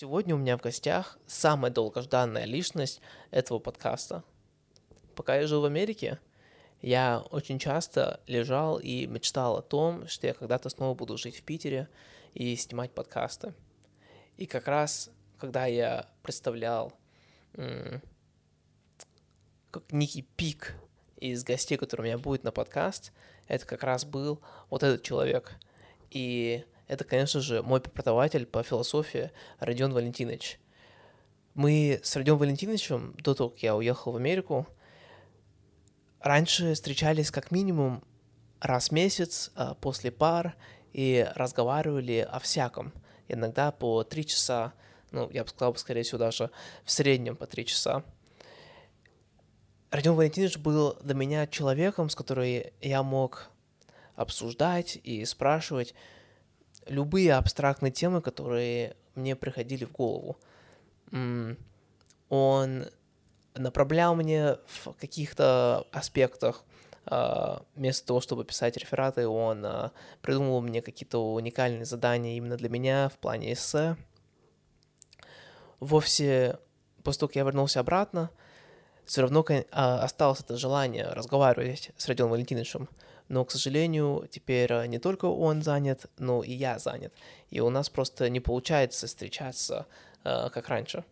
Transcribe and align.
Сегодня 0.00 0.36
у 0.36 0.38
меня 0.38 0.56
в 0.56 0.60
гостях 0.60 1.18
самая 1.26 1.72
долгожданная 1.72 2.44
личность 2.44 3.00
этого 3.32 3.58
подкаста. 3.58 4.22
Пока 5.16 5.34
я 5.34 5.48
жил 5.48 5.62
в 5.62 5.64
Америке, 5.64 6.20
я 6.82 7.18
очень 7.32 7.58
часто 7.58 8.20
лежал 8.28 8.78
и 8.78 9.08
мечтал 9.08 9.56
о 9.56 9.60
том, 9.60 10.06
что 10.06 10.28
я 10.28 10.34
когда-то 10.34 10.68
снова 10.68 10.94
буду 10.94 11.18
жить 11.18 11.38
в 11.38 11.42
Питере 11.42 11.88
и 12.32 12.54
снимать 12.54 12.92
подкасты. 12.92 13.54
И 14.36 14.46
как 14.46 14.68
раз, 14.68 15.10
когда 15.36 15.66
я 15.66 16.08
представлял 16.22 16.92
как 19.72 19.82
некий 19.90 20.22
пик 20.22 20.76
из 21.16 21.42
гостей, 21.42 21.76
который 21.76 22.02
у 22.02 22.04
меня 22.04 22.18
будет 22.18 22.44
на 22.44 22.52
подкаст, 22.52 23.12
это 23.48 23.66
как 23.66 23.82
раз 23.82 24.04
был 24.04 24.40
вот 24.70 24.84
этот 24.84 25.02
человек. 25.02 25.56
И 26.10 26.64
это, 26.88 27.04
конечно 27.04 27.40
же, 27.40 27.62
мой 27.62 27.80
преподаватель 27.80 28.46
по 28.46 28.62
философии 28.62 29.30
Родион 29.60 29.92
Валентинович. 29.92 30.58
Мы 31.54 32.00
с 32.02 32.16
Родионом 32.16 32.40
Валентиновичем, 32.40 33.14
до 33.18 33.34
того, 33.34 33.50
как 33.50 33.62
я 33.62 33.76
уехал 33.76 34.12
в 34.12 34.16
Америку, 34.16 34.66
раньше 36.20 36.74
встречались 36.74 37.30
как 37.30 37.50
минимум 37.50 38.02
раз 38.60 38.88
в 38.88 38.92
месяц 38.92 39.50
а, 39.54 39.74
после 39.74 40.10
пар 40.10 40.56
и 40.92 41.30
разговаривали 41.34 42.26
о 42.28 42.38
всяком. 42.38 42.92
Иногда 43.28 43.70
по 43.70 44.02
три 44.02 44.24
часа, 44.24 44.72
ну, 45.10 45.28
я 45.30 45.44
бы 45.44 45.50
сказал, 45.50 45.76
скорее 45.76 46.02
всего, 46.02 46.18
даже 46.18 46.50
в 46.84 46.90
среднем 46.90 47.36
по 47.36 47.46
три 47.46 47.66
часа. 47.66 48.02
Родион 49.90 50.16
Валентинович 50.16 50.58
был 50.58 50.96
для 51.02 51.14
меня 51.14 51.46
человеком, 51.46 52.08
с 52.08 52.14
которым 52.14 52.62
я 52.80 53.02
мог 53.02 53.50
обсуждать 54.16 54.98
и 55.02 55.24
спрашивать 55.24 55.94
любые 56.88 57.34
абстрактные 57.34 57.92
темы, 57.92 58.20
которые 58.20 58.96
мне 59.14 59.36
приходили 59.36 59.84
в 59.84 59.92
голову. 59.92 60.36
Он 62.28 62.86
направлял 63.54 64.14
мне 64.14 64.56
в 64.66 64.92
каких-то 64.94 65.86
аспектах, 65.92 66.64
а, 67.10 67.62
вместо 67.74 68.06
того, 68.06 68.20
чтобы 68.20 68.44
писать 68.44 68.76
рефераты, 68.76 69.26
он 69.26 69.64
а, 69.64 69.92
придумывал 70.20 70.60
мне 70.60 70.82
какие-то 70.82 71.32
уникальные 71.32 71.86
задания 71.86 72.36
именно 72.36 72.56
для 72.56 72.68
меня 72.68 73.08
в 73.08 73.18
плане 73.18 73.54
эссе. 73.54 73.96
Вовсе 75.80 76.58
после 77.02 77.20
того, 77.20 77.28
как 77.28 77.36
я 77.36 77.44
вернулся 77.44 77.80
обратно, 77.80 78.30
все 79.06 79.22
равно 79.22 79.42
а, 79.72 80.02
осталось 80.02 80.40
это 80.40 80.58
желание 80.58 81.08
разговаривать 81.08 81.92
с 81.96 82.06
Родионом 82.08 82.32
Валентиновичем. 82.32 82.88
Но, 83.28 83.44
к 83.44 83.50
сожалению, 83.50 84.26
теперь 84.30 84.86
не 84.86 84.98
только 84.98 85.26
он 85.26 85.62
занят, 85.62 86.06
но 86.18 86.42
и 86.42 86.52
я 86.52 86.78
занят. 86.78 87.12
И 87.50 87.60
у 87.60 87.70
нас 87.70 87.90
просто 87.90 88.30
не 88.30 88.40
получается 88.40 89.06
встречаться, 89.06 89.86
как 90.22 90.68
раньше. 90.68 91.04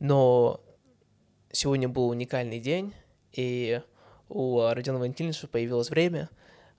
Но 0.00 0.60
сегодня 1.52 1.88
был 1.88 2.08
уникальный 2.08 2.58
день, 2.58 2.92
и 3.32 3.80
у 4.28 4.60
Родиона 4.60 4.98
Валентиновича 4.98 5.46
появилось 5.46 5.90
время 5.90 6.28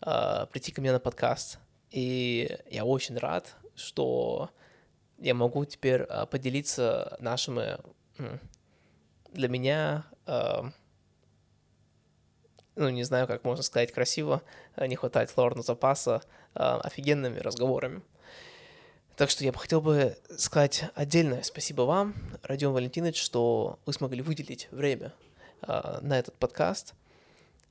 э, 0.02 0.46
прийти 0.52 0.72
ко 0.72 0.82
мне 0.82 0.92
на 0.92 1.00
подкаст. 1.00 1.60
И 1.92 2.58
я 2.70 2.86
очень 2.86 3.18
рад, 3.18 3.56
что 3.76 4.50
я 5.18 5.34
могу 5.34 5.66
теперь 5.66 6.02
э, 6.02 6.26
поделиться 6.26 7.18
нашими 7.20 7.78
э, 8.18 8.38
для 9.32 9.48
меня, 9.48 10.06
э, 10.26 10.64
ну, 12.76 12.90
не 12.90 13.04
знаю, 13.04 13.28
как 13.28 13.44
можно 13.44 13.64
сказать 13.64 13.92
красиво, 13.92 14.42
не 14.78 14.96
хватает 14.96 15.30
словарного 15.30 15.64
запаса, 15.64 16.22
э, 16.54 16.60
офигенными 16.60 17.40
разговорами. 17.40 18.02
Так 19.16 19.30
что 19.30 19.46
я 19.46 19.54
бы 19.54 19.60
хотел 19.60 19.80
бы 19.80 20.18
сказать 20.38 20.86
отдельное 20.94 21.42
спасибо 21.42 21.84
вам, 21.84 22.16
Родион 22.44 22.74
Валентинович, 22.74 23.22
что 23.22 23.80
вы 23.86 23.94
смогли 23.94 24.22
выделить 24.22 24.68
время 24.72 25.14
э, 25.62 26.00
на 26.02 26.20
этот 26.20 26.36
подкаст. 26.36 26.94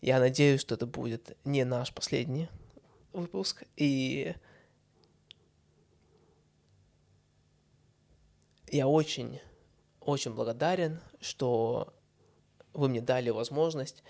Я 0.01 0.21
надеюсь, 0.21 0.63
что 0.63 0.75
это 0.75 0.87
будет 0.87 1.37
не 1.45 1.65
наш 1.65 1.93
последний 1.93 2.49
выпуск. 3.13 3.65
И 3.77 4.35
я 8.71 8.89
очень, 8.89 9.41
очень 10.01 10.35
благодарен, 10.35 11.01
что 11.21 11.93
вы 12.73 12.89
мне 12.89 13.01
дали 13.03 13.31
возможность 13.31 14.03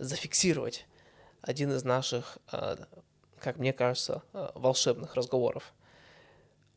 зафиксировать 0.00 0.86
один 1.42 1.72
из 1.72 1.84
наших, 1.84 2.38
а, 2.50 2.78
как 3.38 3.58
мне 3.58 3.72
кажется, 3.72 4.22
а, 4.32 4.52
волшебных 4.54 5.14
разговоров. 5.14 5.72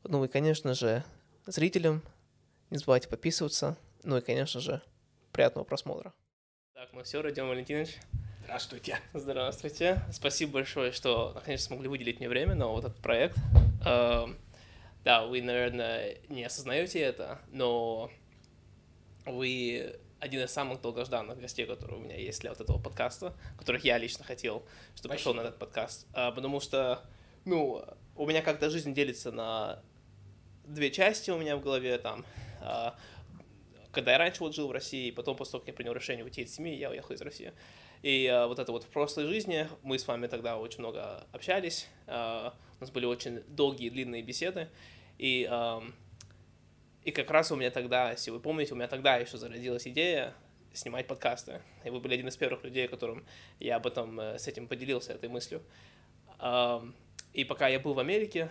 Ну 0.03 0.23
и, 0.25 0.27
конечно 0.27 0.73
же, 0.73 1.03
зрителям 1.45 2.03
не 2.69 2.77
забывайте 2.77 3.07
подписываться. 3.07 3.77
Ну 4.03 4.17
и, 4.17 4.21
конечно 4.21 4.59
же, 4.59 4.81
приятного 5.31 5.63
просмотра. 5.63 6.13
Так, 6.73 6.91
ну 6.91 7.03
все, 7.03 7.21
Родион 7.21 7.47
Валентинович. 7.49 7.97
Здравствуйте. 8.43 8.99
Здравствуйте. 9.13 10.01
Спасибо 10.11 10.53
большое, 10.53 10.91
что 10.91 11.31
наконец 11.33 11.63
смогли 11.63 11.87
выделить 11.87 12.19
мне 12.19 12.27
время 12.27 12.55
на 12.55 12.67
вот 12.67 12.83
этот 12.83 12.97
проект. 12.97 13.37
Эм, 13.85 14.37
да, 15.05 15.25
вы, 15.25 15.41
наверное, 15.41 16.17
не 16.27 16.43
осознаете 16.43 16.99
это, 16.99 17.39
но 17.51 18.11
вы 19.25 19.97
один 20.23 20.41
из 20.41 20.51
самых 20.51 20.81
долгожданных 20.81 21.37
гостей, 21.37 21.65
которые 21.65 21.99
у 21.99 22.01
меня 22.01 22.15
есть 22.15 22.39
для 22.39 22.51
вот 22.51 22.61
этого 22.61 22.79
подкаста, 22.79 23.35
которых 23.57 23.83
я 23.83 23.97
лично 23.97 24.23
хотел, 24.23 24.63
чтобы 24.95 25.15
пришел 25.15 25.33
на 25.33 25.41
этот 25.41 25.59
подкаст. 25.59 26.07
А, 26.13 26.31
потому 26.31 26.61
что, 26.61 27.03
ну, 27.43 27.83
у 28.15 28.25
меня 28.25 28.41
как-то 28.41 28.69
жизнь 28.69 28.93
делится 28.93 29.33
на 29.33 29.83
две 30.63 30.91
части 30.91 31.29
у 31.29 31.37
меня 31.37 31.57
в 31.57 31.61
голове 31.61 31.97
там. 31.97 32.25
А, 32.61 32.95
когда 33.91 34.13
я 34.13 34.17
раньше 34.17 34.39
вот 34.39 34.55
жил 34.55 34.69
в 34.69 34.71
России, 34.71 35.11
потом 35.11 35.35
после 35.35 35.51
того, 35.51 35.59
как 35.59 35.67
я 35.67 35.73
принял 35.73 35.91
решение 35.91 36.23
уйти 36.23 36.43
из 36.43 36.55
семьи, 36.55 36.73
я 36.73 36.89
уехал 36.89 37.13
из 37.13 37.21
России. 37.21 37.51
И 38.01 38.25
а, 38.27 38.47
вот 38.47 38.59
это 38.59 38.71
вот 38.71 38.85
в 38.85 38.87
прошлой 38.87 39.27
жизни 39.27 39.67
мы 39.81 39.99
с 39.99 40.07
вами 40.07 40.27
тогда 40.27 40.57
очень 40.57 40.79
много 40.79 41.27
общались, 41.33 41.87
у 42.07 42.11
нас 42.79 42.91
были 42.93 43.05
очень 43.05 43.41
долгие, 43.47 43.89
длинные 43.89 44.21
беседы, 44.21 44.69
и, 45.17 45.49
и 47.03 47.11
как 47.11 47.29
раз 47.31 47.51
у 47.51 47.55
меня 47.55 47.71
тогда, 47.71 48.11
если 48.11 48.31
вы 48.31 48.39
помните, 48.39 48.73
у 48.73 48.75
меня 48.75 48.87
тогда 48.87 49.17
еще 49.17 49.37
зародилась 49.37 49.87
идея 49.87 50.33
снимать 50.73 51.07
подкасты, 51.07 51.61
и 51.83 51.89
вы 51.89 51.99
были 51.99 52.15
один 52.15 52.27
из 52.27 52.37
первых 52.37 52.63
людей, 52.63 52.87
которым 52.87 53.25
я 53.59 53.75
об 53.75 53.85
этом 53.85 54.19
э, 54.19 54.39
с 54.39 54.47
этим 54.47 54.67
поделился, 54.67 55.13
этой 55.13 55.29
мыслью. 55.29 55.61
А, 56.39 56.83
и 57.33 57.43
пока 57.43 57.67
я 57.67 57.79
был 57.79 57.93
в 57.93 57.99
Америке, 57.99 58.49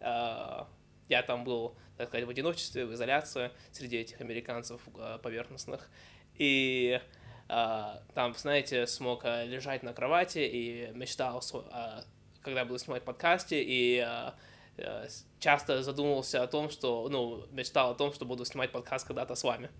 а, 0.00 0.68
я 1.08 1.22
там 1.22 1.44
был, 1.44 1.76
так 1.96 2.08
сказать, 2.08 2.26
в 2.26 2.30
одиночестве, 2.30 2.86
в 2.86 2.92
изоляции 2.94 3.50
среди 3.72 3.98
этих 3.98 4.20
американцев 4.20 4.80
э, 4.96 5.18
поверхностных. 5.22 5.90
И 6.36 7.00
э, 7.48 7.84
там, 8.14 8.34
знаете, 8.34 8.86
смог 8.86 9.24
э, 9.24 9.46
лежать 9.46 9.82
на 9.82 9.92
кровати 9.92 10.38
и 10.38 10.90
мечтал, 10.94 11.42
когда 12.42 12.64
буду 12.64 12.78
снимать 12.78 13.04
подкасте, 13.04 13.62
и 13.62 14.04
часто 15.38 15.82
задумывался 15.82 16.42
о 16.42 16.46
том, 16.46 16.70
что, 16.70 17.08
ну, 17.08 17.46
мечтал 17.52 17.92
о 17.92 17.94
том, 17.94 18.12
что 18.12 18.24
буду 18.24 18.44
снимать 18.44 18.72
подкаст 18.72 19.06
когда-то 19.06 19.34
с 19.34 19.44
вами. 19.44 19.70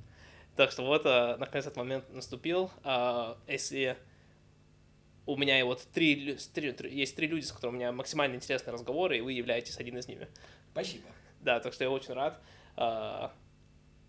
Так 0.56 0.70
что 0.70 0.84
вот, 0.84 1.04
наконец, 1.04 1.66
этот 1.66 1.76
момент 1.76 2.08
наступил. 2.12 2.70
Если 3.48 3.96
у 5.26 5.36
меня 5.36 5.64
вот 5.64 5.82
три, 5.92 6.36
три, 6.52 6.94
есть 6.94 7.16
три 7.16 7.26
люди, 7.26 7.44
с 7.44 7.52
которыми 7.52 7.76
у 7.76 7.78
меня 7.78 7.92
максимально 7.92 8.36
интересные 8.36 8.72
разговоры, 8.72 9.18
и 9.18 9.20
вы 9.20 9.32
являетесь 9.32 9.78
один 9.78 9.98
из 9.98 10.06
ними. 10.06 10.28
Спасибо. 10.72 11.08
Да, 11.40 11.60
так 11.60 11.72
что 11.72 11.84
я 11.84 11.90
очень 11.90 12.14
рад. 12.14 12.40
А, 12.76 13.32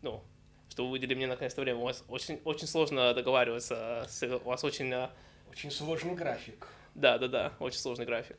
ну, 0.01 0.24
что 0.69 0.85
вы 0.85 0.91
выделили 0.91 1.16
мне 1.16 1.28
наконец-то 1.28 1.62
время. 1.62 1.79
У 1.79 1.84
вас 1.84 2.03
очень, 2.07 2.41
очень 2.44 2.68
сложно 2.68 3.13
договариваться. 3.13 4.07
У 4.44 4.50
вас 4.50 4.63
очень... 4.63 4.91
А, 4.94 5.12
очень 5.50 5.72
сложный 5.72 6.16
график. 6.16 6.68
Да, 6.95 7.18
да, 7.18 7.28
да, 7.28 7.53
очень 7.59 7.79
сложный 7.79 8.06
график. 8.06 8.38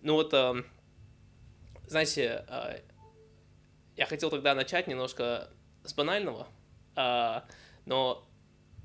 Ну 0.00 0.14
вот, 0.14 0.32
а, 0.34 0.56
знаете, 1.92 2.44
а, 2.48 2.80
я 3.96 4.06
хотел 4.06 4.30
тогда 4.30 4.54
начать 4.54 4.86
немножко 4.88 5.50
с 5.84 5.92
банального, 5.92 6.48
а, 6.96 7.44
но 7.84 8.26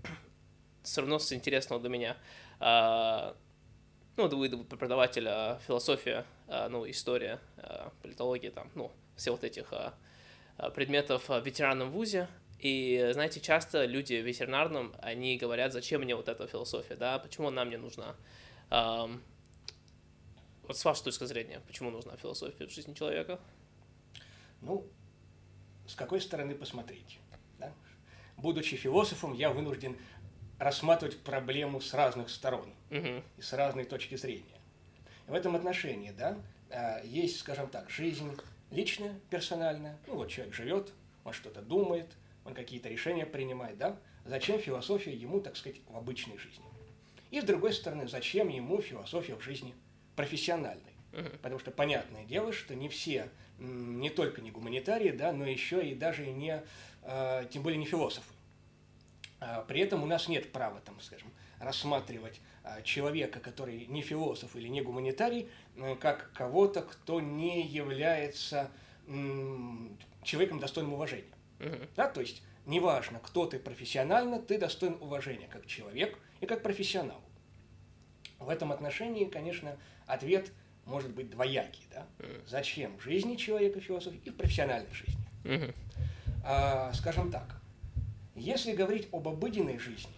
все 0.83 1.01
равно 1.01 1.17
с 1.17 1.31
интересного 1.31 1.81
для 1.81 1.89
меня. 1.89 2.17
А, 2.59 3.35
ну, 4.17 4.27
вы 4.27 4.49
преподаватель 4.49 5.25
философия, 5.67 6.25
ну, 6.47 6.89
история, 6.89 7.39
политология, 8.01 8.49
там, 8.49 8.71
ну, 8.73 8.91
все 9.15 9.29
вот 9.29 9.43
этих 9.43 9.71
предметов 10.73 11.29
в 11.29 11.39
ветеранном 11.45 11.91
вузе. 11.91 12.27
И, 12.57 13.11
знаете, 13.13 13.39
часто 13.39 13.85
люди 13.85 14.15
в 14.15 14.25
ветеринарном, 14.25 14.95
они 15.03 15.37
говорят, 15.37 15.71
зачем 15.71 16.01
мне 16.01 16.15
вот 16.15 16.27
эта 16.29 16.47
философия, 16.47 16.95
да, 16.95 17.19
почему 17.19 17.49
она 17.49 17.63
мне 17.63 17.77
нужна. 17.77 18.15
Вот 20.67 20.77
с 20.77 20.83
вашей 20.83 21.05
точки 21.05 21.23
зрения, 21.23 21.61
почему 21.65 21.91
нужна 21.91 22.17
философия 22.17 22.67
в 22.67 22.71
жизни 22.71 22.93
человека? 22.93 23.39
Ну, 24.61 24.85
с 25.87 25.95
какой 25.95 26.19
стороны 26.19 26.55
посмотреть? 26.55 27.19
Да? 27.57 27.71
Будучи 28.35 28.75
философом, 28.75 29.33
я 29.33 29.49
вынужден 29.49 29.97
рассматривать 30.59 31.19
проблему 31.19 31.79
с 31.79 31.93
разных 31.93 32.29
сторон 32.29 32.73
угу. 32.91 33.23
и 33.37 33.41
с 33.41 33.53
разной 33.53 33.85
точки 33.85 34.15
зрения. 34.15 34.59
В 35.27 35.33
этом 35.33 35.55
отношении, 35.55 36.11
да, 36.11 36.37
а, 36.69 37.01
есть, 37.03 37.39
скажем 37.39 37.69
так, 37.69 37.89
жизнь 37.89 38.35
личная, 38.69 39.17
персональная. 39.29 39.97
Ну 40.07 40.15
вот 40.15 40.29
человек 40.29 40.53
живет, 40.53 40.91
он 41.23 41.31
что-то 41.31 41.61
думает, 41.61 42.07
он 42.43 42.53
какие-то 42.53 42.89
решения 42.89 43.25
принимает, 43.25 43.77
да? 43.77 43.97
Зачем 44.25 44.59
философия 44.59 45.13
ему, 45.13 45.39
так 45.39 45.55
сказать, 45.55 45.79
в 45.87 45.95
обычной 45.95 46.37
жизни? 46.37 46.65
И 47.31 47.39
с 47.39 47.43
другой 47.45 47.71
стороны, 47.73 48.07
зачем 48.07 48.49
ему 48.49 48.81
философия 48.81 49.35
в 49.35 49.41
жизни 49.41 49.73
профессиональной? 50.17 50.83
Потому 51.41 51.59
что 51.59 51.71
понятное 51.71 52.25
дело, 52.25 52.51
что 52.51 52.75
не 52.75 52.89
все, 52.89 53.29
не 53.59 54.09
только 54.09 54.41
не 54.41 54.51
гуманитарии, 54.51 55.11
да, 55.11 55.31
но 55.31 55.45
еще 55.45 55.83
и 55.87 55.95
даже 55.95 56.27
не, 56.27 56.61
а, 57.01 57.45
тем 57.45 57.63
более 57.63 57.79
не 57.79 57.85
философы. 57.85 58.31
А, 59.39 59.63
при 59.63 59.81
этом 59.81 60.03
у 60.03 60.05
нас 60.05 60.27
нет 60.27 60.51
права, 60.51 60.79
там, 60.81 60.99
скажем, 61.01 61.31
рассматривать 61.59 62.39
а, 62.63 62.81
человека, 62.83 63.39
который 63.39 63.87
не 63.87 64.01
философ 64.01 64.55
или 64.55 64.67
не 64.67 64.81
гуманитарий, 64.81 65.49
как 66.01 66.31
кого-то, 66.33 66.81
кто 66.81 67.19
не 67.19 67.65
является 67.65 68.69
человеком 70.23 70.59
достойным 70.59 70.93
уважения. 70.93 71.33
Uh-huh. 71.59 71.89
Да, 71.95 72.07
то 72.09 72.21
есть 72.21 72.43
неважно, 72.65 73.19
кто 73.19 73.45
ты 73.47 73.57
профессионально, 73.57 74.39
ты 74.39 74.59
достоин 74.59 74.97
уважения 74.99 75.47
как 75.47 75.65
человек 75.65 76.19
и 76.41 76.45
как 76.45 76.61
профессионал. 76.61 77.21
В 78.37 78.49
этом 78.49 78.71
отношении, 78.71 79.25
конечно, 79.25 79.77
ответ 80.07 80.51
может 80.85 81.11
быть 81.11 81.29
двоякий. 81.29 81.83
Да? 81.91 82.07
Зачем 82.47 82.97
в 82.97 83.01
жизни 83.01 83.35
человека 83.35 83.79
философии 83.79 84.21
и 84.23 84.29
в 84.29 84.35
профессиональной 84.35 84.93
жизни? 84.93 85.21
Uh-huh. 85.43 85.75
А, 86.43 86.91
скажем 86.93 87.29
так, 87.29 87.61
если 88.35 88.73
говорить 88.73 89.07
об 89.11 89.27
обыденной 89.27 89.77
жизни, 89.77 90.13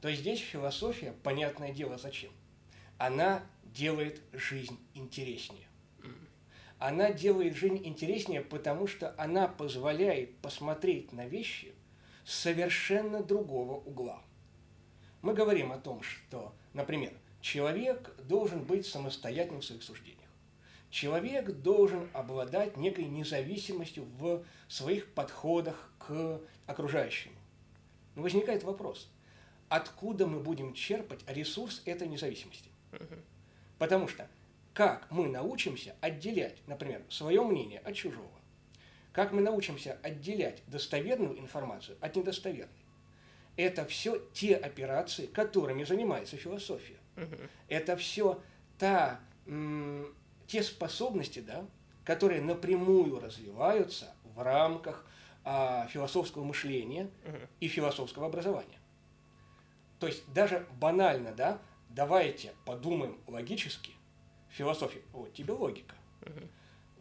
то 0.00 0.12
здесь 0.12 0.40
философия, 0.40 1.14
понятное 1.22 1.72
дело, 1.72 1.98
зачем? 1.98 2.30
Она 2.98 3.42
делает 3.64 4.20
жизнь 4.32 4.78
интереснее. 4.94 5.66
Она 6.78 7.10
делает 7.10 7.56
жизнь 7.56 7.80
интереснее, 7.84 8.42
потому 8.42 8.86
что 8.86 9.14
она 9.16 9.48
позволяет 9.48 10.36
посмотреть 10.38 11.12
на 11.12 11.26
вещи 11.26 11.72
с 12.24 12.34
совершенно 12.34 13.22
другого 13.22 13.76
угла. 13.76 14.20
Мы 15.22 15.32
говорим 15.32 15.72
о 15.72 15.78
том, 15.78 16.02
что, 16.02 16.54
например, 16.74 17.12
человек 17.46 18.12
должен 18.24 18.64
быть 18.64 18.86
самостоятельным 18.86 19.60
в 19.60 19.64
своих 19.64 19.84
суждениях. 19.84 20.28
Человек 20.90 21.48
должен 21.52 22.08
обладать 22.12 22.76
некой 22.76 23.04
независимостью 23.04 24.04
в 24.18 24.44
своих 24.66 25.12
подходах 25.14 25.92
к 26.00 26.40
окружающему. 26.66 27.36
Но 28.16 28.22
возникает 28.22 28.64
вопрос, 28.64 29.08
откуда 29.68 30.26
мы 30.26 30.40
будем 30.40 30.74
черпать 30.74 31.20
ресурс 31.28 31.82
этой 31.84 32.08
независимости? 32.08 32.68
Потому 33.78 34.08
что 34.08 34.28
как 34.74 35.08
мы 35.12 35.28
научимся 35.28 35.94
отделять, 36.00 36.58
например, 36.66 37.02
свое 37.08 37.44
мнение 37.44 37.78
от 37.78 37.94
чужого, 37.94 38.40
как 39.12 39.30
мы 39.30 39.40
научимся 39.40 40.00
отделять 40.02 40.64
достоверную 40.66 41.38
информацию 41.38 41.96
от 42.00 42.16
недостоверной, 42.16 42.74
это 43.56 43.84
все 43.86 44.20
те 44.34 44.56
операции, 44.56 45.26
которыми 45.26 45.84
занимается 45.84 46.36
философия. 46.36 46.96
Это 47.68 47.96
все 47.96 48.40
та, 48.78 49.20
те 50.46 50.62
способности, 50.62 51.40
да, 51.40 51.64
которые 52.04 52.40
напрямую 52.40 53.20
развиваются 53.20 54.14
в 54.34 54.42
рамках 54.42 55.06
а, 55.44 55.86
философского 55.88 56.44
мышления 56.44 57.10
и 57.60 57.68
философского 57.68 58.26
образования. 58.26 58.78
То 59.98 60.06
есть 60.06 60.30
даже 60.32 60.66
банально, 60.78 61.32
да, 61.32 61.58
давайте 61.88 62.52
подумаем 62.64 63.18
логически, 63.26 63.92
философии, 64.50 65.02
вот 65.12 65.32
тебе 65.32 65.52
логика. 65.52 65.94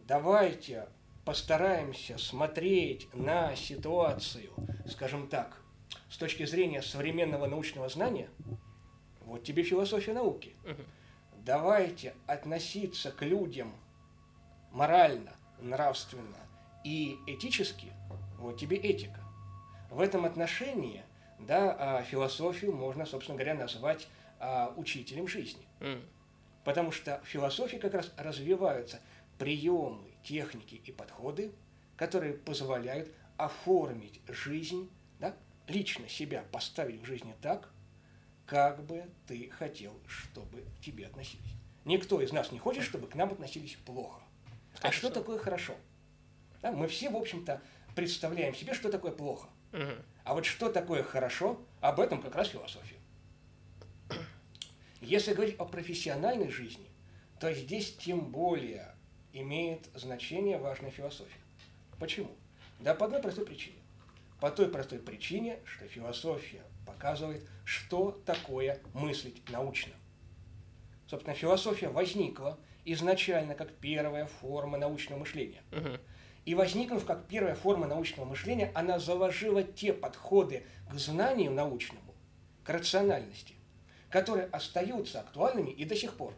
Давайте 0.07 0.87
постараемся 1.25 2.17
смотреть 2.17 3.11
на 3.13 3.55
ситуацию, 3.55 4.51
скажем 4.87 5.27
так, 5.27 5.61
с 6.09 6.17
точки 6.17 6.45
зрения 6.45 6.81
современного 6.81 7.47
научного 7.47 7.89
знания, 7.89 8.29
вот 9.25 9.43
тебе 9.43 9.63
философия 9.63 10.13
науки. 10.13 10.55
Давайте 11.43 12.13
относиться 12.27 13.11
к 13.11 13.21
людям 13.23 13.73
морально, 14.71 15.33
нравственно 15.59 16.37
и 16.83 17.17
этически, 17.27 17.91
вот 18.39 18.59
тебе 18.59 18.77
этика. 18.77 19.19
В 19.89 20.01
этом 20.01 20.25
отношении 20.25 21.03
да, 21.39 21.75
а, 21.77 22.03
философию 22.03 22.73
можно, 22.73 23.05
собственно 23.05 23.37
говоря, 23.37 23.55
назвать 23.55 24.07
а, 24.39 24.73
учителем 24.75 25.27
жизни. 25.27 25.65
Потому 26.63 26.91
что 26.91 27.21
в 27.23 27.27
философии 27.27 27.77
как 27.77 27.93
раз 27.93 28.11
развиваются 28.17 28.99
приемы, 29.37 30.11
техники 30.23 30.81
и 30.83 30.91
подходы, 30.91 31.51
которые 31.95 32.33
позволяют 32.33 33.11
оформить 33.37 34.19
жизнь, 34.27 34.89
да, 35.19 35.35
лично 35.67 36.09
себя 36.09 36.43
поставить 36.51 37.01
в 37.01 37.05
жизни 37.05 37.35
так, 37.41 37.69
как 38.45 38.83
бы 38.85 39.03
ты 39.27 39.49
хотел, 39.49 39.93
чтобы 40.07 40.61
к 40.61 40.81
тебе 40.81 41.07
относились. 41.07 41.53
Никто 41.83 42.21
из 42.21 42.31
нас 42.31 42.51
не 42.51 42.59
хочет, 42.59 42.83
чтобы 42.83 43.07
к 43.07 43.15
нам 43.15 43.31
относились 43.31 43.77
плохо. 43.85 44.21
А 44.81 44.91
что 44.91 45.09
такое 45.09 45.37
хорошо? 45.37 45.75
Да, 46.61 46.71
мы 46.71 46.87
все, 46.87 47.09
в 47.09 47.15
общем-то, 47.15 47.61
представляем 47.95 48.55
себе, 48.55 48.73
что 48.73 48.89
такое 48.89 49.11
плохо. 49.11 49.47
Угу. 49.71 49.91
А 50.23 50.33
вот 50.33 50.45
что 50.45 50.69
такое 50.69 51.03
хорошо, 51.03 51.61
об 51.81 51.99
этом 51.99 52.21
как 52.21 52.35
раз 52.35 52.49
философия. 52.49 52.95
Если 55.01 55.33
говорить 55.33 55.55
о 55.59 55.65
профессиональной 55.65 56.49
жизни, 56.49 56.89
то 57.39 57.53
здесь 57.53 57.95
тем 57.95 58.31
более 58.31 58.95
имеет 59.33 59.87
значение 59.93 60.57
важная 60.57 60.89
философия. 60.89 61.39
Почему? 61.99 62.35
Да 62.79 62.95
по 62.95 63.05
одной 63.05 63.21
простой 63.21 63.45
причине. 63.45 63.77
По 64.39 64.49
той 64.49 64.67
простой 64.67 64.99
причине, 64.99 65.59
что 65.65 65.87
философия 65.87 66.63
показывает, 66.85 67.47
что 67.63 68.11
такое 68.25 68.79
мыслить 68.93 69.41
научно. 69.49 69.93
Собственно, 71.07 71.35
философия 71.35 71.89
возникла 71.89 72.57
изначально 72.85 73.55
как 73.55 73.73
первая 73.73 74.25
форма 74.25 74.77
научного 74.77 75.19
мышления. 75.19 75.61
Угу. 75.71 75.99
И 76.45 76.53
возникнув 76.53 77.05
как 77.05 77.27
первая 77.27 77.55
форма 77.55 77.87
научного 77.87 78.27
мышления, 78.27 78.71
она 78.75 78.99
заложила 78.99 79.63
те 79.63 79.93
подходы 79.93 80.63
к 80.89 80.93
знанию 80.95 81.51
научному, 81.51 82.13
к 82.63 82.69
рациональности, 82.69 83.55
которые 84.09 84.45
остаются 84.47 85.21
актуальными 85.21 85.71
и 85.71 85.85
до 85.85 85.95
сих 85.95 86.15
пор. 86.15 86.33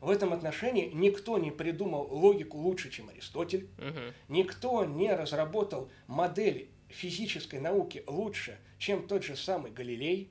В 0.00 0.10
этом 0.10 0.32
отношении 0.32 0.90
никто 0.92 1.38
не 1.38 1.50
придумал 1.50 2.06
логику 2.10 2.58
лучше, 2.58 2.90
чем 2.90 3.08
Аристотель, 3.08 3.68
угу. 3.78 4.14
никто 4.28 4.84
не 4.84 5.12
разработал 5.12 5.90
модель 6.06 6.70
физической 6.88 7.60
науки 7.60 8.04
лучше, 8.06 8.58
чем 8.78 9.06
тот 9.06 9.24
же 9.24 9.36
самый 9.36 9.70
Галилей, 9.70 10.30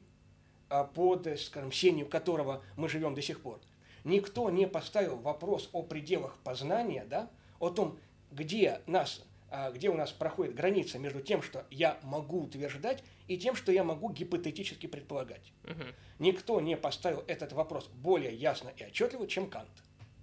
а 0.69 0.83
под, 0.83 1.39
скажем, 1.39 1.71
сенью 1.71 2.07
которого 2.07 2.63
мы 2.75 2.89
живем 2.89 3.13
до 3.15 3.21
сих 3.21 3.41
пор. 3.41 3.59
Никто 4.03 4.49
не 4.49 4.67
поставил 4.67 5.17
вопрос 5.17 5.69
о 5.73 5.83
пределах 5.83 6.37
познания, 6.43 7.05
да, 7.09 7.29
о 7.59 7.69
том, 7.69 7.97
где 8.31 8.81
нас 8.87 9.23
а, 9.51 9.71
где 9.71 9.89
у 9.89 9.93
нас 9.93 10.11
проходит 10.11 10.55
граница 10.55 10.99
между 10.99 11.21
тем, 11.21 11.41
что 11.41 11.65
я 11.69 11.97
могу 12.03 12.43
утверждать, 12.43 13.03
и 13.27 13.37
тем, 13.37 13.55
что 13.55 13.71
я 13.71 13.83
могу 13.83 14.11
гипотетически 14.11 14.87
предполагать. 14.87 15.53
Угу. 15.63 15.83
Никто 16.19 16.59
не 16.59 16.75
поставил 16.75 17.23
этот 17.27 17.53
вопрос 17.53 17.87
более 17.87 18.35
ясно 18.35 18.71
и 18.75 18.83
отчетливо, 18.83 19.27
чем 19.27 19.49
Кант. 19.49 19.69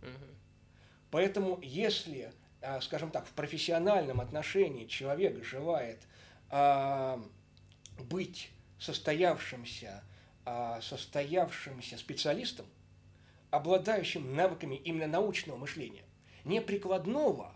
Угу. 0.02 0.10
Поэтому, 1.10 1.58
если, 1.62 2.32
а, 2.60 2.80
скажем 2.80 3.10
так, 3.10 3.26
в 3.26 3.32
профессиональном 3.32 4.20
отношении 4.20 4.86
человек 4.86 5.42
желает 5.44 6.00
быть 7.98 8.50
состоявшимся, 8.78 10.04
состоявшимся 10.80 11.96
специалистом, 11.98 12.66
обладающим 13.50 14.34
навыками 14.34 14.76
именно 14.76 15.06
научного 15.06 15.56
мышления, 15.56 16.04
не 16.44 16.60
прикладного, 16.60 17.54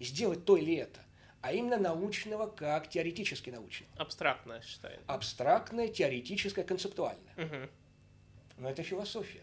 сделать 0.00 0.44
то 0.44 0.56
или 0.56 0.76
это, 0.76 1.00
а 1.40 1.52
именно 1.52 1.76
научного 1.76 2.46
как 2.46 2.88
теоретически 2.88 3.50
научного. 3.50 3.92
Абстрактное 3.96 4.60
считается. 4.62 5.04
Абстрактное, 5.06 5.88
теоретическое, 5.88 6.64
концептуальное. 6.64 7.34
Угу. 7.36 7.70
Но 8.58 8.70
это 8.70 8.82
философия. 8.82 9.42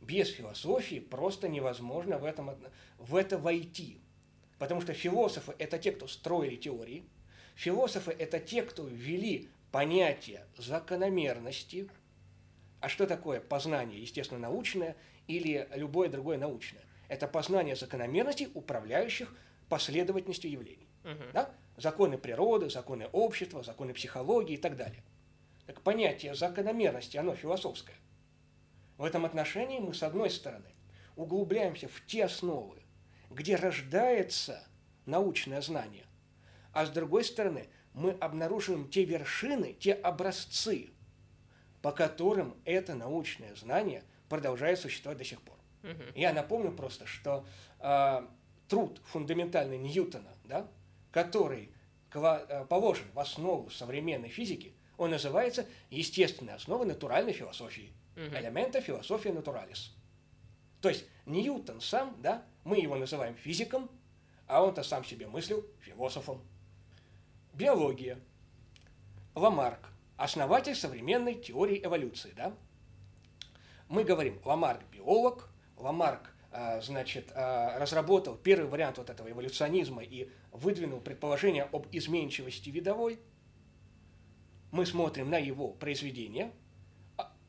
Без 0.00 0.30
философии 0.30 1.00
просто 1.00 1.48
невозможно 1.48 2.18
в, 2.18 2.24
этом, 2.24 2.56
в 2.98 3.16
это 3.16 3.38
войти. 3.38 4.00
Потому 4.58 4.80
что 4.80 4.92
философы– 4.92 5.54
это 5.58 5.78
те, 5.78 5.92
кто 5.92 6.06
строили 6.06 6.56
теории. 6.56 7.04
Философы– 7.54 8.14
это 8.18 8.40
те, 8.40 8.62
кто 8.62 8.86
ввели 8.86 9.48
понятие 9.70 10.44
закономерности. 10.56 11.88
А 12.80 12.88
что 12.88 13.06
такое 13.06 13.40
познание, 13.40 14.00
естественно, 14.00 14.40
научное 14.40 14.96
или 15.26 15.68
любое 15.74 16.08
другое 16.08 16.38
научное? 16.38 16.82
Это 17.08 17.28
познание 17.28 17.76
закономерностей, 17.76 18.50
управляющих 18.54 19.34
последовательностью 19.68 20.50
явлений. 20.50 20.88
Угу. 21.04 21.24
Да? 21.32 21.50
Законы 21.76 22.18
природы, 22.18 22.70
законы 22.70 23.08
общества, 23.12 23.62
законы 23.62 23.94
психологии 23.94 24.54
и 24.54 24.58
так 24.58 24.76
далее. 24.76 25.02
Так 25.66 25.80
понятие 25.80 26.34
закономерности, 26.34 27.16
оно 27.16 27.34
философское. 27.34 27.96
В 28.96 29.04
этом 29.04 29.24
отношении 29.24 29.78
мы, 29.78 29.94
с 29.94 30.02
одной 30.02 30.30
стороны, 30.30 30.70
углубляемся 31.16 31.88
в 31.88 32.06
те 32.06 32.24
основы, 32.24 32.78
где 33.30 33.56
рождается 33.56 34.62
научное 35.06 35.60
знание, 35.60 36.04
а 36.74 36.84
с 36.84 36.90
другой 36.90 37.24
стороны 37.24 37.68
мы 37.94 38.10
обнаруживаем 38.10 38.90
те 38.90 39.04
вершины, 39.04 39.72
те 39.72 39.94
образцы, 39.94 40.90
по 41.80 41.92
которым 41.92 42.56
это 42.64 42.94
научное 42.94 43.54
знание 43.54 44.02
продолжает 44.28 44.78
существовать 44.80 45.18
до 45.18 45.24
сих 45.24 45.40
пор. 45.40 45.56
Угу. 45.84 46.02
Я 46.14 46.32
напомню 46.32 46.72
просто, 46.72 47.06
что 47.06 47.46
э, 47.78 48.26
труд 48.68 49.00
фундаментальный 49.04 49.78
Ньютона, 49.78 50.32
да, 50.44 50.68
который 51.12 51.70
э, 52.12 52.66
положен 52.68 53.06
в 53.14 53.20
основу 53.20 53.70
современной 53.70 54.28
физики, 54.30 54.74
он 54.96 55.10
называется 55.10 55.66
«Естественная 55.90 56.56
основа 56.56 56.84
натуральной 56.84 57.32
философии» 57.32 57.92
угу. 58.16 58.34
элемента 58.34 58.80
философия 58.80 59.32
натуралис. 59.32 59.94
То 60.80 60.88
есть 60.88 61.04
Ньютон 61.26 61.80
сам, 61.80 62.16
да, 62.20 62.44
мы 62.64 62.78
его 62.78 62.96
называем 62.96 63.36
физиком, 63.36 63.90
а 64.46 64.62
он-то 64.62 64.82
сам 64.82 65.04
себе 65.04 65.26
мыслил 65.26 65.64
философом. 65.80 66.42
Биология. 67.54 68.18
Ламарк, 69.34 69.88
основатель 70.16 70.74
современной 70.74 71.34
теории 71.34 71.80
эволюции, 71.82 72.32
да? 72.36 72.54
Мы 73.88 74.04
говорим, 74.04 74.40
Ламарк 74.44 74.82
биолог, 74.92 75.48
Ламарк, 75.76 76.30
а, 76.52 76.80
значит, 76.80 77.32
а, 77.34 77.78
разработал 77.78 78.36
первый 78.36 78.68
вариант 78.68 78.98
вот 78.98 79.10
этого 79.10 79.30
эволюционизма 79.30 80.02
и 80.02 80.28
выдвинул 80.52 81.00
предположение 81.00 81.64
об 81.64 81.86
изменчивости 81.92 82.70
видовой. 82.70 83.18
Мы 84.70 84.86
смотрим 84.86 85.30
на 85.30 85.38
его 85.38 85.68
произведения– 85.68 86.52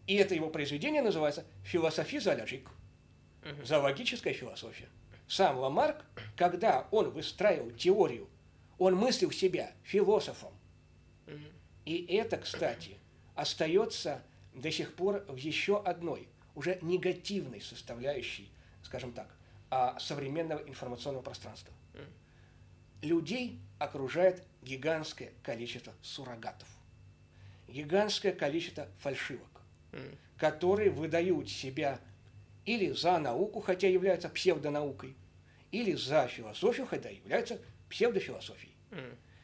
и 0.07 0.15
это 0.15 0.35
его 0.35 0.49
произведение 0.49 1.01
называется 1.01 1.45
«Философия 1.63 2.19
зоологик», 2.19 2.69
зоологическая 3.63 4.33
философия. 4.33 4.87
Сам 5.27 5.57
Ламарк, 5.57 6.05
когда 6.37 6.87
он 6.91 7.09
выстраивал 7.09 7.71
теорию, 7.71 8.29
он 8.77 8.95
мыслил 8.95 9.31
себя 9.31 9.71
философом. 9.83 10.53
И 11.85 12.05
это, 12.05 12.37
кстати, 12.37 12.97
остается 13.35 14.23
до 14.53 14.71
сих 14.71 14.95
пор 14.95 15.25
в 15.27 15.35
еще 15.35 15.81
одной, 15.81 16.27
уже 16.55 16.79
негативной 16.81 17.61
составляющей, 17.61 18.49
скажем 18.83 19.11
так, 19.11 19.27
а, 19.69 19.99
современного 19.99 20.67
информационного 20.67 21.23
пространства. 21.23 21.73
Людей 23.01 23.59
окружает 23.77 24.43
гигантское 24.63 25.31
количество 25.43 25.93
суррогатов, 26.01 26.67
гигантское 27.67 28.31
количество 28.31 28.87
фальшивок 28.99 29.55
которые 30.37 30.89
выдают 30.89 31.49
себя 31.49 31.99
или 32.65 32.91
за 32.91 33.19
науку, 33.19 33.61
хотя 33.61 33.87
являются 33.87 34.29
псевдонаукой, 34.29 35.15
или 35.71 35.93
за 35.93 36.27
философию, 36.27 36.87
хотя 36.87 37.09
являются 37.09 37.59
псевдофилософией. 37.89 38.73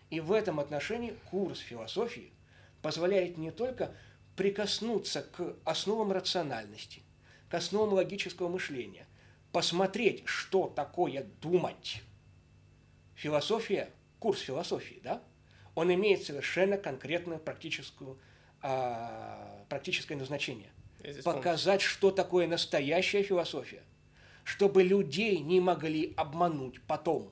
И 0.09 0.19
в 0.19 0.31
этом 0.31 0.59
отношении 0.59 1.15
курс 1.29 1.59
философии 1.59 2.33
позволяет 2.81 3.37
не 3.37 3.51
только 3.51 3.93
прикоснуться 4.35 5.21
к 5.21 5.55
основам 5.63 6.11
рациональности, 6.11 7.01
к 7.49 7.53
основам 7.53 7.93
логического 7.93 8.49
мышления, 8.49 9.07
посмотреть, 9.51 10.23
что 10.25 10.67
такое 10.67 11.23
думать. 11.41 12.01
Философия, 13.15 13.89
курс 14.19 14.39
философии, 14.39 14.99
да, 15.03 15.21
он 15.75 15.93
имеет 15.93 16.23
совершенно 16.23 16.77
конкретную 16.77 17.39
практическую 17.39 18.19
а, 18.61 19.65
практическое 19.69 20.15
назначение. 20.15 20.69
Показать, 21.23 21.81
что 21.81 22.11
такое 22.11 22.45
настоящая 22.47 23.23
философия, 23.23 23.81
чтобы 24.43 24.83
людей 24.83 25.39
не 25.39 25.59
могли 25.59 26.13
обмануть 26.15 26.79
потом. 26.83 27.31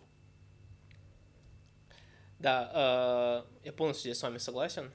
Да, 2.39 3.45
э, 3.63 3.65
я 3.65 3.73
полностью 3.73 4.11
здесь 4.11 4.19
с 4.19 4.23
вами 4.23 4.37
согласен. 4.37 4.91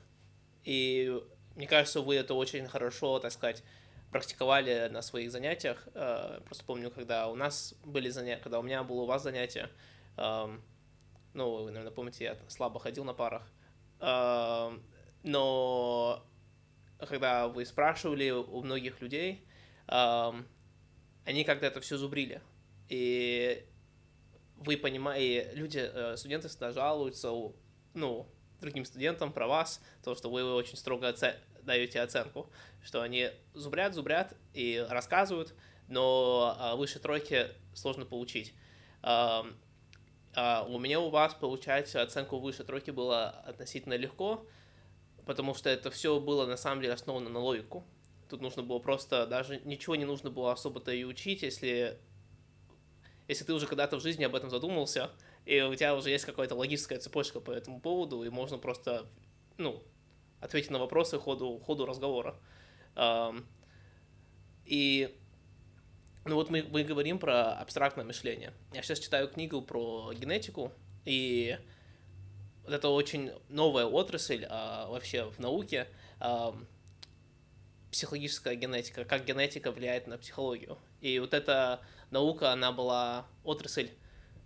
И 0.64 1.22
мне 1.56 1.66
кажется, 1.66 2.00
вы 2.00 2.16
это 2.16 2.34
очень 2.34 2.66
хорошо, 2.66 3.18
так 3.18 3.32
сказать, 3.32 3.62
практиковали 4.10 4.88
на 4.90 5.02
своих 5.02 5.30
занятиях. 5.30 5.86
Э, 5.94 6.40
просто 6.44 6.64
помню, 6.64 6.90
когда 6.90 7.28
у 7.28 7.34
нас 7.34 7.74
были 7.84 8.08
занятия, 8.08 8.42
когда 8.42 8.60
у 8.60 8.62
меня 8.62 8.82
было 8.82 9.02
у 9.02 9.06
вас 9.06 9.22
занятие, 9.22 9.68
э, 10.16 10.58
ну, 11.34 11.50
вы, 11.64 11.70
наверное, 11.70 11.92
помните, 11.92 12.24
я 12.24 12.36
слабо 12.48 12.80
ходил 12.80 13.04
на 13.04 13.12
парах, 13.12 13.42
э, 14.00 14.78
но 15.22 16.24
когда 16.98 17.48
вы 17.48 17.66
спрашивали 17.66 18.30
у 18.30 18.62
многих 18.62 19.00
людей, 19.00 19.46
эм, 19.88 20.46
они 21.24 21.44
как-то 21.44 21.66
это 21.66 21.80
все 21.80 21.96
зубрили. 21.96 22.40
И 22.88 23.64
вы 24.56 24.76
понимаете, 24.76 25.50
люди, 25.54 25.78
э, 25.78 26.16
студенты 26.16 26.48
всегда 26.48 26.72
жалуются, 26.72 27.30
ну, 27.94 28.26
другим 28.60 28.84
студентам 28.84 29.32
про 29.32 29.46
вас, 29.46 29.82
то, 30.02 30.14
что 30.14 30.30
вы 30.30 30.44
очень 30.54 30.76
строго 30.76 31.08
оце- 31.08 31.38
даете 31.62 32.00
оценку, 32.00 32.50
что 32.82 33.02
они 33.02 33.30
зубрят, 33.52 33.94
зубрят 33.94 34.34
и 34.52 34.84
рассказывают, 34.88 35.54
но 35.88 36.56
э, 36.58 36.76
выше 36.76 36.98
тройки 36.98 37.48
сложно 37.74 38.04
получить. 38.04 38.54
Э, 39.02 39.42
у 40.36 40.78
меня 40.78 40.98
у 40.98 41.10
вас 41.10 41.32
получать 41.34 41.94
оценку 41.94 42.38
выше 42.38 42.64
тройки 42.64 42.90
было 42.90 43.28
относительно 43.28 43.94
легко, 43.94 44.44
потому 45.26 45.54
что 45.54 45.70
это 45.70 45.90
все 45.90 46.18
было 46.18 46.46
на 46.46 46.56
самом 46.56 46.80
деле 46.80 46.94
основано 46.94 47.30
на 47.30 47.38
логику. 47.38 47.84
Тут 48.28 48.40
нужно 48.40 48.62
было 48.62 48.78
просто, 48.78 49.26
даже 49.26 49.60
ничего 49.64 49.94
не 49.94 50.04
нужно 50.04 50.30
было 50.30 50.52
особо-то 50.52 50.90
и 50.90 51.04
учить, 51.04 51.42
если, 51.42 51.98
если 53.28 53.44
ты 53.44 53.52
уже 53.52 53.66
когда-то 53.66 53.98
в 53.98 54.02
жизни 54.02 54.24
об 54.24 54.34
этом 54.34 54.50
задумался, 54.50 55.10
и 55.46 55.60
у 55.60 55.74
тебя 55.74 55.94
уже 55.94 56.10
есть 56.10 56.24
какая-то 56.24 56.54
логическая 56.54 56.98
цепочка 56.98 57.40
по 57.40 57.50
этому 57.50 57.80
поводу, 57.80 58.24
и 58.24 58.28
можно 58.30 58.58
просто, 58.58 59.06
ну, 59.56 59.82
ответить 60.40 60.70
на 60.70 60.78
вопросы 60.78 61.18
ходу, 61.18 61.58
ходу 61.58 61.86
разговора. 61.86 62.36
И 64.66 65.14
ну 66.24 66.36
вот 66.36 66.48
мы, 66.48 66.62
мы 66.62 66.84
говорим 66.84 67.18
про 67.18 67.52
абстрактное 67.52 68.04
мышление. 68.04 68.52
Я 68.72 68.82
сейчас 68.82 68.98
читаю 68.98 69.28
книгу 69.28 69.60
про 69.60 70.12
генетику, 70.14 70.72
и 71.04 71.58
вот 72.64 72.72
это 72.72 72.88
очень 72.88 73.30
новая 73.50 73.84
отрасль 73.84 74.46
а, 74.48 74.88
вообще 74.88 75.30
в 75.30 75.38
науке, 75.38 75.86
а, 76.20 76.56
психологическая 77.94 78.56
генетика, 78.56 79.04
как 79.04 79.24
генетика 79.24 79.70
влияет 79.70 80.08
на 80.08 80.18
психологию. 80.18 80.78
И 81.00 81.20
вот 81.20 81.32
эта 81.32 81.80
наука, 82.10 82.50
она 82.50 82.72
была 82.72 83.26
отрасль 83.44 83.90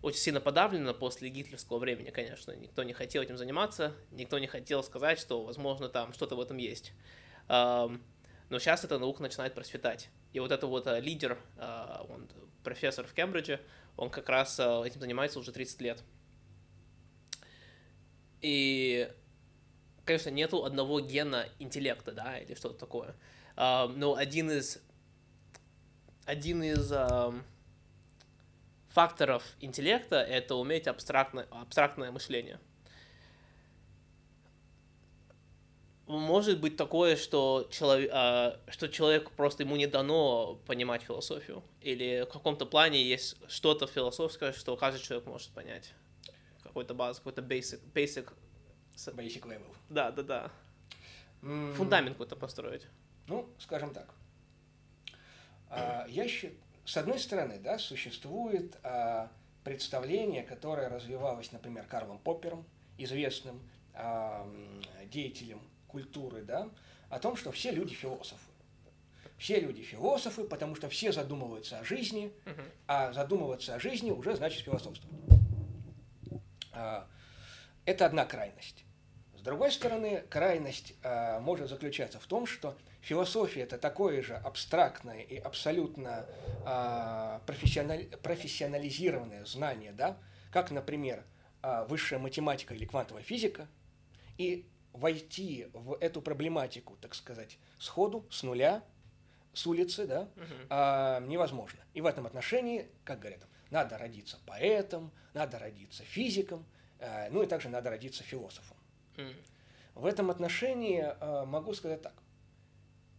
очень 0.02 0.18
сильно 0.18 0.40
подавлена 0.40 0.92
после 0.92 1.30
гитлерского 1.30 1.78
времени, 1.78 2.10
конечно. 2.10 2.52
Никто 2.52 2.82
не 2.82 2.92
хотел 2.92 3.22
этим 3.22 3.38
заниматься, 3.38 3.94
никто 4.10 4.38
не 4.38 4.46
хотел 4.46 4.82
сказать, 4.82 5.18
что, 5.18 5.42
возможно, 5.42 5.88
там 5.88 6.12
что-то 6.12 6.36
в 6.36 6.40
этом 6.40 6.58
есть. 6.58 6.92
Но 7.48 8.58
сейчас 8.58 8.84
эта 8.84 8.98
наука 8.98 9.22
начинает 9.22 9.54
процветать. 9.54 10.10
И 10.34 10.40
вот 10.40 10.52
это 10.52 10.66
вот 10.66 10.86
а, 10.86 11.00
лидер, 11.00 11.38
а, 11.56 12.06
он 12.08 12.28
профессор 12.62 13.06
в 13.06 13.12
Кембридже, 13.12 13.60
он 13.96 14.10
как 14.10 14.28
раз 14.28 14.58
а, 14.60 14.82
этим 14.86 15.00
занимается 15.00 15.38
уже 15.38 15.52
30 15.52 15.80
лет. 15.82 16.02
И, 18.40 19.10
конечно, 20.04 20.30
нету 20.30 20.64
одного 20.64 21.00
гена 21.00 21.46
интеллекта, 21.58 22.12
да, 22.12 22.38
или 22.38 22.54
что-то 22.54 22.78
такое. 22.78 23.14
Uh, 23.58 23.88
но 23.88 24.14
один 24.14 24.52
из, 24.52 24.78
один 26.26 26.62
из 26.62 26.92
uh, 26.92 27.42
факторов 28.90 29.42
интеллекта– 29.60 30.16
это 30.16 30.54
уметь 30.54 30.86
абстрактное, 30.86 31.48
абстрактное 31.50 32.12
мышление. 32.12 32.60
Может 36.06 36.60
быть 36.60 36.76
такое, 36.76 37.16
что 37.16 37.68
человек, 37.72 38.12
uh, 38.12 38.60
что 38.70 38.88
человеку 38.88 39.32
просто 39.36 39.64
ему 39.64 39.74
не 39.74 39.88
дано 39.88 40.60
понимать 40.64 41.02
философию, 41.02 41.64
или 41.80 42.24
в 42.28 42.32
каком-то 42.32 42.64
плане 42.64 43.02
есть 43.02 43.36
что-то 43.48 43.88
философское, 43.88 44.52
что 44.52 44.76
каждый 44.76 45.02
человек 45.02 45.26
может 45.26 45.50
понять 45.50 45.92
какой-то 46.62 46.94
баз, 46.94 47.16
какой-то 47.18 47.42
basic, 47.42 47.80
basic... 47.92 48.32
Basic 48.94 49.42
level. 49.42 49.74
Да, 49.88 50.12
да, 50.12 50.22
да. 50.22 50.50
Mm. 51.42 51.72
Фундамент 51.72 52.14
какой-то 52.14 52.36
построить. 52.36 52.86
Ну, 53.28 53.46
скажем 53.58 53.92
так. 53.92 54.14
А, 55.68 56.06
я 56.08 56.26
считаю, 56.26 56.58
с 56.84 56.96
одной 56.96 57.18
стороны, 57.18 57.58
да, 57.58 57.78
существует 57.78 58.78
а, 58.82 59.30
представление, 59.64 60.42
которое 60.42 60.88
развивалось, 60.88 61.52
например, 61.52 61.84
Карлом 61.84 62.18
Поппером, 62.18 62.64
известным 62.96 63.60
а, 63.92 64.50
деятелем 65.12 65.60
культуры, 65.86 66.42
да, 66.42 66.70
о 67.10 67.18
том, 67.18 67.36
что 67.36 67.52
все 67.52 67.70
люди 67.70 67.94
философы. 67.94 68.40
Все 69.36 69.60
люди 69.60 69.82
философы, 69.82 70.44
потому 70.44 70.74
что 70.74 70.88
все 70.88 71.12
задумываются 71.12 71.78
о 71.78 71.84
жизни, 71.84 72.32
а 72.88 73.12
задумываться 73.12 73.74
о 73.74 73.78
жизни 73.78 74.10
уже 74.10 74.34
значит 74.34 74.64
философствовать. 74.64 75.16
Это 77.84 78.06
одна 78.06 78.24
крайность. 78.24 78.84
С 79.36 79.42
другой 79.42 79.70
стороны, 79.70 80.24
крайность 80.28 80.94
может 81.40 81.68
заключаться 81.68 82.18
в 82.18 82.26
том, 82.26 82.46
что 82.46 82.76
философия 83.00 83.62
это 83.62 83.78
такое 83.78 84.22
же 84.22 84.34
абстрактное 84.36 85.20
и 85.20 85.36
абсолютно 85.36 86.26
а, 86.64 87.40
профессионализированное 87.46 89.44
знание, 89.44 89.92
да, 89.92 90.18
как, 90.52 90.70
например, 90.70 91.24
а, 91.62 91.84
высшая 91.84 92.18
математика 92.18 92.74
или 92.74 92.84
квантовая 92.84 93.22
физика, 93.22 93.68
и 94.36 94.68
войти 94.92 95.68
в 95.72 95.96
эту 96.00 96.22
проблематику, 96.22 96.96
так 97.00 97.14
сказать, 97.14 97.58
сходу, 97.78 98.26
с 98.30 98.42
нуля, 98.42 98.82
с 99.52 99.66
улицы, 99.66 100.06
да, 100.06 100.22
угу. 100.36 100.54
а, 100.70 101.20
невозможно. 101.20 101.80
И 101.94 102.00
в 102.00 102.06
этом 102.06 102.26
отношении, 102.26 102.88
как 103.04 103.20
говорят, 103.20 103.40
надо 103.70 103.98
родиться 103.98 104.38
поэтом, 104.46 105.12
надо 105.34 105.58
родиться 105.58 106.04
физиком, 106.04 106.64
а, 107.00 107.28
ну 107.30 107.42
и 107.42 107.46
также 107.46 107.68
надо 107.68 107.90
родиться 107.90 108.22
философом. 108.22 108.76
Угу. 109.16 110.02
В 110.02 110.06
этом 110.06 110.30
отношении 110.30 111.04
а, 111.04 111.44
могу 111.44 111.74
сказать 111.74 112.02
так. 112.02 112.14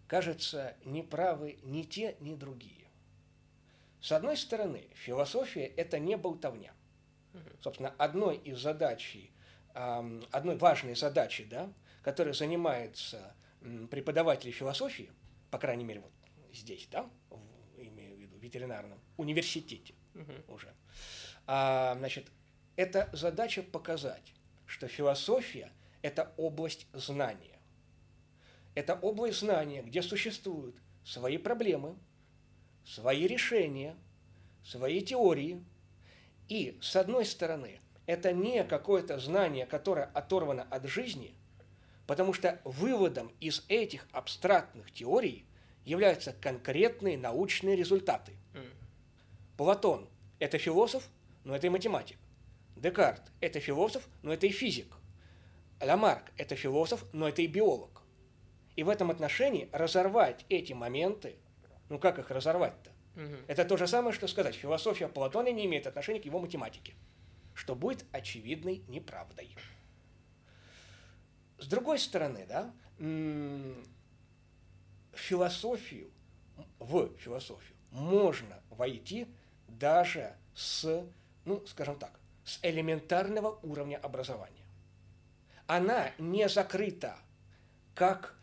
Кажется, 0.10 0.76
не 0.86 1.04
правы 1.04 1.60
ни 1.62 1.84
те, 1.84 2.16
ни 2.20 2.34
другие. 2.34 2.88
С 4.02 4.12
одной 4.12 4.38
стороны, 4.38 4.88
философия– 4.96 5.66
это 5.78 6.00
не 6.00 6.18
болтовня. 6.18 6.74
Собственно, 7.62 7.94
одной 8.00 8.38
из 8.38 8.60
задач, 8.60 9.18
одной 9.76 10.58
важной 10.58 10.96
задачей, 10.96 11.46
да, 11.46 11.72
которой 12.02 12.34
занимается 12.34 13.36
преподаватель 13.92 14.52
философии, 14.52 15.12
по 15.52 15.60
крайней 15.60 15.84
мере, 15.84 16.00
вот 16.00 16.12
здесь, 16.54 16.88
да, 16.92 17.08
имею 17.78 18.16
в 18.16 18.20
виду, 18.20 18.36
в 18.36 18.42
ветеринарном 18.42 19.00
университете 19.16 19.94
угу. 20.16 20.56
уже. 20.56 20.74
А, 21.46 21.94
значит, 22.00 22.32
это 22.78 23.10
задача 23.14 23.62
показать, 23.62 24.34
что 24.66 24.88
философия– 24.88 25.72
это 26.02 26.34
область 26.38 26.88
знания. 26.94 27.59
Это 28.80 28.94
область 28.94 29.40
знания, 29.40 29.82
где 29.82 30.02
существуют 30.02 30.74
свои 31.04 31.38
проблемы, 31.38 31.98
свои 32.86 33.28
решения, 33.28 33.98
свои 34.64 35.02
теории. 35.02 35.62
И, 36.48 36.78
с 36.80 36.96
одной 36.96 37.26
стороны, 37.26 37.82
это 38.06 38.32
не 38.32 38.64
какое-то 38.64 39.20
знание, 39.20 39.66
которое 39.66 40.06
оторвано 40.14 40.64
от 40.64 40.86
жизни, 40.86 41.36
потому 42.08 42.32
что 42.32 42.62
выводом 42.64 43.34
из 43.42 43.66
этих 43.68 44.08
абстрактных 44.14 44.94
теорий 44.94 45.46
являются 45.84 46.32
конкретные 46.32 47.18
научные 47.18 47.76
результаты. 47.76 48.32
Mm. 48.54 48.72
Платон– 49.58 50.08
это 50.40 50.58
философ, 50.58 51.10
но 51.44 51.54
это 51.54 51.68
и 51.68 51.70
математик. 51.70 52.18
Декарт– 52.78 53.24
это 53.42 53.60
философ, 53.60 54.08
но 54.22 54.32
это 54.32 54.48
и 54.48 54.52
физик. 54.52 54.96
Ламарк– 55.82 56.32
это 56.38 56.56
философ, 56.56 57.04
но 57.12 57.28
это 57.28 57.42
и 57.42 57.48
биолог. 57.48 57.99
И 58.80 58.84
в 58.84 58.88
этом 58.88 59.12
отношении 59.12 59.68
разорвать 59.74 60.46
эти 60.48 60.72
моменты, 60.72 61.36
ну 61.90 62.00
как 62.00 62.18
их 62.18 62.32
разорвать-то? 62.32 62.92
Угу. 63.22 63.36
Это 63.48 63.66
то 63.66 63.76
же 63.76 63.88
самое, 63.88 64.14
что 64.14 64.26
сказать, 64.30 64.56
философия 64.56 65.10
Платона 65.10 65.52
не 65.52 65.66
имеет 65.66 65.86
отношения 65.86 66.22
к 66.22 66.26
его 66.26 66.40
математике, 66.40 66.94
что 67.54 67.76
будет 67.76 68.06
очевидной 68.14 68.82
неправдой. 68.88 69.54
С 71.58 71.68
другой 71.68 72.00
стороны, 72.00 72.46
да, 72.48 72.74
философию, 75.12 76.10
в 76.80 77.10
философию 77.18 77.76
можно 77.92 78.64
войти 78.70 79.28
даже 79.68 80.38
с, 80.56 81.06
ну, 81.44 81.66
скажем 81.66 82.00
так, 82.00 82.18
с 82.46 82.60
элементарного 82.62 83.60
уровня 83.62 83.98
образования. 83.98 84.64
Она 85.68 86.14
не 86.18 86.48
закрыта, 86.48 87.18
как, 87.94 88.39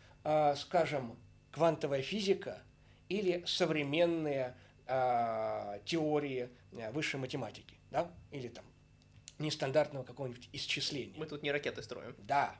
скажем, 0.57 1.17
квантовая 1.57 2.03
физика 2.03 2.63
или 3.09 3.43
современные 3.47 4.55
э, 4.87 5.81
теории 5.87 6.51
э, 6.73 6.91
высшей 6.91 7.19
математики, 7.19 7.79
да, 7.91 8.11
или 8.31 8.49
там 8.49 8.65
нестандартного 9.39 10.05
какого-нибудь 10.05 10.49
исчисления. 10.53 11.15
Мы 11.17 11.27
тут 11.27 11.43
не 11.43 11.51
ракеты 11.51 11.83
строим. 11.83 12.15
Да. 12.19 12.55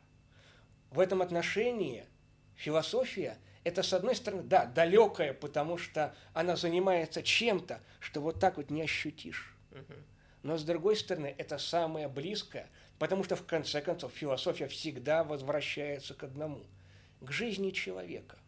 В 0.91 1.01
этом 1.01 1.21
отношении 1.21 2.07
философия 2.55 3.37
это, 3.65 3.83
с 3.83 3.93
одной 3.93 4.15
стороны, 4.15 4.45
да, 4.45 4.65
далекая, 4.65 5.35
потому 5.35 5.77
что 5.77 6.15
она 6.33 6.57
занимается 6.57 7.23
чем-то, 7.23 7.83
что 8.01 8.21
вот 8.21 8.41
так 8.41 8.57
вот 8.57 8.71
не 8.71 8.83
ощутишь. 8.83 9.57
Но, 10.43 10.57
с 10.57 10.63
другой 10.63 10.97
стороны, 10.97 11.35
это 11.37 11.59
самое 11.59 12.09
близкое, 12.09 12.71
потому 12.99 13.25
что, 13.25 13.37
в 13.37 13.45
конце 13.45 13.83
концов, 13.83 14.13
философия 14.13 14.69
всегда 14.69 15.23
возвращается 15.25 16.15
к 16.15 16.23
одному– 16.23 16.65
к 17.21 17.31
жизни 17.31 17.71
человека, 17.71 18.39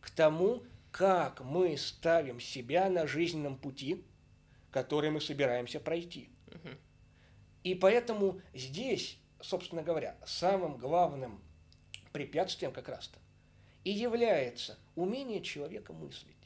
к 0.00 0.10
тому, 0.10 0.64
как 0.90 1.40
мы 1.40 1.76
ставим 1.76 2.40
себя 2.40 2.88
на 2.88 3.06
жизненном 3.06 3.56
пути, 3.56 4.02
который 4.70 5.10
мы 5.10 5.20
собираемся 5.20 5.80
пройти. 5.80 6.30
И 7.64 7.74
поэтому 7.74 8.40
здесь, 8.54 9.18
собственно 9.40 9.82
говоря, 9.82 10.16
самым 10.24 10.76
главным 10.76 11.40
препятствием 12.12 12.72
как 12.72 12.88
раз-то 12.88 13.18
и 13.84 13.90
является 13.90 14.78
умение 14.96 15.42
человека 15.42 15.92
мыслить. 15.92 16.36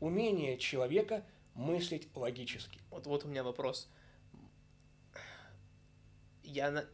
Умение 0.00 0.58
человека 0.58 1.24
мыслить 1.54 2.08
логически. 2.14 2.80
Вот, 2.90 3.06
вот 3.06 3.24
у 3.24 3.28
меня 3.28 3.42
вопрос. 3.42 3.88
Я 6.42 6.70
на... 6.70 6.84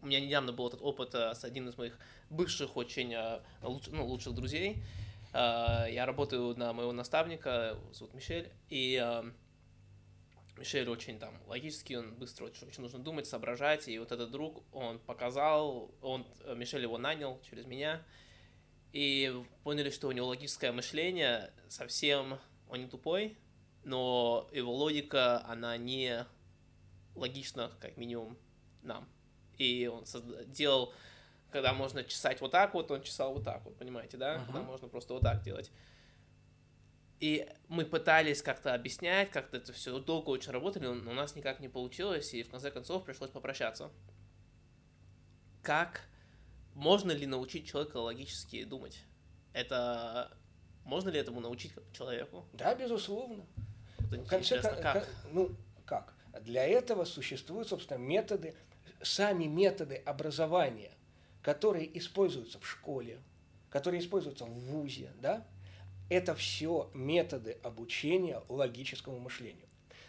У 0.00 0.06
меня 0.06 0.20
недавно 0.20 0.52
был 0.52 0.68
этот 0.68 0.80
опыт 0.82 1.14
э, 1.14 1.34
с 1.34 1.42
одним 1.42 1.68
из 1.68 1.76
моих 1.76 1.98
бывших 2.30 2.76
очень 2.76 3.14
э, 3.14 3.40
луч... 3.62 3.88
ну, 3.88 4.06
лучших 4.06 4.34
друзей. 4.34 4.82
Э, 5.32 5.86
я 5.90 6.06
работаю 6.06 6.56
на 6.56 6.72
моего 6.72 6.92
наставника, 6.92 7.78
зовут 7.92 8.14
Мишель, 8.14 8.50
и 8.68 9.22
Мишель 10.56 10.88
очень 10.88 11.18
там 11.18 11.34
логический, 11.46 11.96
он 11.96 12.14
быстро 12.14 12.46
очень, 12.46 12.66
очень 12.66 12.82
нужно 12.82 12.98
думать, 12.98 13.26
соображать, 13.26 13.88
и 13.88 13.98
вот 13.98 14.12
этот 14.12 14.30
друг, 14.30 14.64
он 14.72 14.98
показал, 14.98 15.94
он, 16.02 16.26
Мишель 16.56 16.82
его 16.82 16.98
нанял 16.98 17.40
через 17.48 17.66
меня, 17.66 18.02
и 18.92 19.44
поняли, 19.64 19.90
что 19.90 20.08
у 20.08 20.12
него 20.12 20.28
логическое 20.28 20.72
мышление 20.72 21.52
совсем, 21.68 22.38
он 22.68 22.80
не 22.80 22.86
тупой, 22.88 23.36
но 23.84 24.48
его 24.52 24.74
логика, 24.74 25.44
она 25.46 25.76
не 25.76 26.26
логична, 27.14 27.72
как 27.80 27.96
минимум, 27.96 28.36
нам. 28.82 29.08
И 29.56 29.86
он 29.86 30.04
делал, 30.46 30.92
когда 31.50 31.72
можно 31.72 32.04
чесать 32.04 32.40
вот 32.40 32.50
так 32.50 32.74
вот, 32.74 32.90
он 32.90 33.02
чесал 33.02 33.32
вот 33.34 33.44
так 33.44 33.64
вот, 33.64 33.76
понимаете, 33.76 34.16
да? 34.16 34.36
Uh-huh. 34.36 34.46
Когда 34.46 34.62
можно 34.62 34.88
просто 34.88 35.14
вот 35.14 35.22
так 35.22 35.42
делать. 35.42 35.70
И 37.20 37.48
мы 37.68 37.84
пытались 37.84 38.42
как-то 38.42 38.74
объяснять, 38.74 39.30
как-то 39.30 39.56
это 39.56 39.72
все 39.72 39.98
долго 39.98 40.30
очень 40.30 40.52
работали, 40.52 40.86
но 40.86 41.10
у 41.10 41.14
нас 41.14 41.34
никак 41.34 41.58
не 41.58 41.68
получилось, 41.68 42.32
и 42.32 42.42
в 42.42 42.50
конце 42.50 42.70
концов 42.70 43.04
пришлось 43.04 43.30
попрощаться. 43.30 43.90
Как 45.62 46.02
можно 46.74 47.10
ли 47.10 47.26
научить 47.26 47.66
человека 47.66 47.96
логически 47.96 48.62
думать? 48.62 49.02
Это 49.52 50.30
можно 50.84 51.08
ли 51.08 51.18
этому 51.18 51.40
научить 51.40 51.72
человеку? 51.92 52.46
Да, 52.52 52.74
безусловно. 52.74 53.44
в 53.98 54.26
конце 54.26 54.62
как? 54.62 54.80
как? 54.80 55.08
Ну, 55.32 55.50
как? 55.84 56.14
Для 56.42 56.64
этого 56.64 57.04
существуют, 57.04 57.68
собственно, 57.68 57.98
методы, 57.98 58.54
сами 59.02 59.44
методы 59.46 59.96
образования, 59.96 60.92
которые 61.48 61.96
используются 61.98 62.60
в 62.60 62.68
школе, 62.68 63.22
которые 63.70 64.02
используются 64.02 64.44
в 64.44 64.52
ВУЗе, 64.52 65.10
да? 65.18 65.46
Это 66.10 66.34
все 66.34 66.90
методы 66.92 67.56
обучения 67.62 68.42
логическому 68.50 69.18
мышлению. 69.18 69.64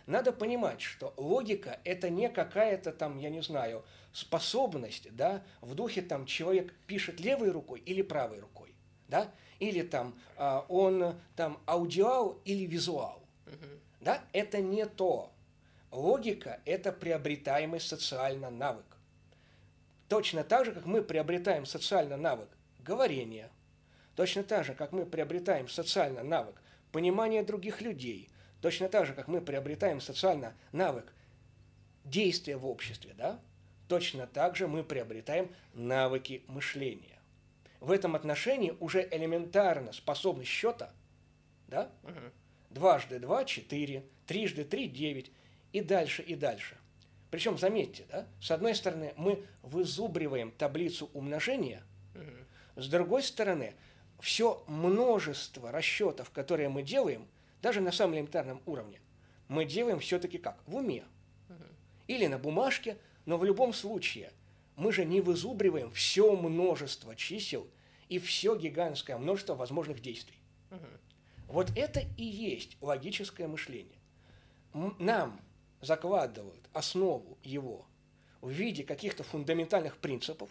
Надо 0.06 0.34
понимать, 0.34 0.82
что 0.82 1.14
логика– 1.16 1.80
это 1.86 2.10
не 2.10 2.28
какая-то 2.28 2.92
там, 2.92 3.18
я 3.20 3.30
не 3.30 3.42
знаю, 3.42 3.86
способность, 4.12 5.16
да, 5.16 5.42
в 5.62 5.76
духе 5.76 6.02
там 6.02 6.26
человек 6.26 6.74
пишет 6.88 7.22
левой 7.22 7.52
рукой 7.52 7.80
или 7.86 8.02
правой 8.02 8.42
рукой, 8.42 8.76
да, 9.08 9.32
или 9.60 9.82
там 9.82 10.20
а, 10.36 10.66
он 10.68 11.16
там 11.38 11.62
аудиал 11.66 12.42
или 12.44 12.66
визуал, 12.66 13.24
да, 14.02 14.22
это 14.34 14.60
не 14.60 14.86
то. 14.86 15.32
Логика– 15.90 16.60
это 16.66 16.92
приобретаемый 16.92 17.80
социально 17.80 18.50
навык. 18.50 18.89
Точно 20.10 20.44
так 20.44 20.66
же, 20.66 20.74
как 20.74 20.86
мы 20.86 21.04
приобретаем 21.04 21.68
социально 21.68 22.18
навык 22.18 22.50
говорения, 22.80 23.52
точно 24.16 24.44
так 24.44 24.66
же, 24.66 24.74
как 24.74 24.92
мы 24.92 25.06
приобретаем 25.06 25.70
социально 25.70 26.24
навык 26.24 26.60
понимания 26.92 27.44
других 27.44 27.80
людей, 27.82 28.30
точно 28.60 28.90
так 28.90 29.06
же, 29.06 29.14
как 29.14 29.28
мы 29.28 29.40
приобретаем 29.40 30.02
социально 30.02 30.56
навык 30.72 31.14
действия 32.04 32.58
в 32.58 32.66
обществе, 32.66 33.14
да, 33.16 33.40
точно 33.88 34.26
так 34.26 34.56
же 34.56 34.68
мы 34.68 34.84
приобретаем 34.84 35.54
навыки 35.76 36.44
мышления. 36.48 37.20
В 37.80 37.92
этом 37.92 38.16
отношении 38.16 38.76
уже 38.80 39.08
элементарно 39.12 39.94
способность 39.94 40.50
счета, 40.50 40.92
да? 41.68 41.92
Угу. 42.04 42.72
Дважды 42.72 43.20
два– 43.20 43.44
четыре, 43.46 44.04
трижды 44.26 44.64
три– 44.64 44.88
девять, 44.90 45.32
и 45.72 45.82
дальше, 45.82 46.24
и 46.24 46.34
дальше. 46.34 46.79
Причем, 47.30 47.58
заметьте, 47.58 48.06
да, 48.10 48.28
с 48.42 48.50
одной 48.52 48.74
стороны, 48.74 49.14
мы 49.16 49.44
вызубриваем 49.62 50.52
таблицу 50.52 51.10
умножения, 51.14 51.84
угу. 52.16 52.82
с 52.82 52.88
другой 52.88 53.22
стороны, 53.24 53.76
все 54.20 54.64
множество 54.68 55.72
расчетов, 55.72 56.32
которые 56.32 56.70
мы 56.70 56.82
делаем, 56.82 57.28
даже 57.62 57.82
на 57.82 57.92
самом 57.92 58.16
элементарном 58.16 58.62
уровне, 58.66 59.00
мы 59.48 59.66
делаем 59.66 60.00
все-таки 60.00 60.38
как? 60.38 60.58
В 60.66 60.76
уме. 60.76 61.04
или 62.08 62.26
на 62.26 62.40
бумажке, 62.40 62.98
но 63.26 63.38
в 63.38 63.46
любом 63.46 63.74
случае 63.74 64.32
мы 64.76 64.92
же 64.92 65.06
не 65.06 65.22
вызубриваем 65.22 65.92
все 65.92 66.36
множество 66.36 67.16
чисел 67.16 67.68
и 68.08 68.18
все 68.18 68.56
гигантское 68.56 69.18
множество 69.18 69.54
возможных 69.54 70.02
действий. 70.02 70.40
Угу. 70.72 70.80
Вот 71.48 71.72
это 71.76 72.02
и 72.18 72.24
есть 72.24 72.78
логическое 72.82 73.48
мышление. 73.48 74.00
Нам 74.74 75.40
закладывают 75.82 76.59
основу 76.74 77.38
его 77.44 77.86
в 78.42 78.50
виде 78.50 78.84
каких-то 78.84 79.24
фундаментальных 79.24 79.98
принципов 79.98 80.50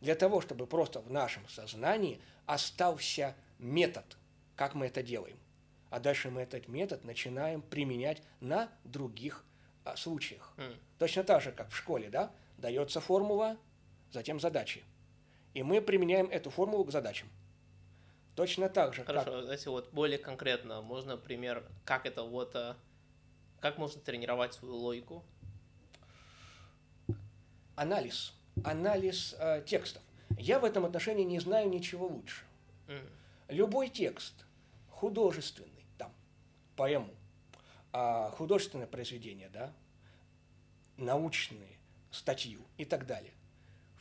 для 0.00 0.14
того, 0.14 0.40
чтобы 0.40 0.66
просто 0.66 1.00
в 1.00 1.10
нашем 1.10 1.48
сознании 1.48 2.20
остался 2.46 3.34
метод, 3.58 4.04
как 4.56 4.74
мы 4.74 4.86
это 4.86 5.02
делаем. 5.02 5.38
А 5.90 6.00
дальше 6.00 6.30
мы 6.30 6.42
этот 6.42 6.68
метод 6.68 7.04
начинаем 7.04 7.62
применять 7.62 8.22
на 8.40 8.70
других 8.84 9.44
а, 9.84 9.96
случаях. 9.96 10.52
Mm. 10.56 10.76
Точно 10.98 11.24
так 11.24 11.42
же, 11.42 11.52
как 11.52 11.70
в 11.70 11.76
школе, 11.76 12.10
да, 12.10 12.30
дается 12.58 13.00
формула, 13.00 13.56
затем 14.10 14.38
задачи. 14.38 14.84
И 15.54 15.62
мы 15.62 15.80
применяем 15.80 16.26
эту 16.26 16.50
формулу 16.50 16.84
к 16.84 16.92
задачам. 16.92 17.28
Точно 18.34 18.68
так 18.68 18.94
же. 18.94 19.02
Хорошо, 19.04 19.40
как... 19.42 19.50
если 19.50 19.70
вот 19.70 19.90
более 19.92 20.18
конкретно, 20.18 20.82
можно 20.82 21.16
пример, 21.16 21.64
как 21.84 22.06
это 22.06 22.22
вот, 22.22 22.54
а, 22.54 22.76
как 23.60 23.78
можно 23.78 24.00
тренировать 24.00 24.54
свою 24.54 24.74
логику? 24.74 25.24
Анализ. 27.78 28.34
Анализ 28.64 29.36
э, 29.38 29.62
текстов. 29.64 30.02
Я 30.36 30.58
в 30.58 30.64
этом 30.64 30.84
отношении 30.84 31.22
не 31.22 31.38
знаю 31.38 31.68
ничего 31.68 32.08
лучше. 32.08 32.42
Mm. 32.88 33.10
Любой 33.50 33.88
текст, 33.88 34.34
художественный, 34.90 35.86
там, 35.96 36.12
поэму, 36.74 37.14
а, 37.92 38.30
художественное 38.30 38.88
произведение, 38.88 39.48
да, 39.48 39.72
научные, 40.96 41.78
статью 42.10 42.60
и 42.78 42.84
так 42.84 43.06
далее. 43.06 43.32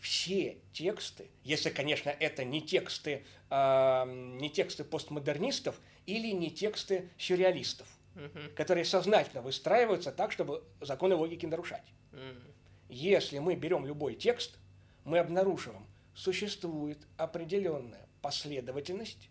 Все 0.01 0.57
тексты, 0.73 1.29
если, 1.43 1.69
конечно, 1.69 2.09
это 2.09 2.43
не 2.43 2.61
тексты, 2.61 3.25
э, 3.51 4.03
не 4.07 4.49
тексты 4.49 4.85
постмодернистов 4.85 5.79
или 6.07 6.31
не 6.31 6.49
тексты 6.49 7.09
сюрреалистов, 7.19 7.87
угу. 8.15 8.39
которые 8.55 8.85
сознательно 8.85 9.43
выстраиваются 9.43 10.11
так, 10.11 10.31
чтобы 10.31 10.63
законы 10.81 11.13
логики 11.13 11.45
нарушать. 11.45 11.85
Угу. 12.11 12.56
Если 12.89 13.39
мы 13.39 13.55
берем 13.55 13.85
любой 13.85 14.15
текст, 14.15 14.57
мы 15.03 15.19
обнаруживаем, 15.19 15.85
существует 16.13 16.99
определенная 17.17 18.07
последовательность 18.21 19.29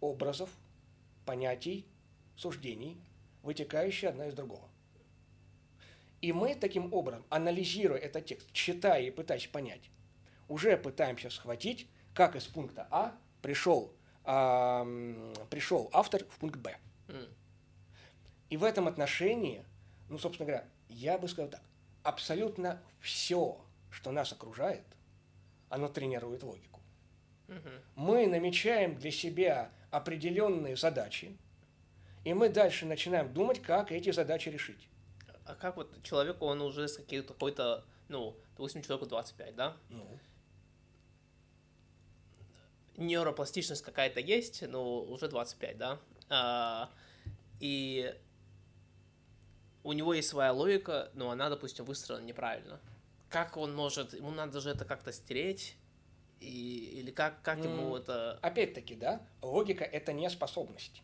образов, 0.00 0.50
понятий, 1.24 1.86
суждений, 2.36 2.98
вытекающая 3.42 4.10
одна 4.10 4.26
из 4.26 4.34
другого. 4.34 4.68
И 6.20 6.32
мы 6.32 6.54
таким 6.54 6.92
образом, 6.92 7.24
анализируя 7.28 7.98
этот 7.98 8.24
текст, 8.24 8.50
читая 8.52 9.02
и 9.02 9.10
пытаясь 9.10 9.46
понять, 9.46 9.90
уже 10.48 10.76
пытаемся 10.76 11.28
схватить, 11.30 11.86
как 12.14 12.36
из 12.36 12.44
пункта 12.44 12.86
А 12.90 13.14
пришел, 13.42 13.92
э, 14.24 15.34
пришел 15.50 15.90
автор 15.92 16.24
в 16.24 16.38
пункт 16.38 16.58
Б. 16.58 16.76
Mm. 17.08 17.28
И 18.50 18.56
в 18.56 18.64
этом 18.64 18.88
отношении, 18.88 19.64
ну, 20.08 20.16
собственно 20.16 20.46
говоря, 20.46 20.64
я 20.88 21.18
бы 21.18 21.28
сказал 21.28 21.50
так, 21.50 21.62
абсолютно 22.04 22.80
все, 23.00 23.60
что 23.90 24.12
нас 24.12 24.32
окружает, 24.32 24.84
оно 25.68 25.88
тренирует 25.88 26.44
логику. 26.44 26.80
Мы 27.96 28.26
намечаем 28.26 28.96
для 28.96 29.10
себя 29.10 29.70
определенные 29.90 30.76
задачи, 30.76 31.36
и 32.24 32.32
мы 32.32 32.48
дальше 32.48 32.86
начинаем 32.86 33.32
думать, 33.32 33.60
как 33.60 33.92
эти 33.92 34.10
задачи 34.12 34.48
решить. 34.48 34.88
А 35.44 35.54
как 35.54 35.76
вот 35.76 36.02
человеку, 36.02 36.46
он 36.46 36.62
уже 36.62 36.88
с 36.88 36.96
какой-то, 36.96 37.84
ну, 38.08 38.36
допустим, 38.52 38.82
человеку 38.82 39.06
25, 39.06 39.54
да? 39.54 39.76
Ну. 39.90 40.06
Нейропластичность 42.96 43.82
какая-то 43.82 44.20
есть, 44.20 44.62
но 44.66 45.02
уже 45.02 45.28
25, 45.28 45.76
да? 45.76 46.00
А, 46.30 46.90
и 47.60 48.14
у 49.84 49.92
него 49.92 50.14
есть 50.14 50.28
своя 50.28 50.52
логика, 50.52 51.10
но 51.14 51.30
она, 51.30 51.48
допустим, 51.50 51.84
выстроена 51.84 52.24
неправильно. 52.24 52.80
Как 53.28 53.56
он 53.56 53.74
может, 53.74 54.14
ему 54.14 54.30
надо 54.30 54.60
же 54.60 54.70
это 54.70 54.84
как-то 54.84 55.12
стереть, 55.12 55.76
и, 56.40 57.00
или 57.00 57.10
как, 57.10 57.42
как 57.42 57.58
ему 57.58 57.96
это... 57.96 58.38
Опять-таки, 58.42 58.94
да, 58.96 59.20
логика– 59.42 59.84
это 59.92 60.12
не 60.12 60.28
способность. 60.30 61.02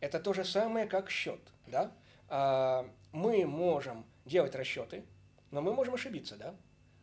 Это 0.00 0.20
то 0.20 0.32
же 0.32 0.44
самое, 0.44 0.86
как 0.86 1.10
счет. 1.10 1.40
Да? 1.66 1.92
А, 2.28 2.88
мы 3.12 3.46
можем 3.46 4.04
делать 4.24 4.54
расчеты, 4.54 5.04
но 5.50 5.60
мы 5.60 5.72
можем 5.72 5.94
ошибиться. 5.94 6.36
Да? 6.36 6.54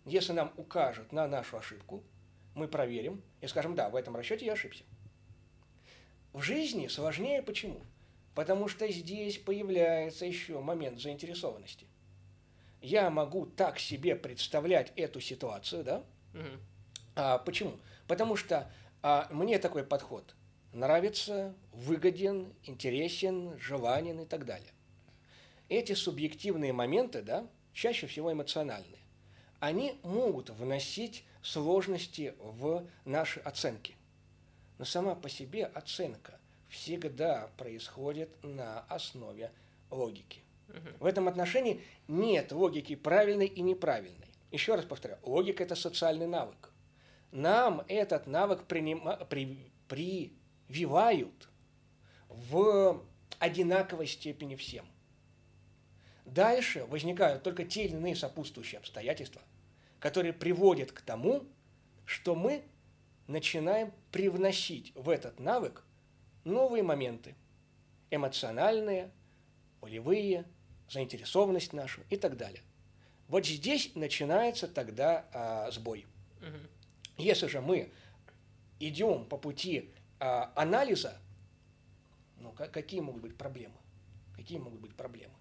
Если 0.06 0.34
нам 0.34 0.54
укажут 0.56 1.12
на 1.12 1.28
нашу 1.28 1.58
ошибку, 1.58 2.04
мы 2.54 2.68
проверим 2.68 3.24
и 3.42 3.48
скажем, 3.48 3.76
да, 3.76 3.89
в 3.89 3.96
этом 3.96 4.16
расчете 4.16 4.46
я 4.46 4.54
ошибся. 4.54 4.84
В 6.32 6.42
жизни 6.42 6.88
сложнее 6.88 7.42
почему? 7.42 7.82
Потому 8.36 8.67
что 8.67 8.88
здесь 8.91 9.38
появляется 9.38 10.26
еще 10.26 10.60
момент 10.60 11.00
заинтересованности. 11.00 11.86
Я 12.82 13.10
могу 13.10 13.46
так 13.46 13.80
себе 13.80 14.15
представлять 14.15 14.91
эту 14.96 15.22
ситуацию, 15.22 15.84
да? 15.84 16.04
Угу. 16.34 16.60
А, 17.15 17.38
почему? 17.38 17.80
Потому 18.08 18.36
что 18.36 18.72
а, 19.02 19.28
мне 19.32 19.60
такой 19.60 19.84
подход– 19.84 20.36
нравится, 20.74 21.54
выгоден, 21.72 22.54
интересен, 22.63 23.58
желанен 23.60 24.19
и 24.22 24.26
так 24.26 24.46
далее. 24.46 24.72
Эти 25.69 25.93
субъективные 25.93 26.74
моменты, 26.74 27.22
да, 27.22 27.48
чаще 27.74 28.08
всего 28.08 28.34
эмоциональные, 28.34 29.00
они 29.60 30.00
могут 30.04 30.50
вносить 30.50 31.24
сложности 31.41 32.36
в 32.39 32.86
наши 33.06 33.39
оценки. 33.39 33.96
Но 34.78 34.86
сама 34.86 35.15
по 35.15 35.30
себе 35.30 35.65
оценка 35.65 36.39
всегда 36.74 37.52
происходит 37.56 38.30
на 38.44 38.80
основе 38.90 39.52
логики. 39.92 40.42
В 41.00 41.06
этом 41.06 41.28
отношении 41.28 41.82
нет 42.08 42.52
логики 42.52 42.96
правильной 42.96 43.46
и 43.46 43.62
неправильной. 43.62 44.28
Еще 44.52 44.74
раз 44.74 44.84
повторяю, 44.84 45.20
логика– 45.24 45.64
это 45.66 45.76
социальный 45.76 46.26
навык. 46.26 46.72
Нам 47.32 47.84
этот 47.88 48.26
навык 48.26 48.64
принима, 48.64 49.18
при, 49.30 49.58
при, 49.88 50.34
вивают 50.68 51.48
в 52.28 53.04
одинаковой 53.38 54.08
степени 54.08 54.56
всем. 54.56 54.86
Дальше 56.26 56.86
возникают 56.86 57.44
только 57.44 57.66
те 57.66 57.86
или 57.86 57.94
иные 57.94 58.16
сопутствующие 58.16 58.80
обстоятельства, 58.80 59.42
которые 60.00 60.34
приводят 60.34 60.92
к 60.92 61.02
тому, 61.02 61.44
что 62.06 62.34
мы 62.34 62.64
начинаем 63.28 63.94
привносить 64.12 64.92
в 64.96 65.10
этот 65.10 65.40
навык 65.40 65.84
новые 66.43 66.84
моменты, 66.84 67.36
эмоциональные, 68.12 69.12
волевые, 69.82 70.45
заинтересованность 70.89 71.73
нашу 71.73 72.01
и 72.10 72.17
так 72.17 72.38
далее. 72.38 72.62
Вот 73.27 73.45
здесь 73.45 73.91
начинается 73.95 74.67
тогда 74.67 75.25
а, 75.34 75.71
сбой. 75.71 76.06
Угу. 76.41 77.23
Если 77.23 77.47
же 77.47 77.62
мы 77.62 77.91
идем 78.79 79.25
по 79.25 79.38
пути 79.38 79.89
а, 80.19 80.51
анализа, 80.56 81.17
ну, 82.38 82.51
какие 82.51 82.99
могут 82.99 83.21
быть 83.21 83.38
проблемы? 83.38 83.75
Какие 84.36 84.60
могут 84.60 84.82
быть 84.82 84.95
проблемы? 84.95 85.34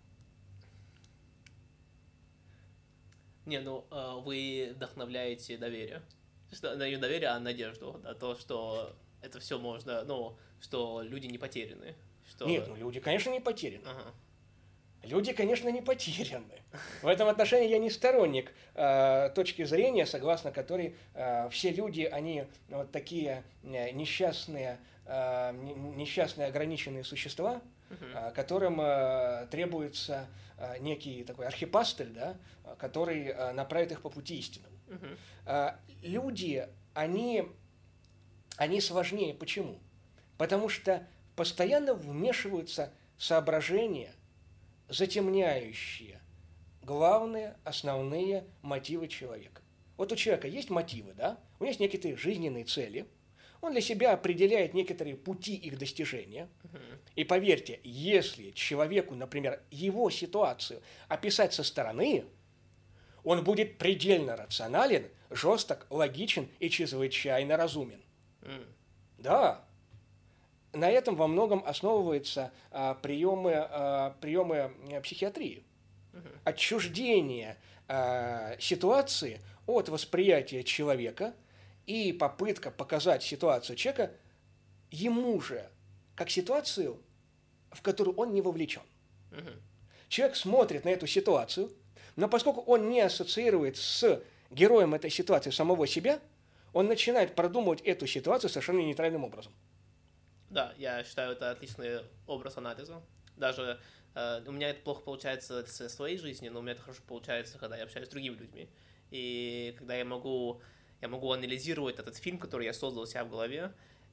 Не, 3.46 3.60
ну 3.60 3.84
а, 3.90 4.18
вы 4.18 4.72
вдохновляете 4.74 5.58
доверие. 5.58 6.02
Не 6.62 6.96
доверие, 6.96 7.30
а 7.30 7.40
надежду. 7.40 8.00
Да, 8.02 8.14
то, 8.14 8.36
что 8.36 8.94
это 9.22 9.40
все 9.40 9.58
можно, 9.58 10.04
ну, 10.04 10.36
что 10.60 11.02
люди 11.02 11.26
не 11.26 11.38
потеряны. 11.38 11.94
Что... 12.28 12.46
Нет, 12.46 12.66
ну 12.68 12.76
люди, 12.76 13.00
конечно, 13.00 13.30
не 13.30 13.40
потеряны. 13.40 13.84
Ага. 13.86 14.12
Люди, 15.04 15.32
конечно, 15.32 15.68
не 15.68 15.82
потеряны. 15.82 16.62
В 17.02 17.08
этом 17.08 17.28
отношении 17.28 17.68
я 17.68 17.78
не 17.78 17.90
сторонник 17.90 18.52
э, 18.74 19.30
точки 19.34 19.64
зрения, 19.64 20.06
согласно 20.06 20.52
которой 20.52 20.94
э, 21.14 21.48
все 21.50 21.72
люди, 21.72 22.02
они 22.02 22.44
вот 22.68 22.92
такие 22.92 23.42
э, 23.64 23.90
несчастные, 23.90 24.78
э, 25.06 25.52
несчастные 25.96 26.46
ограниченные 26.46 27.02
существа, 27.02 27.60
э, 27.90 28.32
которым 28.34 28.80
э, 28.80 29.48
требуется 29.50 30.28
э, 30.56 30.78
некий 30.78 31.24
такой 31.24 31.46
архипастырь, 31.46 32.08
да, 32.08 32.36
который 32.78 33.26
э, 33.26 33.52
направит 33.52 33.90
их 33.90 34.02
по 34.02 34.08
пути 34.08 34.38
истинному. 34.38 34.76
Э, 35.46 35.72
люди, 36.02 36.68
они, 36.94 37.48
они 38.56 38.80
сложнее. 38.80 39.34
Почему? 39.34 39.78
Потому 40.38 40.68
что 40.68 41.06
постоянно 41.36 41.94
вмешиваются 41.94 42.92
соображения– 43.16 44.14
затемняющие 44.92 46.20
главные, 46.82 47.56
основные 47.64 48.44
мотивы 48.60 49.08
человека. 49.08 49.62
Вот 49.96 50.12
у 50.12 50.16
человека 50.16 50.48
есть 50.48 50.68
мотивы, 50.68 51.14
да? 51.14 51.38
У 51.58 51.64
него 51.64 51.70
есть 51.70 51.80
некие 51.80 52.16
жизненные 52.16 52.64
цели. 52.64 53.06
Он 53.60 53.72
для 53.72 53.80
себя 53.80 54.12
определяет 54.12 54.74
некоторые 54.74 55.16
пути 55.16 55.54
их 55.54 55.78
достижения. 55.78 56.48
И 57.14 57.24
поверьте, 57.24 57.80
если 57.84 58.50
человеку, 58.50 59.14
например, 59.14 59.62
его 59.70 60.10
ситуацию 60.10 60.82
описать 61.08 61.54
со 61.54 61.62
стороны, 61.62 62.24
Он 63.22 63.44
будет 63.44 63.78
предельно 63.78 64.36
рационален, 64.36 65.08
жесток, 65.30 65.86
логичен 65.90 66.48
и 66.58 66.68
чрезвычайно 66.68 67.56
разумен. 67.56 68.01
Mm. 68.42 68.66
Да. 69.18 69.64
На 70.72 70.90
этом 70.90 71.16
во 71.16 71.26
многом 71.26 71.62
основываются 71.66 72.50
а, 72.70 72.94
приемы, 72.94 73.52
а, 73.54 74.16
приемы 74.20 74.72
психиатрии. 75.02 75.64
Отчуждение 76.44 77.56
а, 77.88 78.56
ситуации 78.58 79.40
от 79.66 79.88
восприятия 79.88 80.64
человека 80.64 81.34
и 81.86 82.12
попытка 82.12 82.70
показать 82.70 83.22
ситуацию 83.22 83.76
человека 83.76 84.14
ему 84.90 85.40
же, 85.40 85.68
как 86.14 86.30
ситуацию, 86.30 86.98
в 87.70 87.82
которую 87.82 88.16
он 88.16 88.32
не 88.32 88.42
вовлечен. 88.42 88.82
Человек 90.08 90.36
смотрит 90.36 90.84
на 90.84 90.90
эту 90.90 91.06
ситуацию, 91.06 91.70
но 92.16 92.28
поскольку 92.28 92.60
он 92.62 92.90
не 92.90 93.00
ассоциирует 93.00 93.76
с 93.78 94.22
героем 94.50 94.94
этой 94.94 95.10
ситуации 95.10 95.50
самого 95.50 95.86
себя, 95.86 96.20
он 96.72 96.86
начинает 96.86 97.34
продумывать 97.34 97.80
эту 97.82 98.06
ситуацию 98.06 98.50
совершенно 98.50 98.78
нейтральным 98.78 99.24
образом. 99.24 99.52
Да, 100.50 100.74
я 100.76 101.02
считаю, 101.04 101.32
это 101.32 101.50
отличный 101.50 102.02
образ 102.26 102.56
анализа. 102.58 103.02
Даже 103.36 103.80
э, 104.14 104.42
у 104.46 104.52
меня 104.52 104.70
это 104.70 104.82
плохо 104.82 105.02
получается 105.02 105.64
в 105.64 105.88
своей 105.88 106.18
жизни, 106.18 106.48
но 106.48 106.60
у 106.60 106.62
меня 106.62 106.72
это 106.72 106.82
хорошо 106.82 107.00
получается, 107.06 107.58
когда 107.58 107.76
я 107.76 107.84
общаюсь 107.84 108.08
с 108.08 108.10
другими 108.10 108.36
людьми. 108.36 108.68
И 109.10 109.74
когда 109.78 109.94
я 109.94 110.04
могу, 110.04 110.60
я 111.00 111.08
могу 111.08 111.32
анализировать 111.32 111.98
этот 111.98 112.16
фильм, 112.16 112.38
который 112.38 112.66
я 112.66 112.72
создал 112.72 113.04
у 113.04 113.06
себя 113.06 113.24
в 113.24 113.30
голове, 113.30 113.72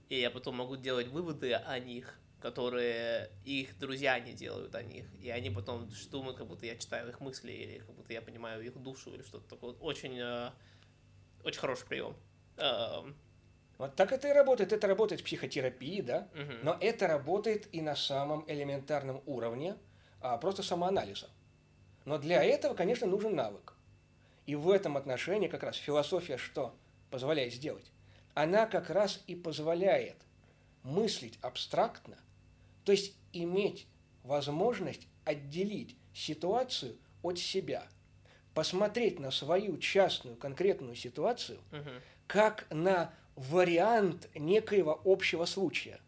и 0.09 0.19
я 0.19 0.31
потом 0.31 0.55
могу 0.55 0.75
делать 0.75 1.07
выводы 1.07 1.53
о 1.53 1.77
них, 1.79 2.17
которые 2.39 3.29
их 3.43 3.77
друзья 3.77 4.19
не 4.19 4.33
делают 4.33 4.73
о 4.75 4.83
них. 4.83 5.05
И 5.21 5.29
они 5.29 5.49
потом 5.49 5.89
думают, 6.09 6.37
как 6.37 6.47
будто 6.47 6.65
я 6.65 6.77
читаю 6.77 7.09
их 7.09 7.19
мысли, 7.19 7.51
или 7.51 7.79
как 7.79 7.93
будто 7.95 8.13
я 8.13 8.21
понимаю 8.21 8.65
их 8.65 8.77
душу, 8.81 9.13
или 9.13 9.23
что-то 9.23 9.47
такое. 9.49 9.73
Очень, 9.73 10.17
э, 10.19 10.51
очень 11.43 11.59
хороший 11.59 11.85
прием. 11.85 12.15
Эм. 12.59 13.15
Вот 13.77 13.95
так 13.95 14.11
это 14.11 14.27
и 14.27 14.31
работает. 14.31 14.73
Это 14.73 14.87
работает 14.87 15.21
в 15.21 15.23
психотерапии, 15.23 16.01
да? 16.01 16.27
Угу. 16.33 16.53
Но 16.63 16.77
это 16.79 17.07
работает 17.07 17.67
и 17.73 17.81
на 17.81 17.95
самом 17.95 18.43
элементарном 18.47 19.21
уровне, 19.25 19.77
а, 20.21 20.37
просто 20.37 20.63
самоанализа. 20.63 21.29
Но 22.05 22.17
для 22.17 22.43
этого, 22.43 22.73
конечно, 22.73 23.07
нужен 23.07 23.35
навык. 23.35 23.73
И 24.45 24.55
в 24.55 24.69
этом 24.69 24.97
отношении 24.97 25.47
как 25.47 25.63
раз 25.63 25.77
философия 25.77 26.37
что 26.37 26.75
позволяет 27.09 27.53
сделать? 27.53 27.91
Она 28.33 28.65
как 28.65 28.89
раз 28.89 29.23
и 29.27 29.35
позволяет 29.35 30.17
мыслить 30.83 31.37
абстрактно 31.41 32.17
то 32.89 32.93
есть 32.93 33.13
иметь 33.33 33.85
возможность 34.23 35.07
отделить 35.23 35.95
ситуацию 36.11 36.97
от 37.21 37.37
себя, 37.37 37.83
посмотреть 38.55 39.19
на 39.19 39.29
свою 39.29 39.77
частную 39.77 40.35
конкретную 40.35 40.95
ситуацию 40.95 41.59
угу. 41.71 41.91
Как 42.29 42.67
на 42.69 43.11
вариант 43.35 44.29
некоего 44.35 45.01
общего 45.03 45.45
случая. 45.45 45.99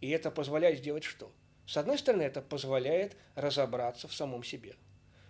И 0.00 0.10
это 0.10 0.32
позволяет 0.32 0.80
сделать 0.80 1.04
что? 1.04 1.30
С 1.66 1.76
одной 1.76 1.98
стороны, 1.98 2.22
это 2.22 2.42
позволяет 2.42 3.16
разобраться 3.36 4.08
в 4.08 4.12
самом 4.12 4.42
себе. 4.42 4.74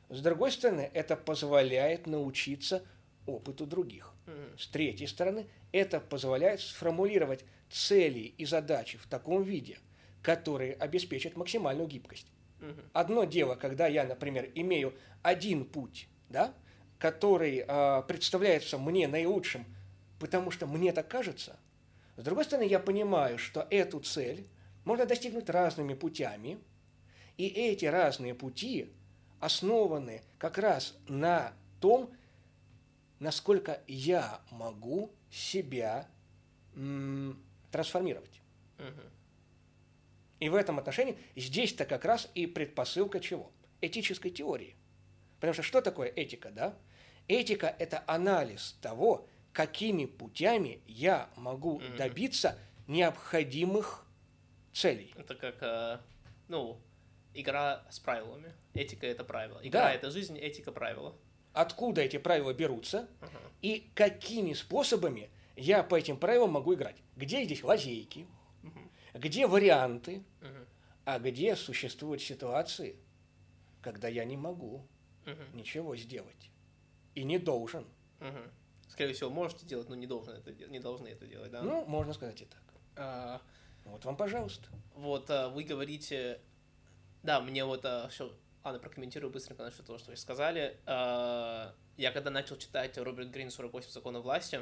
С 0.09 0.23
другой 0.23 0.53
стороны, 0.53 0.91
это 0.95 1.17
позволяет 1.17 2.07
научиться 2.07 2.83
опыту 3.27 3.67
других. 3.67 4.15
С 4.59 4.69
третьей 4.69 5.07
стороны, 5.07 5.49
это 5.71 6.01
позволяет 6.01 6.63
сформулировать 6.63 7.45
цели 7.69 8.33
и 8.39 8.47
задачи 8.47 8.97
в 8.97 9.07
таком 9.07 9.43
виде, 9.43 9.79
которые 10.23 10.73
обеспечат 10.75 11.37
максимальную 11.37 11.89
гибкость. 11.89 12.29
Одно 12.95 13.25
дело, 13.25 13.55
когда 13.55 13.87
я, 13.87 14.05
например, 14.05 14.51
имею 14.55 14.95
один 15.23 15.67
путь, 15.67 16.09
да, 16.31 16.55
который 16.99 17.63
э, 17.67 18.03
представляется 18.09 18.79
мне 18.79 19.07
наилучшим, 19.07 19.67
потому 20.25 20.51
что 20.51 20.67
мне 20.67 20.91
так 20.91 21.07
кажется. 21.07 21.59
С 22.17 22.25
другой 22.25 22.47
стороны, 22.47 22.67
я 22.67 22.79
понимаю, 22.79 23.37
что 23.37 23.67
эту 23.69 24.01
цель 24.01 24.49
можно 24.87 25.05
достигнуть 25.05 25.51
разными 25.51 25.93
путями, 25.93 26.59
и 27.37 27.47
эти 27.47 27.85
разные 27.85 28.35
пути 28.35 28.91
основаны 29.39 30.23
как 30.39 30.57
раз 30.57 30.95
на 31.09 31.53
том, 31.79 32.11
насколько 33.19 33.83
я 33.87 34.41
могу 34.51 35.13
себя 35.31 36.09
м, 36.75 37.39
трансформировать. 37.71 38.41
Угу. 38.79 39.03
И 40.41 40.49
в 40.49 40.55
этом 40.55 40.79
отношении 40.79 41.19
здесь-то 41.37 41.85
как 41.85 42.07
раз 42.07 42.31
и 42.35 42.47
предпосылка 42.47 43.21
чего? 43.21 43.53
Этической 43.83 44.31
теории. 44.31 44.75
Потому 45.39 45.53
что 45.53 45.63
что 45.63 45.83
такое 45.83 46.09
этика, 46.09 46.51
да? 46.51 46.75
Этика– 47.29 47.67
это 47.79 48.03
анализ 48.07 48.79
того, 48.81 49.29
какими 49.55 50.05
путями 50.05 50.83
я 50.87 51.31
могу 51.37 51.81
mm-hmm. 51.81 51.97
добиться 51.97 52.59
необходимых 52.87 54.05
целей. 54.73 55.15
Это 55.17 55.35
как, 55.35 55.63
э, 55.63 55.99
ну, 56.49 56.79
игра 57.33 57.87
с 57.89 57.99
правилами. 57.99 58.53
Этика– 58.75 59.07
это 59.09 59.25
правило. 59.25 59.61
Игра 59.63 59.85
да.– 59.85 59.93
это 59.95 60.11
жизнь, 60.11 60.37
этика– 60.37 60.73
правила. 60.73 61.17
Откуда 61.53 62.03
эти 62.03 62.19
правила 62.19 62.53
берутся 62.53 63.09
uh-huh. 63.21 63.53
и 63.63 63.91
какими 63.95 64.55
способами 64.55 65.31
я 65.57 65.85
по 65.85 65.95
этим 65.95 66.17
правилам 66.17 66.51
могу 66.51 66.75
играть. 66.75 66.97
Где 67.15 67.45
здесь 67.45 67.63
лазейки, 67.63 68.27
где 69.15 69.47
варианты, 69.47 70.25
угу. 70.41 70.67
а 71.05 71.21
где 71.21 71.55
существуют 71.55 72.23
ситуации, 72.23 72.97
когда 73.81 74.09
я 74.09 74.25
не 74.25 74.37
могу 74.37 74.85
угу. 75.25 75.43
ничего 75.53 75.95
сделать 75.95 76.51
и 77.15 77.23
не 77.23 77.39
должен. 77.39 77.87
Угу. 78.21 78.41
Скорее 78.95 79.13
всего, 79.13 79.29
можете 79.29 79.67
делать, 79.67 79.89
но 79.89 79.97
не 79.97 80.07
должны 80.07 80.31
это, 80.31 80.53
не 80.69 80.79
должны 80.79 81.09
это 81.09 81.27
делать, 81.27 81.51
да? 81.51 81.63
Ну, 81.63 81.85
можно 81.87 82.13
сказать 82.13 82.41
и 82.41 82.45
так. 82.45 82.63
А, 82.95 83.43
вот 83.87 84.05
вам, 84.05 84.17
пожалуйста. 84.17 84.69
Вот 84.95 85.29
а, 85.31 85.49
вы 85.49 85.65
говорите, 85.65 86.41
да, 87.25 87.41
мне 87.41 87.65
вот 87.65 87.85
а, 87.85 88.07
все, 88.07 88.33
ладно, 88.63 88.79
прокомментирую 88.79 89.33
быстренько 89.33 89.65
насчет 89.65 89.85
того, 89.85 89.99
что 89.99 90.13
вы 90.13 90.17
сказали. 90.17 90.77
А, 90.87 91.75
я 91.97 92.13
когда 92.13 92.31
начал 92.31 92.57
читать 92.57 92.97
Роберт 92.97 93.31
Грин 93.31 93.49
«48 93.49 93.91
законов 93.91 94.23
власти», 94.23 94.61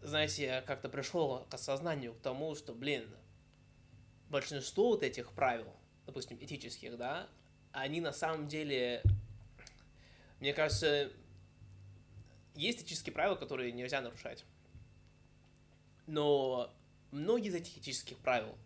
знаете, 0.00 0.44
я 0.44 0.62
как-то 0.62 0.88
пришел 0.88 1.44
к 1.50 1.52
осознанию, 1.52 2.14
к 2.14 2.20
тому, 2.20 2.54
что, 2.54 2.72
блин, 2.72 3.06
большинство 4.30 4.88
вот 4.88 5.02
этих 5.02 5.30
правил, 5.32 5.70
допустим, 6.06 6.38
этических, 6.40 6.96
да, 6.96 7.28
они 7.72 8.00
на 8.00 8.14
самом 8.14 8.48
деле, 8.48 9.02
мне 10.40 10.54
кажется, 10.54 11.12
есть 12.54 12.82
этические 12.82 13.12
правила, 13.12 13.34
которые 13.34 13.72
нельзя 13.72 14.00
нарушать. 14.00 14.44
Но 16.06 16.72
многие 17.10 17.48
из 17.48 17.54
этих 17.54 17.78
этических 17.78 18.18
правил, 18.18 18.56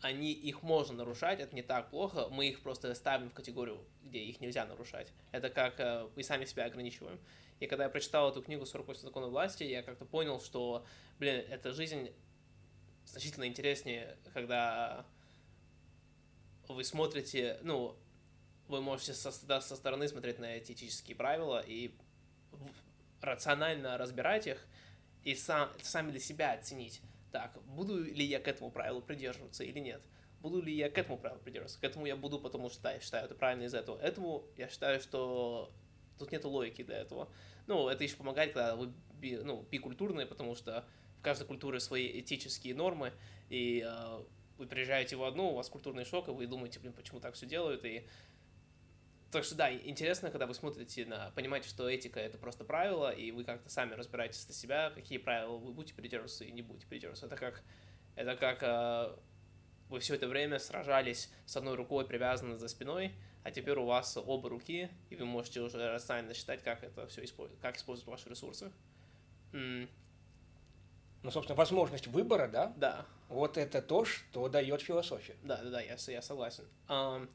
они, 0.00 0.32
их 0.32 0.62
можно 0.62 0.94
нарушать, 0.94 1.40
это 1.40 1.54
не 1.54 1.62
так 1.62 1.90
плохо, 1.90 2.28
мы 2.30 2.48
их 2.48 2.60
просто 2.60 2.94
ставим 2.94 3.30
в 3.30 3.34
категорию, 3.34 3.84
где 4.04 4.20
их 4.20 4.40
нельзя 4.40 4.64
нарушать. 4.64 5.12
Это 5.32 5.50
как 5.50 5.80
э, 5.80 6.08
мы 6.14 6.22
сами 6.22 6.44
себя 6.44 6.66
ограничиваем. 6.66 7.18
И 7.58 7.66
когда 7.66 7.84
я 7.84 7.90
прочитал 7.90 8.30
эту 8.30 8.42
книгу 8.42 8.64
«48 8.64 9.00
законов 9.00 9.30
власти», 9.30 9.64
я 9.64 9.82
как-то 9.82 10.04
понял, 10.04 10.40
что, 10.40 10.86
блин, 11.18 11.44
эта 11.50 11.72
жизнь 11.72 12.12
значительно 13.04 13.48
интереснее, 13.48 14.16
когда 14.32 15.04
вы 16.68 16.84
смотрите, 16.84 17.58
ну, 17.62 17.96
вы 18.68 18.80
можете 18.80 19.14
со, 19.14 19.32
со 19.32 19.76
стороны 19.76 20.06
смотреть 20.06 20.38
на 20.38 20.44
эти 20.44 20.72
этические 20.72 21.16
правила 21.16 21.64
и 21.66 21.92
рационально 23.20 23.98
разбирать 23.98 24.46
их 24.46 24.66
и 25.24 25.34
сам, 25.34 25.70
сами 25.82 26.10
для 26.10 26.20
себя 26.20 26.52
оценить, 26.52 27.00
так, 27.32 27.60
буду 27.64 28.02
ли 28.02 28.24
я 28.24 28.40
к 28.40 28.48
этому 28.48 28.70
правилу 28.70 29.02
придерживаться 29.02 29.64
или 29.64 29.78
нет. 29.78 30.02
Буду 30.40 30.62
ли 30.62 30.72
я 30.72 30.88
к 30.88 30.96
этому 30.96 31.18
правилу 31.18 31.40
придерживаться? 31.40 31.80
К 31.80 31.84
этому 31.84 32.06
я 32.06 32.16
буду, 32.16 32.38
потому 32.38 32.70
что 32.70 32.90
я 32.90 33.00
считаю 33.00 33.26
это 33.26 33.34
правильно 33.34 33.64
из 33.64 33.74
этого. 33.74 33.98
Этому 34.00 34.46
я 34.56 34.68
считаю, 34.68 35.00
что 35.00 35.72
Тут 36.18 36.32
нет 36.32 36.44
логики 36.44 36.82
для 36.82 36.98
этого. 36.98 37.28
Ну, 37.66 37.88
это 37.88 38.04
еще 38.04 38.16
помогает, 38.16 38.52
когда 38.52 38.76
вы 38.76 38.92
ну, 39.22 39.64
бикультурные, 39.70 40.26
потому 40.26 40.54
что 40.54 40.84
в 41.18 41.22
каждой 41.22 41.46
культуре 41.46 41.80
свои 41.80 42.20
этические 42.20 42.74
нормы, 42.74 43.12
и 43.48 43.84
э, 43.86 44.22
вы 44.58 44.66
приезжаете 44.66 45.16
в 45.16 45.22
одну, 45.22 45.50
у 45.50 45.54
вас 45.54 45.68
культурный 45.68 46.04
шок, 46.04 46.28
и 46.28 46.32
вы 46.32 46.46
думаете, 46.46 46.80
блин, 46.80 46.92
почему 46.92 47.20
так 47.20 47.34
все 47.34 47.46
делают, 47.46 47.84
и 47.84 48.06
так 49.30 49.44
что 49.44 49.54
да, 49.56 49.72
интересно, 49.72 50.30
когда 50.30 50.46
вы 50.46 50.54
смотрите 50.54 51.04
на, 51.04 51.30
понимаете, 51.32 51.68
что 51.68 51.88
этика 51.88 52.18
это 52.18 52.38
просто 52.38 52.64
правило, 52.64 53.10
и 53.10 53.30
вы 53.30 53.44
как-то 53.44 53.68
сами 53.68 53.94
разбираетесь 53.94 54.44
для 54.46 54.54
себя, 54.54 54.90
какие 54.90 55.18
правила 55.18 55.56
вы 55.56 55.72
будете 55.72 55.94
придерживаться 55.94 56.44
и 56.44 56.50
не 56.50 56.62
будете 56.62 56.86
придерживаться. 56.86 57.26
Это 57.26 57.36
как, 57.36 57.62
это 58.16 58.36
как 58.36 58.62
э, 58.62 59.16
вы 59.90 60.00
все 60.00 60.14
это 60.14 60.28
время 60.28 60.58
сражались 60.58 61.30
с 61.44 61.56
одной 61.56 61.76
рукой 61.76 62.06
привязанной 62.06 62.56
за 62.56 62.68
спиной, 62.68 63.12
а 63.44 63.50
теперь 63.50 63.78
у 63.78 63.84
вас 63.84 64.16
оба 64.16 64.48
руки, 64.48 64.90
и 65.10 65.16
вы 65.16 65.26
можете 65.26 65.60
уже 65.60 65.92
рационально 65.92 66.32
считать, 66.32 66.62
как 66.62 66.82
это 66.82 67.06
все 67.06 67.22
использовать, 67.24 67.60
как 67.60 67.76
использовать 67.76 68.08
ваши 68.08 68.30
ресурсы. 68.30 68.72
Mm. 69.52 69.88
Ну, 71.22 71.30
собственно, 71.30 71.56
возможность 71.56 72.06
выбора, 72.06 72.48
да? 72.48 72.72
Да. 72.76 73.06
Вот 73.28 73.58
это 73.58 73.82
то, 73.82 74.04
что 74.04 74.48
дает 74.48 74.80
философия. 74.80 75.36
Да, 75.42 75.62
да, 75.62 75.70
да, 75.70 75.80
я, 75.80 75.96
я 76.06 76.22
согласен. 76.22 76.64
Um, 76.88 77.28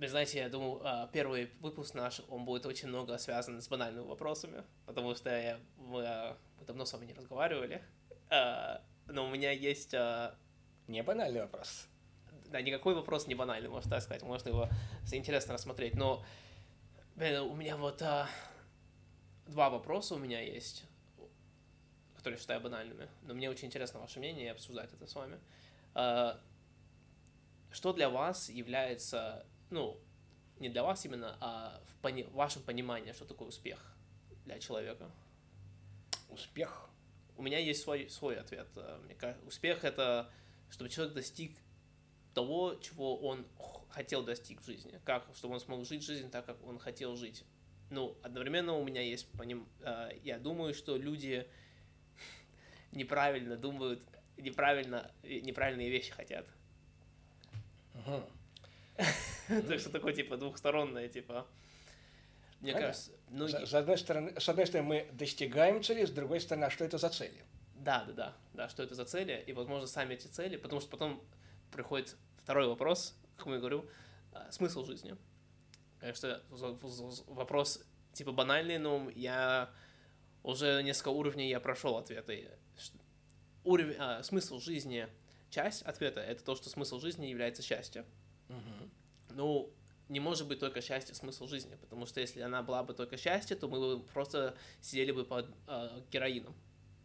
Вы 0.00 0.08
знаете, 0.08 0.38
я 0.38 0.48
думаю, 0.48 0.80
а, 0.82 1.08
первый 1.08 1.50
выпуск 1.60 1.92
наш, 1.92 2.22
он 2.30 2.46
будет 2.46 2.64
очень 2.64 2.88
много 2.88 3.18
связан 3.18 3.60
с 3.60 3.68
банальными 3.68 4.06
вопросами, 4.06 4.64
потому 4.86 5.14
что 5.14 5.28
я, 5.28 5.60
мы, 5.76 6.02
а, 6.06 6.38
мы 6.58 6.64
давно 6.64 6.86
с 6.86 6.92
вами 6.94 7.04
не 7.04 7.12
разговаривали, 7.12 7.82
а, 8.30 8.80
но 9.06 9.26
у 9.26 9.30
меня 9.30 9.50
есть... 9.50 9.94
Не 10.86 11.02
банальный 11.02 11.42
вопрос. 11.42 11.86
Да, 12.46 12.62
никакой 12.62 12.94
вопрос 12.94 13.26
не 13.26 13.34
банальный, 13.34 13.68
можно 13.68 13.90
так 13.90 14.02
сказать, 14.02 14.22
можно 14.22 14.48
его 14.48 14.70
интересно 15.12 15.52
рассмотреть, 15.52 15.94
но 15.94 16.24
блин, 17.14 17.42
у 17.42 17.54
меня 17.54 17.76
вот 17.76 18.02
два 19.46 19.68
вопроса 19.68 20.14
у 20.14 20.18
меня 20.18 20.40
есть, 20.40 20.84
которые 22.16 22.40
считаю 22.40 22.62
банальными, 22.62 23.06
но 23.20 23.34
мне 23.34 23.50
очень 23.50 23.66
интересно 23.68 24.00
ваше 24.00 24.18
мнение 24.18 24.46
и 24.46 24.48
обсуждать 24.48 24.90
это 24.94 25.06
с 25.06 25.14
вами. 25.14 25.38
Что 27.70 27.92
для 27.92 28.08
вас 28.08 28.48
является 28.48 29.46
ну, 29.70 29.98
не 30.58 30.68
для 30.68 30.82
вас 30.82 31.04
именно, 31.04 31.36
а 31.40 31.80
в 31.86 32.02
пони- 32.02 32.28
вашем 32.32 32.62
понимании, 32.62 33.12
что 33.12 33.24
такое 33.24 33.48
успех 33.48 33.96
для 34.44 34.58
человека? 34.58 35.10
Успех? 36.28 36.88
У 37.36 37.42
меня 37.42 37.58
есть 37.58 37.82
свой, 37.82 38.10
свой 38.10 38.36
ответ. 38.36 38.68
Э, 38.76 38.98
мне 39.04 39.14
кажется, 39.14 39.46
успех— 39.46 39.84
это 39.84 40.30
чтобы 40.70 40.88
человек 40.88 41.14
достиг 41.14 41.56
того, 42.34 42.76
чего 42.76 43.16
он 43.16 43.46
хотел 43.90 44.22
достичь 44.22 44.58
в 44.58 44.64
жизни, 44.64 45.00
как, 45.04 45.26
чтобы 45.34 45.54
он 45.54 45.60
смог 45.60 45.84
жить 45.84 46.04
жизнь 46.04 46.30
так, 46.30 46.46
как 46.46 46.64
он 46.64 46.78
хотел 46.78 47.16
жить. 47.16 47.44
Ну, 47.90 48.16
одновременно 48.22 48.74
у 48.74 48.84
меня 48.84 49.02
есть, 49.02 49.26
поним... 49.32 49.68
Э, 49.80 50.10
я 50.22 50.38
думаю, 50.38 50.74
что 50.74 50.96
люди 50.96 51.46
неправильно 52.92 53.56
думают, 53.56 54.00
неправильно, 54.36 55.10
неправильные 55.24 55.90
вещи 55.90 56.12
хотят. 56.12 56.46
Угу. 57.94 58.22
То 59.66 59.72
есть, 59.72 59.82
что 59.82 59.90
такое, 59.90 60.12
типа, 60.12 60.36
двухсторонное, 60.36 61.08
типа... 61.08 61.46
Мне 62.60 62.72
кажется... 62.72 63.10
Ну, 63.30 63.48
с, 63.48 63.74
одной 63.74 63.98
стороны, 63.98 64.38
с 64.38 64.48
одной 64.48 64.66
стороны, 64.66 64.88
мы 64.88 65.08
достигаем 65.12 65.82
цели, 65.82 66.04
с 66.04 66.10
другой 66.10 66.40
стороны, 66.40 66.64
а 66.64 66.70
что 66.70 66.84
это 66.84 66.98
за 66.98 67.08
цели? 67.08 67.42
Да, 67.74 68.04
да, 68.04 68.12
да, 68.12 68.36
да, 68.52 68.68
что 68.68 68.82
это 68.82 68.94
за 68.94 69.04
цели, 69.06 69.42
и, 69.46 69.52
возможно, 69.52 69.88
сами 69.88 70.14
эти 70.14 70.26
цели, 70.26 70.56
потому 70.56 70.80
что 70.80 70.90
потом 70.90 71.22
приходит 71.72 72.16
второй 72.36 72.68
вопрос, 72.68 73.14
как 73.36 73.46
я 73.46 73.58
говорю, 73.58 73.86
а, 74.32 74.52
смысл 74.52 74.84
жизни. 74.84 75.16
Конечно, 75.98 76.40
вопрос, 77.26 77.82
типа, 78.12 78.32
банальный, 78.32 78.78
но 78.78 79.10
я 79.14 79.70
уже 80.42 80.82
несколько 80.82 81.08
уровней 81.08 81.48
я 81.48 81.60
прошел 81.60 81.96
ответы. 81.96 82.50
Уровень, 83.64 83.96
а, 83.98 84.22
смысл 84.22 84.60
жизни, 84.60 85.08
часть 85.50 85.82
ответа— 85.82 86.20
это 86.22 86.44
то, 86.44 86.54
что 86.54 86.68
смысл 86.68 87.00
жизни 87.00 87.26
является 87.26 87.62
счастьем. 87.62 88.04
Ну, 89.34 89.72
не 90.08 90.20
может 90.20 90.48
быть 90.48 90.58
только 90.58 90.80
счастье 90.80 91.14
смысл 91.14 91.46
жизни, 91.46 91.76
потому 91.76 92.06
что 92.06 92.20
если 92.20 92.40
она 92.40 92.62
была 92.62 92.82
бы 92.82 92.94
только 92.94 93.16
счастье, 93.16 93.56
то 93.56 93.68
мы 93.68 93.78
бы 93.78 94.02
просто 94.02 94.56
сидели 94.80 95.12
бы 95.12 95.24
под 95.24 95.46
э, 95.68 96.02
героином. 96.10 96.54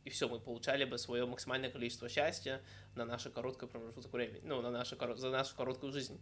И 0.06 0.10
все, 0.10 0.28
мы 0.28 0.40
получали 0.40 0.86
бы 0.86 0.98
свое 0.98 1.26
максимальное 1.26 1.70
количество 1.70 2.10
счастья 2.10 2.62
на 2.96 3.06
наше 3.06 3.30
короткое 3.30 3.68
промежуток 3.68 4.12
времени, 4.14 4.42
ну, 4.44 4.62
на 4.62 4.72
нашу, 4.72 4.98
за 5.18 5.30
нашу 5.30 5.56
короткую 5.56 5.92
жизнь. 5.94 6.20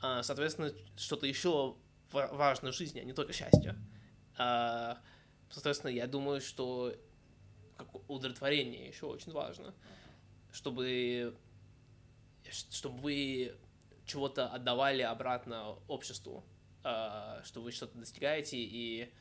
А, 0.00 0.22
соответственно, 0.22 0.72
что-то 0.96 1.26
еще 1.26 1.76
важно 2.12 2.72
в 2.72 2.74
жизни, 2.74 3.00
а 3.00 3.04
не 3.04 3.12
только 3.12 3.32
счастье. 3.32 3.76
А, 4.36 5.00
соответственно, 5.50 5.90
я 5.90 6.06
думаю, 6.06 6.40
что 6.40 6.94
удовлетворение 8.08 8.88
еще 8.88 9.06
очень 9.06 9.32
важно, 9.32 9.74
чтобы, 10.52 11.36
чтобы 12.70 12.98
вы 12.98 13.56
чего-то 14.06 14.48
отдавали 14.48 15.02
обратно 15.02 15.76
обществу, 15.88 16.44
а, 16.82 17.42
что 17.44 17.60
вы 17.60 17.72
что-то 17.72 17.98
достигаете 17.98 18.56
и 18.58 19.12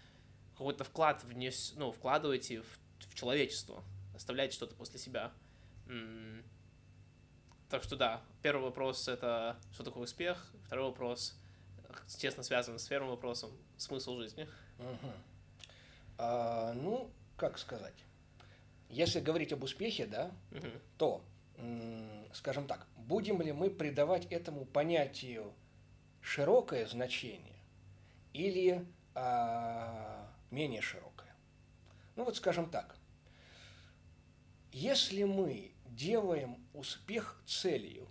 какой-то 0.54 0.84
вклад 0.84 1.24
внес, 1.24 1.74
ну, 1.76 1.92
вкладываете 1.92 2.62
в, 2.62 2.80
в 3.00 3.16
человечество, 3.16 3.84
оставляете 4.16 4.56
что-то 4.56 4.76
после 4.76 5.00
себя. 5.00 5.32
Так 7.70 7.84
что 7.84 7.96
да, 7.96 8.22
первый 8.42 8.64
вопрос 8.64 9.08
это 9.08 9.58
что 9.74 9.84
такое 9.84 10.04
успех, 10.04 10.52
второй 10.66 10.86
вопрос 10.86 11.36
честно 12.18 12.44
связан 12.44 12.80
с 12.80 12.88
первым 12.88 13.12
вопросом 13.12 13.52
смысл 13.78 14.18
жизни. 14.18 14.48
Угу. 14.80 15.12
А, 16.18 16.74
ну, 16.74 17.10
как 17.38 17.58
сказать, 17.58 17.96
если 18.90 19.20
говорить 19.20 19.52
об 19.52 19.64
успехе, 19.64 20.06
да, 20.06 20.32
угу. 20.52 20.68
то 20.98 21.26
скажем 22.34 22.68
так, 22.68 22.88
будем 22.98 23.42
ли 23.42 23.52
мы 23.52 23.70
придавать 23.70 24.26
этому 24.26 24.66
понятию 24.66 25.54
широкое 26.22 26.86
значение 26.86 27.60
или 28.34 28.86
а, 29.14 30.30
менее 30.52 30.82
широкое? 30.82 31.34
Ну 32.16 32.26
вот 32.26 32.36
скажем 32.36 32.70
так, 32.70 32.98
если 34.72 35.24
мы 35.24 35.72
делаем 35.88 36.58
успех 36.74 37.42
целью, 37.46 38.08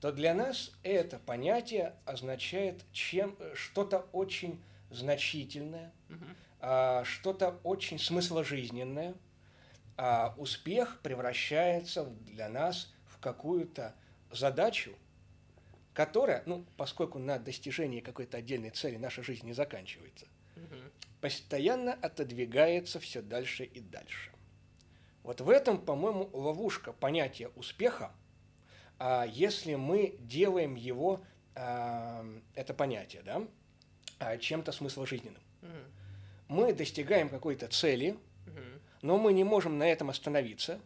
то 0.00 0.12
для 0.12 0.34
нас 0.34 0.72
это 0.82 1.18
понятие 1.18 1.94
означает 2.04 2.84
чем 2.92 3.36
что-то 3.54 4.08
очень 4.12 4.62
значительное, 4.90 5.92
угу. 6.08 7.04
что-то 7.04 7.60
очень 7.64 7.98
смысложизненное– 7.98 9.14
а 10.02 10.34
успех 10.38 10.98
превращается 11.02 12.06
для 12.06 12.48
нас 12.48 12.90
в 13.04 13.18
какую-то 13.18 13.94
задачу, 14.30 14.96
которая, 15.92 16.42
ну, 16.46 16.64
поскольку 16.78 17.18
на 17.18 17.38
достижении 17.38 18.00
какой-то 18.00 18.38
отдельной 18.38 18.70
цели 18.70 18.96
наша 18.96 19.22
жизнь 19.22 19.44
не 19.44 19.52
заканчивается, 19.52 20.26
угу. 20.56 20.76
постоянно 21.20 21.92
отодвигается 21.92 22.98
все 22.98 23.20
дальше 23.20 23.64
и 23.64 23.80
дальше. 23.80 24.32
Вот 25.22 25.42
в 25.42 25.50
этом, 25.50 25.76
по-моему, 25.76 26.30
ловушка 26.32 26.94
понятия 26.94 27.48
успеха, 27.54 28.10
а 28.98 29.26
если 29.26 29.74
мы 29.74 30.16
делаем 30.20 30.76
его, 30.76 31.20
а, 31.54 32.24
это 32.54 32.72
понятие, 32.72 33.20
да, 33.20 33.46
а, 34.18 34.38
чем-то 34.38 34.72
смысложизненным. 34.72 35.42
Угу. 35.60 35.68
Мы 36.48 36.72
достигаем 36.72 37.28
какой-то 37.28 37.68
цели, 37.68 38.16
угу 38.46 38.79
но 39.02 39.18
мы 39.18 39.32
не 39.32 39.44
можем 39.44 39.78
на 39.78 39.88
этом 39.88 40.10
остановиться. 40.10 40.80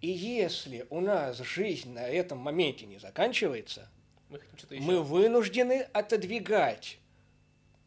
И 0.00 0.08
если 0.08 0.86
у 0.90 1.00
нас 1.00 1.38
жизнь 1.38 1.92
на 1.92 2.06
этом 2.08 2.38
моменте 2.38 2.86
не 2.86 2.98
заканчивается, 2.98 3.90
мы, 4.28 4.40
мы 4.70 5.02
вынуждены 5.02 5.82
отодвигать 5.92 6.98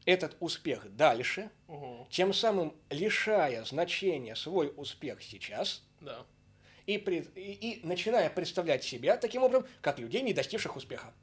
этот 0.06 0.36
успех 0.39 0.95
дальше, 0.95 1.49
угу. 1.67 2.08
тем 2.10 2.34
самым 2.34 2.76
лишая 2.89 3.63
значения 3.63 4.36
свой 4.36 4.73
успех 4.76 5.21
сейчас, 5.23 5.84
да. 6.02 6.26
и, 6.86 6.97
пред, 6.97 7.36
и, 7.38 7.54
и 7.54 7.88
начиная 7.88 8.30
представлять 8.30 8.84
себя 8.84 9.17
таким 9.17 9.43
образом, 9.43 9.67
как 9.82 9.99
людей, 9.99 10.21
не 10.21 10.34
достигших 10.34 10.76
успеха. 10.76 11.13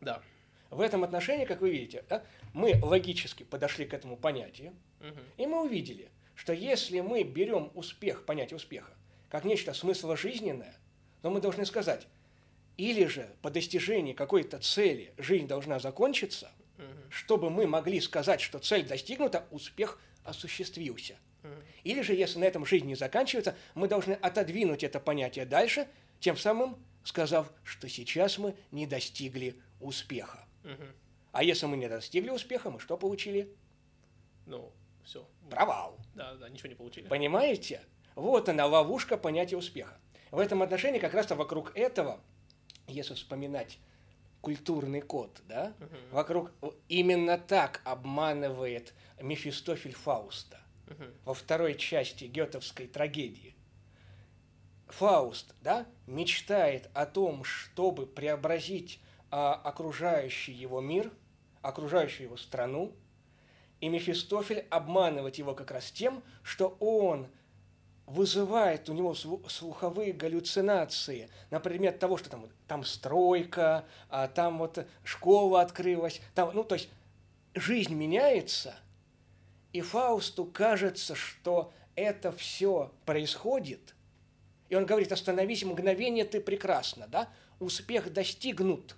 Да. 0.00 0.22
В 0.70 0.80
этом 0.80 1.04
отношении, 1.04 1.44
как 1.44 1.60
вы 1.60 1.70
видите, 1.70 2.04
да, 2.08 2.24
мы 2.52 2.78
логически 2.82 3.42
подошли 3.42 3.86
к 3.86 3.94
этому 3.94 4.16
понятию, 4.16 4.74
угу. 5.00 5.20
и 5.36 5.46
мы 5.46 5.62
увидели, 5.62 6.10
что 6.38 6.52
если 6.52 7.00
мы 7.00 7.24
берем 7.24 7.72
успех, 7.74 8.24
понятие 8.24 8.58
успеха, 8.58 8.92
как 9.28 9.44
нечто 9.44 9.74
смысложизненное, 9.74 10.76
то 11.20 11.30
мы 11.30 11.40
должны 11.40 11.66
сказать, 11.66 12.06
или 12.76 13.06
же 13.06 13.28
по 13.42 13.50
достижении 13.50 14.12
какой-то 14.12 14.60
цели 14.60 15.12
жизнь 15.18 15.48
должна 15.48 15.80
закончиться, 15.80 16.52
угу. 16.76 16.84
чтобы 17.10 17.50
мы 17.50 17.66
могли 17.66 18.00
сказать, 18.00 18.40
что 18.40 18.60
цель 18.60 18.86
достигнута, 18.86 19.48
успех 19.50 20.00
осуществился. 20.22 21.16
Угу. 21.42 21.52
Или 21.82 22.02
же, 22.02 22.14
если 22.14 22.38
на 22.38 22.44
этом 22.44 22.64
жизнь 22.64 22.86
не 22.86 22.94
заканчивается, 22.94 23.56
мы 23.74 23.88
должны 23.88 24.12
отодвинуть 24.12 24.84
это 24.84 25.00
понятие 25.00 25.44
дальше, 25.44 25.88
тем 26.20 26.36
самым 26.36 26.76
сказав, 27.02 27.52
что 27.64 27.88
сейчас 27.88 28.38
мы 28.38 28.54
не 28.70 28.86
достигли 28.86 29.56
успеха. 29.80 30.46
Угу. 30.62 30.84
А 31.32 31.42
если 31.42 31.66
мы 31.66 31.76
не 31.76 31.88
достигли 31.88 32.30
успеха, 32.30 32.70
мы 32.70 32.78
что 32.78 32.96
получили? 32.96 33.52
Ну, 34.46 34.72
все. 35.02 35.26
Провал. 35.48 35.98
Да, 36.14 36.34
да, 36.34 36.48
ничего 36.48 36.68
не 36.68 36.74
получили. 36.74 37.06
Понимаете? 37.08 37.82
Вот 38.14 38.48
она, 38.48 38.66
ловушка 38.66 39.16
понятия 39.16 39.56
успеха. 39.56 39.98
В 40.30 40.38
этом 40.38 40.62
отношении 40.62 40.98
как 40.98 41.14
раз-то 41.14 41.34
вокруг 41.34 41.76
этого, 41.76 42.20
если 42.86 43.14
вспоминать 43.14 43.78
культурный 44.40 45.00
код, 45.00 45.40
да, 45.48 45.74
угу. 45.80 45.96
вокруг 46.12 46.52
именно 46.88 47.38
так 47.38 47.80
обманывает 47.84 48.94
Мефистофель 49.20 49.94
Фауста 49.94 50.60
угу. 50.86 51.04
во 51.24 51.34
второй 51.34 51.74
части 51.74 52.24
гетовской 52.24 52.86
трагедии. 52.86 53.54
Фауст, 54.88 55.54
да, 55.60 55.86
мечтает 56.06 56.88
о 56.94 57.04
том, 57.04 57.44
чтобы 57.44 58.06
преобразить 58.06 59.00
а, 59.30 59.54
окружающий 59.54 60.52
его 60.52 60.80
мир, 60.80 61.12
окружающую 61.60 62.26
его 62.26 62.36
страну, 62.36 62.94
и 63.80 63.88
Мефистофель 63.88 64.66
обманывать 64.70 65.38
его 65.38 65.54
как 65.54 65.70
раз 65.70 65.90
тем, 65.90 66.22
что 66.42 66.76
он 66.80 67.28
вызывает 68.06 68.88
у 68.88 68.94
него 68.94 69.14
слуховые 69.14 70.12
галлюцинации 70.12 71.28
на 71.50 71.60
предмет 71.60 71.98
того, 71.98 72.16
что 72.16 72.30
там, 72.30 72.48
там 72.66 72.84
стройка, 72.84 73.84
а 74.08 74.28
там 74.28 74.58
вот 74.58 74.86
школа 75.04 75.60
открылась, 75.60 76.20
там, 76.34 76.50
ну, 76.54 76.64
то 76.64 76.74
есть 76.76 76.88
жизнь 77.54 77.94
меняется, 77.94 78.74
и 79.72 79.82
Фаусту 79.82 80.46
кажется, 80.46 81.14
что 81.14 81.72
это 81.94 82.32
все 82.32 82.90
происходит, 83.04 83.94
и 84.68 84.74
он 84.74 84.86
говорит, 84.86 85.12
остановись, 85.12 85.64
мгновение, 85.64 86.24
ты 86.24 86.40
прекрасно, 86.40 87.06
да? 87.08 87.28
Успех 87.58 88.12
достигнут. 88.12 88.96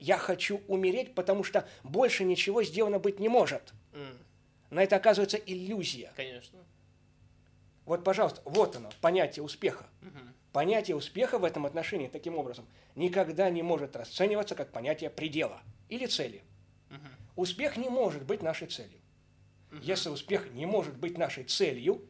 Я 0.00 0.16
хочу 0.16 0.62
умереть, 0.68 1.14
потому 1.14 1.44
что 1.44 1.68
больше 1.82 2.24
ничего 2.24 2.62
сделано 2.62 2.98
быть 2.98 3.20
не 3.20 3.28
может. 3.28 3.72
Но 4.70 4.80
это 4.80 4.96
оказывается 4.96 5.36
иллюзия. 5.36 6.12
Конечно. 6.16 6.58
Вот, 7.84 8.02
пожалуйста, 8.02 8.42
вот 8.44 8.76
оно, 8.76 8.90
понятие 9.00 9.42
успеха. 9.42 9.86
Понятие 10.52 10.96
успеха 10.96 11.38
в 11.38 11.44
этом 11.44 11.66
отношении 11.66 12.08
таким 12.08 12.36
образом 12.36 12.66
никогда 12.94 13.50
не 13.50 13.62
может 13.62 13.94
расцениваться 13.94 14.54
как 14.54 14.72
понятие 14.72 15.10
предела 15.10 15.60
или 15.88 16.06
цели. 16.06 16.42
Успех 17.36 17.76
не 17.76 17.88
может 17.88 18.24
быть 18.24 18.42
нашей 18.42 18.66
целью. 18.66 18.98
Если 19.82 20.08
успех 20.08 20.50
не 20.52 20.64
может 20.64 20.96
быть 20.96 21.18
нашей 21.18 21.44
целью, 21.44 22.02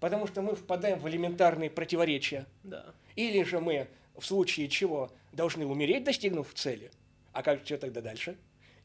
потому 0.00 0.26
что 0.26 0.42
мы 0.42 0.54
впадаем 0.54 0.98
в 0.98 1.08
элементарные 1.08 1.70
противоречия, 1.70 2.46
да. 2.62 2.92
или 3.16 3.42
же 3.44 3.60
мы 3.60 3.88
в 4.14 4.24
случае 4.24 4.68
чего 4.68 5.10
должны 5.32 5.64
умереть, 5.64 6.04
достигнув 6.04 6.52
цели, 6.52 6.90
а 7.32 7.42
как 7.42 7.64
что 7.64 7.78
тогда 7.78 8.02
дальше? 8.02 8.36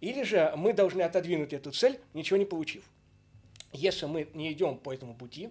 Или 0.02 0.24
же 0.24 0.54
мы 0.56 0.74
должны 0.74 1.02
отодвинуть 1.02 1.54
эту 1.54 1.72
цель, 1.72 2.00
ничего 2.14 2.38
не 2.38 2.46
получив. 2.46 2.84
Если 3.72 4.06
мы 4.06 4.30
не 4.34 4.52
идем 4.52 4.78
по 4.78 4.94
этому 4.94 5.16
пути, 5.16 5.50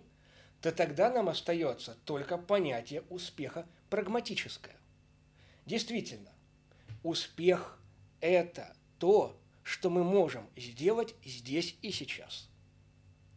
то 0.61 0.72
тогда 0.72 1.11
нам 1.11 1.28
остается 1.28 1.96
только 2.05 2.38
понятие 2.38 3.03
успеха 3.11 3.66
прагматическое. 3.90 4.76
Действительно, 5.66 6.30
успех– 7.03 7.78
это 8.20 8.74
то, 8.99 9.38
что 9.62 9.90
мы 9.90 10.03
можем 10.03 10.49
сделать 10.57 11.14
здесь 11.24 11.76
и 11.82 11.90
сейчас. 11.90 12.49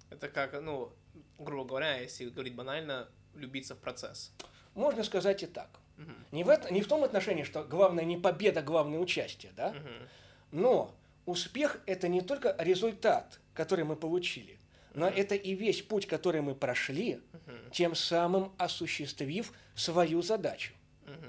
Это 0.09 0.30
как, 0.30 0.59
ну, 0.62 0.93
грубо 1.38 1.70
говоря, 1.70 1.97
если 1.97 2.30
говорить 2.30 2.55
банально, 2.55 3.09
влюбиться 3.34 3.76
в 3.76 3.80
процесс. 3.80 4.32
Можно 4.74 5.03
сказать 5.03 5.43
и 5.43 5.47
так. 5.47 5.70
Угу. 5.97 6.12
Не, 6.32 6.43
в 6.43 6.49
это, 6.49 6.74
не 6.74 6.82
в 6.82 6.88
том 6.88 7.03
отношении, 7.03 7.43
что 7.43 7.64
главное 7.64 8.05
не 8.05 8.18
победа, 8.18 8.62
главное 8.62 8.99
участие, 8.99 9.51
да? 9.55 9.70
Угу. 9.70 10.59
Но 10.59 10.95
успех– 11.26 11.82
это 11.86 12.07
не 12.07 12.22
только 12.22 12.55
результат, 12.57 13.39
который 13.53 13.86
мы 13.86 13.95
получили, 13.95 14.59
но 14.93 15.07
угу. 15.07 15.15
это 15.15 15.36
и 15.36 15.53
весь 15.53 15.82
путь, 15.82 16.07
который 16.07 16.41
мы 16.41 16.55
прошли, 16.55 17.22
угу. 17.34 17.69
тем 17.72 17.95
самым 17.95 18.53
осуществив 18.57 19.53
свою 19.76 20.22
задачу. 20.22 20.74
Угу. 21.05 21.28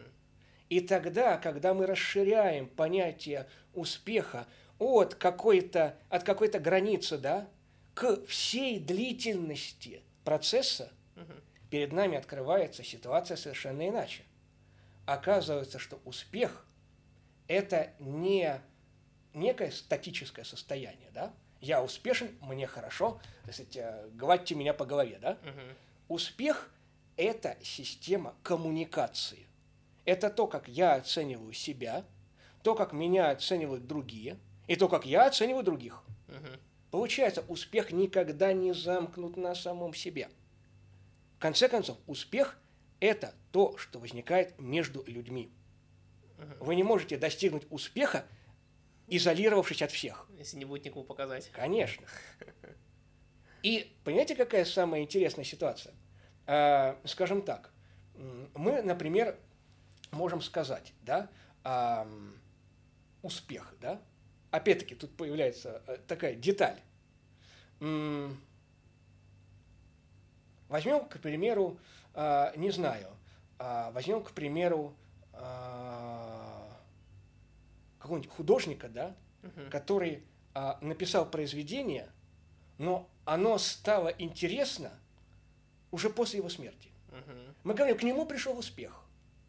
И 0.71 0.81
тогда, 0.81 1.37
когда 1.37 1.75
мы 1.75 1.87
расширяем 1.87 2.67
понятие 2.67 3.47
успеха 3.75 4.47
от 4.79 5.15
какой-то, 5.15 5.99
от 6.09 6.25
какой-то 6.25 6.59
границы, 6.59 7.19
да, 7.19 7.49
к 7.95 8.25
всей 8.27 8.81
длительности 8.81 10.03
процесса, 10.25 10.91
угу. 11.17 11.33
перед 11.71 11.93
нами 11.93 12.17
открывается 12.17 12.83
ситуация 12.83 13.37
совершенно 13.37 13.89
иначе. 13.89 14.23
Оказывается, 15.05 15.79
что 15.79 16.01
успех– 16.05 16.67
это 17.49 17.93
не 17.99 18.61
некое 19.35 19.71
статическое 19.71 20.45
состояние, 20.45 21.11
да? 21.13 21.33
Я 21.61 21.83
успешен, 21.83 22.29
мне 22.41 22.67
хорошо, 22.67 23.21
то 23.45 23.49
есть, 23.49 23.77
э, 23.77 24.09
гладьте 24.15 24.55
меня 24.55 24.75
по 24.75 24.85
голове, 24.85 25.19
да? 25.21 25.39
Угу. 25.43 26.15
Успех– 26.15 26.71
это 27.17 27.57
система 27.63 28.35
коммуникации. 28.43 29.47
Это 30.05 30.29
то, 30.29 30.47
как 30.47 30.67
я 30.67 30.95
оцениваю 30.95 31.53
себя, 31.53 32.05
то, 32.63 32.75
как 32.75 32.93
меня 32.93 33.31
оценивают 33.31 33.87
другие, 33.87 34.39
и 34.67 34.77
то, 34.77 34.89
как 34.89 35.07
я 35.07 35.27
оцениваю 35.27 35.63
других. 35.63 36.03
Угу. 36.29 36.59
Получается, 36.91 37.45
успех 37.49 37.93
никогда 37.93 38.53
не 38.53 38.73
замкнут 38.75 39.37
на 39.37 39.55
самом 39.55 39.95
себе. 39.95 40.29
В 41.37 41.39
конце 41.39 41.69
концов, 41.69 41.97
успех– 42.07 42.59
это 43.01 43.35
то, 43.53 43.77
что 43.79 43.99
возникает 43.99 44.59
между 44.59 45.05
людьми. 45.07 45.51
Вы 46.61 46.75
не 46.75 46.83
можете 46.83 47.17
достигнуть 47.17 47.67
успеха, 47.71 48.25
изолировавшись 49.17 49.83
от 49.83 49.91
всех. 49.91 50.27
Если 50.39 50.57
не 50.57 50.65
будет 50.65 50.85
никому 50.85 51.05
показать. 51.05 51.51
Конечно. 51.53 52.07
И 53.63 53.95
понимаете, 54.05 54.35
какая 54.35 54.65
самая 54.65 55.03
интересная 55.03 55.45
ситуация? 55.45 55.95
А, 56.47 56.99
скажем 57.05 57.43
так, 57.43 57.71
мы, 58.55 58.83
например, 58.83 59.37
можем 60.11 60.43
сказать, 60.43 60.93
да, 61.03 61.29
успех, 63.23 63.75
да, 63.81 64.01
опять-таки, 64.51 64.95
тут 64.95 65.17
появляется 65.17 65.83
э, 65.87 65.97
такая 66.07 66.35
деталь. 66.35 66.79
Возьмем, 70.69 71.05
к 71.07 71.19
примеру, 71.19 71.79
а, 72.15 72.53
не 72.57 72.71
знаю, 72.71 73.09
а, 73.59 73.91
возьмем, 73.93 74.23
к 74.23 74.31
примеру, 74.33 74.95
какого-нибудь 78.03 78.31
художника, 78.31 78.89
да, 78.89 79.17
угу. 79.43 79.71
который 79.71 80.25
написал 80.83 81.31
произведение, 81.31 82.11
но 82.77 83.09
оно 83.25 83.57
стало 83.57 84.09
интересно 84.09 84.91
уже 85.91 86.11
после 86.11 86.39
его 86.39 86.51
смерти. 86.51 86.91
Угу. 87.09 87.39
Мы 87.65 87.75
говорим, 87.75 87.97
к 87.97 88.03
нему 88.03 88.27
пришел 88.27 88.59
успех. 88.59 89.05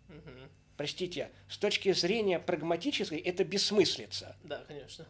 Угу 0.08 0.50
простите, 0.78 1.32
с 1.48 1.58
точки 1.58 1.94
зрения 1.94 2.40
прагматической, 2.40 3.20
это 3.20 3.44
бессмыслица. 3.44 4.36
Да, 4.44 4.64
конечно. 4.68 5.06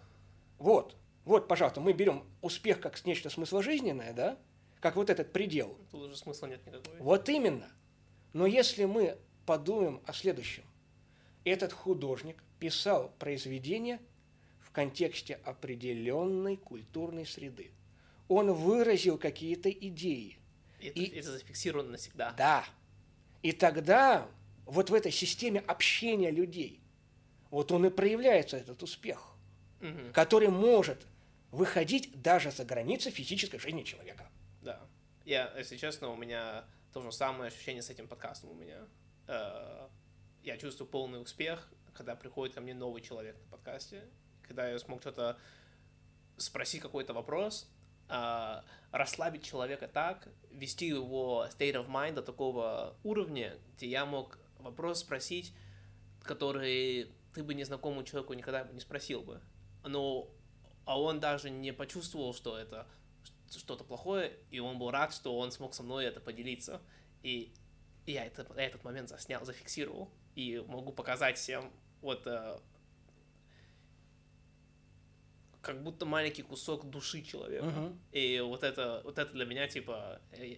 Вот, 0.58 0.96
вот, 1.26 1.48
пожалуйста, 1.48 1.82
мы 1.82 1.94
берем 1.94 2.24
успех 2.42 2.80
как 2.80 3.04
нечто 3.06 3.30
смысложизненное, 3.30 4.14
да, 4.14 4.38
как 4.80 4.96
вот 4.96 5.10
этот 5.10 5.32
предел. 5.34 5.78
Тут 5.92 6.04
уже 6.04 6.16
смысла 6.16 6.48
нет 6.48 6.66
никакого. 6.66 6.96
Вот 7.00 7.30
именно. 7.30 7.72
Но 8.34 8.46
если 8.46 8.86
мы 8.86 9.18
подумаем 9.46 10.02
о 10.06 10.14
следующем. 10.14 10.64
Этот 11.44 11.74
художник 11.74 12.43
писал 12.60 13.14
произведение 13.20 14.00
в 14.60 14.72
контексте 14.72 15.36
определенной 15.44 16.58
культурной 16.58 17.26
среды. 17.26 17.72
Он 18.28 18.52
выразил 18.54 19.18
какие-то 19.18 19.70
идеи. 19.70 20.38
Это, 20.80 21.00
и, 21.00 21.20
это 21.20 21.32
зафиксировано 21.34 21.92
навсегда. 21.92 22.34
Да. 22.38 22.66
И 23.42 23.52
тогда 23.52 24.28
вот 24.66 24.90
в 24.90 24.94
этой 24.94 25.12
системе 25.12 25.60
общения 25.62 26.32
людей, 26.32 26.82
вот 27.50 27.72
он 27.72 27.86
и 27.86 27.90
проявляется, 27.90 28.58
этот 28.58 28.82
успех, 28.82 29.36
угу. 29.82 30.12
который 30.14 30.48
может 30.48 31.06
выходить 31.52 32.22
даже 32.22 32.52
за 32.52 32.66
границы 32.66 33.12
физической 33.12 33.60
жизни 33.60 33.84
человека. 33.84 34.30
Да. 34.62 34.82
Я, 35.26 35.54
если 35.58 35.78
честно, 35.78 36.10
у 36.10 36.16
меня 36.16 36.66
то 36.94 37.02
же 37.02 37.12
самое 37.12 37.50
ощущение 37.50 37.82
с 37.82 37.90
этим 37.90 38.08
подкастом 38.08 38.52
у 38.52 38.56
меня. 38.56 38.80
Э, 39.28 39.88
я 40.42 40.58
чувствую 40.58 40.88
полный 40.88 41.22
успех, 41.22 41.70
когда 41.94 42.16
приходит 42.16 42.56
ко 42.56 42.62
мне 42.62 42.74
новый 42.74 43.02
человек 43.02 43.38
на 43.40 43.48
подкасте, 43.52 44.08
когда 44.42 44.68
я 44.68 44.78
смог 44.80 45.02
что-то 45.02 45.38
спросить 46.38 46.82
какой-то 46.82 47.14
вопрос, 47.14 47.70
э, 48.10 48.62
расслабить 48.92 49.44
человека 49.44 49.88
так, 49.88 50.28
вести 50.52 50.88
его 50.88 51.48
state 51.50 51.76
of 51.76 51.88
mind 51.88 52.14
до 52.14 52.22
такого 52.22 52.98
уровня, 53.04 53.58
где 53.76 53.88
я 53.88 54.06
мог 54.06 54.40
вопрос 54.58 55.00
спросить, 55.00 55.54
который 56.24 57.12
ты 57.34 57.44
бы 57.44 57.54
незнакомому 57.54 58.04
человеку 58.04 58.34
никогда 58.34 58.64
бы 58.64 58.74
не 58.74 58.80
спросил 58.80 59.22
бы. 59.22 59.42
Но, 59.84 60.30
а 60.86 61.00
он 61.00 61.20
даже 61.20 61.50
не 61.50 61.74
почувствовал, 61.74 62.34
что 62.34 62.58
это 62.58 62.88
что-то 63.50 63.84
плохое, 63.84 64.34
и 64.50 64.60
он 64.60 64.80
был 64.80 64.92
рад, 64.92 65.14
что 65.14 65.38
он 65.38 65.52
смог 65.52 65.74
со 65.74 65.84
мной 65.84 66.06
это 66.06 66.20
поделиться. 66.20 66.82
И 67.22 67.54
я, 68.06 68.26
это, 68.26 68.48
я 68.56 68.66
этот 68.66 68.84
момент 68.84 69.10
заснял, 69.10 69.46
зафиксировал, 69.46 70.12
и 70.36 70.64
могу 70.68 70.92
показать 70.92 71.38
всем 71.38 71.72
вот 72.04 72.28
э, 72.28 72.60
как 75.62 75.82
будто 75.82 76.06
маленький 76.06 76.44
кусок 76.44 76.90
души 76.90 77.22
человека. 77.22 77.66
Uh-huh. 77.66 77.98
И 78.12 78.40
вот 78.42 78.64
это, 78.64 79.02
вот 79.04 79.18
это 79.18 79.32
для 79.32 79.46
меня, 79.46 79.68
типа, 79.68 80.22
э, 80.34 80.58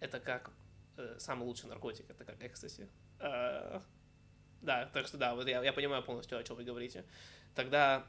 это 0.00 0.20
как 0.20 0.52
э, 0.96 1.16
самый 1.18 1.44
лучший 1.44 1.68
наркотик, 1.68 2.08
это 2.08 2.24
как 2.24 2.42
экстази. 2.42 2.88
Э, 3.18 3.80
да, 4.62 4.86
так 4.92 5.06
что 5.08 5.18
да, 5.18 5.34
вот 5.34 5.46
я, 5.48 5.62
я 5.62 5.72
понимаю 5.72 6.02
полностью, 6.02 6.38
о 6.38 6.44
чем 6.44 6.56
вы 6.56 6.64
говорите. 6.64 7.04
Тогда... 7.54 8.06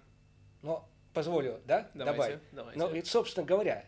Но 0.61 0.88
позволю, 1.13 1.61
да, 1.65 1.89
давайте, 1.93 2.15
добавить? 2.15 2.39
Давайте. 2.51 2.80
Но 2.80 2.88
ведь, 2.88 3.07
собственно 3.07 3.45
говоря, 3.45 3.86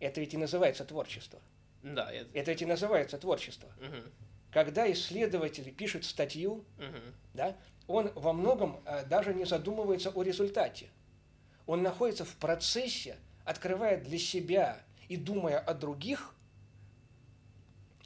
это 0.00 0.20
ведь 0.20 0.34
и 0.34 0.36
называется 0.36 0.84
творчество. 0.84 1.40
Да. 1.82 2.12
Это, 2.12 2.28
это 2.38 2.50
ведь 2.50 2.62
и 2.62 2.66
называется 2.66 3.16
творчество. 3.18 3.70
Угу. 3.78 4.10
Когда 4.52 4.90
исследователь 4.92 5.72
пишет 5.72 6.04
статью, 6.04 6.52
угу. 6.52 7.14
да, 7.32 7.56
он 7.90 8.12
во 8.14 8.32
многом 8.32 8.80
а, 8.84 9.04
даже 9.04 9.34
не 9.34 9.44
задумывается 9.44 10.10
о 10.10 10.22
результате. 10.22 10.88
Он 11.66 11.82
находится 11.82 12.24
в 12.24 12.34
процессе, 12.36 13.16
открывая 13.44 14.00
для 14.00 14.18
себя 14.18 14.80
и 15.08 15.16
думая 15.16 15.58
о 15.58 15.74
других, 15.74 16.34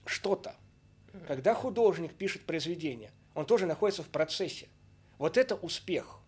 что-то. 0.07 0.57
Когда 1.29 1.55
художник 1.55 2.15
пишет 2.15 2.43
произведение, 2.43 3.11
он 3.35 3.47
тоже 3.47 3.67
находится 3.67 4.03
в 4.03 4.09
процессе. 4.09 4.69
Вот 5.19 5.37
это 5.37 5.55
успех. 5.55 6.19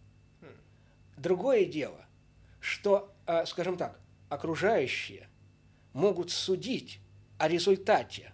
Другое 1.16 1.64
дело, 1.64 2.04
что, 2.60 3.12
а, 3.26 3.46
скажем 3.46 3.76
так, 3.76 3.98
окружающие 4.28 5.28
могут 5.92 6.30
судить 6.30 7.00
о 7.38 7.48
результате, 7.48 8.32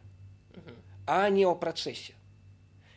а 1.07 1.29
не 1.29 1.45
о 1.45 1.55
процессе. 1.55 2.15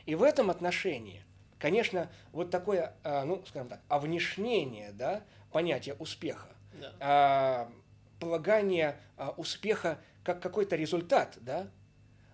И 0.05 0.15
в 0.15 0.23
этом 0.23 0.49
отношении, 0.49 1.24
конечно, 1.59 2.09
вот 2.31 2.51
такое, 2.51 2.95
а, 3.03 3.25
ну, 3.25 3.43
скажем 3.45 3.69
так, 3.69 3.81
овнешнение, 3.87 4.91
да, 4.91 5.23
понятия 5.51 5.95
успеха, 5.95 6.49
да. 6.73 6.93
а, 6.99 7.71
полагание 8.19 8.97
а, 9.17 9.31
успеха 9.37 9.99
как 10.23 10.41
какой-то 10.41 10.75
результат, 10.75 11.37
да, 11.41 11.67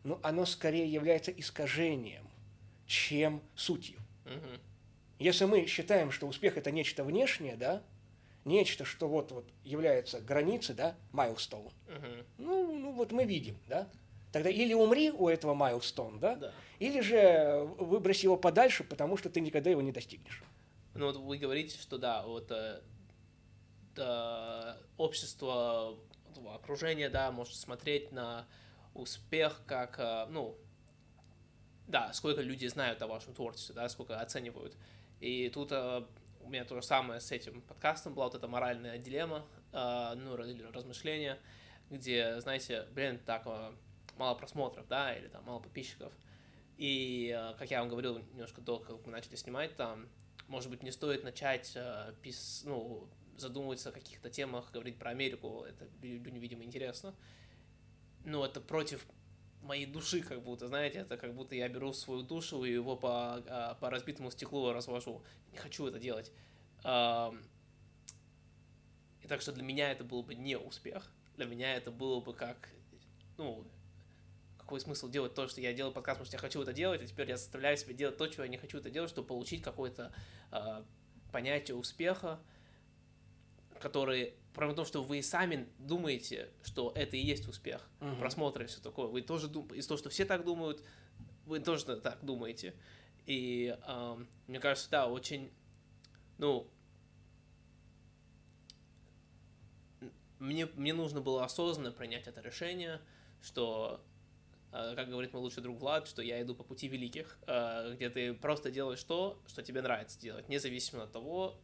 но 0.03 0.19
оно 0.23 0.45
скорее 0.45 0.91
является 0.91 1.31
искажением, 1.31 2.27
чем 2.85 3.41
сутью. 3.55 3.99
Угу. 4.25 4.59
Если 5.19 5.45
мы 5.45 5.65
считаем, 5.67 6.11
что 6.11 6.27
успех 6.27 6.57
это 6.57 6.71
нечто 6.71 7.03
внешнее, 7.03 7.55
да, 7.55 7.83
нечто, 8.45 8.85
что 8.85 9.07
вот, 9.07 9.31
вот 9.31 9.47
является 9.63 10.19
границей, 10.19 10.73
да, 10.73 10.95
milestone, 11.13 11.71
угу. 11.87 12.25
ну, 12.37 12.77
ну 12.77 12.91
вот 12.93 13.11
мы 13.11 13.25
видим, 13.25 13.57
да, 13.67 13.87
тогда 14.31 14.49
или 14.49 14.73
умри 14.73 15.11
у 15.11 15.27
этого 15.27 15.53
milestone, 15.53 16.19
да, 16.19 16.35
да, 16.35 16.53
или 16.79 17.01
же 17.01 17.67
выбрось 17.77 18.23
его 18.23 18.37
подальше, 18.37 18.83
потому 18.83 19.17
что 19.17 19.29
ты 19.29 19.41
никогда 19.41 19.69
его 19.69 19.81
не 19.81 19.91
достигнешь. 19.91 20.43
Ну 20.93 21.05
вот 21.07 21.17
вы 21.17 21.37
говорите, 21.37 21.77
что 21.77 21.97
да, 21.97 22.23
вот 22.23 22.51
э, 22.51 22.81
да, 23.95 24.77
общество, 24.97 25.97
окружение, 26.53 27.09
да, 27.09 27.31
может 27.31 27.55
смотреть 27.55 28.11
на 28.11 28.47
успех 28.93 29.61
как, 29.65 29.99
э, 29.99 30.25
ну, 30.29 30.57
да, 31.87 32.13
сколько 32.13 32.41
люди 32.41 32.67
знают 32.67 33.01
о 33.01 33.07
вашем 33.07 33.33
творчестве, 33.33 33.75
да, 33.75 33.89
сколько 33.89 34.19
оценивают. 34.19 34.75
И 35.19 35.49
тут 35.49 35.71
э, 35.71 36.03
у 36.41 36.49
меня 36.49 36.65
то 36.65 36.75
же 36.75 36.81
самое 36.81 37.19
с 37.19 37.31
этим 37.31 37.61
подкастом 37.61 38.13
была 38.13 38.25
вот 38.25 38.35
эта 38.35 38.47
моральная 38.47 38.97
дилемма, 38.97 39.45
э, 39.71 40.13
ну, 40.15 40.43
или 40.43 40.63
размышления, 40.63 41.37
где, 41.89 42.39
знаете, 42.41 42.87
блин, 42.93 43.19
так 43.25 43.45
мало 44.21 44.35
просмотров, 44.35 44.87
да, 44.87 45.13
или 45.15 45.27
там 45.27 45.43
мало 45.43 45.59
подписчиков. 45.59 46.13
И, 46.77 47.37
как 47.57 47.69
я 47.69 47.79
вам 47.79 47.89
говорил 47.89 48.17
немножко 48.19 48.61
до, 48.61 48.79
как 48.79 49.05
мы 49.05 49.11
начали 49.11 49.35
снимать, 49.35 49.75
там, 49.75 50.07
может 50.47 50.69
быть, 50.69 50.83
не 50.83 50.91
стоит 50.91 51.23
начать 51.23 51.77
пис, 52.21 52.63
ну, 52.65 53.07
задумываться 53.37 53.89
о 53.89 53.91
каких-то 53.91 54.29
темах, 54.29 54.71
говорить 54.71 54.97
про 54.97 55.11
Америку, 55.11 55.65
это 55.67 55.87
людям, 56.01 56.39
видимо, 56.39 56.63
интересно. 56.63 57.13
Но 58.25 58.45
это 58.45 58.61
против 58.61 59.05
моей 59.61 59.85
души, 59.85 60.21
как 60.21 60.41
будто, 60.43 60.67
знаете, 60.67 60.99
это 60.99 61.17
как 61.17 61.33
будто 61.35 61.55
я 61.55 61.69
беру 61.69 61.93
свою 61.93 62.23
душу 62.23 62.63
и 62.63 62.71
его 62.71 62.95
по, 62.95 63.35
а, 63.35 63.75
по 63.75 63.89
разбитому 63.89 64.31
стеклу 64.31 64.71
развожу. 64.73 65.21
Не 65.51 65.57
хочу 65.57 65.87
это 65.87 65.99
делать. 65.99 66.31
И 69.21 69.27
так 69.27 69.41
что 69.41 69.51
для 69.51 69.63
меня 69.63 69.91
это 69.91 70.03
был 70.03 70.23
бы 70.23 70.33
не 70.35 70.57
успех. 70.57 71.11
Для 71.37 71.45
меня 71.45 71.75
это 71.75 71.91
было 71.91 72.19
бы 72.19 72.33
как, 72.33 72.69
ну, 73.37 73.63
какой 74.71 74.79
смысл 74.79 75.09
делать 75.09 75.33
то, 75.33 75.49
что 75.49 75.59
я 75.59 75.73
делаю 75.73 75.93
подкаст, 75.93 76.19
потому 76.19 76.27
что 76.27 76.37
я 76.37 76.39
хочу 76.39 76.61
это 76.61 76.71
делать, 76.71 77.01
и 77.01 77.05
теперь 77.05 77.27
я 77.27 77.35
заставляю 77.35 77.75
себя 77.75 77.93
делать 77.93 78.15
то, 78.15 78.25
чего 78.27 78.43
я 78.43 78.49
не 78.49 78.55
хочу 78.55 78.77
это 78.77 78.89
делать, 78.89 79.09
чтобы 79.09 79.27
получить 79.27 79.61
какое-то 79.61 80.13
э, 80.53 80.83
понятие 81.33 81.75
успеха, 81.75 82.39
которые 83.81 84.33
Проблема 84.53 84.73
в 84.73 84.75
том, 84.77 84.85
что 84.85 85.03
вы 85.03 85.21
сами 85.21 85.67
думаете, 85.77 86.49
что 86.63 86.93
это 86.95 87.17
и 87.17 87.19
есть 87.21 87.47
успех. 87.47 87.85
Угу. 87.99 88.15
Просмотры 88.17 88.65
и 88.65 88.67
все 88.67 88.81
такое. 88.81 89.07
Вы 89.07 89.21
тоже 89.21 89.47
думаете, 89.47 89.77
из 89.77 89.87
того, 89.87 89.97
что 89.97 90.09
все 90.09 90.25
так 90.25 90.43
думают, 90.45 90.83
вы 91.45 91.59
тоже 91.59 91.85
так 91.85 92.23
думаете. 92.23 92.73
И 93.25 93.77
э, 93.85 94.25
мне 94.47 94.59
кажется, 94.59 94.89
да, 94.89 95.07
очень, 95.07 95.51
ну, 96.37 96.67
мне, 100.39 100.65
мне 100.75 100.93
нужно 100.93 101.21
было 101.21 101.43
осознанно 101.43 101.91
принять 101.91 102.27
это 102.27 102.41
решение, 102.41 103.01
что, 103.41 104.03
как 104.71 105.09
говорит 105.09 105.33
мой 105.33 105.41
лучший 105.41 105.61
друг 105.61 105.79
Влад, 105.79 106.07
что 106.07 106.21
я 106.21 106.41
иду 106.41 106.55
по 106.55 106.63
пути 106.63 106.87
великих, 106.87 107.37
э, 107.47 107.93
где 107.95 108.09
ты 108.09 108.33
просто 108.33 108.71
делаешь 108.71 109.03
то, 109.03 109.41
что 109.47 109.61
тебе 109.61 109.81
нравится 109.81 110.19
делать, 110.19 110.47
независимо 110.47 111.03
от 111.03 111.11
того, 111.11 111.59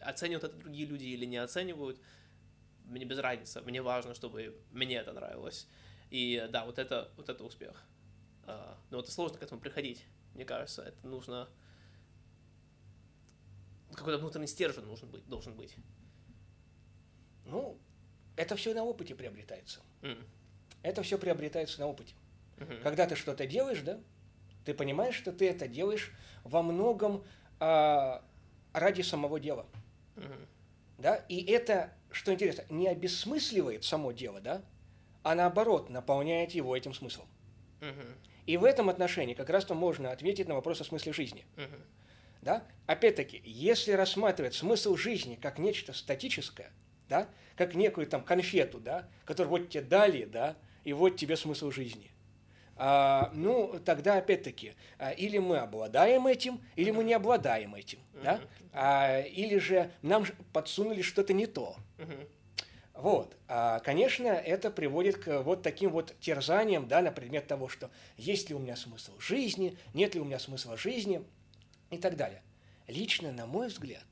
оценивают 0.00 0.44
это 0.44 0.56
другие 0.56 0.86
люди 0.86 1.04
или 1.04 1.24
не 1.24 1.38
оценивают, 1.38 2.00
мне 2.84 3.04
без 3.04 3.18
разницы. 3.18 3.60
Мне 3.62 3.82
важно, 3.82 4.14
чтобы 4.14 4.60
мне 4.70 4.96
это 4.96 5.12
нравилось. 5.12 5.66
И 6.10 6.46
да, 6.50 6.64
вот 6.64 6.78
это, 6.78 7.12
вот 7.16 7.28
это 7.28 7.44
успех. 7.44 7.84
А, 8.44 8.78
но 8.90 9.00
это 9.00 9.10
сложно 9.10 9.38
к 9.38 9.42
этому 9.42 9.60
приходить, 9.60 10.06
мне 10.34 10.44
кажется. 10.44 10.82
Это 10.82 11.06
нужно... 11.06 11.48
Какой-то 13.92 14.18
внутренний 14.18 14.46
стержень 14.46 14.84
нужен 14.84 15.10
быть, 15.10 15.26
должен 15.26 15.54
быть. 15.56 15.74
Ну, 17.44 17.78
это 18.36 18.54
все 18.56 18.74
на 18.74 18.84
опыте 18.84 19.14
приобретается. 19.14 19.80
Mm. 20.02 20.24
Это 20.82 21.02
все 21.02 21.18
приобретается 21.18 21.80
на 21.80 21.86
опыте. 21.86 22.14
Mm-hmm. 22.56 22.82
Когда 22.82 23.06
ты 23.06 23.16
что-то 23.16 23.46
делаешь, 23.46 23.80
да, 23.80 23.98
ты 24.64 24.74
понимаешь, 24.74 25.14
что 25.14 25.32
ты 25.32 25.48
это 25.48 25.66
делаешь 25.68 26.12
во 26.44 26.62
многом 26.62 27.24
а, 27.60 28.22
ради 28.72 29.02
самого 29.02 29.40
дела. 29.40 29.66
Да? 30.98 31.16
И 31.28 31.44
это, 31.44 31.92
что 32.10 32.32
интересно, 32.32 32.64
не 32.68 32.88
обесмысливает 32.88 33.84
само 33.84 34.12
дело, 34.12 34.40
да? 34.40 34.62
а 35.22 35.34
наоборот 35.34 35.90
наполняет 35.90 36.52
его 36.52 36.76
этим 36.76 36.92
смыслом. 36.94 37.26
И 38.46 38.56
в 38.56 38.64
этом 38.64 38.88
отношении 38.88 39.34
как 39.34 39.50
раз-то 39.50 39.74
можно 39.74 40.10
ответить 40.10 40.48
на 40.48 40.54
вопрос 40.54 40.80
о 40.80 40.84
смысле 40.84 41.12
жизни. 41.12 41.44
Да? 42.42 42.64
Опять-таки, 42.86 43.42
если 43.44 43.92
рассматривать 43.92 44.54
смысл 44.54 44.96
жизни 44.96 45.38
как 45.40 45.58
нечто 45.58 45.92
статическое, 45.92 46.70
да, 47.08 47.28
как 47.56 47.74
некую 47.74 48.06
там 48.06 48.22
конфету, 48.22 48.78
да, 48.78 49.08
которую 49.24 49.50
вот 49.50 49.70
тебе 49.70 49.82
дали, 49.82 50.24
да, 50.24 50.56
и 50.84 50.92
вот 50.92 51.16
тебе 51.16 51.36
смысл 51.36 51.70
жизни, 51.70 52.10
а, 52.80 53.30
ну, 53.34 53.80
тогда 53.84 54.18
опять-таки, 54.18 54.74
а, 54.98 55.10
или 55.10 55.38
мы 55.38 55.58
обладаем 55.58 56.28
этим, 56.28 56.60
или 56.76 56.92
мы 56.92 57.02
не 57.02 57.12
обладаем 57.12 57.74
этим, 57.74 57.98
да? 58.22 58.40
А, 58.72 59.20
или 59.20 59.58
же 59.58 59.90
нам 60.02 60.24
подсунули 60.52 61.02
что-то 61.02 61.32
не 61.32 61.46
то. 61.46 61.76
Вот, 62.94 63.36
а, 63.46 63.78
конечно, 63.80 64.26
это 64.26 64.70
приводит 64.70 65.18
к 65.18 65.42
вот 65.42 65.62
таким 65.62 65.90
вот 65.90 66.14
терзаниям, 66.20 66.88
да, 66.88 67.00
на 67.00 67.12
предмет 67.12 67.46
того, 67.46 67.68
что 67.68 67.90
есть 68.16 68.48
ли 68.48 68.54
у 68.54 68.58
меня 68.58 68.74
смысл 68.76 69.12
жизни, 69.20 69.76
нет 69.94 70.14
ли 70.14 70.20
у 70.20 70.24
меня 70.24 70.38
смысла 70.38 70.76
жизни 70.76 71.22
и 71.90 71.98
так 71.98 72.16
далее. 72.16 72.42
Лично, 72.88 73.32
на 73.32 73.46
мой 73.46 73.68
взгляд, 73.68 74.06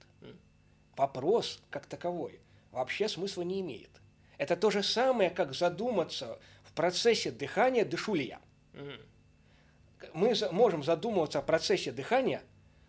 вопрос 0.97 1.61
как 1.71 1.87
таковой 1.87 2.41
вообще 2.71 3.09
смысла 3.09 3.43
не 3.43 3.61
имеет. 3.61 3.91
Это 4.39 4.57
то 4.57 4.71
же 4.71 4.83
самое, 4.83 5.31
как 5.31 5.55
задуматься 5.55 6.39
процессе 6.77 7.33
дыхания, 7.33 7.85
дышу 7.85 8.14
ли 8.14 8.27
я. 8.27 8.41
Мы 10.12 10.35
можем 10.53 10.85
задумываться 10.85 11.41
о 11.41 11.43
процессе 11.43 11.91
дыхания, 11.91 12.43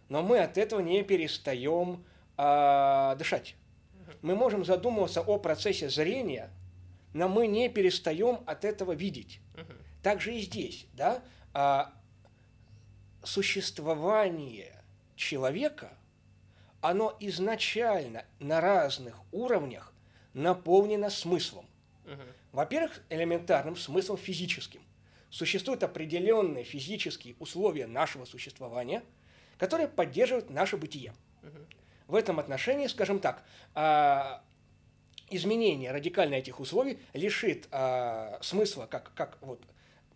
но 0.10 0.22
мы 0.22 0.40
от 0.40 0.58
этого 0.58 0.82
не 0.82 1.04
перестаем 1.04 2.06
а, 2.38 3.16
дышать. 3.16 3.56
Мы 4.22 4.36
можем 4.36 4.64
задумываться 4.66 5.22
о 5.22 5.40
процессе 5.40 5.90
зрения, 5.90 6.52
но 7.14 7.28
мы 7.28 7.48
не 7.48 7.70
перестаем 7.70 8.40
от 8.46 8.66
этого 8.66 8.92
видеть. 8.92 9.40
Так 10.04 10.22
же 10.22 10.36
и 10.36 10.42
здесь, 10.42 10.86
да, 10.94 11.24
а, 11.54 11.94
существование 13.24 14.84
человека, 15.16 15.98
оно 16.82 17.16
изначально 17.20 18.26
на 18.40 18.62
разных 18.62 19.20
уровнях 19.32 19.94
наполнено 20.34 21.10
смыслом. 21.10 21.66
Во-первых, 22.58 23.04
элементарным 23.12 23.76
смыслом 23.76 24.18
физическим– 24.18 24.82
существуют 25.30 25.84
определенные 25.84 26.64
физические 26.64 27.36
условия 27.38 27.86
нашего 27.86 28.26
существования, 28.26 29.04
которые 29.60 29.88
поддерживают 29.88 30.50
наше 30.50 30.76
бытие. 30.76 31.14
В 32.08 32.16
этом 32.16 32.40
отношении, 32.40 32.88
скажем 32.88 33.20
так, 33.20 33.44
а, 33.76 34.44
изменение 35.30 35.92
радикально 35.92 36.34
этих 36.34 36.60
условий 36.60 36.98
лишит 37.14 37.68
а, 37.70 38.40
смысла 38.42 38.88
как, 38.88 39.14
как 39.14 39.38
вот, 39.42 39.62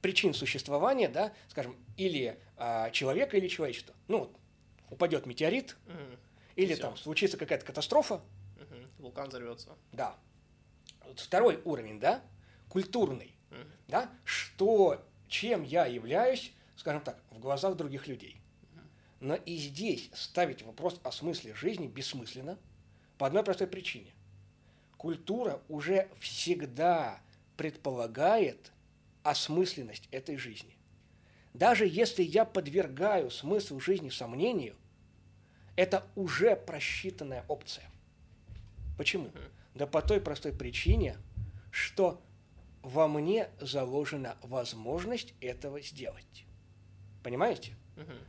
причин 0.01 0.33
существования, 0.33 1.09
да, 1.09 1.33
скажем, 1.47 1.75
или 1.95 2.39
а, 2.57 2.89
человека, 2.89 3.37
или 3.37 3.49
человечества. 3.49 3.93
Ну, 4.07 4.17
вот, 4.17 4.35
упадет 4.89 5.27
метеорит, 5.27 5.77
угу. 5.85 6.17
или 6.55 6.73
Всё. 6.73 6.81
там 6.81 6.97
случится 6.97 7.37
какая-то 7.37 7.67
катастрофа. 7.67 8.15
Угу. 8.15 9.03
Вулкан 9.03 9.29
взорвется. 9.29 9.75
Да. 9.91 10.15
Вот 11.05 11.19
второй 11.19 11.61
уровень, 11.65 11.99
да, 11.99 12.23
культурный 12.71 13.35
да, 13.91 14.09
что, 14.23 15.05
чем 15.27 15.63
я 15.63 15.85
являюсь, 15.85 16.53
скажем 16.77 17.03
так, 17.03 17.21
в 17.29 17.39
глазах 17.39 17.75
других 17.75 18.07
людей. 18.07 18.41
Но 19.19 19.35
и 19.35 19.57
здесь 19.57 20.09
ставить 20.13 20.63
вопрос 20.63 20.99
о 21.03 21.11
смысле 21.11 21.53
жизни 21.53 21.87
бессмысленно 21.87 22.57
по 23.17 23.27
одной 23.27 23.43
простой 23.43 23.67
причине. 23.67 24.13
Культура 24.97 25.61
уже 25.67 26.07
всегда 26.19 27.19
предполагает 27.57 28.71
осмысленность 29.23 30.07
этой 30.11 30.37
жизни. 30.37 30.75
Даже 31.53 31.85
если 31.85 32.23
я 32.23 32.45
подвергаю 32.45 33.29
смысл 33.29 33.79
жизни 33.79 34.09
сомнению, 34.09 34.75
это 35.75 36.05
уже 36.15 36.55
просчитанная 36.55 37.43
опция. 37.49 37.85
Почему? 38.97 39.31
Да 39.75 39.85
по 39.85 40.01
той 40.01 40.21
простой 40.21 40.53
причине, 40.53 41.17
что 41.71 42.21
во 42.83 43.07
мне 43.07 43.49
заложена 43.59 44.37
возможность 44.41 45.33
этого 45.41 45.81
сделать. 45.81 46.45
Понимаете? 47.23 47.75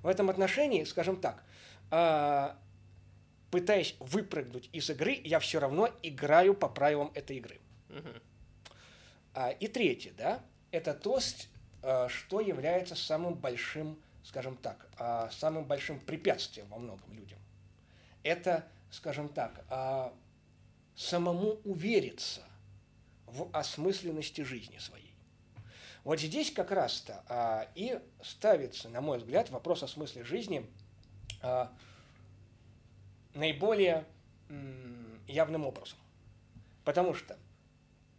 В 0.03 0.07
этом 0.07 0.29
отношении, 0.29 0.85
скажем 0.85 1.17
так, 1.17 1.43
а, 1.91 2.59
пытаясь 3.51 3.97
выпрыгнуть 4.01 4.69
из 4.73 4.89
игры, 4.91 5.21
я 5.25 5.39
все 5.39 5.61
равно 5.61 5.89
играю 6.03 6.55
по 6.55 6.69
правилам 6.69 7.11
этой 7.15 7.37
игры. 7.37 7.61
А, 9.35 9.51
и 9.51 9.69
третье, 9.69 10.13
да, 10.17 10.43
это 10.71 10.93
то, 10.95 11.19
а, 11.83 12.09
что 12.09 12.41
является 12.41 12.95
самым 12.95 13.35
большим, 13.35 13.99
скажем 14.25 14.57
так, 14.57 14.89
самым 15.33 15.65
большим 15.65 15.99
препятствием 16.01 16.67
во 16.69 16.79
многом 16.79 17.13
людям. 17.13 17.39
Это, 18.23 18.67
скажем 18.91 19.29
так, 19.29 19.65
самому 20.95 21.59
увериться 21.65 22.43
в 23.33 23.49
осмысленности 23.53 24.43
жизни 24.43 24.79
своей. 24.79 25.15
Вот 26.05 26.21
здесь 26.21 26.51
как 26.51 26.71
раз-то 26.71 27.25
а, 27.29 27.69
и 27.75 27.99
ставится, 28.23 28.89
на 28.89 29.01
мой 29.01 29.19
взгляд, 29.19 29.51
вопрос 29.51 29.83
о 29.83 29.89
смысле 29.89 30.25
жизни 30.25 30.69
а, 31.41 31.73
наиболее 33.35 34.05
м, 34.49 35.21
явным 35.27 35.65
образом. 35.65 35.99
Потому 36.85 37.15
что 37.15 37.39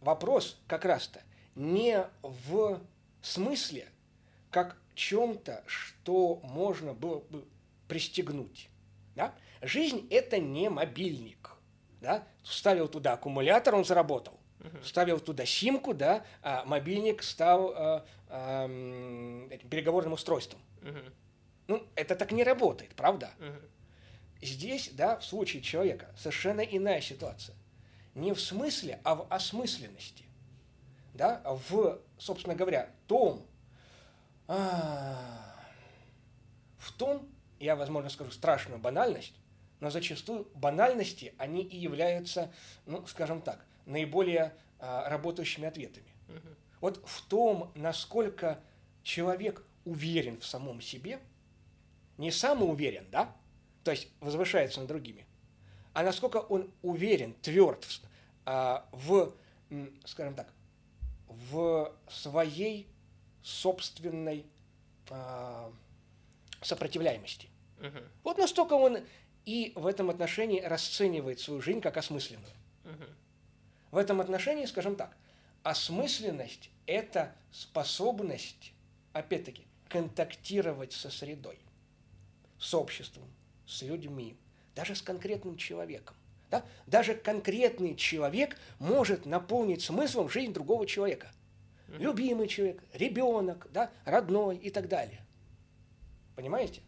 вопрос 0.00 0.58
как 0.66 0.84
раз-то 0.84 1.22
не 1.54 2.06
в 2.22 2.80
смысле, 3.20 3.88
как 4.50 4.76
чем-то, 4.94 5.62
что 5.66 6.40
можно 6.42 6.94
было 6.94 7.20
бы 7.20 7.44
пристегнуть. 7.86 8.68
Да? 9.14 9.34
Жизнь– 9.60 10.08
это 10.10 10.38
не 10.38 10.70
мобильник. 10.70 11.50
Да? 12.00 12.26
Вставил 12.42 12.88
туда 12.88 13.12
аккумулятор, 13.12 13.74
он 13.74 13.84
заработал 13.84 14.40
вставил 14.82 15.20
туда 15.20 15.44
симку, 15.46 15.94
да, 15.94 16.24
а 16.42 16.64
мобильник 16.64 17.22
стал 17.22 17.72
а, 17.74 18.06
а, 18.28 18.64
этим 19.50 19.68
переговорным 19.68 20.12
устройством. 20.14 20.60
Ну, 21.66 21.86
это 21.94 22.14
так 22.14 22.32
не 22.32 22.44
работает, 22.44 22.94
правда? 22.94 23.30
Здесь, 24.42 24.90
да, 24.92 25.18
в 25.18 25.24
случае 25.24 25.62
человека 25.62 26.12
совершенно 26.16 26.60
иная 26.60 27.00
ситуация. 27.00 27.56
Не 28.14 28.32
в 28.32 28.40
смысле, 28.40 29.00
а 29.02 29.14
в 29.14 29.26
осмысленности. 29.30 30.24
Да, 31.14 31.40
в, 31.44 32.00
собственно 32.18 32.54
говоря, 32.54 32.90
том, 33.06 33.46
а, 34.46 35.54
в 36.78 36.92
том, 36.92 37.28
я, 37.60 37.76
возможно, 37.76 38.10
скажу 38.10 38.30
страшную 38.30 38.78
банальность, 38.80 39.34
но 39.80 39.90
зачастую 39.90 40.48
банальности, 40.54 41.34
они 41.38 41.62
и 41.62 41.76
являются, 41.76 42.52
ну, 42.86 43.06
скажем 43.06 43.40
так, 43.40 43.64
наиболее 43.86 44.54
а, 44.78 45.08
работающими 45.08 45.66
ответами. 45.66 46.06
Угу. 46.28 46.48
Вот 46.80 47.02
в 47.08 47.22
том, 47.22 47.72
насколько 47.74 48.60
человек 49.02 49.64
уверен 49.84 50.40
в 50.40 50.46
самом 50.46 50.80
себе, 50.80 51.20
не 52.18 52.30
самоуверен, 52.30 53.06
да, 53.10 53.34
то 53.82 53.90
есть 53.90 54.08
возвышается 54.20 54.80
над 54.80 54.88
другими, 54.88 55.26
а 55.92 56.02
насколько 56.02 56.38
он 56.38 56.72
уверен, 56.82 57.34
тверд 57.34 57.84
в, 57.84 58.00
а, 58.46 58.88
в 58.92 59.34
скажем 60.04 60.34
так, 60.34 60.52
в 61.28 61.92
своей 62.08 62.88
собственной 63.42 64.46
а, 65.10 65.72
сопротивляемости. 66.62 67.48
Угу. 67.80 67.98
Вот 68.24 68.38
настолько 68.38 68.74
он 68.74 68.98
и 69.44 69.72
в 69.76 69.86
этом 69.86 70.10
отношении 70.10 70.60
расценивает 70.60 71.40
свою 71.40 71.60
жизнь 71.60 71.80
как 71.80 71.96
осмысленную. 71.96 72.52
В 73.94 73.96
этом 73.96 74.20
отношении, 74.20 74.66
скажем 74.66 74.96
так, 74.96 75.16
осмысленность– 75.62 76.68
это 76.86 77.32
способность, 77.52 78.72
опять-таки, 79.12 79.68
контактировать 79.88 80.92
со 80.92 81.10
средой, 81.10 81.60
с 82.58 82.74
обществом, 82.74 83.22
с 83.68 83.82
людьми, 83.82 84.36
даже 84.74 84.96
с 84.96 85.00
конкретным 85.00 85.56
человеком. 85.56 86.16
Да? 86.50 86.64
Даже 86.88 87.14
конкретный 87.14 87.94
человек 87.94 88.58
может 88.80 89.26
наполнить 89.26 89.82
смыслом 89.82 90.28
жизнь 90.28 90.52
другого 90.52 90.88
человека. 90.88 91.30
Любимый 91.86 92.48
человек, 92.48 92.82
ребенок, 92.94 93.68
да, 93.72 93.92
родной 94.04 94.56
и 94.56 94.70
так 94.70 94.88
далее. 94.88 95.24
Понимаете? 96.34 96.82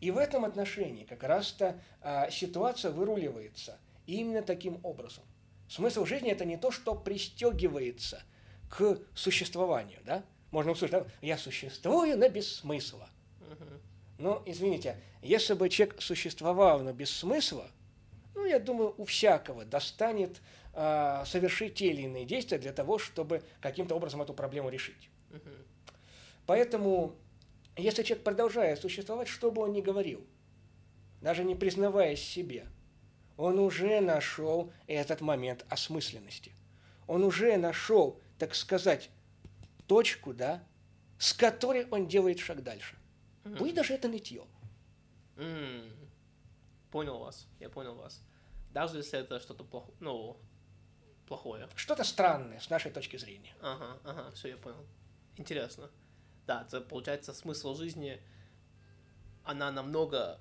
И 0.00 0.10
в 0.10 0.16
этом 0.16 0.46
отношении 0.46 1.04
как 1.04 1.24
раз-то 1.24 1.78
а, 2.00 2.30
ситуация 2.30 2.90
выруливается 2.90 3.76
именно 4.06 4.40
таким 4.40 4.80
образом. 4.82 5.24
Смысл 5.72 6.04
жизни– 6.04 6.30
это 6.30 6.44
не 6.44 6.58
то, 6.58 6.70
что 6.70 6.94
пристегивается 6.94 8.22
к 8.68 8.98
существованию, 9.14 10.00
да? 10.04 10.22
Можно 10.50 10.72
услышать, 10.72 10.92
да? 10.92 11.06
я 11.22 11.38
существую, 11.38 12.18
но 12.18 12.28
без 12.28 12.56
смысла. 12.56 13.08
Но, 14.18 14.42
извините, 14.44 15.00
если 15.22 15.54
бы 15.54 15.70
человек 15.70 16.02
существовал, 16.02 16.80
но 16.80 16.92
без 16.92 17.10
смысла, 17.10 17.70
ну, 18.34 18.44
я 18.44 18.58
думаю, 18.58 18.94
у 18.98 19.06
всякого 19.06 19.64
достанет 19.64 20.42
э, 20.74 21.22
совершить 21.24 21.76
те 21.76 21.86
или 21.86 22.02
иные 22.02 22.26
действия 22.26 22.58
для 22.58 22.74
того, 22.74 22.98
чтобы 22.98 23.42
каким-то 23.62 23.94
образом 23.94 24.20
эту 24.20 24.34
проблему 24.34 24.68
решить. 24.68 25.08
Поэтому, 26.44 27.14
если 27.78 28.02
человек 28.02 28.24
продолжает 28.24 28.78
существовать, 28.78 29.28
что 29.28 29.50
бы 29.50 29.62
он 29.62 29.72
ни 29.72 29.80
говорил, 29.80 30.22
даже 31.22 31.44
не 31.44 31.54
признаваясь 31.54 32.20
себе– 32.20 32.66
он 33.36 33.58
уже 33.58 34.00
нашел 34.00 34.72
этот 34.86 35.20
момент 35.20 35.64
осмысленности. 35.68 36.54
Он 37.06 37.24
уже 37.24 37.56
нашел, 37.56 38.20
так 38.38 38.54
сказать, 38.54 39.10
точку, 39.86 40.34
да, 40.34 40.62
с 41.18 41.32
которой 41.32 41.86
он 41.90 42.08
делает 42.08 42.38
шаг 42.38 42.62
дальше. 42.62 42.96
Mm. 43.44 43.56
Пусть 43.56 43.74
даже 43.74 43.94
это 43.94 44.08
нытье. 44.08 44.44
Mm. 45.36 45.92
Понял 46.90 47.18
вас, 47.18 47.46
я 47.58 47.68
понял 47.68 47.94
вас. 47.94 48.20
Даже 48.70 48.98
если 48.98 49.18
это 49.18 49.40
что-то 49.40 49.64
плохое, 49.64 49.96
ну, 50.00 50.36
плохое. 51.26 51.68
Что-то 51.74 52.04
странное 52.04 52.60
с 52.60 52.70
нашей 52.70 52.90
точки 52.90 53.16
зрения. 53.16 53.54
Ага, 53.60 53.98
ага, 54.04 54.30
все, 54.32 54.48
я 54.48 54.56
понял. 54.56 54.84
Интересно. 55.36 55.90
Да, 56.46 56.64
это 56.66 56.80
получается 56.80 57.32
смысл 57.32 57.74
жизни, 57.74 58.20
она 59.44 59.70
намного 59.70 60.40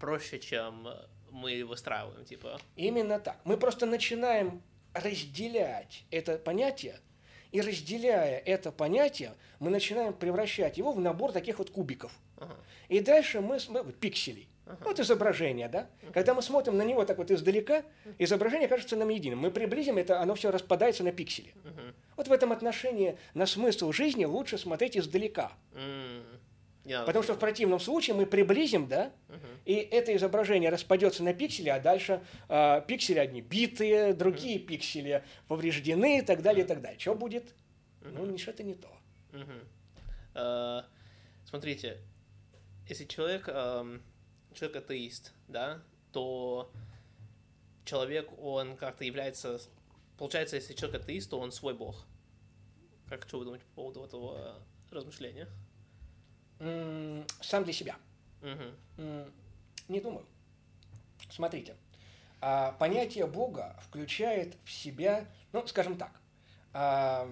проще, 0.00 0.38
чем 0.38 0.88
мы 1.30 1.64
выстраиваем, 1.64 2.24
типа. 2.24 2.60
Именно 2.76 3.18
так. 3.18 3.38
Мы 3.44 3.56
просто 3.56 3.86
начинаем 3.86 4.62
разделять 4.94 6.04
это 6.10 6.38
понятие, 6.38 7.00
и 7.52 7.60
разделяя 7.60 8.38
это 8.38 8.70
понятие, 8.72 9.34
мы 9.58 9.70
начинаем 9.70 10.12
превращать 10.12 10.76
его 10.76 10.92
в 10.92 11.00
набор 11.00 11.32
таких 11.32 11.58
вот 11.58 11.70
кубиков. 11.70 12.12
Ага. 12.36 12.54
И 12.88 13.00
дальше 13.00 13.40
мы, 13.40 13.58
мы 13.68 13.92
пикселей. 13.92 14.48
Ага. 14.66 14.78
Вот 14.84 15.00
изображение, 15.00 15.68
да? 15.68 15.88
Ага. 16.02 16.12
Когда 16.12 16.34
мы 16.34 16.42
смотрим 16.42 16.76
на 16.76 16.82
него 16.82 17.04
так 17.04 17.16
вот 17.16 17.30
издалека, 17.30 17.84
изображение 18.18 18.68
кажется 18.68 18.96
нам 18.96 19.08
единым. 19.08 19.38
Мы 19.38 19.50
приблизим 19.50 19.96
это, 19.96 20.20
оно 20.20 20.34
все 20.34 20.50
распадается 20.50 21.04
на 21.04 21.12
пиксели. 21.12 21.54
Ага. 21.64 21.94
Вот 22.16 22.28
в 22.28 22.32
этом 22.32 22.52
отношении 22.52 23.16
на 23.32 23.46
смысл 23.46 23.92
жизни 23.92 24.24
лучше 24.26 24.58
смотреть 24.58 24.98
издалека. 24.98 25.52
Ага. 25.74 26.37
Yeah. 26.88 27.04
Потому 27.04 27.22
что 27.22 27.34
в 27.34 27.38
противном 27.38 27.80
случае 27.80 28.16
мы 28.16 28.24
приблизим, 28.24 28.88
да, 28.88 29.12
uh-huh. 29.28 29.58
и 29.66 29.74
это 29.74 30.16
изображение 30.16 30.70
распадется 30.70 31.22
на 31.22 31.34
пиксели, 31.34 31.68
а 31.68 31.78
дальше 31.78 32.24
э, 32.48 32.82
пиксели 32.88 33.18
одни 33.18 33.42
битые, 33.42 34.14
другие 34.14 34.58
uh-huh. 34.58 34.64
пиксели 34.64 35.22
повреждены 35.48 36.20
и 36.20 36.22
так 36.22 36.40
далее, 36.40 36.64
и 36.64 36.66
так 36.66 36.80
далее. 36.80 36.98
Что 36.98 37.14
будет? 37.14 37.44
Uh-huh. 38.00 38.12
Ну, 38.14 38.24
ничего 38.24 38.52
это 38.52 38.62
не 38.62 38.74
то. 38.74 38.88
Uh-huh. 39.32 39.66
Uh, 40.34 40.84
смотрите, 41.44 41.98
если 42.88 43.04
человек, 43.04 43.48
um, 43.48 44.00
человек 44.54 44.78
атеист, 44.78 45.34
да, 45.46 45.82
то 46.12 46.72
человек, 47.84 48.30
он 48.38 48.78
как-то 48.78 49.04
является... 49.04 49.60
Получается, 50.16 50.56
если 50.56 50.72
человек 50.72 51.02
атеист, 51.02 51.28
то 51.28 51.38
он 51.38 51.52
свой 51.52 51.74
бог. 51.74 52.06
Как 53.10 53.28
что 53.28 53.40
вы 53.40 53.44
думаете 53.44 53.66
по 53.66 53.82
поводу 53.82 54.04
этого 54.04 54.62
размышления? 54.90 55.48
Сам 56.58 57.64
для 57.64 57.72
себя. 57.72 57.96
Угу. 58.42 59.24
Не 59.88 60.00
думаю. 60.00 60.26
Смотрите, 61.30 61.76
а, 62.40 62.72
понятие 62.72 63.26
Бога 63.26 63.76
включает 63.82 64.56
в 64.64 64.70
себя, 64.70 65.26
ну, 65.52 65.66
скажем 65.66 65.96
так, 65.96 66.12
а, 66.72 67.28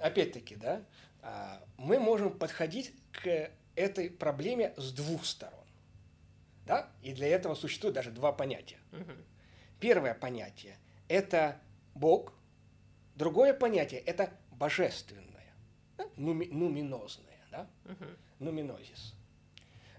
опять-таки, 0.00 0.56
да, 0.56 0.82
а, 1.22 1.62
мы 1.76 1.98
можем 1.98 2.36
подходить 2.36 2.92
к 3.12 3.50
этой 3.76 4.10
проблеме 4.10 4.74
с 4.76 4.92
двух 4.92 5.24
сторон. 5.24 5.64
Да? 6.66 6.88
И 7.02 7.12
для 7.12 7.28
этого 7.28 7.54
существует 7.54 7.94
даже 7.94 8.10
два 8.10 8.32
понятия. 8.32 8.78
Угу. 8.92 9.12
Первое 9.80 10.14
понятие– 10.14 10.76
это 11.08 11.60
Бог, 11.94 12.32
другое 13.14 13.54
понятие– 13.54 14.00
это 14.06 14.30
божественное. 14.50 15.28
нуми, 16.16 16.46
нуминозное, 16.46 17.27
да? 17.50 17.66
Uh-huh. 17.84 18.16
Нуминозис. 18.38 19.14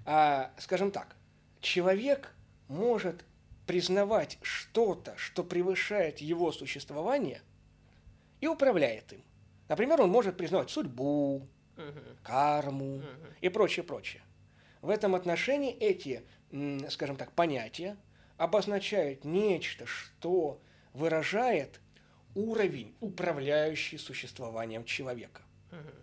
А, 0.05 0.51
скажем 0.57 0.91
так, 0.91 1.15
человек 1.61 2.33
может 2.67 3.25
признавать 3.65 4.39
что-то, 4.41 5.15
что 5.17 5.43
превышает 5.43 6.19
его 6.19 6.51
существование, 6.51 7.41
и 8.41 8.47
управляет 8.47 9.13
им. 9.13 9.23
Например, 9.67 10.01
он 10.01 10.09
может 10.09 10.37
признавать 10.37 10.69
судьбу, 10.69 11.47
uh-huh. 11.75 12.17
карму 12.23 12.99
uh-huh. 12.99 13.33
и 13.41 13.49
прочее, 13.49 13.83
прочее. 13.83 14.21
В 14.81 14.89
этом 14.89 15.13
отношении 15.13 15.73
эти, 15.73 16.23
скажем 16.89 17.17
так, 17.17 17.31
понятия 17.33 17.97
обозначают 18.37 19.25
нечто, 19.25 19.85
что 19.85 20.61
выражает 20.93 21.81
уровень, 22.33 22.95
управляющий 23.01 23.97
существованием 23.97 24.85
человека. 24.85 25.41
Uh-huh. 25.71 25.93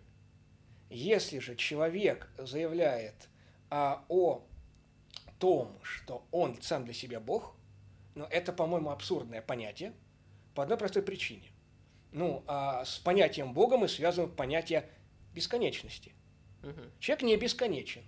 Если 0.91 1.39
же 1.39 1.57
человек 1.57 2.29
заявляет 2.39 3.29
а, 3.71 4.05
о 4.09 4.45
том, 5.39 5.79
что 5.83 6.25
он 6.31 6.61
сам 6.63 6.85
для 6.85 6.95
себя 6.95 7.21
Бог, 7.21 7.55
но 8.15 8.25
ну, 8.25 8.29
это, 8.31 8.53
по-моему, 8.53 8.91
абсурдное 8.91 9.43
понятие 9.43 9.93
по 10.55 10.63
одной 10.63 10.79
простой 10.79 11.03
причине. 11.03 11.51
Ну, 12.13 12.43
а 12.47 12.85
с 12.85 12.99
понятием 12.99 13.53
Бога 13.53 13.77
мы 13.77 13.89
связываем 13.89 14.35
понятие 14.35 14.89
бесконечности. 15.35 16.15
Угу. 16.63 16.81
Человек 16.99 17.23
не 17.25 17.37
бесконечен. 17.37 18.03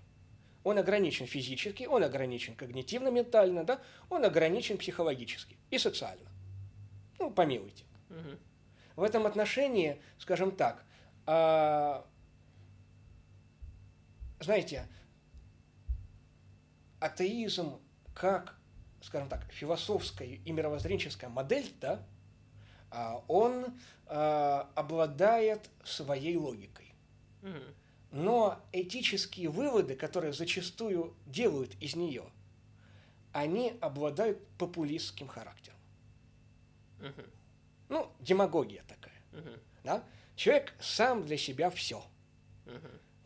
Он 0.64 0.78
ограничен 0.78 1.26
физически, 1.26 1.84
он 1.84 2.02
ограничен 2.02 2.54
когнитивно-ментально, 2.54 3.64
да, 3.64 3.80
он 4.08 4.24
ограничен 4.24 4.78
психологически 4.78 5.56
и 5.70 5.78
социально. 5.78 6.28
Ну, 7.18 7.30
помилуйте. 7.30 7.84
Угу. 8.10 8.38
В 8.96 9.02
этом 9.02 9.26
отношении, 9.26 10.00
скажем 10.18 10.52
так, 10.52 10.84
а, 11.26 12.06
знаете, 14.40 14.86
атеизм 17.00 17.78
как, 18.14 18.56
скажем 19.00 19.28
так, 19.28 19.50
философская 19.52 20.28
и 20.44 20.50
мировоззренческая 20.50 21.30
модель, 21.30 21.72
да, 21.80 22.04
а, 22.90 23.22
он 23.28 23.78
а, 24.06 24.70
обладает 24.74 25.70
своей 25.84 26.36
логикой. 26.36 26.94
Но 28.10 28.60
этические 28.72 29.50
выводы, 29.50 29.94
которые 29.94 30.32
зачастую 30.32 31.14
делают 31.26 31.74
из 31.80 31.94
нее, 31.94 32.24
они 33.32 33.76
обладают 33.80 34.46
популистским 34.56 35.28
характером. 35.28 35.78
Ну, 37.88 38.10
демагогия 38.20 38.82
такая. 38.88 39.14
Да? 39.84 40.04
Человек 40.36 40.74
сам 40.80 41.24
для 41.24 41.36
себя 41.36 41.70
все. 41.70 42.02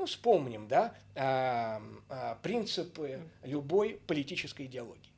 Ну, 0.03 0.07
вспомним, 0.07 0.66
да, 0.66 0.96
а, 1.14 1.80
а, 2.09 2.34
принципы 2.42 3.20
любой 3.44 4.00
политической 4.09 4.66
идеологии. 4.66 5.12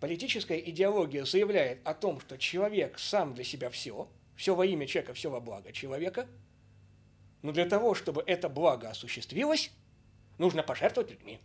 Политическая 0.00 0.58
идеология 0.58 1.24
заявляет 1.24 1.78
о 1.86 1.94
том, 1.94 2.20
что 2.20 2.36
человек 2.36 2.98
сам 2.98 3.32
для 3.32 3.42
себя 3.42 3.70
все, 3.70 4.06
все 4.36 4.54
во 4.54 4.66
имя 4.66 4.86
человека, 4.86 5.14
все 5.14 5.30
во 5.30 5.40
благо 5.40 5.72
человека, 5.72 6.28
но 7.40 7.52
для 7.52 7.64
того, 7.64 7.94
чтобы 7.94 8.22
это 8.26 8.50
благо 8.50 8.90
осуществилось, 8.90 9.70
нужно 10.36 10.62
пожертвовать 10.62 11.12
людьми. 11.12 11.40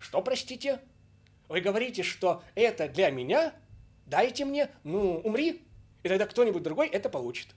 Что, 0.00 0.20
простите? 0.20 0.80
Вы 1.46 1.60
говорите, 1.60 2.02
что 2.02 2.42
это 2.56 2.88
для 2.88 3.10
меня, 3.10 3.54
дайте 4.06 4.44
мне, 4.44 4.68
ну, 4.82 5.18
умри, 5.20 5.62
и 6.02 6.08
тогда 6.08 6.26
кто-нибудь 6.26 6.64
другой 6.64 6.88
это 6.88 7.08
получит. 7.08 7.54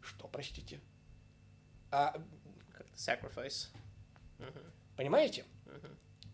Что, 0.00 0.26
простите? 0.26 0.80
А 1.90 2.16
Sacrifice. 3.02 3.68
Понимаете? 4.96 5.44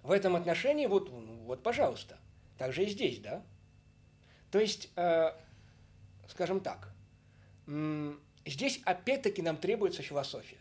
В 0.03 0.11
этом 0.11 0.37
отношении, 0.37 0.87
вот, 0.87 1.09
вот, 1.11 1.63
пожалуйста, 1.63 2.19
так 2.57 2.73
же 2.73 2.85
и 2.85 2.89
здесь, 2.89 3.21
да? 3.21 3.45
То 4.51 4.59
есть, 4.59 4.91
э, 4.97 5.33
скажем 6.29 6.61
так, 6.61 6.93
здесь 8.47 8.81
опять-таки 8.85 9.43
нам 9.43 9.57
требуется 9.57 10.03
философия 10.03 10.61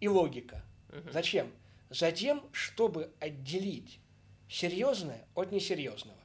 и 0.00 0.08
логика. 0.08 0.62
Зачем? 1.10 1.50
Затем, 1.90 2.42
чтобы 2.52 3.12
отделить 3.20 4.00
серьезное 4.48 5.26
от 5.34 5.52
несерьезного, 5.52 6.18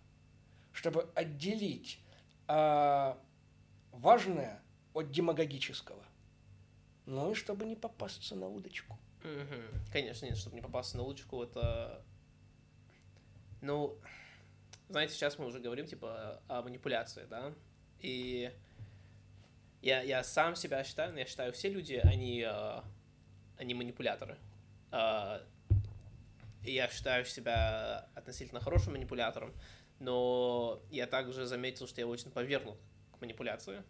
чтобы 0.72 1.10
отделить 1.16 2.00
э, 2.48 3.16
важное 3.92 4.62
от 4.94 5.12
демагогического– 5.12 6.04
ну 7.08 7.32
и 7.32 7.36
чтобы 7.36 7.66
не 7.66 7.76
попасться 7.76 8.36
на 8.36 8.48
удочку. 8.48 9.00
Угу. 9.24 9.92
Конечно, 9.92 10.26
нет, 10.26 10.38
чтобы 10.38 10.56
не 10.56 10.62
попасться 10.62 10.98
на 10.98 11.04
удочку, 11.04 11.42
это... 11.42 12.04
Ну, 13.62 13.98
знаете, 14.90 15.14
сейчас 15.14 15.40
мы 15.40 15.48
уже 15.48 15.60
говорим, 15.60 15.88
типа, 15.88 16.42
о 16.48 16.62
манипуляции, 16.62 17.26
да? 17.30 17.54
И 18.02 18.52
я, 19.82 20.02
я 20.02 20.24
сам 20.24 20.56
себя 20.56 20.84
считаю, 20.84 21.16
я 21.18 21.26
считаю, 21.26 21.54
все 21.54 21.70
люди, 21.70 21.94
они, 21.94 22.46
э, 22.46 22.82
они 23.58 23.74
манипуляторы. 23.74 24.38
И 26.64 26.72
я 26.72 26.90
считаю 26.90 27.26
себя 27.26 28.10
относительно 28.16 28.60
хорошим 28.60 28.94
манипулятором, 28.94 29.54
но 30.00 30.82
я 30.92 31.08
также 31.08 31.46
заметил, 31.46 31.88
что 31.88 32.02
я 32.02 32.08
очень 32.08 32.32
повернут 32.32 32.78
к 33.14 33.22
манипуляции. 33.22 33.82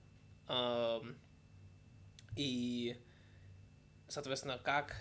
И 2.36 3.01
соответственно, 4.08 4.58
как, 4.58 4.95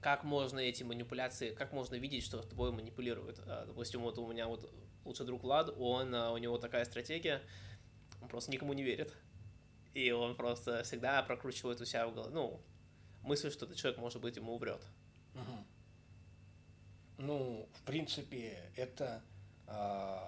как 0.00 0.24
можно 0.24 0.60
эти 0.60 0.82
манипуляции, 0.82 1.54
как 1.54 1.72
можно 1.72 1.96
видеть, 1.96 2.24
что 2.24 2.42
тобой 2.42 2.72
манипулируют. 2.72 3.40
А, 3.46 3.66
допустим, 3.66 4.02
вот 4.02 4.18
у 4.18 4.26
меня 4.26 4.46
вот 4.46 4.72
лучший 5.04 5.26
друг 5.26 5.42
Влад, 5.42 5.74
он, 5.78 6.14
а, 6.14 6.32
у 6.32 6.38
него 6.38 6.58
такая 6.58 6.84
стратегия, 6.84 7.42
он 8.20 8.28
просто 8.28 8.50
никому 8.50 8.72
не 8.72 8.82
верит. 8.82 9.14
И 9.94 10.10
он 10.10 10.34
просто 10.34 10.82
всегда 10.82 11.22
прокручивает 11.22 11.80
у 11.80 11.84
себя 11.84 12.06
в 12.08 12.14
голове, 12.14 12.34
ну, 12.34 12.60
мысль, 13.22 13.50
что 13.50 13.66
этот 13.66 13.76
человек, 13.76 14.00
может 14.00 14.20
быть, 14.20 14.36
ему 14.36 14.54
умрет. 14.54 14.82
Угу. 15.34 15.64
Ну, 17.18 17.68
в 17.72 17.82
принципе, 17.82 18.58
это 18.74 19.22
э, 19.68 20.18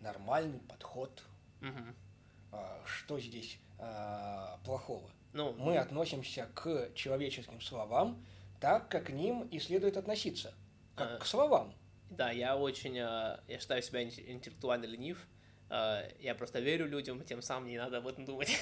нормальный 0.00 0.60
подход. 0.60 1.22
Угу. 1.62 2.60
Что 2.84 3.18
здесь 3.20 3.58
э, 3.78 4.56
плохого? 4.64 5.08
Ну, 5.32 5.52
мы 5.52 5.78
относимся 5.78 6.48
к 6.54 6.90
человеческим 6.94 7.60
словам 7.60 8.24
так, 8.60 8.88
как 8.88 9.06
к 9.06 9.10
ним 9.10 9.42
и 9.48 9.58
следует 9.58 9.96
относиться, 9.96 10.54
как 10.96 11.12
а, 11.12 11.18
к 11.18 11.26
словам. 11.26 11.74
Да, 12.10 12.30
я 12.30 12.56
очень, 12.56 12.98
а, 12.98 13.40
я 13.46 13.58
считаю 13.60 13.82
себя 13.82 14.02
интеллектуально 14.02 14.86
ленив, 14.86 15.26
а, 15.68 16.02
я 16.18 16.34
просто 16.34 16.58
верю 16.60 16.86
людям, 16.86 17.22
тем 17.24 17.42
самым 17.42 17.68
не 17.68 17.78
надо 17.78 17.98
об 17.98 18.06
этом 18.06 18.24
думать. 18.24 18.56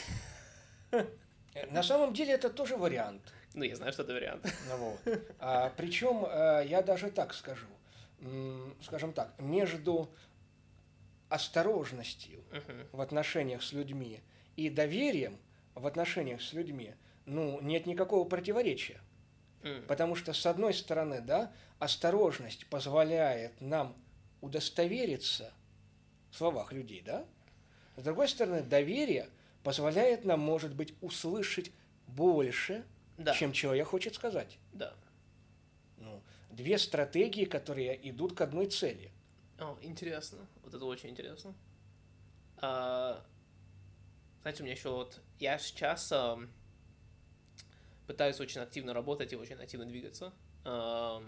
Э, 1.55 1.67
на 1.71 1.83
самом 1.83 2.13
деле 2.13 2.35
это 2.35 2.51
тоже 2.51 2.77
вариант. 2.77 3.33
Ну, 3.55 3.65
я 3.65 3.75
знаю, 3.75 3.93
что 3.93 4.03
это 4.03 4.13
вариант. 4.13 4.47
Ну, 4.69 4.77
вот. 4.77 5.21
а, 5.39 5.73
причем 5.77 6.27
э, 6.27 6.67
я 6.67 6.83
даже 6.83 7.11
так 7.11 7.33
скажу, 7.33 7.67
скажем 8.83 9.15
так, 9.15 9.33
между 9.39 10.11
осторожностью 11.31 12.45
uh-huh. 12.53 12.87
в 12.93 13.01
отношениях 13.01 13.63
с 13.63 13.73
людьми 13.73 14.21
и 14.57 14.69
доверием 14.69 15.39
в 15.79 15.87
отношениях 15.87 16.43
с 16.43 16.53
людьми, 16.53 16.95
ну, 17.27 17.61
нет 17.61 17.87
никакого 17.87 18.29
противоречия. 18.29 19.01
Mm. 19.63 19.83
Потому 19.87 20.15
что, 20.15 20.33
с 20.33 20.47
одной 20.47 20.73
стороны, 20.75 21.21
да, 21.21 21.53
осторожность 21.79 22.67
позволяет 22.67 23.61
нам 23.61 23.97
удостовериться 24.41 25.53
в 26.31 26.37
словах 26.37 26.73
людей, 26.73 27.03
да? 27.05 27.25
С 27.97 28.03
другой 28.03 28.29
стороны, 28.29 28.63
доверие 28.63 29.29
позволяет 29.63 30.25
нам, 30.25 30.41
может 30.41 30.75
быть, 30.75 30.95
услышать 31.01 31.73
больше, 32.07 32.85
да. 33.17 33.35
чем 33.35 33.53
человек 33.53 33.89
хочет 33.89 34.15
сказать. 34.15 34.59
Да. 34.73 34.95
Ну, 35.97 36.23
две 36.51 36.79
стратегии, 36.79 37.45
которые 37.45 38.09
идут 38.09 38.35
к 38.35 38.41
одной 38.41 38.67
цели. 38.69 39.11
О, 39.59 39.77
интересно. 39.83 40.47
Вот 40.63 40.75
это 40.75 40.85
очень 40.85 41.11
интересно. 41.11 41.55
А, 42.59 43.25
знаете, 44.49 44.63
у 44.63 44.65
меня 44.65 44.75
еще 44.75 44.89
вот... 44.89 45.21
Я 45.39 45.59
сейчас 45.59 46.11
э, 46.11 46.37
пытаюсь 48.07 48.41
очень 48.41 48.63
активно 48.63 48.95
работать 48.95 49.31
и 49.35 49.37
очень 49.37 49.57
активно 49.57 49.85
двигаться. 49.85 50.33
Э, 50.65 51.21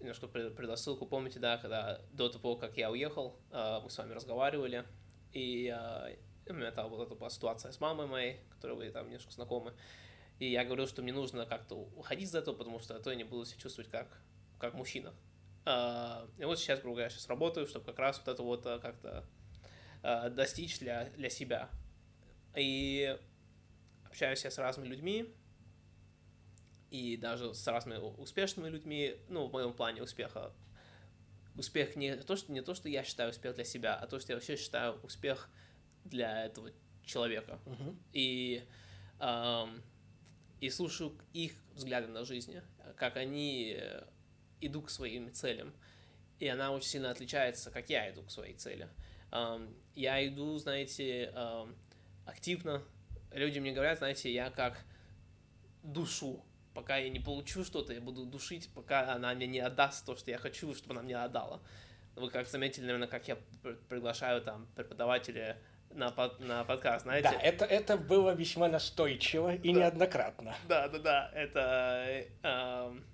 немножко 0.00 0.26
предосылку, 0.26 1.04
помните, 1.04 1.38
да, 1.38 1.58
когда 1.58 2.00
до 2.12 2.30
того, 2.30 2.56
как 2.56 2.78
я 2.78 2.90
уехал, 2.90 3.38
э, 3.50 3.80
мы 3.84 3.90
с 3.90 3.98
вами 3.98 4.14
разговаривали, 4.14 4.86
и 5.34 5.68
э, 5.68 6.16
у 6.48 6.54
меня 6.54 6.70
там 6.70 6.88
вот 6.88 7.06
эта 7.06 7.14
была 7.14 7.28
ситуация 7.28 7.72
с 7.72 7.80
мамой 7.80 8.06
моей, 8.06 8.40
которой 8.48 8.76
вы 8.78 8.90
там 8.90 9.04
немножко 9.04 9.30
знакомы, 9.32 9.74
и 10.38 10.50
я 10.50 10.64
говорил, 10.64 10.86
что 10.86 11.02
мне 11.02 11.12
нужно 11.12 11.44
как-то 11.44 11.74
уходить 11.74 12.30
из 12.30 12.34
этого, 12.34 12.54
потому 12.54 12.78
что 12.78 12.96
а 12.96 13.00
то 13.00 13.10
я 13.10 13.16
не 13.16 13.24
буду 13.24 13.44
себя 13.44 13.60
чувствовать 13.60 13.90
как, 13.90 14.08
как 14.58 14.72
мужчина. 14.72 15.12
Uh, 15.66 16.30
и 16.38 16.44
вот 16.44 16.60
сейчас, 16.60 16.80
грубо 16.80 16.94
говоря, 16.94 17.10
сейчас 17.10 17.28
работаю, 17.28 17.66
чтобы 17.66 17.84
как 17.84 17.98
раз 17.98 18.18
вот 18.18 18.28
это 18.28 18.42
вот 18.42 18.62
как-то 18.62 19.26
Э, 20.02 20.30
достичь 20.30 20.78
для, 20.78 21.10
для 21.16 21.30
себя. 21.30 21.68
И 22.54 23.18
общаюсь 24.04 24.44
я 24.44 24.50
с 24.50 24.58
разными 24.58 24.88
людьми, 24.88 25.32
и 26.90 27.16
даже 27.16 27.52
с 27.54 27.66
разными 27.66 27.98
успешными 27.98 28.68
людьми, 28.68 29.16
ну, 29.28 29.46
в 29.46 29.52
моем 29.52 29.72
плане 29.72 30.02
успеха, 30.02 30.52
успех 31.56 31.96
не 31.96 32.16
то, 32.16 32.36
что, 32.36 32.52
не 32.52 32.62
то, 32.62 32.74
что 32.74 32.88
я 32.88 33.02
считаю 33.02 33.30
успех 33.30 33.54
для 33.54 33.64
себя, 33.64 33.94
а 33.94 34.06
то, 34.06 34.18
что 34.20 34.32
я 34.32 34.36
вообще 34.36 34.56
считаю 34.56 34.94
успех 35.02 35.50
для 36.04 36.46
этого 36.46 36.70
человека. 37.04 37.58
Мгм. 37.66 37.98
И, 38.12 38.64
ам, 39.18 39.82
и 40.60 40.70
слушаю 40.70 41.18
их 41.32 41.52
взгляды 41.74 42.08
на 42.08 42.24
жизнь, 42.24 42.54
как 42.96 43.16
они 43.16 43.76
э, 43.78 44.04
идут 44.60 44.86
к 44.86 44.90
своим 44.90 45.32
целям. 45.32 45.74
И 46.38 46.46
она 46.46 46.72
очень 46.72 46.88
сильно 46.88 47.10
отличается, 47.10 47.70
как 47.70 47.88
я 47.90 48.10
иду 48.10 48.22
к 48.22 48.30
своей 48.30 48.54
цели. 48.54 48.88
Я 49.94 50.26
иду, 50.26 50.58
знаете, 50.58 51.32
активно. 52.26 52.82
Люди 53.32 53.58
мне 53.58 53.72
говорят, 53.72 53.98
знаете, 53.98 54.32
я 54.32 54.50
как 54.50 54.84
душу. 55.82 56.42
Пока 56.74 56.98
я 56.98 57.08
не 57.08 57.20
получу 57.20 57.64
что-то, 57.64 57.94
я 57.94 58.00
буду 58.02 58.26
душить, 58.26 58.68
пока 58.74 59.14
она 59.14 59.32
мне 59.34 59.46
не 59.46 59.60
отдаст 59.60 60.04
то, 60.04 60.14
что 60.16 60.30
я 60.30 60.36
хочу, 60.36 60.74
чтобы 60.74 60.92
она 60.94 61.02
мне 61.02 61.16
отдала. 61.16 61.60
Вы 62.16 62.28
как 62.30 62.46
заметили, 62.46 62.84
наверное, 62.84 63.08
как 63.08 63.26
я 63.28 63.38
пр- 63.62 63.78
приглашаю 63.88 64.42
там 64.42 64.66
преподавателя 64.74 65.56
на, 65.90 66.10
под- 66.10 66.38
на 66.40 66.64
подкаст, 66.64 67.04
знаете? 67.04 67.30
Да, 67.30 67.40
это, 67.40 67.64
это 67.64 67.96
было 67.96 68.34
весьма 68.34 68.68
настойчиво 68.68 69.54
и 69.54 69.72
Да. 69.72 69.80
неоднократно. 69.80 70.54
Да, 70.68 70.88
да, 70.88 70.98
да, 70.98 71.30
это... 71.34 72.04
э, 72.06 72.28
эм, 72.42 73.04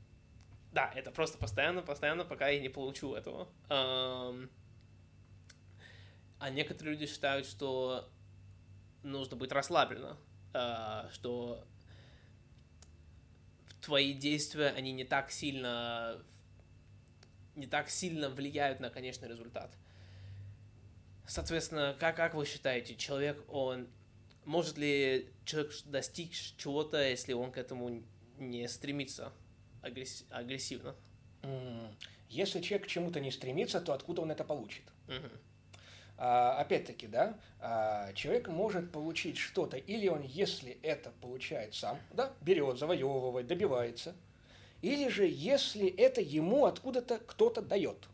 да, 0.73 0.91
это 0.97 1.13
просто 1.13 1.39
постоянно, 1.39 1.83
постоянно, 1.83 2.25
пока 2.25 2.49
я 2.49 2.61
не 2.61 2.69
получу 2.69 3.15
этого. 3.15 3.47
Эм, 3.69 4.51
а 6.43 6.51
некоторые 6.51 6.95
люди 6.95 7.07
считают, 7.07 7.47
что 7.47 8.11
нужно 9.05 9.37
быть 9.37 9.53
расслабленно, 9.53 10.17
э, 10.53 11.09
что 11.13 11.65
твои 13.81 14.13
действия, 14.13 14.71
они 14.71 14.91
не 14.91 15.05
так 15.05 15.31
сильно 15.31 16.21
не 17.55 17.69
так 17.69 17.89
сильно 17.91 18.29
влияют 18.29 18.81
на 18.81 18.91
конечный 18.91 19.29
результат. 19.29 19.73
Соответственно, 21.29 21.97
как, 22.01 22.17
как 22.17 22.35
вы 22.35 22.45
считаете, 22.45 22.97
человек, 22.97 23.41
он 23.49 23.87
может 24.45 24.79
ли 24.79 25.31
человек 25.45 25.73
достичь 25.85 26.55
чего-то, 26.57 27.09
если 27.09 27.35
он 27.35 27.53
к 27.53 27.57
этому 27.57 28.03
не 28.39 28.67
стремится 28.67 29.33
агресс- 29.81 30.25
агрессивно? 30.31 30.97
Если 32.29 32.61
человек 32.61 32.89
к 32.89 32.91
чему-то 32.91 33.21
не 33.21 33.31
стремится, 33.31 33.81
то 33.81 33.93
откуда 33.93 34.23
он 34.23 34.33
это 34.33 34.43
получит? 34.43 34.85
Мгм. 35.07 35.31
А, 36.25 36.57
опять-таки, 36.61 37.09
да, 37.09 37.35
а, 37.59 38.13
человек 38.13 38.47
может 38.47 38.93
получить 38.93 39.39
что-то, 39.39 39.77
или 39.77 40.07
он, 40.07 40.23
если 40.23 40.79
это 40.83 41.11
получает 41.21 41.75
сам, 41.75 41.99
да, 42.13 42.31
берет, 42.41 42.79
завоевывает, 42.79 43.49
добивается, 43.49 44.15
или 44.83 45.09
же, 45.09 45.27
если 45.27 45.89
это 45.89 46.21
ему 46.21 46.67
откуда-то 46.67 47.19
кто-то 47.27 47.61
дает. 47.61 48.09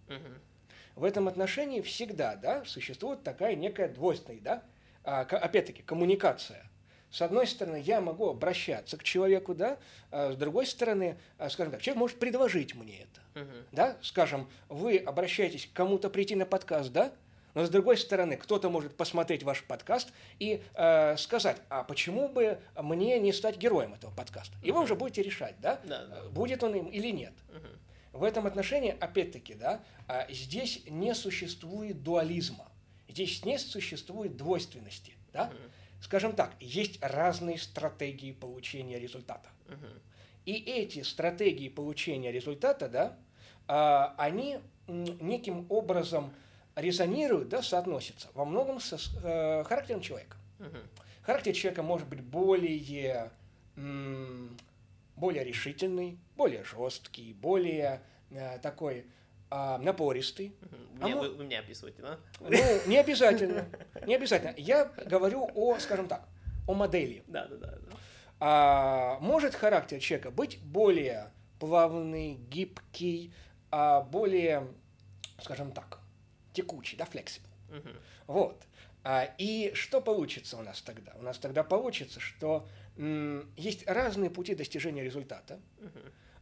В 0.97 1.05
этом 1.05 1.29
отношении 1.29 1.83
всегда, 1.83 2.37
да, 2.37 2.65
существует 2.65 3.23
такая 3.25 3.55
некая 3.57 3.89
двойственность, 3.89 4.43
да, 4.43 4.63
а, 5.05 5.21
опять-таки, 5.21 5.83
коммуникация. 5.83 6.65
С 7.11 7.21
одной 7.21 7.47
стороны, 7.47 7.77
я 7.77 8.01
могу 8.01 8.31
обращаться 8.31 8.97
к 8.97 9.03
человеку, 9.03 9.55
да, 9.55 9.77
а 10.11 10.33
с 10.33 10.37
другой 10.37 10.65
стороны, 10.65 11.19
скажем 11.51 11.73
так, 11.73 11.83
человек 11.83 11.99
может 11.99 12.19
предложить 12.19 12.75
мне 12.75 13.03
это, 13.03 13.41
Мгм. 13.45 13.65
да, 13.73 13.99
скажем, 14.01 14.49
вы 14.71 14.97
обращаетесь 14.97 15.67
к 15.67 15.75
кому-то 15.75 16.09
прийти 16.09 16.37
на 16.37 16.47
подкаст, 16.47 16.91
да, 16.91 17.13
но 17.59 17.65
с 17.67 17.71
другой 17.71 17.97
стороны, 17.97 18.37
кто-то 18.37 18.71
может 18.71 18.97
посмотреть 18.97 19.43
ваш 19.43 19.65
подкаст 19.65 20.13
и 20.39 20.63
э, 20.75 21.17
сказать, 21.17 21.61
а 21.69 21.83
почему 21.83 22.29
бы 22.29 22.61
мне 22.81 23.19
не 23.19 23.33
стать 23.33 23.57
героем 23.57 23.95
этого 23.95 24.15
подкаста? 24.15 24.57
И 24.63 24.71
вы 24.71 24.81
уже 24.81 24.95
будете 24.95 25.25
решать, 25.25 25.57
да, 25.61 25.81
Да, 25.83 26.07
да. 26.07 26.29
будет 26.29 26.63
он 26.63 26.77
им 26.77 26.87
или 26.87 27.09
нет. 27.11 27.33
Мгм. 27.49 28.21
В 28.21 28.23
этом 28.23 28.47
отношении, 28.47 28.97
опять-таки, 29.01 29.55
да, 29.55 29.83
а, 30.07 30.31
здесь 30.31 30.85
не 30.89 31.13
существует 31.17 32.05
дуализма, 32.05 32.71
здесь 33.09 33.45
не 33.45 33.59
существует 33.59 34.37
двойственности, 34.37 35.15
да. 35.33 35.47
Мгм. 35.47 35.57
Скажем 36.01 36.37
так, 36.37 36.55
есть 36.61 37.01
разные 37.03 37.59
стратегии 37.59 38.31
получения 38.31 39.01
результата. 39.01 39.49
Мгм. 39.67 40.01
И 40.45 40.53
эти 40.53 41.03
стратегии 41.03 41.69
получения 41.69 42.31
результата, 42.31 42.89
да, 42.89 43.19
а, 43.67 44.15
они 44.17 44.61
неким 44.87 45.67
образом 45.71 46.33
резонируют, 46.81 47.49
да, 47.49 47.63
соотносятся 47.63 48.29
во 48.35 48.45
многом 48.45 48.81
с, 48.81 49.11
э, 49.23 49.65
характером 49.65 50.01
человека. 50.01 50.37
Мгм. 50.59 50.79
Характер 51.23 51.53
человека 51.53 51.83
может 51.83 52.09
быть 52.09 52.21
более, 52.21 53.31
более 55.17 55.45
решительный, 55.45 56.19
более 56.37 56.65
жесткий, 56.65 57.35
более 57.35 58.01
э, 58.31 58.59
такой 58.59 59.07
а, 59.51 59.79
напористый. 59.79 60.55
Мгм. 60.61 60.77
А 61.01 61.05
Мне- 61.05 61.15
мо- 61.15 61.21
вы, 61.23 61.31
вы 61.31 61.45
меня 61.45 61.61
описываете, 61.61 62.03
да? 62.03 62.19
Ну, 62.41 62.51
не 62.87 62.99
обязательно, 62.99 63.67
не 64.07 64.15
обязательно. 64.15 64.53
Я 64.59 64.85
говорю 65.07 65.51
о, 65.55 65.79
скажем 65.79 66.07
так, 66.07 66.29
о 66.67 66.75
модели. 66.75 67.23
Да, 67.27 67.47
да, 67.47 67.57
да. 67.57 67.71
да. 67.71 67.97
А, 68.41 69.19
может 69.21 69.55
характер 69.55 70.01
человека 70.01 70.31
быть 70.31 70.61
более 70.63 71.31
плавный, 71.59 72.35
гибкий, 72.35 73.33
а, 73.71 74.03
более, 74.03 74.69
скажем 75.41 75.73
так, 75.73 75.99
текучий, 76.59 76.99
да, 76.99 77.05
flexible. 77.05 77.49
Мгм. 77.71 77.97
Вот. 78.27 78.67
А, 79.05 79.33
И 79.39 79.73
что 79.75 80.01
получится 80.01 80.57
у 80.57 80.63
нас 80.63 80.83
тогда? 80.83 81.13
У 81.19 81.23
нас 81.23 81.39
тогда 81.39 81.63
получится, 81.63 82.21
что 82.21 82.67
есть 83.57 83.87
разные 83.87 84.29
пути 84.31 84.55
достижения 84.57 85.05
результата. 85.05 85.61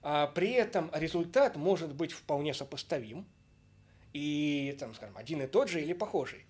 А 0.02 0.26
при 0.28 0.52
этом 0.52 0.90
результат 0.94 1.56
может 1.56 1.92
быть 1.94 2.12
вполне 2.12 2.54
сопоставим 2.54 3.26
и, 4.14 4.76
там, 4.78 4.94
скажем, 4.94 5.16
один 5.18 5.42
и 5.42 5.46
тот 5.46 5.68
же 5.68 5.82
или 5.82 5.92
похожий, 5.94 6.46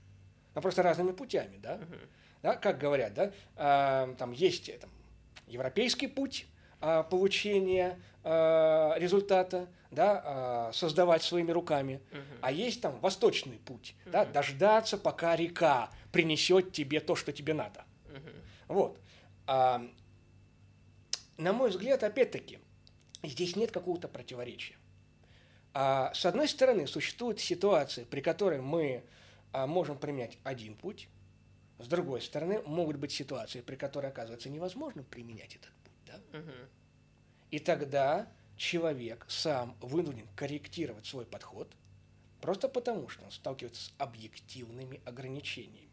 но 0.54 0.60
просто 0.60 0.82
разными 0.82 1.12
путями, 1.12 1.56
да? 1.58 1.76
Мгм. 1.76 1.98
да, 2.42 2.54
как 2.56 2.78
говорят, 2.78 3.14
да, 3.14 3.32
а, 3.56 4.14
там 4.18 4.32
есть 4.32 4.70
там, 4.78 4.90
европейский 5.48 6.06
путь 6.06 6.46
получения 6.80 7.98
а, 8.28 8.94
результата, 8.98 9.68
да, 9.92 10.22
а, 10.24 10.72
создавать 10.72 11.22
своими 11.22 11.52
руками, 11.52 12.00
Мгм. 12.10 12.38
а 12.42 12.50
есть 12.50 12.80
там 12.80 12.98
восточный 12.98 13.58
путь, 13.58 13.94
да, 14.04 14.24
Мгм. 14.24 14.32
дождаться, 14.32 14.98
пока 14.98 15.36
река 15.36 15.90
принесет 16.10 16.72
тебе 16.72 16.98
то, 16.98 17.14
что 17.14 17.32
тебе 17.32 17.54
надо. 17.54 17.84
Мгм. 18.08 18.32
Вот. 18.66 19.00
А, 19.46 19.88
на 21.38 21.52
мой 21.52 21.70
взгляд, 21.70 22.02
опять-таки, 22.02 22.58
здесь 23.22 23.54
нет 23.54 23.70
какого-то 23.70 24.08
противоречия. 24.08 24.74
А, 25.72 26.12
с 26.12 26.26
одной 26.26 26.48
стороны, 26.48 26.88
существуют 26.88 27.38
ситуации, 27.38 28.04
при 28.04 28.20
которой 28.20 28.60
мы 28.60 29.04
а, 29.52 29.68
можем 29.68 29.98
применять 29.98 30.38
один 30.42 30.74
путь, 30.74 31.08
с 31.78 31.86
другой 31.86 32.22
стороны, 32.22 32.60
могут 32.62 32.96
быть 32.96 33.12
ситуации, 33.12 33.60
при 33.60 33.76
которой 33.76 34.06
оказывается 34.10 34.48
невозможно 34.48 35.04
применять 35.04 35.54
этот 35.54 35.70
И 37.51 37.59
тогда 37.59 38.28
человек 38.57 39.24
сам 39.28 39.76
вынужден 39.80 40.26
корректировать 40.34 41.07
свой 41.07 41.26
подход, 41.26 41.70
просто 42.41 42.68
потому 42.68 43.09
что 43.09 43.24
он 43.24 43.30
сталкивается 43.30 43.84
с 43.84 43.93
объективными 43.99 45.01
ограничениями. 45.05 45.87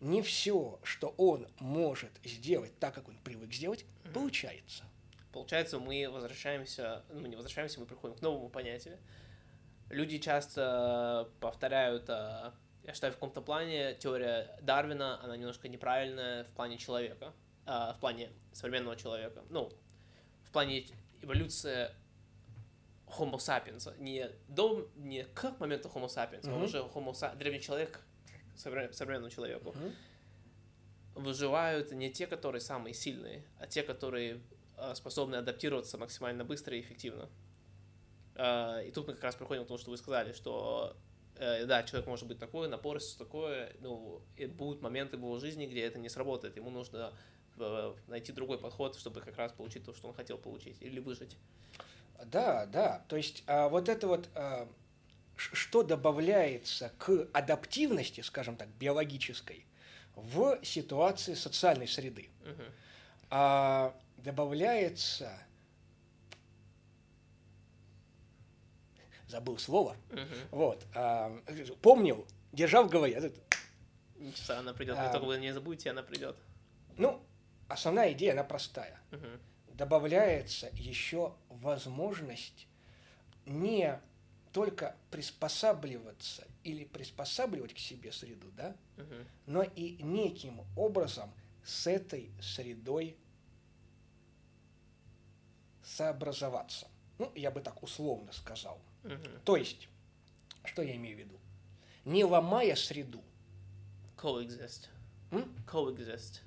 Не 0.00 0.22
все, 0.22 0.78
что 0.82 1.14
он 1.18 1.46
может 1.58 2.10
сделать 2.24 2.78
так, 2.78 2.94
как 2.94 3.08
он 3.08 3.16
привык 3.18 3.52
сделать, 3.52 3.84
получается. 4.14 4.84
Получается, 5.32 5.78
мы 5.78 6.08
возвращаемся, 6.10 7.04
ну, 7.10 7.20
мы 7.20 7.28
не 7.28 7.36
возвращаемся, 7.36 7.80
мы 7.80 7.86
приходим 7.86 8.16
к 8.16 8.22
новому 8.22 8.48
понятию. 8.48 8.98
Люди 9.90 10.18
часто 10.18 11.28
повторяют, 11.40 12.08
а, 12.08 12.54
я 12.84 12.94
считаю, 12.94 13.12
в 13.12 13.16
каком-то 13.16 13.40
плане 13.42 13.94
теория 13.94 14.58
Дарвина, 14.62 15.22
она 15.22 15.36
немножко 15.36 15.68
неправильная 15.68 16.44
в 16.44 16.52
плане 16.52 16.78
человека, 16.78 17.32
в 17.70 17.96
плане 18.00 18.30
современного 18.52 18.96
человека. 18.96 19.44
Ну, 19.48 19.70
в 20.44 20.50
плане 20.50 20.86
эволюции 21.22 21.88
Homo 23.06 23.36
sapiens, 23.36 23.96
не 23.98 24.28
до, 24.48 24.88
не 24.96 25.24
к 25.24 25.58
моменту 25.60 25.88
Homo 25.88 26.06
sapiens, 26.06 26.46
а 26.48 26.50
Мгм. 26.50 26.64
уже 26.64 26.78
Homo 26.78 27.36
древний 27.36 27.60
человек 27.60 28.00
к 28.56 28.58
современному 28.58 29.30
человеку 29.30 29.70
Мгм. 29.70 29.94
выживают 31.14 31.92
не 31.92 32.10
те, 32.10 32.26
которые 32.26 32.60
самые 32.60 32.94
сильные, 32.94 33.44
а 33.58 33.66
те, 33.66 33.82
которые 33.82 34.40
э, 34.76 34.94
способны 34.94 35.36
адаптироваться 35.36 35.98
максимально 35.98 36.44
быстро 36.44 36.76
и 36.76 36.80
эффективно. 36.80 37.28
Э, 38.34 38.84
И 38.86 38.90
тут 38.92 39.06
мы 39.08 39.14
как 39.14 39.24
раз 39.24 39.34
приходим 39.36 39.64
к 39.64 39.68
тому, 39.68 39.78
что 39.78 39.90
вы 39.90 39.96
сказали, 39.98 40.32
что 40.32 40.96
э, 41.36 41.66
да, 41.66 41.82
человек 41.82 42.06
может 42.08 42.26
быть 42.26 42.38
такой, 42.38 42.68
напорист 42.68 43.18
такое, 43.18 43.72
ну, 43.80 44.22
и 44.36 44.46
будут 44.46 44.80
моменты 44.82 45.16
в 45.16 45.20
его 45.20 45.38
жизни, 45.38 45.66
где 45.66 45.82
это 45.82 45.98
не 45.98 46.08
сработает, 46.08 46.56
ему 46.56 46.70
нужно 46.70 47.12
найти 48.06 48.32
другой 48.32 48.58
подход, 48.58 48.96
чтобы 48.96 49.20
как 49.20 49.36
раз 49.36 49.52
получить 49.52 49.84
то, 49.84 49.92
что 49.94 50.08
он 50.08 50.14
хотел 50.14 50.38
получить, 50.38 50.76
или 50.80 51.00
выжить. 51.00 51.36
Да, 52.24 52.66
да. 52.66 53.04
То 53.08 53.16
есть 53.16 53.42
а, 53.46 53.68
вот 53.68 53.88
это 53.88 54.06
вот, 54.06 54.28
а, 54.34 54.68
что 55.36 55.82
добавляется 55.82 56.92
к 56.98 57.28
адаптивности, 57.32 58.20
скажем 58.20 58.56
так, 58.56 58.68
биологической, 58.78 59.64
в 60.14 60.58
ситуации 60.62 61.34
социальной 61.34 61.88
среды. 61.88 62.28
А, 63.30 63.94
добавляется, 64.18 65.32
забыл 69.28 69.58
слово, 69.58 69.96
Мгм. 70.10 70.26
вот, 70.50 70.84
а, 70.94 71.40
помнил, 71.80 72.26
держал 72.52 72.84
в 72.84 72.90
голове. 72.90 73.32
Она 74.48 74.74
придет. 74.74 74.96
А. 74.98 75.10
Только 75.12 75.24
вы 75.24 75.38
не 75.38 75.52
забудете, 75.54 75.90
она 75.90 76.02
придет. 76.02 76.36
Ну, 76.96 77.22
основная 77.72 78.12
идея, 78.12 78.32
она 78.32 78.44
простая. 78.44 78.98
Мгм. 79.10 79.40
добавляется 79.68 80.68
еще 80.74 81.34
возможность 81.48 82.66
не 83.46 83.98
только 84.52 84.94
приспосабливаться 85.10 86.46
или 86.64 86.84
приспосабливать 86.84 87.72
к 87.72 87.78
себе 87.78 88.12
среду, 88.12 88.50
да, 88.58 88.76
Мгм. 88.98 89.26
но 89.46 89.62
и 89.62 90.02
неким 90.02 90.60
образом 90.76 91.32
с 91.64 91.86
этой 91.86 92.30
средой 92.42 93.16
сообразоваться. 95.82 96.86
Ну, 97.18 97.32
я 97.34 97.50
бы 97.50 97.60
так 97.60 97.82
условно 97.82 98.32
сказал. 98.32 98.78
Мгм. 99.04 99.40
То 99.44 99.56
есть, 99.56 99.88
что 100.64 100.82
я 100.82 100.94
имею 100.96 101.16
в 101.16 101.20
виду? 101.20 101.38
Не 102.04 102.24
ломая 102.24 102.74
среду, 102.76 103.22
Coexist. 104.16 104.88
м? 105.30 105.54
Coexist. 105.66 106.40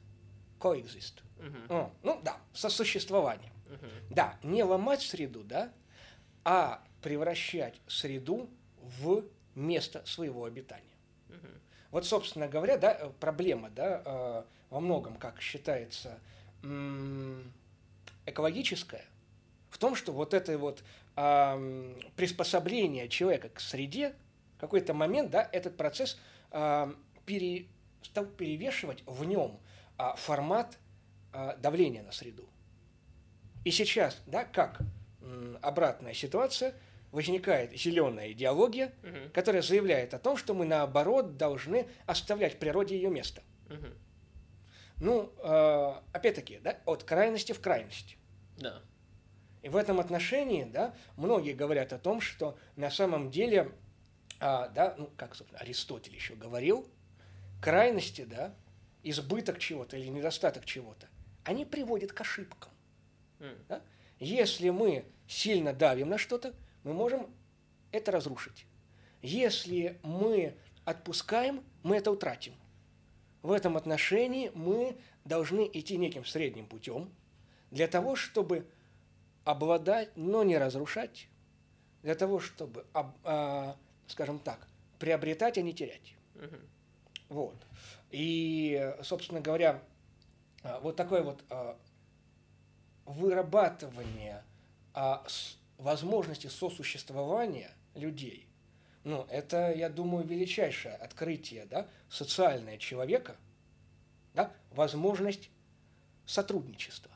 Coexist. 0.63 1.21
Мгм. 1.37 1.65
О, 1.69 1.91
ну 2.03 2.21
да, 2.23 2.37
сосуществование. 2.53 3.51
Мгм. 3.67 3.89
Да, 4.09 4.37
не 4.43 4.63
ломать 4.63 5.01
среду, 5.01 5.43
да, 5.43 5.71
а 6.45 6.81
превращать 7.01 7.81
среду 7.87 8.49
в 8.77 9.23
место 9.55 10.01
своего 10.05 10.45
обитания. 10.45 10.83
Мгм. 11.27 11.49
Вот, 11.91 12.05
собственно 12.05 12.47
говоря, 12.47 12.77
да, 12.77 12.93
э, 12.93 13.09
проблема, 13.19 13.69
да, 13.69 14.01
э, 14.05 14.43
во 14.69 14.79
многом, 14.79 15.17
как 15.17 15.41
считается, 15.41 16.19
экологическая, 18.25 19.05
в 19.69 19.77
том, 19.77 19.95
что 19.95 20.11
вот 20.13 20.33
это 20.33 20.57
вот 20.57 20.83
ам, 21.15 21.95
приспособление 22.15 23.09
человека 23.09 23.49
к 23.49 23.59
среде, 23.59 24.13
в 24.57 24.61
какой-то 24.61 24.93
момент, 24.93 25.29
да, 25.29 25.47
этот 25.51 25.75
процесс 25.77 26.17
ам, 26.51 26.95
пере- 27.25 27.67
стал 28.01 28.25
перевешивать 28.25 29.03
в 29.05 29.25
нем 29.25 29.59
формат 29.97 30.77
а, 31.31 31.55
давления 31.57 32.03
на 32.03 32.11
среду. 32.11 32.47
И 33.65 33.71
сейчас, 33.71 34.21
да, 34.25 34.43
как 34.43 34.81
обратная 35.61 36.13
ситуация, 36.13 36.75
возникает 37.11 37.71
зеленая 37.77 38.31
идеология, 38.31 38.91
Мгм. 39.03 39.29
которая 39.31 39.61
заявляет 39.61 40.13
о 40.13 40.19
том, 40.19 40.35
что 40.35 40.53
мы 40.53 40.65
наоборот 40.65 41.37
должны 41.37 41.87
оставлять 42.07 42.59
природе 42.59 42.95
ее 42.95 43.09
место. 43.09 43.41
Мгм. 43.69 43.93
Ну, 44.99 45.31
э, 45.37 45.93
опять-таки, 46.11 46.59
да, 46.59 46.77
от 46.85 47.03
крайности 47.03 47.51
в 47.51 47.61
крайность. 47.61 48.17
Да. 48.57 48.81
И 49.61 49.69
в 49.69 49.75
этом 49.75 49.99
отношении, 49.99 50.65
да, 50.65 50.93
многие 51.15 51.53
говорят 51.53 51.93
о 51.93 51.99
том, 51.99 52.19
что 52.19 52.57
на 52.75 52.89
самом 52.89 53.31
деле, 53.31 53.71
а, 54.39 54.67
да, 54.69 54.95
ну, 54.97 55.09
как, 55.15 55.35
собственно, 55.35 55.61
Аристотель 55.61 56.13
еще 56.15 56.35
говорил, 56.35 56.87
крайности, 57.61 58.25
да, 58.25 58.53
избыток 59.03 59.59
чего-то 59.59 59.97
или 59.97 60.07
недостаток 60.07 60.65
чего-то, 60.65 61.07
они 61.43 61.65
приводят 61.65 62.11
к 62.13 62.21
ошибкам. 62.21 62.71
М. 63.39 63.55
Да? 63.67 63.81
Если 64.19 64.69
мы 64.69 65.05
сильно 65.27 65.73
давим 65.73 66.09
на 66.09 66.17
что-то, 66.17 66.53
мы 66.83 66.93
можем 66.93 67.29
это 67.91 68.11
разрушить. 68.11 68.65
Если 69.21 69.99
мы 70.03 70.55
отпускаем, 70.85 71.63
мы 71.83 71.97
это 71.97 72.11
утратим. 72.11 72.53
В 73.41 73.51
этом 73.51 73.75
отношении 73.77 74.51
мы 74.53 74.97
должны 75.25 75.69
идти 75.71 75.97
неким 75.97 76.25
средним 76.25 76.65
путем 76.65 77.09
для 77.71 77.87
того, 77.87 78.15
чтобы 78.15 78.67
обладать, 79.43 80.09
но 80.15 80.43
не 80.43 80.57
разрушать, 80.57 81.27
для 82.01 82.15
того, 82.15 82.39
чтобы, 82.39 82.85
об- 82.93 83.15
а, 83.23 83.75
скажем 84.07 84.39
так, 84.39 84.67
приобретать, 84.99 85.57
а 85.57 85.61
не 85.61 85.73
терять. 85.73 86.15
Вот. 87.29 87.55
И, 88.13 88.95
собственно 89.01 89.41
говоря, 89.41 89.81
а, 90.61 90.79
вот 90.81 90.95
такое 90.95 91.23
вот 91.23 91.43
а, 91.49 91.75
вырабатывание 93.05 94.43
а, 94.93 95.25
возможности 95.79 96.45
сосуществования 96.45 97.71
людей, 97.95 98.47
ну, 99.03 99.25
это, 99.31 99.73
я 99.73 99.89
думаю, 99.89 100.25
величайшее 100.25 100.93
открытие, 100.93 101.65
да, 101.65 101.87
социальное 102.07 102.77
человека, 102.77 103.35
да, 104.35 104.51
возможность 104.69 105.49
сотрудничества. 106.27 107.11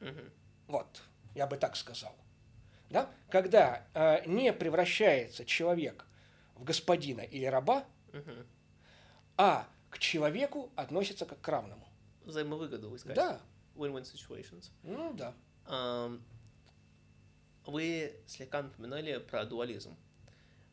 Мгм. 0.00 0.30
Вот, 0.68 1.02
я 1.34 1.46
бы 1.46 1.56
так 1.56 1.76
сказал. 1.76 2.14
Да? 2.90 3.10
Когда 3.30 3.86
а, 3.94 4.22
не 4.26 4.52
превращается 4.52 5.46
человек 5.46 6.04
в 6.56 6.64
господина 6.64 7.22
или 7.22 7.46
раба, 7.46 7.86
Мгм. 8.12 8.46
а 9.38 9.66
человеку 10.02 10.70
относится 10.76 11.24
как 11.24 11.40
к 11.40 11.48
равному. 11.48 11.88
Взаимовыгоду 12.24 12.94
искать. 12.96 13.14
Да, 13.14 13.40
Win-win 13.76 14.02
situations. 14.02 14.70
ну 14.82 15.12
да. 15.14 15.34
Ам, 15.66 16.22
Вы 17.66 18.12
слегка 18.26 18.62
напоминали 18.62 19.18
про 19.18 19.44
дуализм. 19.44 19.96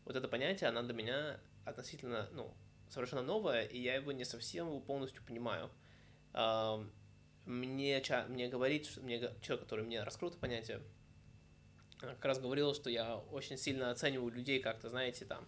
Вот 0.06 0.16
это 0.16 0.28
понятие, 0.28 0.70
оно 0.70 0.82
для 0.82 0.94
меня 0.94 1.40
относительно, 1.66 2.28
ну, 2.32 2.52
совершенно 2.90 3.22
новое, 3.22 3.64
и 3.66 3.80
я 3.80 3.96
его 3.96 4.12
не 4.12 4.26
совсем 4.26 4.68
его 4.68 4.80
полностью 4.80 5.24
понимаю. 5.24 5.70
Ам, 6.34 6.92
Мне, 7.46 8.04
мне 8.30 8.48
говорит, 8.48 8.86
что 8.88 9.02
мне 9.02 9.20
человек, 9.42 9.62
который 9.62 9.86
мне 9.86 10.04
раскрыл 10.04 10.30
это 10.30 10.40
понятие, 10.40 10.82
как 12.00 12.24
раз 12.26 12.40
говорил, 12.40 12.74
что 12.74 12.90
я 12.90 13.18
очень 13.18 13.58
сильно 13.58 13.92
оцениваю 13.92 14.32
людей 14.32 14.60
как-то, 14.60 14.90
знаете, 14.90 15.26
там, 15.26 15.46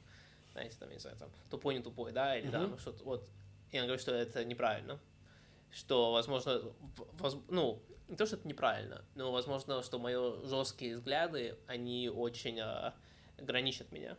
знаете, 0.51 0.77
там, 0.79 0.89
я 0.89 0.95
не 0.95 0.99
знаю, 0.99 1.17
там, 1.17 1.29
тупой, 1.49 1.75
не 1.75 1.81
тупой, 1.81 2.11
да, 2.11 2.37
или 2.37 2.47
Мгм. 2.47 2.51
там 2.69 2.79
что-то, 2.79 3.03
вот. 3.03 3.29
И 3.71 3.77
он 3.79 3.85
говорит, 3.85 4.01
что 4.01 4.13
это 4.13 4.43
неправильно 4.45 4.99
что, 5.73 6.11
возможно, 6.11 6.61
воз- 7.17 7.37
ну, 7.47 7.81
не 8.09 8.17
то, 8.17 8.25
что 8.25 8.35
это 8.35 8.45
неправильно, 8.45 9.05
но, 9.15 9.31
возможно, 9.31 9.81
что 9.83 9.99
мои 9.99 10.15
жесткие 10.45 10.97
взгляды, 10.97 11.57
они 11.65 12.09
очень 12.09 12.59
а, 12.59 12.93
граничат 13.37 13.89
меня. 13.93 14.17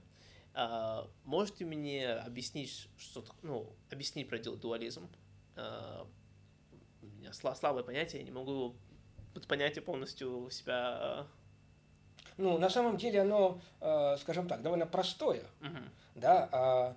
А, 0.54 1.06
можете 1.24 1.66
мне 1.66 2.10
объяснить, 2.10 2.88
что, 2.96 3.22
ну, 3.42 3.70
объяснить 3.90 4.30
про 4.30 4.38
ду- 4.38 4.56
дуализм? 4.56 5.10
А, 5.56 6.06
у 7.02 7.06
меня 7.06 7.32
сла- 7.32 7.54
слабое 7.54 7.84
понятие, 7.84 8.20
я 8.22 8.24
не 8.24 8.30
могу 8.32 8.74
это 9.34 9.46
понятие 9.46 9.82
полностью 9.82 10.48
себя... 10.50 10.96
а, 10.98 11.26
Ну, 12.38 12.56
на 12.56 12.70
самом 12.70 12.96
деле 12.96 13.20
оно, 13.20 13.60
э, 13.82 14.16
скажем 14.20 14.48
так, 14.48 14.62
довольно 14.62 14.86
простое. 14.86 15.44
мгм, 15.60 15.90
Да? 16.14 16.96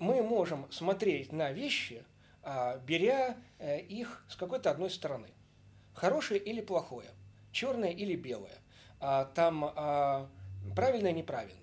Мы 0.00 0.22
можем 0.22 0.66
смотреть 0.72 1.30
на 1.30 1.52
вещи, 1.52 2.02
а, 2.42 2.78
беря 2.78 3.36
э, 3.58 3.80
их 3.80 4.24
с 4.28 4.34
какой-то 4.34 4.70
одной 4.70 4.90
стороны. 4.90 5.28
Хорошее 5.92 6.40
или 6.40 6.62
плохое, 6.62 7.10
черное 7.52 7.90
или 7.90 8.16
белое, 8.16 8.56
а, 8.98 9.26
там 9.26 9.62
а, 9.62 10.26
правильное, 10.74 11.12
неправильное. 11.12 11.60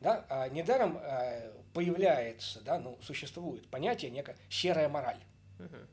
Да? 0.00 0.48
Недаром 0.52 0.98
э, 1.02 1.50
появляется, 1.72 2.60
да, 2.60 2.78
ну, 2.78 2.98
существует 3.02 3.66
понятие 3.68 4.10
некая 4.10 4.36
серая 4.48 4.88
мораль. 4.88 5.20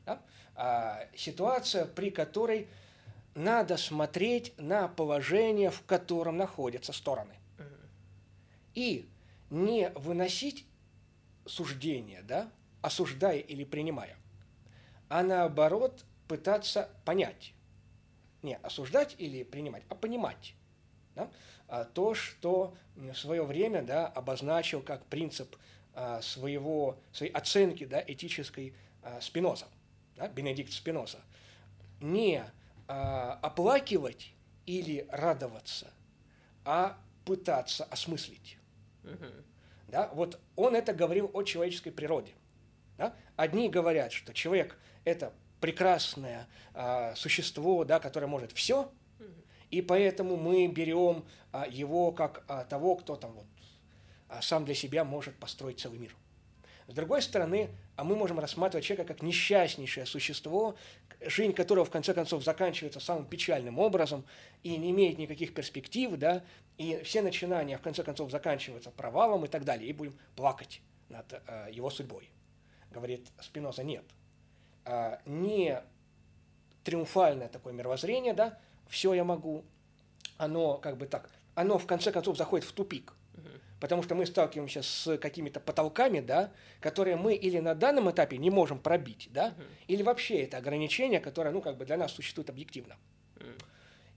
Да? 0.06 0.20
А, 0.54 1.08
ситуация, 1.16 1.86
при 1.86 2.10
которой 2.10 2.68
надо 3.34 3.76
смотреть 3.76 4.52
на 4.58 4.86
положение, 4.86 5.70
в 5.70 5.82
котором 5.86 6.36
находятся 6.36 6.92
стороны. 6.92 7.34
И 8.74 9.08
не 9.50 9.90
выносить 9.90 10.66
суждения, 11.46 12.22
да, 12.22 12.50
осуждая 12.80 13.38
или 13.38 13.64
принимая, 13.64 14.16
а 15.08 15.22
наоборот 15.22 16.04
пытаться 16.28 16.88
понять. 17.04 17.52
Не 18.42 18.56
осуждать 18.56 19.14
или 19.18 19.44
принимать, 19.44 19.84
а 19.88 19.94
понимать. 19.94 20.54
да, 21.14 21.30
а, 21.68 21.84
то, 21.84 22.14
что 22.14 22.74
в 22.96 23.14
свое 23.14 23.44
время 23.44 23.82
да, 23.82 24.06
обозначил 24.06 24.82
как 24.82 25.06
принцип 25.06 25.56
а, 25.94 26.20
своего, 26.22 26.98
своей 27.12 27.32
оценки 27.32 27.84
да, 27.84 28.02
этической 28.06 28.74
а, 29.02 29.20
Спиноза, 29.20 29.66
да, 30.16 30.28
Бенедикт 30.28 30.72
Спиноза. 30.72 31.20
Не 32.00 32.44
оплакивать 32.88 34.34
или 34.66 35.06
радоваться, 35.10 35.90
а 36.64 36.98
пытаться 37.24 37.84
осмыслить. 37.84 38.58
Да? 39.92 40.10
Вот 40.14 40.40
он 40.56 40.74
это 40.74 40.94
говорил 40.94 41.30
о 41.34 41.42
человеческой 41.42 41.90
природе. 41.90 42.32
Да? 42.96 43.14
Одни 43.36 43.68
говорят, 43.68 44.10
что 44.10 44.32
человек– 44.32 44.78
это 45.04 45.32
прекрасное 45.60 46.48
а, 46.74 47.14
существо, 47.14 47.84
да, 47.84 48.00
которое 48.00 48.26
может 48.26 48.52
все, 48.52 48.90
и 49.70 49.82
поэтому 49.82 50.36
мы 50.36 50.66
берем 50.66 51.24
а, 51.52 51.66
его 51.68 52.10
как 52.10 52.42
а, 52.48 52.64
того, 52.64 52.96
кто 52.96 53.16
там 53.16 53.32
вот 53.32 53.46
а, 54.28 54.42
сам 54.42 54.64
для 54.64 54.74
себя 54.74 55.04
может 55.04 55.36
построить 55.36 55.78
целый 55.78 55.98
мир. 55.98 56.16
С 56.92 56.94
другой 56.94 57.22
стороны, 57.22 57.70
а 57.96 58.04
мы 58.04 58.16
можем 58.16 58.38
рассматривать 58.38 58.84
человека 58.84 59.14
как 59.14 59.22
несчастнейшее 59.22 60.04
существо, 60.04 60.76
жизнь 61.24 61.54
которого 61.54 61.86
в 61.86 61.90
конце 61.90 62.12
концов 62.12 62.44
заканчивается 62.44 63.00
самым 63.00 63.24
печальным 63.24 63.78
образом 63.78 64.26
и 64.62 64.76
не 64.76 64.90
имеет 64.90 65.16
никаких 65.16 65.54
перспектив, 65.54 66.10
да, 66.18 66.44
и 66.76 67.00
все 67.02 67.22
начинания 67.22 67.78
в 67.78 67.80
конце 67.80 68.02
концов 68.02 68.30
заканчиваются 68.30 68.90
провалом 68.90 69.46
и 69.46 69.48
так 69.48 69.64
далее, 69.64 69.88
и 69.88 69.94
будем 69.94 70.12
плакать 70.36 70.82
над 71.08 71.32
э, 71.32 71.68
его 71.72 71.88
судьбой. 71.88 72.28
Говорит 72.90 73.26
Спиноза, 73.40 73.82
нет. 73.82 74.04
Э, 74.84 75.16
не 75.24 75.82
триумфальное 76.84 77.48
такое 77.48 77.72
мировоззрение, 77.72 78.34
да, 78.34 78.58
все 78.86 79.14
я 79.14 79.24
могу, 79.24 79.64
оно 80.36 80.76
как 80.76 80.98
бы 80.98 81.06
так, 81.06 81.30
оно 81.54 81.78
в 81.78 81.86
конце 81.86 82.12
концов 82.12 82.36
заходит 82.36 82.66
в 82.66 82.72
тупик. 82.72 83.14
Потому 83.82 84.04
что 84.04 84.14
мы 84.14 84.26
сталкиваемся 84.26 84.80
с 84.80 85.18
какими-то 85.18 85.58
потолками, 85.58 86.20
да, 86.20 86.52
которые 86.78 87.16
мы 87.16 87.34
или 87.34 87.58
на 87.58 87.74
данном 87.74 88.08
этапе 88.08 88.38
не 88.38 88.48
можем 88.48 88.78
пробить, 88.78 89.28
да, 89.32 89.54
или 89.88 90.04
вообще 90.04 90.42
это 90.42 90.58
ограничение, 90.58 91.18
которое, 91.18 91.50
ну, 91.50 91.60
как 91.60 91.78
бы 91.78 91.84
для 91.84 91.96
нас 91.96 92.12
существует 92.12 92.48
объективно. 92.48 92.96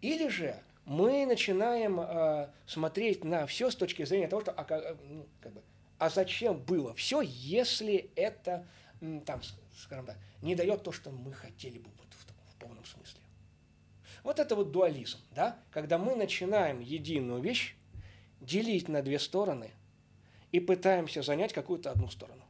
Или 0.03 0.27
же 0.27 0.55
мы 0.85 1.25
начинаем 1.25 1.99
э, 1.99 2.49
смотреть 2.67 3.23
на 3.23 3.47
все 3.47 3.71
с 3.71 3.75
точки 3.75 4.05
зрения 4.05 4.27
того, 4.27 4.43
что, 4.43 4.51
а, 4.51 4.97
ну, 5.09 5.25
как 5.41 5.53
бы, 5.53 5.63
а 5.97 6.11
зачем 6.11 6.59
было 6.59 6.93
все, 6.93 7.21
если 7.21 8.11
это, 8.15 8.67
там, 9.25 9.41
скажем 9.79 10.05
так, 10.05 10.17
не 10.43 10.53
дает 10.53 10.83
то, 10.83 10.91
что 10.91 11.09
мы 11.09 11.33
хотели 11.33 11.79
бы 11.79 11.89
вот 11.97 12.13
в, 12.13 12.53
в 12.53 12.55
полном 12.59 12.85
смысле. 12.85 13.19
Вот 14.21 14.37
это 14.37 14.55
вот 14.55 14.71
дуализм, 14.71 15.17
да, 15.31 15.57
когда 15.71 15.97
мы 15.97 16.15
начинаем 16.15 16.81
единую 16.81 17.41
вещь 17.41 17.75
делить 18.45 18.87
на 18.87 19.01
две 19.01 19.19
стороны 19.19 19.71
и 20.51 20.59
пытаемся 20.59 21.21
занять 21.21 21.53
какую-то 21.53 21.91
одну 21.91 22.09
сторону. 22.09 22.43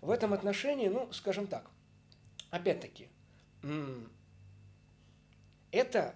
В 0.00 0.10
этом 0.10 0.32
отношении, 0.32 0.88
ну, 0.88 1.10
скажем 1.12 1.46
так, 1.46 1.70
опять-таки, 2.50 3.08
это 5.70 6.14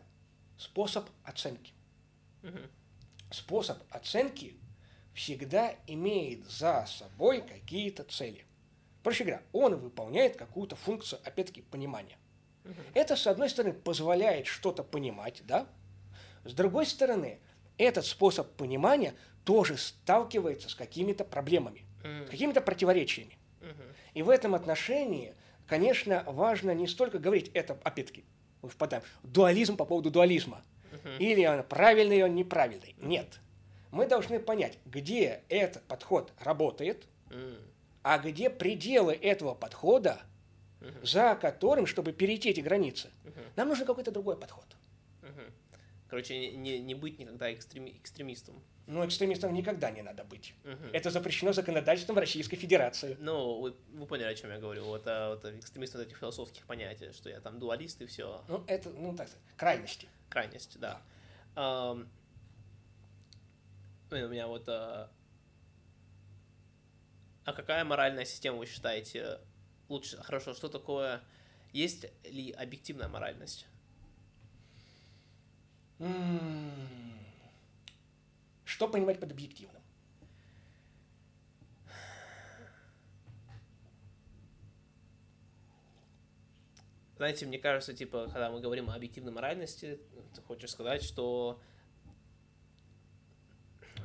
способ 0.58 1.08
оценки. 1.24 1.72
Способ 3.30 3.78
оценки 3.90 4.56
всегда 5.14 5.74
имеет 5.86 6.46
за 6.46 6.86
собой 6.86 7.42
какие-то 7.42 8.04
цели. 8.04 8.44
Проще 9.02 9.24
говоря, 9.24 9.42
он 9.52 9.76
выполняет 9.76 10.36
какую-то 10.36 10.76
функцию, 10.76 11.20
опять-таки, 11.24 11.62
понимания. 11.62 12.18
Это, 12.94 13.16
с 13.16 13.26
одной 13.26 13.48
стороны, 13.48 13.72
позволяет 13.72 14.46
что-то 14.46 14.84
понимать, 14.84 15.42
да? 15.46 15.66
С 16.44 16.52
другой 16.52 16.86
стороны, 16.86 17.40
этот 17.78 18.06
способ 18.06 18.50
понимания 18.56 19.14
тоже 19.44 19.76
сталкивается 19.76 20.68
с 20.68 20.74
какими-то 20.74 21.24
проблемами, 21.24 21.84
mm. 22.02 22.26
с 22.26 22.30
какими-то 22.30 22.60
противоречиями. 22.60 23.38
Mm-hmm. 23.60 23.94
И 24.14 24.22
в 24.22 24.30
этом 24.30 24.54
отношении, 24.54 25.34
конечно, 25.66 26.24
важно 26.26 26.72
не 26.72 26.86
столько 26.86 27.18
говорить 27.18 27.50
это, 27.54 27.78
опять-таки, 27.82 28.24
мы 28.62 28.68
впадаем 28.68 29.02
дуализм 29.22 29.76
по 29.76 29.84
поводу 29.84 30.10
дуализма. 30.10 30.62
Mm-hmm. 30.92 31.18
Или 31.18 31.46
он 31.46 31.62
правильный, 31.64 32.16
или 32.16 32.22
он 32.22 32.34
неправильный. 32.34 32.94
Mm-hmm. 32.98 33.06
Нет. 33.06 33.40
Мы 33.90 34.06
должны 34.06 34.38
понять, 34.38 34.78
где 34.84 35.42
этот 35.48 35.82
подход 35.84 36.32
работает, 36.38 37.06
mm-hmm. 37.30 37.58
а 38.02 38.18
где 38.18 38.50
пределы 38.50 39.14
этого 39.14 39.54
подхода, 39.54 40.20
mm-hmm. 40.80 41.06
за 41.06 41.38
которым, 41.40 41.86
чтобы 41.86 42.12
перейти 42.12 42.50
эти 42.50 42.60
границы, 42.60 43.10
mm-hmm. 43.24 43.46
нам 43.56 43.68
нужен 43.68 43.86
какой-то 43.86 44.10
другой 44.10 44.36
подход. 44.36 44.64
Короче, 46.10 46.56
не, 46.56 46.80
не 46.80 46.96
быть 46.96 47.20
никогда 47.20 47.52
экстреми, 47.52 47.90
экстремистом. 47.90 48.60
Ну, 48.88 49.06
экстремистом 49.06 49.54
никогда 49.54 49.92
не 49.92 50.02
надо 50.02 50.24
быть. 50.24 50.54
Угу. 50.64 50.88
Это 50.92 51.10
запрещено 51.10 51.52
законодательством 51.52 52.18
Российской 52.18 52.56
Федерации. 52.56 53.16
Ну, 53.20 53.60
вы, 53.60 53.76
вы 53.92 54.06
поняли, 54.06 54.26
о 54.26 54.34
чем 54.34 54.50
я 54.50 54.58
говорю. 54.58 54.84
Вот, 54.86 55.04
а, 55.06 55.36
вот 55.36 55.44
экстремист 55.44 55.94
вот 55.94 56.02
этих 56.02 56.16
философских 56.16 56.66
понятий, 56.66 57.12
что 57.12 57.30
я 57.30 57.38
там 57.40 57.60
дуалист 57.60 58.02
и 58.02 58.06
все. 58.06 58.42
Ну, 58.48 58.64
это, 58.66 58.90
ну, 58.90 59.14
так 59.14 59.28
сказать, 59.28 59.46
крайности. 59.56 60.08
Крайности, 60.28 60.78
да. 60.78 61.00
да. 61.54 61.62
Um, 61.62 62.08
у 64.10 64.28
меня 64.28 64.48
вот... 64.48 64.68
А, 64.68 65.12
а 67.44 67.52
какая 67.52 67.84
моральная 67.84 68.24
система 68.24 68.58
вы 68.58 68.66
считаете 68.66 69.38
лучше? 69.88 70.16
Хорошо, 70.16 70.54
что 70.54 70.68
такое... 70.68 71.22
Есть 71.72 72.06
ли 72.24 72.50
объективная 72.50 73.06
моральность? 73.06 73.68
Что 78.64 78.88
понимать 78.88 79.20
под 79.20 79.32
объективным? 79.32 79.82
Знаете, 87.16 87.44
мне 87.44 87.58
кажется, 87.58 87.92
типа, 87.92 88.28
когда 88.32 88.50
мы 88.50 88.60
говорим 88.60 88.88
о 88.88 88.94
объективной 88.94 89.30
моральности, 89.30 90.00
ты 90.34 90.40
хочешь 90.40 90.70
сказать, 90.70 91.02
что 91.02 91.60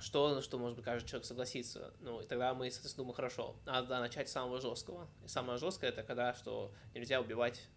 что, 0.02 0.42
что, 0.42 0.60
может 0.60 0.76
быть, 0.76 0.84
каждый 0.84 1.08
человек 1.08 1.26
согласится. 1.26 1.94
Ну, 2.02 2.20
и 2.20 2.26
тогда 2.26 2.54
мы, 2.54 2.70
соответственно, 2.70 3.04
думаем, 3.06 3.16
хорошо, 3.16 3.56
надо 3.66 4.00
начать 4.00 4.28
с 4.28 4.34
самого 4.34 4.60
жесткого. 4.60 5.08
И 5.24 5.30
самое 5.30 5.58
жесткое 5.58 5.92
это 5.92 6.04
когда, 6.04 6.34
что 6.34 6.74
нельзя 6.94 7.22
убивать 7.22 7.70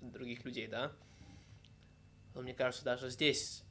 других 0.00 0.44
людей, 0.44 0.66
да? 0.66 0.92
Но 2.34 2.42
мне 2.42 2.54
кажется, 2.54 2.84
даже 2.84 3.10
здесь 3.10 3.64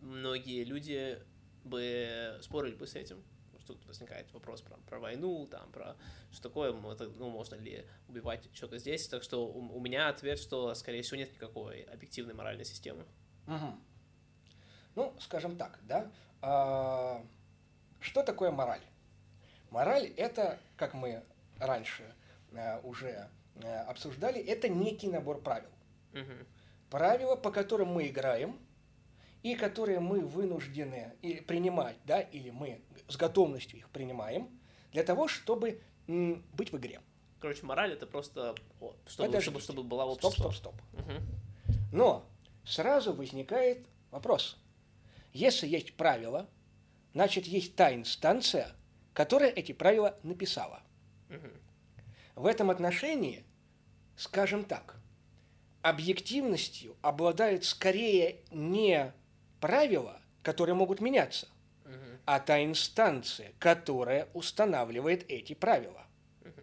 многие 0.00 0.64
люди 0.64 1.18
бы 1.64 2.38
спорили 2.42 2.74
бы 2.74 2.86
с 2.86 2.94
этим. 2.94 3.22
Что 3.58 3.74
тут 3.74 3.86
возникает 3.86 4.32
вопрос 4.32 4.60
про, 4.60 4.76
про 4.78 4.98
войну, 4.98 5.46
там, 5.46 5.70
про 5.70 5.96
что 6.32 6.42
такое, 6.42 6.72
ну, 6.72 7.30
можно 7.30 7.54
ли 7.54 7.86
убивать 8.08 8.52
человека 8.52 8.78
здесь. 8.78 9.06
Так 9.06 9.22
что 9.22 9.46
у, 9.46 9.76
у 9.76 9.80
меня 9.80 10.08
ответ, 10.08 10.40
что, 10.40 10.74
скорее 10.74 11.02
всего, 11.02 11.18
нет 11.18 11.32
никакой 11.32 11.82
объективной 11.82 12.34
моральной 12.34 12.64
системы. 12.64 13.04
Угу. 13.46 13.78
Ну, 14.96 15.14
скажем 15.20 15.56
так, 15.56 15.78
да. 15.82 16.10
А, 16.40 17.24
что 18.00 18.22
такое 18.24 18.50
мораль? 18.50 18.82
Мораль– 19.70 20.06
это, 20.16 20.58
как 20.76 20.92
мы 20.92 21.22
раньше 21.58 22.14
а, 22.52 22.80
уже 22.82 23.30
а, 23.62 23.82
обсуждали, 23.82 24.40
это 24.40 24.68
некий 24.68 25.08
набор 25.08 25.40
правил. 25.40 25.70
Угу. 26.12 26.46
Правила, 26.92 27.34
по 27.34 27.50
которым 27.50 27.88
мы 27.88 28.06
играем– 28.06 28.56
и 29.42 29.54
которые 29.56 30.00
мы 30.00 30.20
вынуждены 30.20 31.14
принимать, 31.46 31.96
да, 32.04 32.20
или 32.20 32.50
мы 32.50 32.80
с 33.08 33.16
готовностью 33.16 33.78
их 33.78 33.88
принимаем, 33.90 34.48
для 34.92 35.02
того, 35.02 35.28
чтобы 35.28 35.80
быть 36.06 36.72
в 36.72 36.76
игре. 36.76 37.00
Короче, 37.40 37.64
мораль 37.66 37.92
это 37.92 38.06
просто, 38.06 38.54
чтобы, 39.06 39.40
чтобы, 39.40 39.60
чтобы 39.60 39.82
была 39.82 40.06
общество. 40.06 40.30
Стоп, 40.30 40.54
стоп, 40.54 40.74
стоп. 40.74 41.00
Угу. 41.00 41.76
Но 41.92 42.24
сразу 42.64 43.12
возникает 43.12 43.86
вопрос. 44.10 44.58
Если 45.32 45.66
есть 45.66 45.96
правила, 45.96 46.48
значит, 47.14 47.46
есть 47.46 47.74
та 47.74 47.92
инстанция, 47.92 48.70
которая 49.12 49.50
эти 49.50 49.72
правила 49.72 50.16
написала. 50.22 50.82
Угу. 51.30 52.42
В 52.42 52.46
этом 52.46 52.70
отношении, 52.70 53.44
скажем 54.14 54.64
так, 54.64 55.01
объективностью 55.82 56.96
обладает 57.02 57.64
скорее 57.64 58.36
не 58.50 59.12
правила, 59.60 60.20
которые 60.42 60.74
могут 60.74 61.00
меняться, 61.00 61.48
угу. 61.84 61.92
а 62.24 62.40
та 62.40 62.64
инстанция, 62.64 63.52
которая 63.58 64.28
устанавливает 64.32 65.24
эти 65.30 65.54
правила. 65.54 66.06
Угу. 66.42 66.60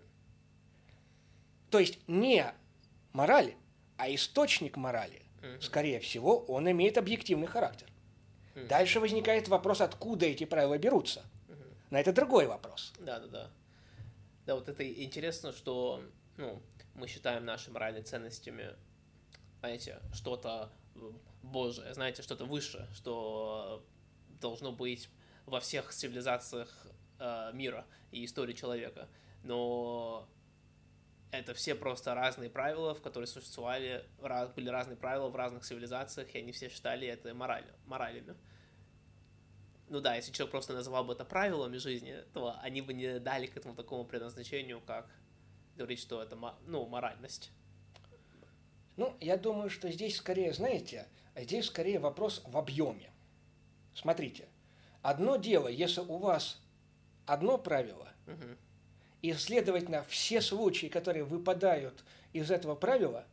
То 1.70 1.80
есть 1.80 2.00
не 2.08 2.54
мораль, 3.14 3.54
а 3.98 4.14
источник 4.14 4.78
морали. 4.78 5.22
Угу. 5.42 5.62
Скорее 5.62 6.00
всего, 6.00 6.40
он 6.46 6.70
имеет 6.72 6.98
объективный 6.98 7.48
характер. 7.48 7.88
Угу. 8.56 8.68
Дальше 8.68 9.00
возникает 9.00 9.48
вопрос, 9.48 9.82
откуда 9.82 10.26
эти 10.26 10.46
правила 10.46 10.78
берутся. 10.78 11.26
Угу. 11.48 11.64
Но 11.92 12.00
это 12.00 12.14
другой 12.14 12.48
вопрос. 12.48 12.94
Да, 13.00 13.20
да, 13.20 13.28
да. 13.28 13.50
Да, 14.46 14.56
вот 14.56 14.68
это 14.68 14.90
интересно, 14.90 15.52
что 15.52 16.02
ну, 16.38 16.62
мы 16.96 17.08
считаем 17.08 17.46
наши 17.46 17.70
моральные 17.70 18.04
ценностями, 18.04 18.76
знаете, 19.60 20.02
что-то 20.14 20.72
Божие, 21.42 21.94
знаете, 21.94 22.22
что-то 22.22 22.46
выше, 22.46 22.88
что 22.94 23.86
должно 24.42 24.72
быть 24.72 25.10
во 25.46 25.60
всех 25.60 25.92
цивилизациях 25.92 26.70
э, 27.20 27.52
мира 27.54 27.86
и 28.12 28.24
истории 28.26 28.54
человека. 28.54 29.10
Но 29.44 30.28
это 31.32 31.54
все 31.54 31.76
просто 31.76 32.14
разные 32.14 32.50
правила, 32.50 32.94
в 32.94 33.02
которые 33.02 33.28
существовали, 33.28 34.06
были 34.56 34.70
разные 34.70 34.98
правила 34.98 35.30
в 35.30 35.36
разных 35.36 35.64
цивилизациях, 35.64 36.34
и 36.36 36.40
они 36.40 36.52
все 36.52 36.70
считали 36.70 37.08
это 37.08 37.34
моралью, 37.34 37.74
моралями. 37.86 38.36
Ну 39.90 40.02
да, 40.02 40.16
если 40.16 40.32
человек 40.32 40.52
просто 40.52 40.74
называл 40.74 41.04
бы 41.04 41.14
это 41.14 41.26
правилами 41.26 41.78
жизни, 41.78 42.16
то 42.34 42.56
они 42.62 42.82
бы 42.82 42.94
не 42.94 43.20
дали 43.20 43.48
к 43.48 43.58
этому 43.58 43.76
такому 43.76 44.06
предназначению, 44.06 44.82
как 44.82 45.10
говорить, 45.76 46.00
что 46.00 46.22
это 46.22 46.38
ну, 46.66 46.86
моральность. 46.86 47.52
Ну, 49.00 49.16
я 49.22 49.38
думаю, 49.38 49.70
что 49.70 49.90
здесь 49.90 50.18
скорее, 50.18 50.52
знаете, 50.52 51.08
здесь 51.38 51.68
скорее 51.68 52.00
вопрос 52.00 52.44
в 52.46 52.58
объеме. 52.58 53.10
Смотрите, 53.96 54.46
одно 55.02 55.38
дело, 55.38 55.70
если 55.70 56.02
у 56.02 56.18
вас 56.18 56.60
одно 57.26 57.58
правило, 57.58 58.10
Угу. 58.28 58.46
И, 59.22 59.34
следовательно, 59.34 60.04
все 60.08 60.40
случаи, 60.40 60.88
которые 60.88 61.24
выпадают 61.24 62.04
из 62.32 62.52
этого 62.52 62.76
правила, 62.76 63.26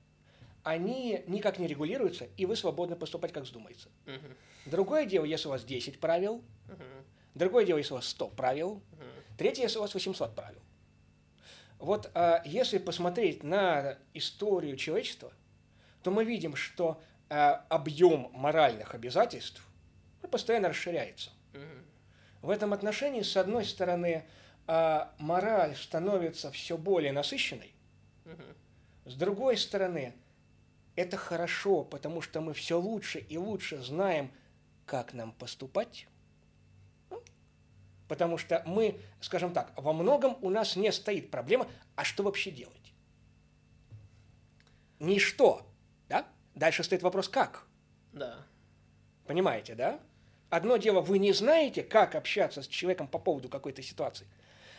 они 0.63 1.23
никак 1.27 1.59
не 1.59 1.67
регулируются, 1.67 2.29
и 2.37 2.47
вы 2.47 2.57
свободны 2.57 2.97
поступать, 2.97 3.33
как 3.33 3.45
вздумается. 3.45 3.89
Угу. 4.07 4.71
Другое 4.71 5.05
дело, 5.05 5.25
если 5.25 5.49
у 5.49 5.51
вас 5.51 5.65
10 5.65 6.01
правил, 6.01 6.37
угу. 6.69 6.85
другое 7.35 7.65
дело, 7.65 7.79
если 7.79 7.93
у 7.93 7.97
вас 7.97 8.09
100 8.09 8.29
правил, 8.29 8.71
угу. 8.71 8.83
третье, 9.37 9.63
если 9.63 9.79
у 9.79 9.83
вас 9.83 9.93
800 9.93 10.35
правил. 10.35 10.61
Вот 11.79 12.11
а, 12.15 12.43
если 12.47 12.79
посмотреть 12.79 13.43
на 13.43 13.99
историю 14.15 14.77
человечества, 14.77 15.33
то 16.07 16.13
мы 16.13 16.25
видим, 16.25 16.55
что 16.55 17.03
а, 17.29 17.67
объем 17.69 18.31
моральных 18.33 18.95
обязательств 18.95 19.61
постоянно 20.31 20.69
расширяется. 20.69 21.31
В 22.43 22.51
этом 22.51 22.73
отношении, 22.73 23.23
с 23.23 23.37
одной 23.37 23.65
стороны, 23.65 24.25
а 24.69 25.13
мораль 25.19 25.75
становится 25.75 26.53
все 26.53 26.79
более 26.79 27.11
насыщенной, 27.11 27.75
с 29.05 29.15
другой 29.17 29.57
стороны, 29.57 30.15
это 30.95 31.17
хорошо, 31.17 31.83
потому 31.83 32.23
что 32.23 32.41
мы 32.41 32.55
все 32.55 32.79
лучше 32.79 33.19
и 33.19 33.37
лучше 33.37 33.83
знаем, 33.83 34.31
как 34.85 35.13
нам 35.13 35.33
поступать. 35.33 36.07
Ну, 37.11 37.21
потому 38.07 38.39
что 38.39 38.63
мы, 38.65 39.01
скажем 39.21 39.53
так, 39.53 39.73
во 39.75 39.93
многом 39.93 40.39
у 40.41 40.51
нас 40.51 40.77
не 40.77 40.93
стоит 40.93 41.33
проблема, 41.33 41.67
а 41.97 42.05
что 42.05 42.23
вообще 42.23 42.53
делать? 42.53 42.93
Ничто? 45.01 45.67
Дальше 46.57 46.83
стоит 46.83 47.03
вопрос, 47.03 47.29
как? 47.29 47.65
Да. 48.13 48.39
Понимаете, 49.27 49.77
да? 49.77 50.01
Одно 50.51 50.77
дело, 50.77 51.01
вы 51.01 51.19
не 51.19 51.33
знаете, 51.33 51.85
как 51.85 52.17
общаться 52.17 52.63
с 52.63 52.67
человеком 52.67 53.07
по 53.07 53.21
поводу 53.21 53.49
какой-то 53.49 53.83
ситуации– 53.83 54.27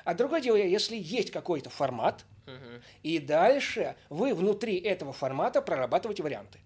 а 0.07 0.13
другое 0.13 0.39
дело, 0.39 0.55
если 0.55 0.95
есть 0.95 1.31
какой-то 1.31 1.69
формат, 1.69 2.23
угу. 2.45 2.81
и 3.03 3.19
дальше 3.19 3.97
вы 4.07 4.33
внутри 4.33 4.77
этого 4.77 5.11
формата 5.11 5.61
прорабатываете 5.61 6.23
варианты. 6.23 6.59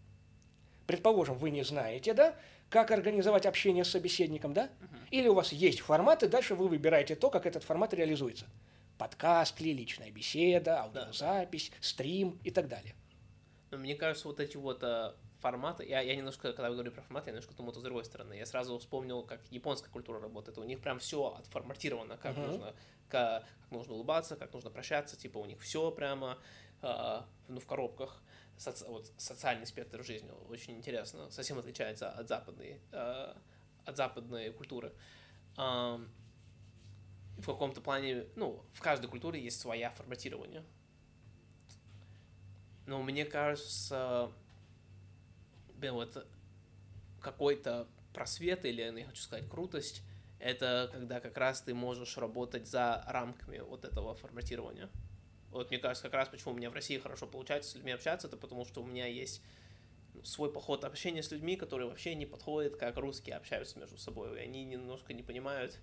Предположим, 0.85 1.39
вы 1.39 1.49
не 1.49 1.63
знаете, 1.63 2.13
да, 2.13 2.35
как 2.69 2.91
организовать 2.91 3.47
общение 3.47 3.83
с 3.83 3.89
собеседником, 3.89 4.53
да? 4.53 4.69
Угу. 4.79 4.95
Или 5.09 5.27
у 5.27 5.33
вас 5.33 5.51
есть 5.53 5.79
формат, 5.79 6.21
и 6.21 6.27
дальше 6.27 6.53
вы 6.53 6.67
выбираете 6.67 7.15
то, 7.15 7.31
как 7.31 7.47
этот 7.47 7.63
формат 7.63 7.95
реализуется. 7.95 8.45
Подкаст 8.99 9.59
ли, 9.59 9.73
личная 9.73 10.11
беседа, 10.11 10.83
аудиозапись, 10.83 11.71
да. 11.71 11.77
стрим 11.81 12.39
и 12.43 12.51
так 12.51 12.67
далее. 12.67 12.93
Мне 13.71 13.95
кажется, 13.95 14.27
вот 14.27 14.39
эти 14.39 14.57
вот 14.57 14.83
э, 14.83 15.13
форматы, 15.39 15.85
я, 15.85 16.01
я 16.01 16.15
немножко, 16.15 16.53
когда 16.53 16.69
говорю 16.69 16.91
про 16.91 17.01
форматы, 17.01 17.29
я 17.29 17.33
немножко 17.33 17.53
думаю 17.53 17.73
с 17.73 17.81
другой 17.81 18.05
стороны. 18.05 18.33
Я 18.33 18.45
сразу 18.45 18.77
вспомнил, 18.77 19.23
как 19.23 19.39
японская 19.49 19.91
культура 19.91 20.19
работает. 20.19 20.57
У 20.57 20.63
них 20.63 20.81
прям 20.81 20.99
все 20.99 21.35
отформатировано, 21.39 22.17
как 22.17 22.35
uh-huh. 22.35 22.47
нужно 22.47 22.73
как, 23.11 23.43
как 23.61 23.71
нужно 23.71 23.93
улыбаться, 23.93 24.35
как 24.35 24.53
нужно 24.53 24.69
прощаться, 24.71 25.17
типа 25.17 25.37
у 25.37 25.45
них 25.45 25.59
все 25.61 25.91
прямо 25.91 26.39
э, 26.81 27.21
ну, 27.47 27.59
в 27.59 27.67
коробках. 27.67 28.21
Соци, 28.57 28.85
вот, 28.87 29.11
социальный 29.17 29.65
спектр 29.65 30.03
жизни 30.03 30.31
очень 30.49 30.77
интересно, 30.77 31.31
совсем 31.31 31.57
отличается 31.57 32.11
от 32.11 32.27
западной, 32.27 32.79
э, 32.91 33.33
от 33.85 33.97
западной 33.97 34.51
культуры. 34.51 34.93
Э, 35.57 35.97
в 37.37 37.45
каком-то 37.45 37.81
плане, 37.81 38.25
ну, 38.35 38.63
в 38.73 38.81
каждой 38.81 39.07
культуре 39.07 39.41
есть 39.41 39.59
своя 39.59 39.89
форматирование. 39.91 40.63
Но 42.85 43.01
мне 43.01 43.25
кажется, 43.25 44.31
блин, 45.75 45.93
вот 45.93 46.27
какой-то 47.21 47.87
просвет 48.13 48.65
или, 48.65 48.81
я 48.81 49.05
хочу 49.05 49.21
сказать, 49.21 49.47
крутость 49.49 50.03
это 50.41 50.89
когда 50.91 51.19
как 51.19 51.37
раз 51.37 51.61
ты 51.61 51.73
можешь 51.73 52.17
работать 52.17 52.67
за 52.67 53.03
рамками 53.07 53.59
вот 53.59 53.85
этого 53.85 54.15
форматирования. 54.15 54.89
Вот 55.51 55.69
мне 55.69 55.79
кажется, 55.79 56.03
как 56.03 56.13
раз 56.13 56.29
почему 56.29 56.53
у 56.53 56.57
меня 56.57 56.69
в 56.69 56.73
России 56.73 56.97
хорошо 56.97 57.27
получается 57.27 57.71
с 57.71 57.75
людьми 57.75 57.91
общаться, 57.91 58.27
это 58.27 58.37
потому 58.37 58.65
что 58.65 58.81
у 58.81 58.85
меня 58.85 59.05
есть 59.05 59.43
ну, 60.13 60.23
свой 60.23 60.51
поход 60.51 60.83
общения 60.83 61.21
с 61.21 61.31
людьми, 61.31 61.57
которые 61.57 61.89
вообще 61.89 62.15
не 62.15 62.25
подходят, 62.25 62.75
как 62.77 62.97
русские 62.97 63.35
общаются 63.35 63.77
между 63.77 63.97
собой, 63.97 64.39
и 64.39 64.41
они 64.41 64.63
немножко 64.65 65.13
не 65.13 65.23
понимают, 65.23 65.77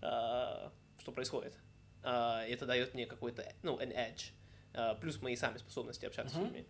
uh, 0.00 0.72
что 0.98 1.12
происходит. 1.12 1.54
И 2.02 2.06
это 2.50 2.64
дает 2.64 2.94
мне 2.94 3.06
какой-то, 3.06 3.52
ну, 3.62 3.78
an 3.78 3.94
edge, 3.94 4.32
плюс 5.00 5.20
мои 5.20 5.36
сами 5.36 5.58
способности 5.58 6.06
общаться 6.06 6.36
uh-huh. 6.36 6.40
с 6.40 6.44
людьми. 6.44 6.66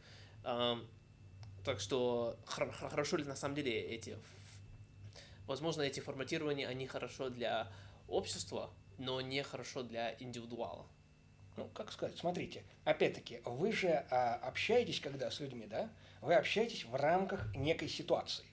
Так 1.65 1.81
что 1.81 2.39
хорошо 2.47 3.19
ли 3.19 3.25
на 3.25 3.37
самом 3.37 3.55
деле 3.55 3.79
эти 3.81 4.17
Возможно, 5.51 5.83
эти 5.83 5.99
форматирования, 5.99 6.69
они 6.69 6.87
хорошо 6.87 7.29
для 7.29 7.67
общества, 8.07 8.71
но 8.99 9.21
не 9.21 9.43
хорошо 9.43 9.83
для 9.83 10.15
индивидуала. 10.21 10.87
Ну, 11.57 11.69
как 11.75 11.91
сказать, 11.91 12.17
смотрите, 12.17 12.63
опять-таки, 12.85 13.41
вы 13.45 13.73
же 13.73 13.89
а, 14.13 14.37
общаетесь, 14.37 15.01
когда 15.01 15.29
с 15.29 15.41
людьми, 15.41 15.67
да, 15.67 15.91
вы 16.21 16.35
общаетесь 16.35 16.85
в 16.85 16.95
рамках 16.95 17.53
некой 17.57 17.89
ситуации. 17.89 18.45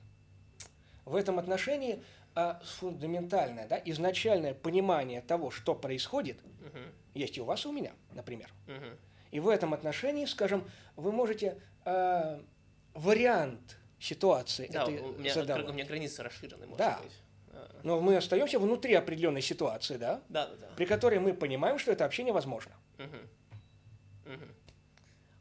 В 1.06 1.15
этом 1.15 1.38
отношении 1.38 2.03
а, 2.34 2.60
фундаментальное, 2.65 3.68
да, 3.68 3.80
изначальное 3.86 4.56
понимание 4.56 5.22
того, 5.22 5.52
что 5.52 5.76
происходит, 5.76 6.40
угу. 6.61 6.80
есть 7.14 7.38
и 7.38 7.41
у 7.41 7.45
вас, 7.45 7.64
и 7.65 7.68
у 7.68 7.72
меня, 7.72 7.94
например. 8.15 8.52
Угу. 8.65 8.98
И 9.32 9.40
в 9.40 9.48
этом 9.48 9.74
отношении, 9.74 10.26
скажем, 10.26 10.70
вы 10.95 11.12
можете 11.12 11.62
а, 11.86 12.44
вариант 12.94 13.78
ситуации 13.99 14.68
да, 14.72 14.84
этой 14.84 14.99
у 14.99 15.18
меня, 15.18 15.34
задавать. 15.34 15.68
у 15.68 15.74
меня 15.74 15.86
границы 15.86 16.24
расширены, 16.24 16.66
может 16.66 16.78
да. 16.78 16.99
быть. 17.02 17.14
А. 17.52 17.80
Но 17.84 17.99
мы 17.99 18.16
остаемся 18.18 18.60
внутри 18.60 18.94
определенной 18.94 19.41
ситуации, 19.41 19.98
да? 19.98 20.22
Да, 20.30 20.48
да, 20.48 20.56
да. 20.56 20.68
При 20.76 20.86
которой 20.86 21.20
мы 21.20 21.34
понимаем, 21.34 21.80
что 21.80 21.91
это 21.91 22.06
общение 22.06 22.34
возможно. 22.34 22.74
Угу. 22.98 24.34
Угу. 24.34 24.45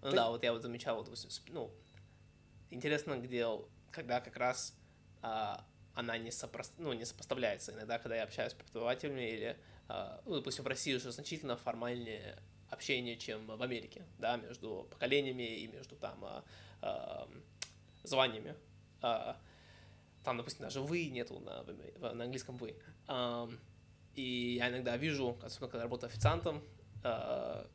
Ну 0.03 0.11
То... 0.11 0.17
да, 0.17 0.31
вот 0.31 0.43
я 0.43 0.53
вот 0.53 0.63
замечал, 0.63 0.97
вот, 0.97 1.11
ну, 1.49 1.71
интересно, 2.71 3.17
где, 3.17 3.47
когда 3.91 4.21
как 4.21 4.37
раз 4.37 4.75
а, 5.23 5.65
она 5.95 6.19
не, 6.19 6.31
сопро... 6.31 6.63
ну, 6.79 6.93
не 6.93 7.05
сопоставляется. 7.05 7.73
Иногда, 7.73 7.99
когда 7.99 8.17
я 8.17 8.23
общаюсь 8.23 8.53
с 8.53 8.55
преподавателями 8.55 9.23
или, 9.23 9.57
а, 9.89 10.21
ну, 10.25 10.37
допустим, 10.37 10.65
в 10.65 10.69
России 10.69 10.95
уже 10.95 11.11
значительно 11.11 11.57
формальнее 11.57 12.39
общение, 12.71 13.17
чем 13.17 13.47
в 13.47 13.63
Америке, 13.63 14.05
да, 14.19 14.37
между 14.37 14.87
поколениями 14.91 15.43
и 15.43 15.67
между 15.69 15.97
там 15.97 16.25
а, 16.25 16.45
а, 16.83 17.29
званиями. 18.03 18.55
А, 19.03 19.37
там, 20.25 20.37
допустим, 20.37 20.63
даже 20.63 20.81
вы 20.81 21.07
нету 21.07 21.39
на, 21.41 21.63
на 22.13 22.25
английском 22.25 22.57
вы. 22.57 22.77
А, 23.07 23.49
и 24.15 24.57
я 24.59 24.71
иногда 24.71 24.97
вижу, 24.97 25.39
особенно 25.43 25.71
когда 25.71 25.85
работаю 25.85 26.11
официантом, 26.11 26.63
а, 27.05 27.67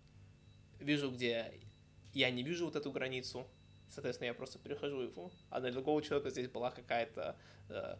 вижу, 0.79 1.11
где 1.11 1.53
я 2.13 2.31
не 2.31 2.43
вижу 2.43 2.65
вот 2.65 2.75
эту 2.75 2.91
границу, 2.91 3.47
соответственно, 3.89 4.27
я 4.27 4.33
просто 4.33 4.59
перехожу 4.59 5.01
его. 5.01 5.31
А 5.49 5.59
для 5.61 5.71
другого 5.71 6.01
человека 6.01 6.29
здесь 6.29 6.49
была 6.49 6.71
какая-то 6.71 7.37
э, 7.69 7.95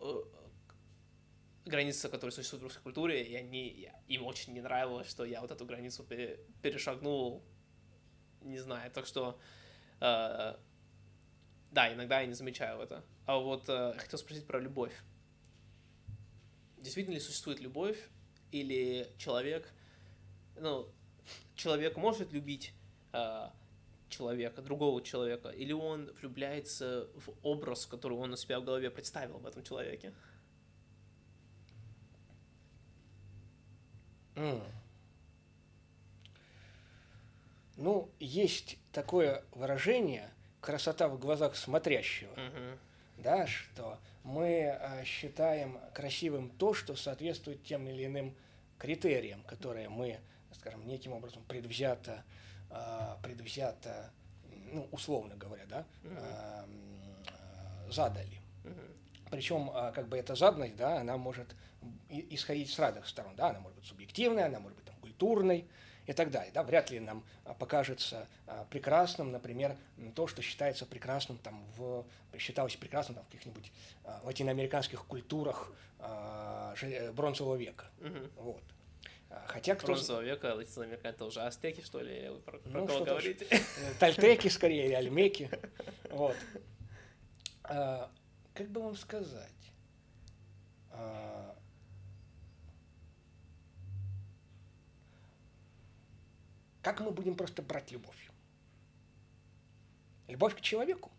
э, 0.00 0.22
граница, 1.64 2.08
которая 2.08 2.32
существует 2.32 2.62
в 2.62 2.64
русской 2.64 2.82
культуре, 2.82 3.22
и 3.22 3.34
они, 3.34 3.68
я, 3.68 4.00
им 4.08 4.24
очень 4.26 4.52
не 4.52 4.60
нравилось, 4.60 5.08
что 5.08 5.24
я 5.24 5.40
вот 5.40 5.50
эту 5.50 5.64
границу 5.64 6.04
перешагнул, 6.62 7.42
не 8.42 8.58
знаю, 8.58 8.90
так 8.90 9.06
что 9.06 9.38
э, 10.00 10.56
да, 11.70 11.92
иногда 11.92 12.20
я 12.20 12.26
не 12.26 12.34
замечаю 12.34 12.80
это. 12.80 13.04
А 13.26 13.38
вот 13.38 13.68
э, 13.68 13.94
хотел 13.96 14.18
спросить 14.18 14.46
про 14.46 14.60
любовь. 14.60 14.92
Действительно 16.78 17.14
ли 17.14 17.20
существует 17.20 17.60
любовь, 17.60 17.98
или 18.50 19.08
человек, 19.16 19.72
ну, 20.56 20.88
человек 21.54 21.96
может 21.96 22.32
любить 22.32 22.74
э, 23.12 23.48
человека, 24.10 24.60
другого 24.60 25.02
человека, 25.02 25.48
или 25.48 25.72
он 25.72 26.12
влюбляется 26.20 27.08
в 27.14 27.32
образ, 27.42 27.86
который 27.86 28.18
он 28.18 28.32
у 28.32 28.36
себя 28.36 28.60
в 28.60 28.64
голове 28.64 28.90
представил 28.90 29.38
в 29.38 29.46
этом 29.46 29.62
человеке? 29.62 30.12
Mm. 34.34 34.62
Ну, 37.76 38.10
есть 38.18 38.78
такое 38.92 39.44
выражение– 39.52 40.30
красота 40.62 41.08
в 41.08 41.18
глазах 41.18 41.56
смотрящего. 41.56 42.32
Угу. 42.32 42.78
Да, 43.18 43.46
что 43.46 43.98
мы 44.24 44.70
а, 44.70 45.04
считаем 45.04 45.78
красивым 45.92 46.48
то, 46.50 46.72
что 46.72 46.96
соответствует 46.96 47.62
тем 47.64 47.86
или 47.88 48.06
иным 48.06 48.34
критериям, 48.78 49.42
которые 49.42 49.90
мы, 49.90 50.18
скажем, 50.54 50.86
неким 50.86 51.12
образом 51.12 51.42
предвзято, 51.44 52.24
а, 52.70 53.18
предвзято 53.22 54.10
ну, 54.72 54.88
условно 54.90 55.36
говоря, 55.36 55.66
да, 55.66 55.84
угу. 56.04 57.92
задали. 57.92 58.40
Угу. 58.64 58.80
Причем, 59.32 59.72
как 59.94 60.06
бы 60.06 60.16
эта 60.16 60.36
заданность, 60.36 60.76
да, 60.76 61.00
она 61.00 61.16
может 61.16 61.56
исходить 62.08 62.70
с 62.70 62.78
разных 62.78 63.08
сторон, 63.08 63.34
да, 63.34 63.48
она 63.48 63.58
может 63.58 63.78
быть 63.78 63.88
субъективной, 63.88 64.44
она 64.44 64.60
может 64.60 64.76
быть 64.76 64.86
там, 64.86 64.94
культурной, 65.00 65.66
и 66.06 66.12
так 66.12 66.30
далее. 66.30 66.52
Да? 66.52 66.62
Вряд 66.62 66.90
ли 66.90 67.00
нам 67.00 67.24
а, 67.44 67.54
покажется 67.54 68.28
а, 68.46 68.64
прекрасным, 68.64 69.30
например, 69.30 69.76
то, 70.14 70.26
что 70.26 70.42
считается 70.42 70.86
прекрасным, 70.86 71.38
там, 71.38 71.64
в, 71.76 72.04
считалось 72.38 72.76
прекрасным 72.76 73.16
там, 73.16 73.24
в 73.24 73.28
каких-нибудь 73.28 73.72
а, 74.04 74.20
латиноамериканских 74.24 75.04
культурах 75.06 75.72
бронзового 77.12 77.54
века. 77.54 77.84
Угу. 78.00 78.42
Вот. 78.42 78.62
Хотя 79.46 79.76
кто... 79.76 79.86
Бронзового 79.86 80.22
века 80.22 80.54
латиноамериканцы 80.56 81.14
это 81.14 81.24
уже 81.26 81.42
астеки, 81.42 81.80
что 81.80 82.00
ли? 82.00 82.28
Вы 82.28 82.40
про, 82.40 82.58
ну, 82.64 82.88
кого 82.88 83.04
говорите? 83.04 83.46
Тальтеки, 84.00 84.48
скорее, 84.48 84.86
или 84.86 84.94
альмеки. 84.94 85.48
Вот. 86.10 86.36
А, 88.52 88.58
как 88.58 88.68
бы 88.70 88.82
вам 88.82 88.96
сказать? 88.96 89.72
А, 90.90 91.56
как 96.82 97.00
мы 97.00 97.10
будем 97.10 97.36
просто 97.36 97.62
брать 97.62 97.90
любовь? 97.92 98.30
Любовь 100.28 100.56
к 100.56 100.60
человеку? 100.60 101.10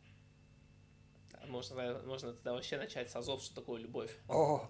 Можно, 1.48 2.02
можно 2.06 2.34
тогда 2.34 2.54
вообще 2.54 2.78
начать 2.78 3.12
с 3.12 3.16
азов, 3.16 3.44
что 3.44 3.54
такое 3.56 3.82
любовь. 3.82 4.10
О, 4.30 4.68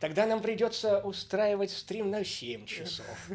тогда 0.00 0.26
нам 0.26 0.40
придется 0.42 1.00
устраивать 1.00 1.70
стрим 1.70 2.10
на 2.10 2.24
7 2.24 2.64
часов. 2.66 3.30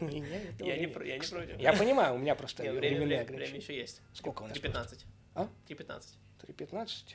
У 0.00 0.04
меня 0.04 0.26
я 0.26 0.52
не, 0.58 0.68
я 0.68 0.78
не 0.78 0.86
против. 0.88 1.58
Я 1.58 1.72
понимаю, 1.72 2.16
у 2.16 2.18
меня 2.18 2.34
просто 2.34 2.64
Нет, 2.64 2.74
время, 2.74 3.06
время, 3.06 3.24
время 3.24 3.56
еще 3.56 3.76
есть. 3.76 4.02
Сколько 4.12 4.42
у 4.42 4.46
нас? 4.48 4.58
3.15. 4.58 5.04
А? 5.34 5.48
3.15. 5.68 6.04
3.15? 6.42 7.14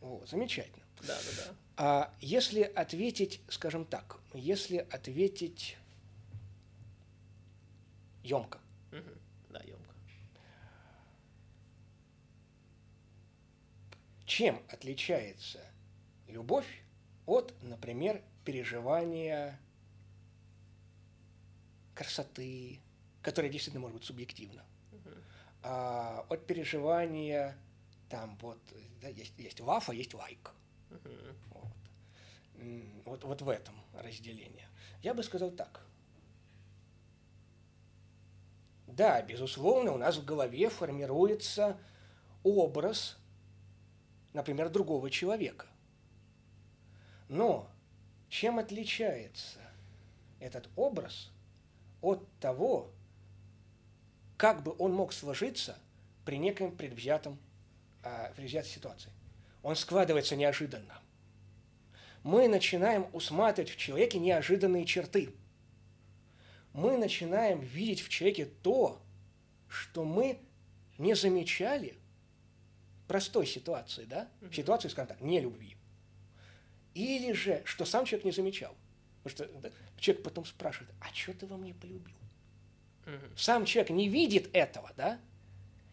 О, 0.00 0.22
замечательно. 0.26 0.84
Да, 1.02 1.16
да, 1.16 1.44
да. 1.44 1.54
А 1.76 2.14
если 2.20 2.62
ответить, 2.62 3.40
скажем 3.48 3.84
так, 3.84 4.18
если 4.34 4.78
ответить 4.78 5.76
емко. 8.22 8.58
Угу. 8.92 9.10
Да, 9.50 9.60
емко. 9.60 9.94
Чем 14.26 14.62
отличается 14.68 15.60
любовь 16.26 16.82
от, 17.26 17.54
например, 17.62 18.22
переживания 18.44 19.58
красоты, 21.94 22.80
которая 23.22 23.50
действительно 23.50 23.80
может 23.80 23.96
быть 23.96 24.06
субъективна, 24.06 24.64
uh 24.92 25.22
а, 25.62 26.24
от 26.28 26.46
переживания 26.46 27.58
там 28.08 28.38
вот 28.40 28.60
да, 29.00 29.08
есть, 29.08 29.34
есть 29.38 29.60
лав, 29.60 29.88
а 29.88 29.94
есть 29.94 30.14
лайк. 30.14 30.50
uh 30.90 31.34
Вот. 31.50 31.72
вот. 33.04 33.24
Вот 33.24 33.42
в 33.42 33.48
этом 33.48 33.74
разделение. 33.94 34.68
Я 35.02 35.14
бы 35.14 35.22
сказал 35.22 35.50
так. 35.50 35.80
Да, 38.86 39.22
безусловно, 39.22 39.92
у 39.92 39.98
нас 39.98 40.16
в 40.16 40.24
голове 40.24 40.68
формируется 40.68 41.78
образ 42.42 43.18
например, 44.32 44.68
другого 44.68 45.10
человека. 45.10 45.66
Но 47.28 47.68
чем 48.28 48.58
отличается 48.58 49.58
этот 50.40 50.68
образ 50.76 51.30
от 52.00 52.26
того, 52.40 52.90
как 54.36 54.62
бы 54.62 54.74
он 54.78 54.92
мог 54.92 55.12
сложиться 55.12 55.76
при 56.24 56.38
неком 56.38 56.70
предвзятом, 56.70 57.38
а, 58.02 58.32
предвзятой 58.34 58.70
ситуации? 58.70 59.10
Он 59.62 59.76
складывается 59.76 60.36
неожиданно. 60.36 61.00
Мы 62.22 62.48
начинаем 62.48 63.06
усматривать 63.12 63.70
в 63.70 63.76
человеке 63.76 64.18
неожиданные 64.18 64.84
черты. 64.84 65.34
Мы 66.72 66.96
начинаем 66.96 67.60
видеть 67.60 68.00
в 68.00 68.08
человеке 68.08 68.46
то, 68.62 69.00
что 69.68 70.04
мы 70.04 70.38
не 70.98 71.14
замечали– 71.14 71.94
простой 73.08 73.46
ситуации, 73.46 74.04
да, 74.04 74.28
в 74.40 74.54
ситуации, 74.54 74.88
скажем 74.88 75.08
так, 75.08 75.20
не 75.22 75.40
любви. 75.40 75.76
Или 76.94 77.32
же, 77.32 77.62
что 77.64 77.84
сам 77.84 78.04
человек 78.04 78.26
не 78.26 78.32
замечал. 78.32 78.76
Потому 79.22 79.48
что 79.48 79.60
да, 79.60 79.70
человек 79.98 80.22
потом 80.22 80.44
спрашивает, 80.44 80.92
а 81.00 81.12
что 81.12 81.32
ты 81.32 81.46
во 81.46 81.56
мне 81.56 81.74
полюбил? 81.74 82.14
Сам 83.36 83.64
человек 83.64 83.90
не 83.90 84.08
видит 84.08 84.50
этого, 84.52 84.92
да? 84.96 85.18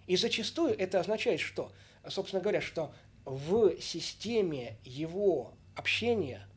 И 0.06 0.18
зачастую 0.18 0.78
это 0.78 1.00
означает, 1.00 1.40
что, 1.40 1.72
собственно 2.10 2.42
говоря, 2.42 2.62
что 2.62 2.94
в 3.26 3.80
системе 3.80 4.78
его 4.84 5.54
общения 5.76 6.48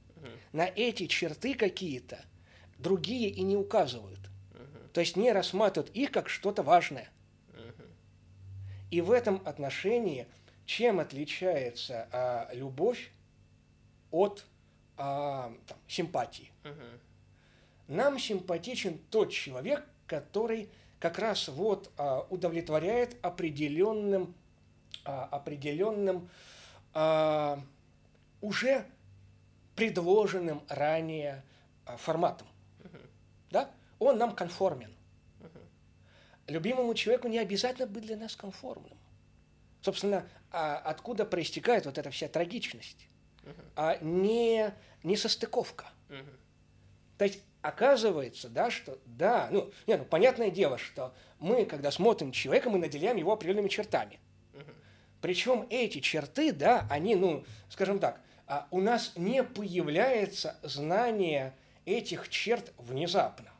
на 0.53 0.66
эти 0.66 1.07
черты 1.07 1.55
какие-то 1.55 2.25
другие 2.79 3.29
и 3.29 3.43
не 3.43 3.57
указывают. 3.57 4.20
То 4.93 5.01
есть 5.01 5.16
не 5.16 5.33
рассматривают 5.33 5.95
их 5.95 6.11
как 6.11 6.29
что-то 6.29 6.62
важное. 6.62 7.09
И 8.91 9.01
в 9.01 9.11
этом 9.11 9.43
отношении 9.45 10.27
чем 10.65 11.01
отличается 11.01 12.09
а, 12.12 12.51
любовь 12.53 13.11
от 14.11 14.45
а, 14.97 15.53
там, 15.66 15.79
симпатии? 15.87 16.53
Угу. 16.65 17.95
Нам 17.95 18.19
симпатичен 18.19 18.99
тот 19.11 19.31
человек, 19.31 19.85
который 20.07 20.69
как 21.01 21.19
раз 21.19 21.49
вот 21.49 21.91
а, 21.97 22.27
удовлетворяет 22.29 23.16
определенным, 23.23 24.35
определенным 25.09 26.30
а, 26.94 27.60
уже 28.40 28.85
предложенным 29.74 30.62
ранее 30.68 31.43
а, 31.85 31.97
форматом. 31.97 32.47
Угу. 32.85 32.98
Да? 33.51 33.70
Он 33.98 34.18
нам 34.18 34.35
конформен. 34.35 34.94
Угу. 35.40 35.59
Любимому 36.48 36.94
человеку 36.94 37.28
не 37.28 37.39
обязательно 37.39 37.86
быть 37.86 38.05
для 38.05 38.16
нас 38.16 38.36
конформным. 38.36 38.98
Собственно, 39.80 40.26
а 40.51 40.76
откуда 40.76 41.24
проистекает 41.24 41.86
вот 41.86 41.98
эта 41.98 42.10
вся 42.10 42.28
трагичность, 42.28 43.09
а 43.76 43.97
не, 44.01 44.74
не 45.02 45.16
состыковка. 45.16 45.86
То 47.16 47.24
есть 47.24 47.43
оказывается, 47.62 48.48
да, 48.48 48.70
что 48.70 48.98
да, 49.05 49.48
ну, 49.51 49.70
не, 49.86 49.97
ну, 49.97 50.05
понятное 50.05 50.51
дело, 50.51 50.78
что 50.78 51.14
мы, 51.39 51.64
когда 51.64 51.90
смотрим 51.90 52.32
человека, 52.32 52.70
мы 52.70 52.78
наделяем 52.78 53.16
его 53.16 53.32
определенными 53.32 53.68
чертами. 53.68 54.20
Причем 55.20 55.66
эти 55.70 56.01
черты, 56.01 56.53
да, 56.53 56.86
они, 56.90 57.16
ну, 57.16 57.45
скажем 57.69 57.99
так, 57.99 58.20
а 58.47 58.66
у 58.70 58.81
нас 58.81 59.12
не 59.16 59.43
появляется 59.43 60.57
знание 60.62 61.55
этих 61.85 62.28
черт 62.28 62.73
внезапно. 62.78 63.51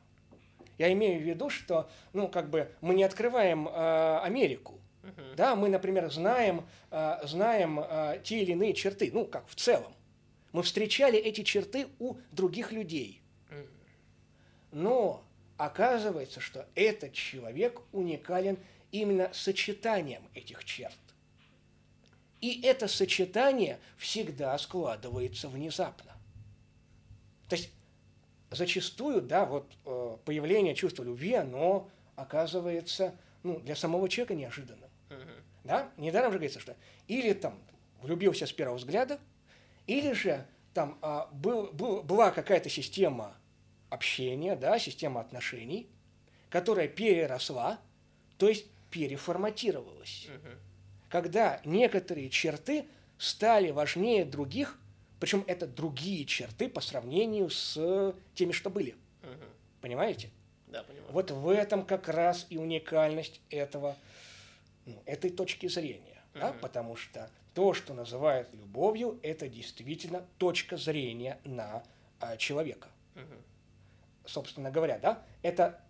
Я 0.79 0.93
имею 0.93 1.21
в 1.21 1.25
виду, 1.25 1.51
что, 1.51 1.91
ну, 2.13 2.29
как 2.29 2.51
бы 2.51 2.71
мы 2.81 2.95
не 2.95 3.03
открываем 3.05 3.69
э, 3.69 4.21
Америку, 4.23 4.79
Uh-huh. 5.01 5.35
Да, 5.37 5.57
мы, 5.57 5.69
например, 5.69 6.11
знаем, 6.11 6.67
э, 6.91 7.21
знаем 7.23 7.81
э, 7.81 8.21
те 8.23 8.43
или 8.43 8.53
иные 8.53 8.75
черты, 8.75 9.11
ну, 9.13 9.25
как 9.25 9.49
в 9.49 9.55
целом. 9.55 9.95
Мы 10.53 10.63
встречали 10.63 11.19
эти 11.19 11.43
черты 11.43 11.89
у 11.99 12.17
других 12.33 12.73
людей. 12.73 13.23
Но 14.71 15.25
оказывается, 15.57 16.41
что 16.41 16.67
этот 16.75 17.13
человек 17.15 17.81
уникален 17.93 18.59
именно 18.93 19.31
сочетанием 19.33 20.23
этих 20.35 20.65
черт. 20.65 20.99
И 22.41 22.61
это 22.63 22.89
сочетание 22.89 23.79
всегда 23.97 24.57
складывается 24.59 25.49
внезапно. 25.49 26.13
То 27.49 27.57
есть 27.57 27.71
зачастую, 28.51 29.23
да, 29.23 29.45
вот 29.45 29.73
э, 29.85 30.17
появление 30.25 30.75
чувства 30.75 31.03
любви, 31.03 31.35
оно 31.35 31.89
оказывается 32.17 33.15
ну, 33.43 33.61
для 33.61 33.77
самого 33.77 34.09
человека 34.09 34.35
неожиданным. 34.35 34.89
Да? 35.65 35.91
Недаром 35.97 36.33
же 36.33 36.39
говорится, 36.39 36.61
что 36.61 36.77
или 37.09 37.33
там 37.33 37.59
влюбился 38.01 38.47
с 38.47 38.53
первого 38.53 38.77
взгляда, 38.77 39.19
или 39.87 40.13
же 40.13 40.47
там 40.73 40.99
а, 41.03 41.29
был, 41.33 41.73
был, 41.73 42.03
была 42.03 42.31
какая-то 42.31 42.69
система 42.71 43.37
общения, 43.91 44.57
да, 44.57 44.79
система 44.79 45.21
отношений, 45.21 45.89
которая 46.51 46.89
переросла, 46.89 47.79
то 48.39 48.49
есть 48.49 48.67
переформатировалась. 48.91 50.29
Угу. 50.29 50.49
Когда 51.09 51.61
некоторые 51.65 52.31
черты 52.31 52.87
стали 53.19 53.71
важнее 53.71 54.25
других, 54.25 54.79
причем 55.21 55.45
это 55.47 55.67
другие 55.67 56.25
черты 56.25 56.69
по 56.69 56.81
сравнению 56.81 57.51
с 57.51 58.15
теми, 58.35 58.53
что 58.53 58.71
были. 58.71 58.95
Угу. 59.23 59.45
Понимаете? 59.81 60.31
Да, 60.69 60.83
понимаю. 60.83 61.13
Вот 61.13 61.31
в 61.31 61.49
этом 61.49 61.85
как 61.85 62.09
раз 62.09 62.47
и 62.51 62.59
уникальность 62.59 63.41
этого 63.51 63.97
ну, 64.85 65.03
этой 65.07 65.31
точки 65.31 65.67
зрения, 65.67 66.23
mm-hmm. 66.35 66.41
да, 66.41 66.53
потому 66.61 66.97
что 66.97 67.31
то, 67.55 67.75
что 67.75 67.95
называют 67.95 68.49
любовью, 68.53 69.19
это 69.23 69.49
действительно 69.49 70.25
точка 70.39 70.77
зрения 70.77 71.39
на 71.45 71.83
а, 72.21 72.37
человека. 72.37 72.89
Mm-hmm. 73.15 73.41
Собственно 74.27 74.71
говоря, 74.71 74.99
да, 74.99 75.23
это 75.43 75.81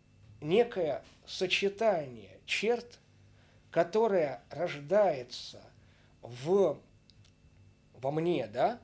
некое 0.41 1.05
сочетание 1.27 2.39
черт, 2.47 2.99
которое 3.71 4.43
рождается 4.51 5.63
в, 6.23 6.79
во 7.95 8.11
мне, 8.11 8.47
да, 8.47 8.81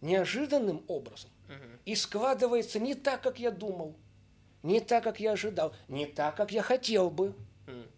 неожиданным 0.00 0.84
образом 0.88 1.30
uh-huh. 1.48 1.78
и 1.84 1.94
складывается 1.94 2.78
не 2.78 2.94
так, 2.94 3.22
как 3.22 3.38
я 3.38 3.50
думал, 3.50 3.94
не 4.62 4.80
так, 4.80 5.04
как 5.04 5.20
я 5.20 5.32
ожидал, 5.32 5.74
не 5.88 6.06
так, 6.06 6.36
как 6.36 6.52
я 6.52 6.62
хотел 6.62 7.10
бы. 7.10 7.34
Uh-huh. 7.66 7.90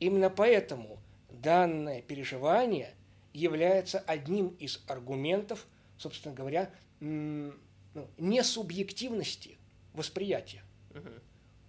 Именно 0.00 0.30
поэтому 0.30 0.98
данное 1.30 2.02
переживание 2.02 2.94
является 3.32 3.98
одним 4.00 4.48
из 4.58 4.82
аргументов, 4.86 5.66
собственно 5.98 6.34
говоря, 6.34 6.70
ну, 7.00 7.52
несубъективности 8.16 9.58
восприятия. 9.92 10.62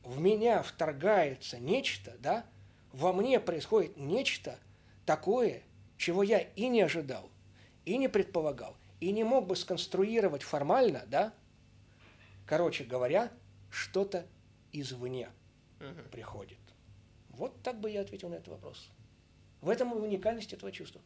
В 0.03 0.19
меня 0.19 0.63
вторгается 0.63 1.59
нечто, 1.59 2.15
да, 2.19 2.45
во 2.91 3.13
мне 3.13 3.39
происходит 3.39 3.97
нечто 3.97 4.59
такое, 5.05 5.63
чего 5.97 6.23
я 6.23 6.39
и 6.39 6.67
не 6.67 6.81
ожидал, 6.81 7.29
и 7.85 7.97
не 7.97 8.07
предполагал, 8.07 8.77
и 8.99 9.11
не 9.11 9.23
мог 9.23 9.47
бы 9.47 9.55
сконструировать 9.55 10.43
формально, 10.43 11.03
да, 11.07 11.33
короче 12.45 12.83
говоря, 12.83 13.31
что-то 13.69 14.25
извне 14.71 15.29
угу. 15.79 16.09
приходит. 16.11 16.57
Вот 17.29 17.61
так 17.61 17.79
бы 17.79 17.89
я 17.89 18.01
ответил 18.01 18.29
на 18.29 18.35
этот 18.35 18.49
вопрос. 18.49 18.89
В 19.61 19.69
этом 19.69 19.93
и 19.93 19.97
уникальность 19.97 20.53
этого 20.53 20.71
чувства. 20.71 21.01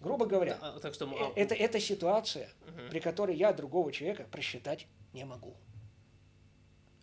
Грубо 0.00 0.26
говоря, 0.26 0.58
да, 0.60 0.78
так 0.78 0.94
что, 0.94 1.06
а... 1.06 1.32
это, 1.36 1.54
это 1.54 1.80
ситуация, 1.80 2.50
угу. 2.68 2.90
при 2.90 3.00
которой 3.00 3.36
я 3.36 3.52
другого 3.52 3.92
человека 3.92 4.24
просчитать 4.30 4.86
не 5.12 5.24
могу. 5.24 5.56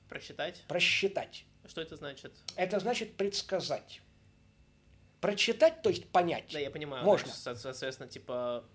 Просчитать? 0.08 0.64
Просчитать. 0.68 1.46
Что 1.66 1.82
это 1.82 1.96
значит? 1.96 2.34
Это 2.56 2.80
значит 2.80 3.16
предсказать. 3.16 4.02
Прочитать, 5.22 5.82
то 5.82 5.90
есть 5.90 6.10
понять. 6.10 6.50
Да, 6.52 6.60
я 6.60 6.70
понимаю. 6.70 7.06
Можно. 7.06 7.32
Значит, 7.34 7.62
соответственно, 7.62 8.10
типа 8.10 8.66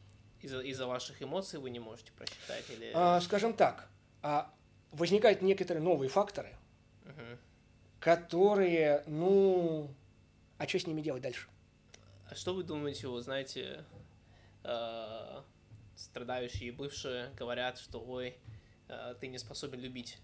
из-за 0.41 0.61
из 0.61 0.81
ваших 0.81 1.23
эмоций 1.23 1.59
вы 1.59 1.71
не 1.71 1.81
можете 1.81 2.13
просчитать 2.13 2.65
или... 2.71 2.93
А, 2.95 3.21
скажем 3.21 3.53
так, 3.55 3.89
а, 4.23 4.53
возникают 4.93 5.43
некоторые 5.43 5.83
новые 5.83 6.09
факторы, 6.09 6.57
угу. 7.05 7.39
которые, 8.01 9.03
ну, 9.07 9.91
а 10.57 10.67
что 10.67 10.79
с 10.79 10.87
ними 10.87 11.03
делать 11.03 11.23
дальше? 11.23 11.49
А 12.31 12.35
что 12.35 12.55
вы 12.55 12.63
думаете, 12.63 13.09
вы 13.09 13.21
знаете, 13.21 13.85
э, 14.63 15.43
страдающие 15.97 16.73
бывшие 16.73 17.31
говорят, 17.37 17.79
что 17.79 18.01
ой, 18.01 18.37
э, 18.89 19.15
ты 19.21 19.29
не 19.29 19.39
способен 19.39 19.81
любить. 19.81 20.19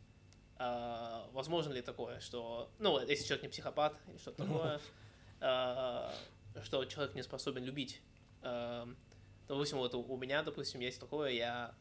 Э, 0.59 1.25
возможно 1.33 1.73
ли 1.73 1.83
такое, 1.83 2.21
что, 2.21 2.71
ну, 2.79 3.01
если 3.01 3.25
человек 3.25 3.43
не 3.43 3.49
психопат 3.49 3.97
или 4.09 4.19
что-то 4.19 4.45
такое, 4.45 4.81
э, 5.41 6.63
что 6.63 6.85
человек 6.85 7.15
не 7.15 7.23
способен 7.23 7.65
любить? 7.65 8.01
Э, 8.43 8.87
допустим, 9.49 9.79
вот 9.79 9.95
у 9.95 10.17
меня, 10.17 10.43
допустим, 10.43 10.81
есть 10.81 11.01
такое, 11.01 11.31
я, 11.31 11.75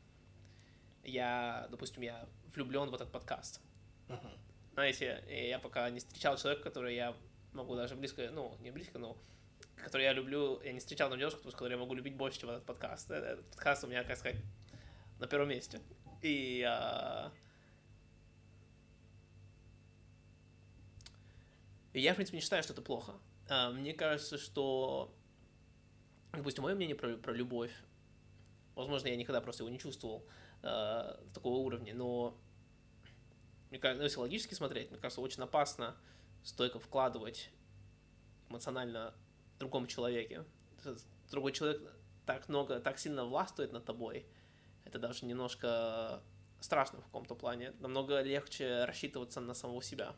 я, 1.03 1.67
допустим, 1.69 2.01
я 2.01 2.27
влюблен 2.53 2.89
в 2.89 2.95
этот 2.95 3.11
подкаст. 3.11 3.61
Знаете, 4.73 5.23
я 5.29 5.59
пока 5.59 5.89
не 5.91 5.99
встречал 5.99 6.35
человека, 6.37 6.63
который 6.63 6.95
я 6.95 7.15
могу 7.53 7.75
даже 7.75 7.95
близко, 7.95 8.27
ну, 8.31 8.57
не 8.59 8.71
близко, 8.71 8.97
но 8.97 9.15
который 9.83 10.03
я 10.03 10.13
люблю, 10.13 10.59
я 10.63 10.73
не 10.73 10.79
встречал 10.79 11.09
там 11.09 11.19
девушку, 11.19 11.43
которую 11.43 11.71
я 11.71 11.77
могу 11.77 11.93
любить 11.93 12.15
больше, 12.15 12.39
чем 12.39 12.49
этот 12.49 12.65
подкаст. 12.65 13.11
Э, 13.11 13.15
этот 13.15 13.45
подкаст 13.51 13.83
у 13.83 13.87
меня, 13.87 14.03
как 14.03 14.17
сказать, 14.17 14.41
на 15.19 15.27
первом 15.27 15.49
месте. 15.49 15.79
И 16.21 16.63
а... 16.67 17.31
я, 21.99 22.14
в 22.14 22.15
принципе, 22.15 22.38
не 22.38 22.41
считаю, 22.41 22.64
что 22.64 22.74
это 22.74 22.82
плохо. 22.82 23.14
А, 23.49 23.72
мне 23.72 23.94
кажется, 23.94 24.38
что, 24.38 25.14
допустим, 26.32 26.64
мое 26.64 26.76
мнение 26.76 26.95
про, 26.95 27.15
про 27.18 27.34
любовь, 27.34 27.72
возможно, 28.76 29.07
я 29.07 29.15
никогда 29.15 29.41
просто 29.41 29.64
его 29.64 29.70
не 29.70 29.80
чувствовал 29.80 30.26
э, 30.64 31.18
такого 31.34 31.57
уровня, 31.57 31.94
но 31.94 32.38
мне 33.70 33.80
кажется, 33.80 33.99
ну, 33.99 34.03
если 34.06 34.20
логически 34.20 34.53
смотреть, 34.53 34.91
мне 34.91 34.99
кажется, 34.99 35.22
очень 35.22 35.44
опасно 35.44 35.95
стойко 36.44 36.80
вкладывать 36.80 37.49
эмоционально 38.49 39.14
в 39.56 39.60
другом 39.60 39.88
человеке. 39.88 40.45
Другой 41.32 41.53
человек 41.53 41.82
так 42.26 42.48
много, 42.49 42.80
так 42.80 42.99
сильно 42.99 43.26
властвует 43.26 43.72
над 43.72 43.86
тобой, 43.86 44.26
это 44.86 44.99
даже 44.99 45.26
немножко 45.26 46.22
страшно 46.60 47.02
в 47.02 47.06
каком-то 47.06 47.36
плане. 47.36 47.74
Намного 47.80 48.22
легче 48.22 48.86
рассчитываться 48.86 49.41
на 49.41 49.53
самого 49.53 49.82
себя. 49.82 50.15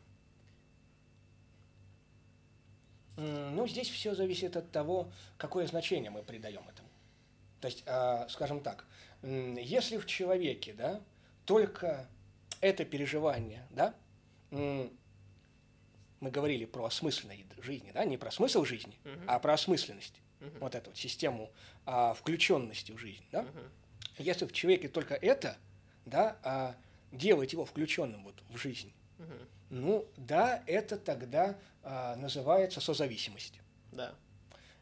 Ну, 3.17 3.67
здесь 3.67 3.89
все 3.89 4.13
зависит 4.13 4.57
от 4.57 4.71
того, 4.71 5.11
какое 5.37 5.67
значение 5.67 6.11
мы 6.11 6.21
придаем 6.21 6.61
этому. 6.67 6.89
То 7.61 7.67
есть, 7.67 7.83
а, 7.85 8.27
скажем 8.29 8.59
так, 8.59 8.85
если 9.23 9.97
в 9.97 10.05
человеке, 10.05 10.73
да, 10.73 11.01
только 11.45 12.07
это 12.61 12.83
переживание, 12.85 13.65
да, 13.71 13.95
мы 14.51 14.91
говорили 16.21 16.65
про 16.65 16.85
осмысленность 16.85 17.45
жизни, 17.65 17.91
да, 17.93 18.05
не 18.05 18.17
про 18.17 18.31
смысл 18.31 18.63
жизни, 18.63 18.97
uh-huh. 19.03 19.25
а 19.27 19.39
про 19.39 19.53
осмысленность, 19.53 20.21
uh-huh. 20.39 20.59
вот 20.59 20.75
эту 20.75 20.91
вот 20.91 20.97
систему 20.97 21.51
а, 21.85 22.13
включенности 22.13 22.91
в 22.91 22.97
жизнь, 22.97 23.25
да. 23.31 23.41
Uh-huh. 23.41 23.69
Если 24.19 24.45
в 24.45 24.53
человеке 24.53 24.87
только 24.87 25.15
это, 25.15 25.57
да, 26.05 26.37
а, 26.43 26.75
делать 27.11 27.51
его 27.51 27.65
включенным 27.65 28.23
вот 28.23 28.35
в 28.49 28.57
жизнь, 28.57 28.93
ну 29.69 30.07
да, 30.17 30.63
это 30.67 30.97
тогда 30.97 31.57
а, 31.83 32.15
называется 32.15 32.81
созависимость. 32.81 33.59
Да. 33.91 34.13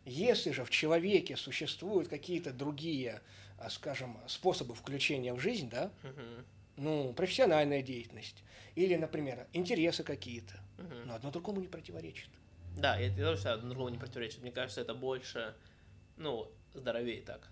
Если 0.06 0.52
же 0.52 0.66
в 0.66 0.70
человеке 0.70 1.38
существуют 1.38 2.10
какие-то 2.10 2.52
другие, 2.52 3.22
а, 3.58 3.70
скажем, 3.70 4.18
способы 4.28 4.76
включения 4.76 5.34
в 5.34 5.40
жизнь, 5.40 5.70
да, 5.70 5.92
uh-huh. 6.04 6.46
ну 6.78 7.14
профессиональная 7.14 7.82
деятельность 7.82 8.44
или, 8.76 8.96
например, 8.96 9.48
интересы 9.54 10.04
какие-то, 10.04 10.60
Угу. 10.78 11.06
Но 11.06 11.16
одно 11.16 11.32
другому 11.32 11.62
не 11.62 11.68
противоречит. 11.68 12.30
Да, 12.78 12.98
я, 12.98 13.08
я 13.08 13.26
тоже 13.26 13.38
считаю, 13.38 13.58
одно 13.58 13.70
другому 13.70 13.90
не 13.90 13.98
противоречит. 13.98 14.42
Мне 14.42 14.52
кажется, 14.52 14.82
это 14.82 14.94
больше, 14.94 15.56
ну, 16.18 16.52
здоровее 16.74 17.22
так 17.22 17.50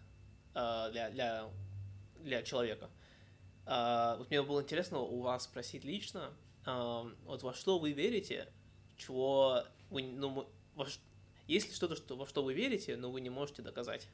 э, 0.55 0.89
для, 0.91 1.09
для, 1.09 1.49
для 2.19 2.43
человека. 2.43 2.89
Э, 3.65 4.15
вот 4.17 4.29
мне 4.29 4.41
было 4.41 4.61
интересно 4.61 4.99
у 4.99 5.21
вас 5.21 5.43
спросить 5.43 5.83
лично, 5.83 6.31
вот 6.65 7.43
во 7.43 7.53
что 7.53 7.79
вы 7.79 7.91
верите, 7.91 8.51
чего 8.97 9.63
вы, 9.89 10.03
ну, 10.03 10.47
во, 10.75 10.87
есть 11.47 11.67
ли 11.67 11.73
что-то, 11.73 11.95
что, 11.95 12.15
во 12.15 12.27
что 12.27 12.43
вы 12.43 12.53
верите, 12.53 12.95
но 12.95 13.11
вы 13.11 13.21
не 13.21 13.29
можете 13.29 13.61
доказать? 13.61 14.07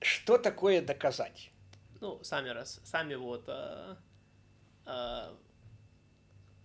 Что 0.00 0.38
такое 0.38 0.80
доказать? 0.80 1.50
Ну, 2.00 2.22
сами 2.22 2.50
раз, 2.50 2.80
сами 2.84 3.14
вот, 3.14 3.44
а, 3.48 3.98
а, 4.84 5.36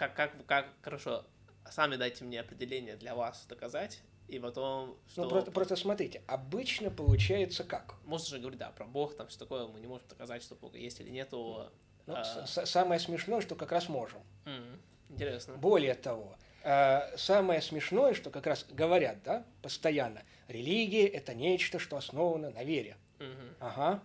как, 0.02 0.16
как, 0.16 0.46
как, 0.48 0.68
хорошо, 0.82 1.26
сами 1.70 1.96
дайте 1.96 2.24
мне 2.24 2.40
определение 2.40 2.96
для 2.96 3.16
вас 3.16 3.46
доказать, 3.48 4.02
и 4.28 4.40
потом... 4.40 4.90
Ну, 4.90 4.98
что... 5.08 5.24
Ну, 5.24 5.30
просто, 5.30 5.52
просто 5.52 5.76
смотрите, 5.76 6.22
обычно 6.28 6.90
получается 6.90 7.64
как? 7.64 7.96
Можно 8.06 8.28
же 8.28 8.40
говорить, 8.40 8.60
да, 8.60 8.72
про 8.72 8.86
Бог, 8.86 9.16
там, 9.16 9.30
что 9.30 9.40
такое, 9.40 9.68
мы 9.68 9.80
не 9.80 9.88
можем 9.88 10.08
доказать, 10.08 10.42
что 10.42 10.56
Бога 10.56 10.78
есть 10.78 11.00
или 11.00 11.10
нету. 11.10 11.70
Ну, 12.08 12.16
а... 12.16 12.46
Самое 12.48 13.00
смешное, 13.00 13.42
что 13.42 13.56
как 13.56 13.72
раз 13.72 13.90
можем. 13.90 14.22
Mm, 14.46 14.80
интересно. 15.10 15.56
Более 15.58 15.94
того, 15.94 16.36
Э, 16.64 17.18
самое 17.18 17.62
смешное, 17.62 18.14
что 18.14 18.30
как 18.30 18.46
раз 18.46 18.66
говорят, 18.70 19.24
да, 19.24 19.44
постоянно, 19.62 20.22
религия– 20.48 21.08
это 21.08 21.34
нечто, 21.34 21.80
что 21.80 21.98
основано 21.98 22.52
на 22.52 22.64
вере. 22.64 22.98
Угу. 23.20 23.56
Ага. 23.60 24.04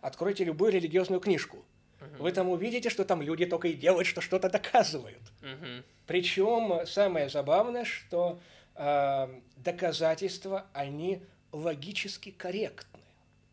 Откройте 0.00 0.44
любую 0.44 0.72
религиозную 0.72 1.20
книжку. 1.20 1.64
Угу. 2.00 2.22
Вы 2.22 2.32
там 2.32 2.48
увидите, 2.48 2.90
что 2.90 3.04
там 3.04 3.22
люди 3.22 3.46
только 3.46 3.68
и 3.68 3.74
делают, 3.74 4.06
что 4.06 4.20
что-то 4.20 4.48
доказывают. 4.48 5.22
Угу. 5.42 5.84
Причем 6.06 6.86
самое 6.86 7.28
забавное, 7.28 7.84
что 7.84 8.40
э, 8.74 9.40
доказательства, 9.56 10.66
они 10.72 11.22
логически 11.52 12.30
корректны. 12.30 13.00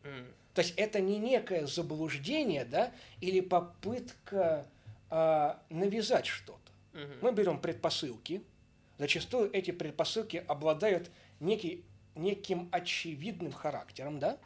Угу. 0.04 0.24
То 0.54 0.62
есть 0.62 0.74
это 0.76 1.00
не 1.00 1.18
некое 1.18 1.66
заблуждение, 1.66 2.64
да, 2.64 2.92
или 3.20 3.40
попытка 3.40 4.66
э, 5.10 5.54
навязать 5.70 6.26
что-то. 6.26 6.72
Угу. 6.94 7.12
Мы 7.22 7.32
берем 7.32 7.60
предпосылки. 7.60 8.42
Зачастую 8.98 9.52
эти 9.52 9.70
предпосылки 9.70 10.42
обладают 10.48 11.10
некий, 11.38 11.84
неким 12.16 12.68
очевидным 12.72 13.52
характером, 13.52 14.18
да? 14.18 14.38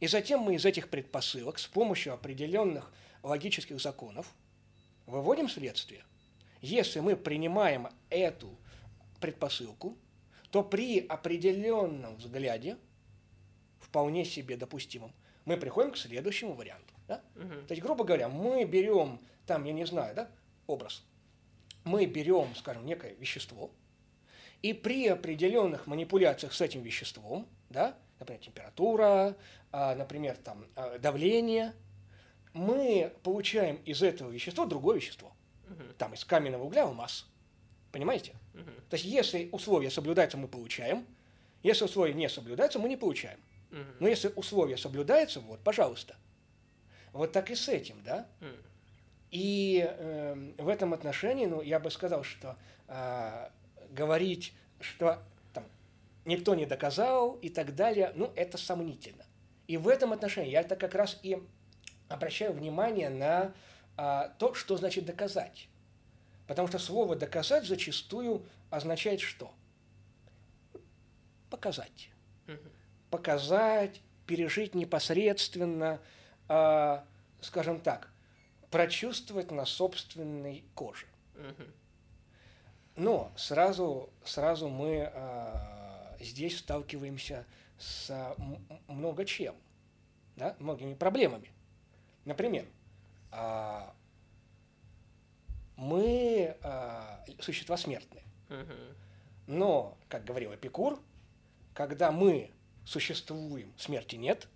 И 0.00 0.06
затем 0.06 0.40
мы 0.40 0.54
из 0.54 0.64
этих 0.64 0.88
предпосылок 0.88 1.58
с 1.58 1.66
помощью 1.66 2.12
определенных 2.12 2.90
логических 3.22 3.80
законов 3.80 4.32
выводим 5.06 5.48
следствие. 5.48 6.04
Если 6.60 7.00
мы 7.00 7.16
принимаем 7.16 7.88
эту 8.10 8.50
предпосылку, 9.20 9.96
то 10.50 10.62
при 10.62 11.06
определенном 11.06 12.16
взгляде, 12.16 12.76
вполне 13.80 14.24
себе 14.24 14.56
допустимом, 14.56 15.12
мы 15.44 15.56
приходим 15.56 15.92
к 15.92 15.96
следующему 15.96 16.54
варианту. 16.54 16.92
Да? 17.08 17.22
Угу. 17.36 17.66
То 17.66 17.72
есть, 17.72 17.82
грубо 17.82 18.04
говоря, 18.04 18.28
мы 18.28 18.64
берем 18.64 19.20
там, 19.46 19.64
я 19.64 19.72
не 19.72 19.84
знаю, 19.84 20.14
да, 20.14 20.30
образ 20.66 21.02
мы 21.84 22.06
берем, 22.06 22.54
скажем, 22.54 22.84
некое 22.84 23.14
вещество, 23.14 23.70
и 24.62 24.72
при 24.72 25.06
определенных 25.06 25.86
манипуляциях 25.86 26.52
с 26.52 26.60
этим 26.60 26.82
веществом, 26.82 27.48
да, 27.70 27.96
например, 28.18 28.42
температура, 28.42 29.36
а, 29.72 29.94
например, 29.94 30.36
там, 30.36 30.66
а, 30.76 30.98
давление, 30.98 31.72
мы 32.52 33.12
получаем 33.22 33.76
из 33.84 34.02
этого 34.02 34.30
вещества 34.30 34.66
другое 34.66 34.96
вещество. 34.96 35.32
Угу. 35.68 35.82
Там 35.98 36.14
из 36.14 36.24
каменного 36.24 36.64
угля 36.64 36.84
алмаз. 36.84 37.26
Понимаете? 37.92 38.34
Угу. 38.54 38.70
То 38.88 38.94
есть, 38.94 39.04
если 39.04 39.48
условия 39.52 39.90
соблюдаются, 39.90 40.36
мы 40.36 40.48
получаем. 40.48 41.06
Если 41.62 41.84
условия 41.84 42.14
не 42.14 42.28
соблюдаются, 42.28 42.78
мы 42.78 42.88
не 42.88 42.96
получаем. 42.96 43.38
Угу. 43.70 43.78
Но 44.00 44.08
если 44.08 44.32
условия 44.34 44.76
соблюдаются, 44.76 45.40
вот, 45.40 45.60
пожалуйста. 45.60 46.16
Вот 47.12 47.32
так 47.32 47.50
и 47.50 47.54
с 47.54 47.68
этим, 47.68 48.02
да? 48.04 48.26
Угу. 48.40 48.48
И 49.30 49.86
э, 49.88 50.52
в 50.58 50.68
этом 50.68 50.92
отношении, 50.92 51.46
ну, 51.46 51.62
я 51.62 51.78
бы 51.78 51.90
сказал, 51.90 52.24
что 52.24 52.56
э, 52.88 53.48
говорить, 53.90 54.52
что 54.80 55.22
там 55.52 55.64
никто 56.24 56.54
не 56.54 56.66
доказал 56.66 57.34
и 57.34 57.48
так 57.48 57.74
далее, 57.74 58.12
ну, 58.16 58.32
это 58.34 58.58
сомнительно. 58.58 59.24
И 59.68 59.76
в 59.76 59.86
этом 59.86 60.12
отношении 60.12 60.50
я 60.50 60.62
это 60.62 60.74
как 60.74 60.96
раз 60.96 61.18
и 61.22 61.40
обращаю 62.10 62.52
внимание 62.52 63.08
на 63.08 63.54
э, 63.96 64.30
то, 64.38 64.52
что 64.54 64.76
значит 64.76 65.06
доказать. 65.06 65.68
Потому 66.46 66.68
что 66.68 66.78
слово 66.78 67.16
доказать 67.16 67.64
зачастую 67.64 68.44
означает 68.68 69.20
что? 69.20 69.54
Показать. 71.48 72.10
Показать, 73.10 74.00
пережить 74.26 74.74
непосредственно, 74.74 76.00
э, 76.48 77.00
скажем 77.40 77.80
так, 77.80 78.10
прочувствовать 78.70 79.50
на 79.52 79.64
собственной 79.64 80.64
коже. 80.74 81.06
Но 82.96 83.32
сразу, 83.36 84.10
сразу 84.24 84.68
мы 84.68 85.10
э, 85.12 86.16
здесь 86.20 86.58
сталкиваемся 86.58 87.46
с 87.78 88.36
много 88.88 89.24
чем, 89.24 89.54
да, 90.36 90.56
многими 90.58 90.94
проблемами. 90.94 91.50
Например, 92.24 92.66
э, 93.32 93.80
мы 95.76 96.56
э, 96.62 97.02
существа 97.40 97.76
смертные. 97.76 98.24
Но, 99.46 99.96
как 100.08 100.24
говорил 100.24 100.54
Эпикур, 100.54 101.00
когда 101.74 102.12
мы 102.12 102.50
существуем, 102.84 103.72
смерти 103.76 104.16
нет. 104.16 104.48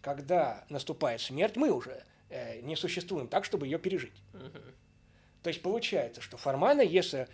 Когда 0.00 0.64
наступает 0.68 1.20
смерть, 1.20 1.56
мы 1.56 1.70
уже 1.70 2.04
Э, 2.30 2.60
не 2.60 2.76
существуем 2.76 3.26
так, 3.26 3.44
чтобы 3.44 3.66
ее 3.66 3.78
пережить. 3.78 4.22
То 5.42 5.48
есть 5.48 5.62
получается, 5.62 6.20
что 6.20 6.36
формально, 6.36 6.82
если 6.82 7.26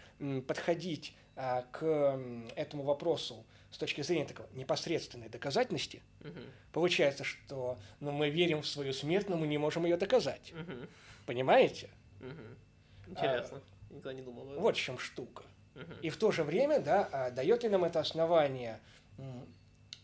подходить 0.47 1.13
а, 1.13 1.26
к 1.37 2.19
этому 2.57 2.83
вопросу 2.83 3.45
с 3.71 3.79
точки 3.79 4.01
зрения 4.01 4.25
такой 4.25 4.47
непосредственной 4.55 5.29
доказательности, 5.29 6.03
угу. 6.21 6.41
получается, 6.73 7.25
что 7.25 7.79
ну, 8.01 8.11
мы 8.11 8.31
верим 8.31 8.63
в 8.63 8.67
свою 8.67 8.95
смерть, 8.95 9.29
но 9.29 9.37
мы 9.37 9.47
не 9.47 9.59
можем 9.59 9.85
ее 9.85 9.99
доказать. 9.99 10.53
Угу. 10.53 10.87
Понимаете? 11.27 11.91
Угу. 12.21 13.11
Интересно. 13.13 13.61
А, 13.61 13.95
Никогда 13.95 14.15
не 14.15 14.23
думал. 14.23 14.45
Вот 14.59 14.77
в 14.77 14.81
чем 14.81 14.99
штука. 14.99 15.43
Угу. 15.75 15.93
И 16.03 16.09
в 16.09 16.17
то 16.17 16.31
же 16.31 16.43
время, 16.43 16.81
да, 16.81 17.09
а, 17.13 17.31
дает 17.31 17.65
ли 17.65 17.69
нам 17.69 17.85
это 17.85 18.01
основание, 18.01 18.81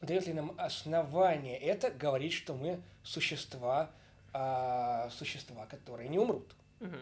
дает 0.03 0.27
ли 0.27 0.35
нам 0.35 0.55
основание 0.59 1.59
это 1.59 1.91
говорить, 1.91 2.35
что 2.35 2.55
мы 2.55 2.83
существа 3.03 3.91
а, 4.35 5.11
существа, 5.11 5.67
которые 5.67 6.09
не 6.09 6.19
умрут. 6.19 6.55
Угу. 6.81 6.97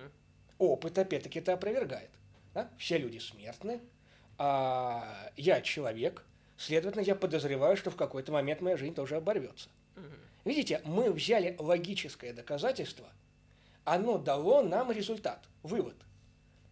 Опыт, 0.59 0.99
опять-таки, 0.99 1.39
это 1.39 1.53
опровергает. 1.53 2.11
Да? 2.55 2.69
Все 2.77 2.99
люди 2.99 3.19
смертны, 3.19 3.81
а 4.43 5.05
я 5.37 5.61
человек, 5.61 6.25
следовательно, 6.57 7.03
я 7.03 7.15
подозреваю, 7.15 7.77
что 7.77 7.91
в 7.91 7.97
какой-то 7.97 8.33
момент 8.33 8.63
моя 8.63 8.79
жизнь 8.79 8.95
тоже 8.95 9.17
оборвется. 9.17 9.69
Угу. 9.97 10.05
Видите, 10.47 10.81
мы 10.87 11.13
взяли 11.13 11.55
логическое 11.59 12.33
доказательство, 12.33 13.07
оно 13.85 14.17
дало 14.17 14.63
нам 14.63 14.91
результат, 14.91 15.45
вывод. 15.63 15.95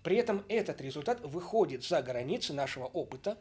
При 0.02 0.16
этом 0.16 0.46
этот 0.48 0.80
результат 0.80 1.20
выходит 1.20 1.84
за 1.84 2.00
границы 2.00 2.54
нашего 2.54 2.86
опыта. 2.86 3.36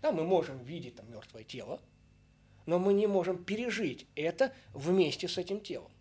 Да, 0.00 0.10
мы 0.10 0.24
можем 0.24 0.58
видеть 0.64 0.96
там 0.96 1.08
мертвое 1.08 1.44
тело, 1.44 1.80
но 2.66 2.80
мы 2.80 2.92
не 2.92 3.06
можем 3.06 3.44
пережить 3.44 4.08
это 4.16 4.52
вместе 4.74 5.28
с 5.28 5.38
этим 5.38 5.60
телом. 5.60 5.92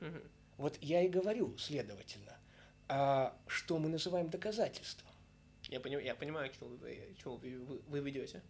Угу. 0.00 0.18
Вот 0.56 0.76
я 0.80 1.02
и 1.02 1.08
говорю, 1.08 1.56
следовательно, 1.56 2.36
а 2.88 3.32
что 3.46 3.78
мы 3.78 3.88
называем 3.90 4.28
доказательством. 4.28 5.12
Я, 5.68 5.80
поним, 5.80 6.00
я 6.00 6.14
понимаю, 6.14 6.50
к 6.50 6.56
чему 6.56 6.76
вы, 6.76 7.14
к 7.14 7.18
чему 7.18 7.36
вы, 7.36 7.58
вы, 7.58 7.78
вы 7.88 8.00
ведете. 8.00 8.42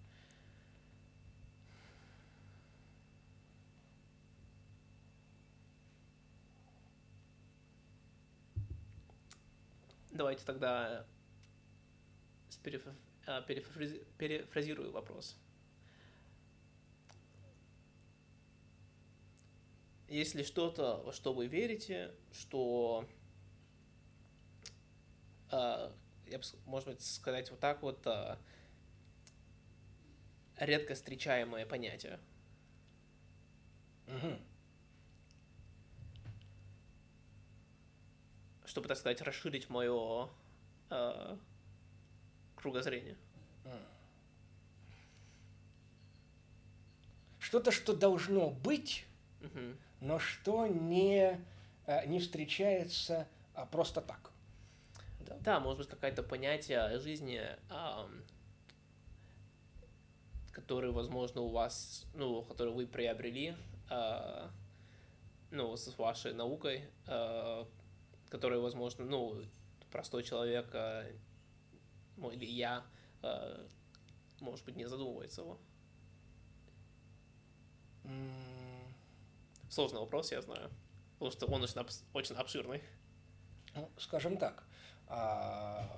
Давайте 10.11 10.45
тогда 10.45 11.07
а, 13.27 13.43
перефразирую 13.43 14.91
вопрос. 14.93 15.37
если 20.09 20.43
что-то, 20.43 21.03
во 21.05 21.13
что 21.13 21.33
вы 21.33 21.47
верите, 21.47 22.13
что, 22.33 23.07
э, 25.51 25.91
я 26.27 26.39
бы, 26.39 26.45
может 26.65 26.89
быть, 26.89 27.03
сказать 27.03 27.51
вот 27.51 27.61
так 27.61 27.83
вот, 27.83 28.07
э, 28.07 28.37
редко 30.57 30.95
встречаемое 30.95 31.67
понятие. 31.67 32.19
Угу. 34.09 34.39
Чтобы, 38.65 38.89
так 38.89 38.99
сказать, 38.99 39.21
расширить 39.23 39.69
мое 39.69 40.29
э, 40.91 41.37
кругозрение. 42.57 43.17
Что-то, 47.39 47.71
что 47.71 47.95
должно 47.95 48.51
быть, 48.51 49.07
угу 49.41 49.77
но 50.01 50.19
что 50.19 50.67
не, 50.67 51.41
э, 51.87 52.07
не 52.07 52.21
встречается 52.21 53.27
а, 53.55 53.67
просто 53.67 54.01
так. 54.01 54.31
Да, 55.27 55.37
да 55.41 55.61
может 55.61 55.79
быть, 55.79 55.89
какое-то 55.89 56.23
понятие 56.23 56.99
жизни, 57.01 57.43
которое, 60.53 60.93
возможно, 60.93 61.43
у 61.43 61.49
вас, 61.49 62.07
ну, 62.15 62.43
которое 62.43 62.71
вы 62.71 62.87
приобрели, 62.87 63.55
а, 63.91 64.51
ну, 65.51 65.77
с 65.77 65.97
вашей 65.99 66.33
наукой, 66.33 66.89
а, 67.07 67.69
которое, 68.31 68.59
возможно, 68.61 69.05
ну, 69.05 69.43
простой 69.91 70.23
человек, 70.23 70.67
ну, 72.17 72.31
или 72.31 72.45
я, 72.47 72.85
может 74.41 74.65
быть, 74.65 74.77
не 74.77 74.87
задумывается 74.87 75.43
его. 75.43 75.59
Сложный 79.71 80.01
вопрос, 80.01 80.33
я 80.33 80.43
знаю. 80.43 80.71
Потому 81.15 81.31
что 81.31 81.47
он 81.47 81.63
очень, 81.63 81.81
абс- 81.81 82.05
очень 82.13 82.35
обширный. 82.35 82.83
Ну, 83.75 83.91
скажем 83.99 84.37
так. 84.39 84.65
А, 85.09 85.89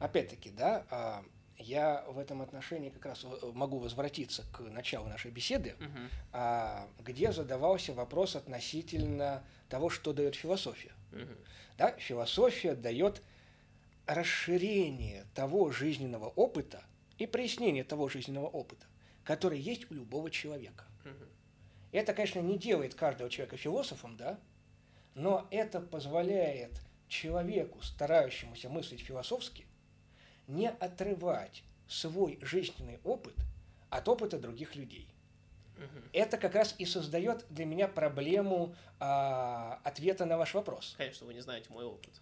опять-таки, 0.00 0.50
да, 0.50 0.84
а, 0.90 1.24
я 1.58 2.04
в 2.08 2.18
этом 2.18 2.42
отношении 2.42 2.90
как 2.90 3.06
раз 3.06 3.24
могу 3.54 3.78
возвратиться 3.78 4.44
к 4.52 4.60
началу 4.60 5.08
нашей 5.08 5.30
беседы, 5.30 5.74
угу. 5.80 7.02
где 7.02 7.32
задавался 7.32 7.94
вопрос 7.94 8.36
относительно 8.36 9.42
того, 9.68 9.88
что 9.88 10.12
дает 10.12 10.34
философия. 10.34 10.92
Угу. 11.12 11.32
Да, 11.78 11.92
философия 11.98 12.74
дает 12.74 13.22
расширение 14.06 15.24
того 15.34 15.70
жизненного 15.70 16.28
опыта 16.28 16.82
и 17.18 17.26
прояснение 17.26 17.84
того 17.84 18.08
жизненного 18.08 18.46
опыта, 18.46 18.86
который 19.24 19.58
есть 19.58 19.90
у 19.90 19.94
любого 19.94 20.30
человека. 20.30 20.84
Угу. 21.04 21.24
Это, 21.92 22.14
конечно, 22.14 22.40
не 22.40 22.58
делает 22.58 22.94
каждого 22.94 23.30
человека 23.30 23.56
философом, 23.56 24.16
да, 24.16 24.38
но 25.14 25.46
это 25.50 25.80
позволяет 25.80 26.70
человеку, 27.08 27.82
старающемуся 27.82 28.68
мыслить 28.68 29.00
философски, 29.00 29.66
не 30.46 30.68
отрывать 30.68 31.62
свой 31.88 32.38
жизненный 32.42 32.98
опыт 33.04 33.34
от 33.90 34.08
опыта 34.08 34.38
других 34.38 34.74
людей. 34.76 35.08
Угу. 35.76 36.04
Это 36.12 36.38
как 36.38 36.54
раз 36.54 36.74
и 36.78 36.84
создает 36.84 37.44
для 37.50 37.66
меня 37.66 37.86
проблему 37.86 38.74
а, 38.98 39.80
ответа 39.84 40.24
на 40.24 40.38
ваш 40.38 40.54
вопрос. 40.54 40.94
Конечно, 40.96 41.26
вы 41.26 41.34
не 41.34 41.40
знаете 41.40 41.70
мой 41.70 41.84
опыт. 41.84 42.12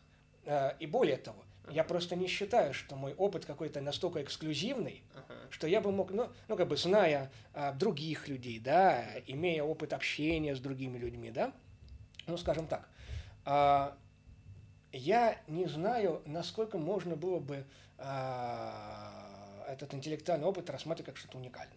А, 0.46 0.76
и 0.80 0.86
более 0.86 1.16
того, 1.16 1.44
я 1.70 1.84
просто 1.84 2.16
не 2.16 2.26
считаю, 2.26 2.74
что 2.74 2.96
мой 2.96 3.14
опыт 3.14 3.46
какой-то 3.46 3.80
настолько 3.80 4.22
эксклюзивный, 4.22 5.02
uh-huh. 5.14 5.50
что 5.50 5.66
я 5.66 5.80
бы 5.80 5.92
мог, 5.92 6.10
ну, 6.10 6.30
ну 6.48 6.56
как 6.56 6.68
бы 6.68 6.76
зная 6.76 7.30
а, 7.54 7.72
других 7.72 8.28
людей, 8.28 8.58
да, 8.58 9.04
имея 9.26 9.62
опыт 9.62 9.92
общения 9.92 10.54
с 10.54 10.60
другими 10.60 10.98
людьми, 10.98 11.30
да, 11.30 11.52
ну, 12.26 12.36
скажем 12.36 12.66
так, 12.66 12.88
а, 13.46 13.96
я 14.94 15.40
не 15.46 15.66
знаю, 15.66 16.22
насколько 16.24 16.78
можно 16.78 17.16
было 17.16 17.40
бы 17.40 17.64
а, 17.98 19.64
этот 19.68 19.94
интеллектуальный 19.94 20.46
опыт 20.46 20.70
рассматривать 20.70 21.06
как 21.06 21.16
что-то 21.16 21.38
уникальное. 21.38 21.76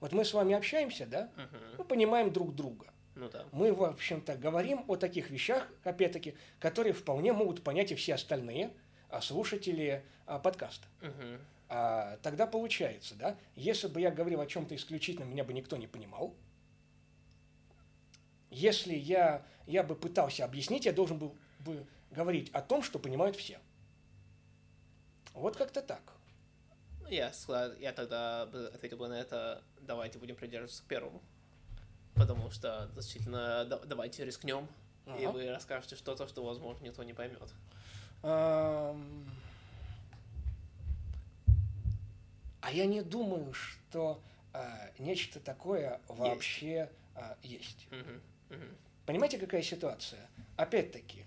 Вот 0.00 0.12
мы 0.12 0.24
с 0.24 0.34
вами 0.34 0.54
общаемся, 0.54 1.06
да, 1.06 1.30
uh-huh. 1.36 1.76
мы 1.78 1.84
понимаем 1.84 2.32
друг 2.32 2.54
друга. 2.54 2.86
Ну 3.14 3.30
да. 3.30 3.46
Мы, 3.52 3.72
в 3.72 3.82
общем-то, 3.82 4.36
говорим 4.36 4.84
о 4.88 4.96
таких 4.96 5.30
вещах, 5.30 5.66
опять-таки, 5.84 6.34
которые 6.58 6.92
вполне 6.92 7.32
могут 7.32 7.62
понять 7.62 7.90
и 7.92 7.94
все 7.94 8.14
остальные 8.14 8.70
а, 9.08 9.22
слушатели 9.22 10.04
а, 10.26 10.38
подкаста. 10.38 10.86
Мгм. 11.00 11.38
А, 11.68 12.18
тогда 12.22 12.46
получается, 12.46 13.14
да, 13.14 13.36
если 13.54 13.88
бы 13.88 14.00
я 14.00 14.10
говорил 14.10 14.40
о 14.40 14.46
чем-то 14.46 14.76
исключительном, 14.76 15.30
меня 15.30 15.44
бы 15.44 15.52
никто 15.54 15.76
не 15.76 15.86
понимал. 15.86 16.34
Если 18.50 18.94
я, 18.94 19.44
я 19.66 19.82
бы 19.82 19.94
пытался 19.94 20.44
объяснить, 20.44 20.84
я 20.84 20.92
должен 20.92 21.18
был 21.18 21.34
бы 21.60 21.86
говорить 22.10 22.50
о 22.52 22.62
том, 22.62 22.82
что 22.82 22.98
понимают 22.98 23.36
все. 23.36 23.58
Вот 25.34 25.56
как-то 25.56 25.82
так. 25.82 26.02
Я, 27.08 27.30
склад- 27.32 27.78
я 27.78 27.92
тогда 27.92 28.42
ответил 28.42 28.96
бы 28.96 29.08
на 29.08 29.14
это, 29.14 29.62
давайте 29.80 30.18
будем 30.18 30.34
придерживаться 30.36 30.82
к 30.82 30.86
первому. 30.86 31.22
Потому 32.14 32.50
что 32.50 32.90
действительно, 32.94 33.64
да- 33.64 33.84
давайте 33.84 34.24
рискнем, 34.24 34.66
и 35.06 35.24
Ага. 35.24 35.32
вы 35.32 35.50
расскажете 35.50 35.94
что-то, 35.96 36.26
что, 36.26 36.44
возможно, 36.44 36.84
никто 36.84 37.02
не 37.04 37.12
поймет. 37.12 37.52
А 38.22 38.96
я 42.72 42.86
не 42.86 43.02
думаю, 43.02 43.52
что 43.52 44.20
а, 44.52 44.90
нечто 44.98 45.38
такое 45.38 46.00
вообще 46.08 46.90
а, 47.14 47.36
есть. 47.42 47.86
Мгм. 47.90 48.20
Мгм. 48.50 48.76
Понимаете, 49.04 49.38
какая 49.38 49.62
ситуация? 49.62 50.28
Опять-таки, 50.56 51.26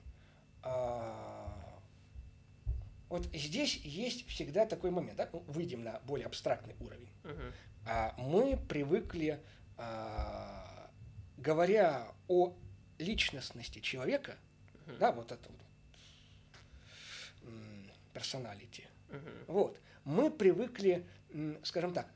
вот 3.09 3.25
здесь 3.33 3.75
есть 3.77 4.27
всегда 4.27 4.65
такой 4.65 4.91
момент, 4.91 5.17
да? 5.17 5.29
Ну, 5.33 5.39
выйдем 5.47 5.83
на 5.83 5.99
более 6.01 6.27
абстрактный 6.27 6.75
уровень. 6.79 7.09
А, 7.85 8.13
Мы 8.17 8.55
привыкли, 8.57 9.39
а, 9.77 10.91
говоря 11.37 12.11
о 12.27 12.53
личностности 12.99 13.79
человека, 13.79 14.37
Мгм. 14.85 14.97
да, 14.99 15.11
вот 15.11 15.31
это 15.31 15.49
вот 15.49 15.59
персоналити, 18.13 18.87
Мгм. 19.09 19.45
вот, 19.47 19.79
мы 20.03 20.29
привыкли, 20.29 21.05
скажем 21.63 21.93
так, 21.93 22.07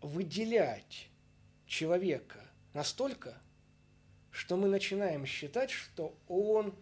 выделять 0.00 1.08
человека 1.66 2.40
настолько, 2.72 3.38
что 4.30 4.56
мы 4.56 4.68
начинаем 4.68 5.26
считать, 5.26 5.70
что 5.70 6.16
он 6.28 6.74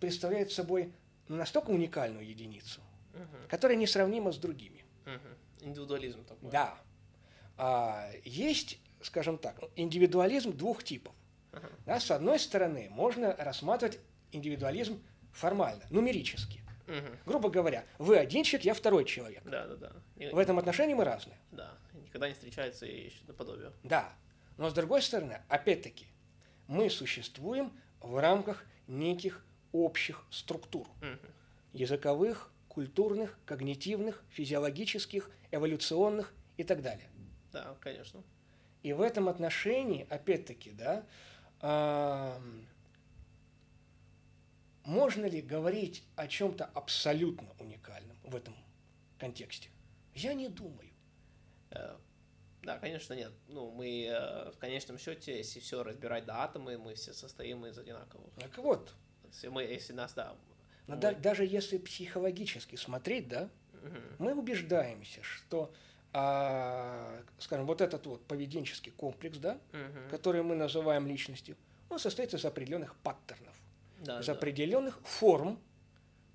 представляет 0.00 0.52
собой 0.52 0.92
настолько 1.28 1.70
уникальную 1.70 2.26
единицу, 2.26 2.80
Мгм. 3.14 3.48
которая 3.48 3.76
несравнима 3.76 4.32
с 4.32 4.38
другими. 4.38 4.84
Мгм. 5.04 5.36
Индивидуализм 5.60 6.24
такой. 6.24 6.50
Да. 6.50 6.78
А, 7.56 8.10
есть, 8.24 8.78
скажем 9.02 9.38
так, 9.38 9.58
индивидуализм 9.76 10.56
двух 10.56 10.84
типов. 10.84 11.14
Ага. 11.52 11.68
Да, 11.86 12.00
с 12.00 12.10
одной 12.10 12.38
стороны, 12.38 12.88
можно 12.90 13.34
рассматривать 13.36 13.98
индивидуализм 14.32 15.02
формально, 15.32 15.84
нумерически. 15.90 16.62
Мгм. 16.86 17.18
Грубо 17.26 17.50
говоря, 17.50 17.84
вы 17.98 18.16
один 18.16 18.44
человек, 18.44 18.66
я 18.66 18.74
второй 18.74 19.04
человек. 19.04 19.42
Да, 19.44 19.66
да, 19.66 19.76
да. 19.76 19.92
И- 20.16 20.28
В 20.30 20.38
этом 20.38 20.58
отношении 20.58 20.94
мы 20.94 21.04
разные. 21.04 21.38
Да. 21.50 21.76
Никогда 21.94 22.28
не 22.28 22.34
встречаются 22.34 22.86
и 22.86 23.10
наподобие. 23.26 23.72
Да. 23.82 24.10
Но 24.56 24.70
с 24.70 24.72
другой 24.74 25.02
стороны, 25.02 25.42
опять-таки, 25.48 26.06
мы 26.66 26.88
существуем 26.90 27.72
в 28.00 28.18
рамках 28.20 28.64
неких 28.86 29.44
общих 29.72 30.24
структур. 30.30 30.88
Языковых, 31.72 32.50
культурных, 32.68 33.38
когнитивных, 33.44 34.22
физиологических, 34.30 35.30
эволюционных 35.50 36.32
и 36.56 36.64
так 36.64 36.82
далее. 36.82 37.08
Да, 37.52 37.76
конечно. 37.80 38.22
И 38.82 38.92
в 38.92 39.00
этом 39.00 39.28
отношении, 39.28 40.06
опять-таки, 40.08 40.70
да, 40.70 41.04
ам, 41.60 42.66
можно 44.84 45.26
ли 45.26 45.40
говорить 45.42 46.02
о 46.16 46.26
чем-то 46.28 46.64
абсолютно 46.66 47.48
уникальном 47.58 48.16
в 48.24 48.34
этом 48.34 48.54
контексте? 49.18 49.68
Я 50.14 50.34
не 50.34 50.48
думаю. 50.48 50.90
Э, 51.70 51.96
Да, 52.62 52.78
конечно, 52.78 53.14
нет. 53.14 53.32
Ну, 53.48 53.70
мы 53.70 54.06
э, 54.06 54.50
в 54.52 54.58
конечном 54.58 54.98
счете, 54.98 55.36
если 55.36 55.60
все 55.60 55.82
разбирать 55.82 56.24
до 56.24 56.42
атомы, 56.42 56.78
мы 56.78 56.94
все 56.94 57.12
состоим 57.12 57.66
из 57.66 57.78
одинаковых. 57.78 58.32
Так 58.34 58.56
вот, 58.58 58.94
Если 59.32 59.48
мы, 59.48 59.62
если 59.62 59.92
нас, 59.92 60.12
да. 60.14 60.34
но 60.86 60.94
мы- 60.94 61.00
да- 61.00 61.12
даже 61.14 61.44
если 61.44 61.78
психологически 61.78 62.76
смотреть, 62.76 63.28
да, 63.28 63.48
Мгм. 63.82 64.00
мы 64.18 64.34
убеждаемся, 64.34 65.22
что, 65.22 65.72
а, 66.12 67.22
скажем, 67.38 67.66
вот 67.66 67.80
этот 67.80 68.06
вот 68.06 68.24
поведенческий 68.26 68.92
комплекс, 68.92 69.38
да, 69.38 69.58
Мгм. 69.72 70.08
который 70.10 70.42
мы 70.42 70.54
называем 70.54 71.06
личностью, 71.06 71.56
он 71.90 71.98
состоит 71.98 72.34
из 72.34 72.44
определенных 72.44 72.96
паттернов. 72.96 73.54
Да, 74.00 74.20
из 74.20 74.26
да. 74.26 74.32
определенных 74.32 74.98
форм 75.02 75.58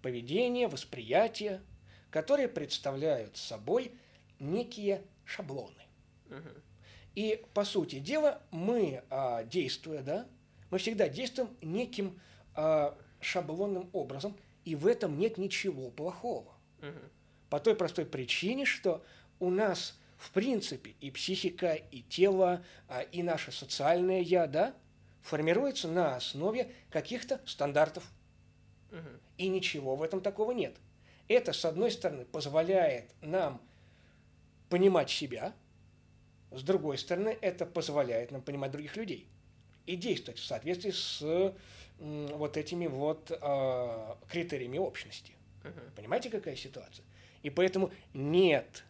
поведения, 0.02 0.68
восприятия, 0.68 1.62
которые 2.12 2.48
представляют 2.48 3.38
собой 3.38 3.94
некие 4.40 5.02
шаблоны. 5.26 5.82
Мгм. 6.30 6.50
И, 7.16 7.44
по 7.54 7.64
сути 7.64 8.00
дела, 8.00 8.42
мы, 8.52 9.04
а, 9.10 9.44
действуя, 9.44 10.02
да, 10.02 10.28
мы 10.72 10.78
всегда 10.80 11.08
действуем 11.08 11.56
неким 11.62 12.20
шаблонным 13.22 13.90
образом, 13.94 14.36
и 14.66 14.76
в 14.76 14.88
этом 14.88 15.18
нет 15.18 15.38
ничего 15.38 15.90
плохого. 15.90 16.52
Мгм. 16.82 17.00
По 17.50 17.60
той 17.60 17.76
простой 17.76 18.06
причине, 18.06 18.66
что 18.66 19.04
у 19.40 19.50
нас, 19.50 20.00
в 20.18 20.32
принципе, 20.32 20.96
и 21.02 21.12
психика, 21.12 21.74
и 21.74 22.02
тело, 22.02 22.64
а, 22.88 23.02
и 23.02 23.24
наше 23.24 23.52
социальное 23.52 24.22
«я», 24.22 24.48
да, 24.48 24.74
формируется 25.22 25.88
на 25.88 26.16
основе 26.16 26.72
каких-то 26.90 27.42
стандартов, 27.46 28.04
Мгм. 28.92 29.20
и 29.38 29.48
ничего 29.48 29.96
в 29.96 30.04
этом 30.04 30.22
такого 30.22 30.52
нет. 30.52 30.76
Это, 31.28 31.54
с 31.54 31.66
одной 31.66 31.92
стороны, 31.92 32.26
позволяет 32.26 33.12
нам 33.22 33.62
понимать 34.70 35.10
себя, 35.10 35.54
с 36.52 36.62
другой 36.62 36.98
стороны, 36.98 37.38
это 37.42 37.66
позволяет 37.66 38.32
нам 38.32 38.42
понимать 38.42 38.72
других 38.72 38.96
людей 38.96 39.28
и 39.86 39.96
действовать 39.96 40.40
в 40.40 40.46
соответствии 40.46 40.92
с 40.92 41.54
вот 42.00 42.58
этими 42.58 42.88
вот 42.88 43.32
а, 43.42 44.18
критериями 44.30 44.78
общности. 44.78 45.34
Мгм. 45.64 45.82
Понимаете, 45.96 46.30
какая 46.30 46.56
ситуация? 46.56 47.06
И 47.44 47.50
поэтому 47.50 47.92
нет 48.14 48.84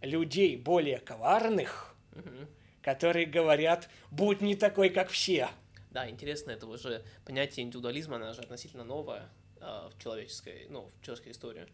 людей 0.00 0.56
более 0.56 0.98
коварных, 0.98 1.94
Мгм. 2.12 2.48
которые 2.82 3.26
говорят, 3.26 3.88
будь 4.10 4.40
не 4.40 4.56
такой, 4.56 4.90
как 4.90 5.08
все. 5.08 5.48
Да, 5.90 6.08
интересно, 6.08 6.50
это 6.50 6.66
уже 6.66 7.04
понятие 7.24 7.64
индивидуализма, 7.64 8.16
оно 8.16 8.32
же 8.32 8.40
относительно 8.42 8.84
новое 8.84 9.28
э, 9.60 9.90
в 9.90 10.02
человеческой, 10.02 10.66
ну, 10.68 10.90
в 11.00 11.04
человеческой 11.04 11.32
истории. 11.32 11.66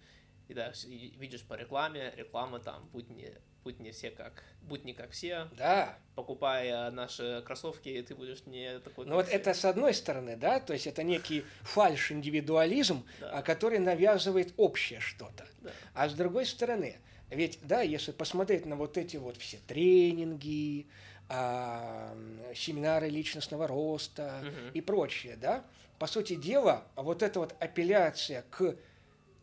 И 0.49 0.55
да, 0.55 0.73
видишь 0.87 1.43
по 1.43 1.55
рекламе, 1.55 2.13
реклама 2.17 2.59
там, 2.59 2.89
будь 2.93 3.09
не, 3.11 3.33
будь 3.65 3.81
не 3.81 3.91
все 3.91 4.11
как, 4.11 4.43
будь 4.63 4.85
не 4.85 4.95
как 4.95 5.11
все, 5.11 5.49
Да, 5.57 5.99
покупая 6.15 6.91
наши 6.91 7.43
кроссовки, 7.47 8.03
ты 8.07 8.15
будешь 8.15 8.45
не 8.47 8.79
такой, 8.81 9.07
Ну 9.07 9.17
вот 9.17 9.29
это 9.29 9.53
с 9.55 9.65
одной 9.65 9.95
стороны, 9.95 10.37
да, 10.37 10.61
то 10.61 10.73
есть 10.73 10.87
это 10.87 11.03
некий 11.03 11.45
фальш-индивидуализм, 11.63 13.05
Да. 13.21 13.31
а, 13.39 13.43
который 13.43 13.79
навязывает 13.79 14.55
общее 14.57 15.01
что-то. 15.01 15.47
Да. 15.61 15.71
А 15.95 16.09
с 16.09 16.15
другой 16.15 16.47
стороны, 16.47 16.97
ведь, 17.31 17.59
да, 17.63 17.83
если 17.83 18.13
посмотреть 18.13 18.65
на 18.67 18.77
вот 18.77 18.97
эти 18.97 19.17
вот 19.17 19.37
все 19.37 19.59
тренинги, 19.67 20.87
а, 21.29 22.17
семинары 22.55 23.09
личностного 23.11 23.67
роста 23.67 24.41
Мгм. 24.43 24.71
и 24.73 24.81
прочее, 24.81 25.37
да, 25.37 25.65
по 25.99 26.07
сути 26.07 26.37
дела, 26.37 26.85
вот 26.97 27.23
эта 27.23 27.41
вот 27.41 27.55
апелляция 27.61 28.45
к 28.51 28.77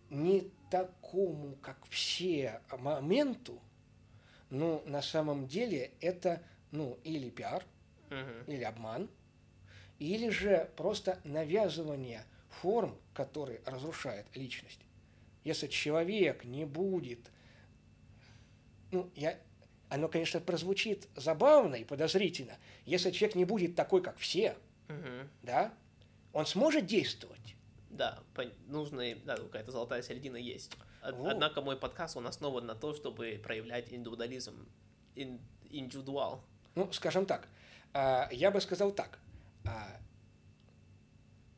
не 0.09 0.49
такому, 0.71 1.55
как 1.61 1.77
все, 1.89 2.61
моменту, 2.79 3.61
ну, 4.49 4.83
на 4.85 5.01
самом 5.01 5.47
деле 5.47 5.91
это, 6.01 6.43
ну, 6.71 6.99
или 7.03 7.29
пиар, 7.29 7.65
Мгм. 8.09 8.43
или 8.47 8.63
обман, 8.63 9.09
или 9.99 10.29
же 10.29 10.69
просто 10.75 11.19
навязывание 11.23 12.23
форм, 12.49 12.97
которые 13.13 13.61
разрушают 13.65 14.27
личность. 14.35 14.79
Если 15.43 15.67
человек 15.67 16.43
не 16.43 16.65
будет, 16.65 17.31
ну, 18.91 19.09
я, 19.15 19.39
оно, 19.89 20.07
конечно, 20.07 20.39
прозвучит 20.39 21.07
забавно 21.15 21.75
и 21.75 21.83
подозрительно, 21.83 22.57
если 22.85 23.11
человек 23.11 23.35
не 23.35 23.45
будет 23.45 23.75
такой, 23.75 24.01
как 24.01 24.17
все, 24.17 24.55
Мгм. 24.87 25.29
да, 25.43 25.73
он 26.33 26.45
сможет 26.45 26.85
действовать. 26.85 27.55
Да, 27.89 28.19
нужно, 28.67 29.15
да, 29.23 29.37
какая-то 29.37 29.71
золотая 29.71 30.01
середина 30.01 30.35
есть. 30.37 30.71
Вот. 31.11 31.31
Однако 31.31 31.61
мой 31.61 31.77
подкаст, 31.77 32.17
он 32.17 32.27
основан 32.27 32.65
на 32.65 32.75
то, 32.75 32.93
чтобы 32.93 33.39
проявлять 33.43 33.91
индивидуализм, 33.93 34.67
ин- 35.15 35.39
индивидуал. 35.69 36.43
Ну, 36.75 36.91
скажем 36.91 37.25
так, 37.25 37.47
а, 37.93 38.27
я 38.31 38.51
бы 38.51 38.59
сказал 38.61 38.91
так. 38.91 39.19
а, 39.65 39.99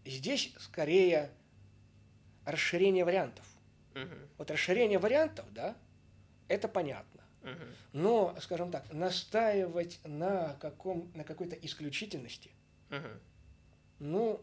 Здесь 0.05 0.53
скорее 0.59 1.31
расширение 2.45 3.03
вариантов. 3.03 3.45
Мгм. 3.93 4.27
Вот 4.37 4.51
расширение 4.51 4.99
вариантов, 4.99 5.45
да, 5.53 5.75
это 6.47 6.67
понятно. 6.67 7.23
Мгм. 7.41 7.75
Но, 7.93 8.35
скажем 8.39 8.71
так, 8.71 8.91
настаивать 8.93 9.99
на, 10.03 10.55
каком, 10.61 11.11
на 11.13 11.23
какой-то 11.23 11.55
исключительности 11.55 12.51
Угу. 12.89 13.07
Ну... 13.99 14.41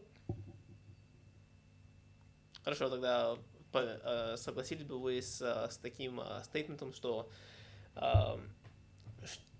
Хорошо, 2.63 2.89
тогда 2.89 3.37
согласились 4.37 4.83
бы 4.83 4.99
вы 4.99 5.21
с, 5.21 5.41
э, 5.41 5.69
с 5.71 5.77
таким 5.77 6.19
э, 6.19 6.43
стейтментом, 6.43 6.93
что, 6.93 7.29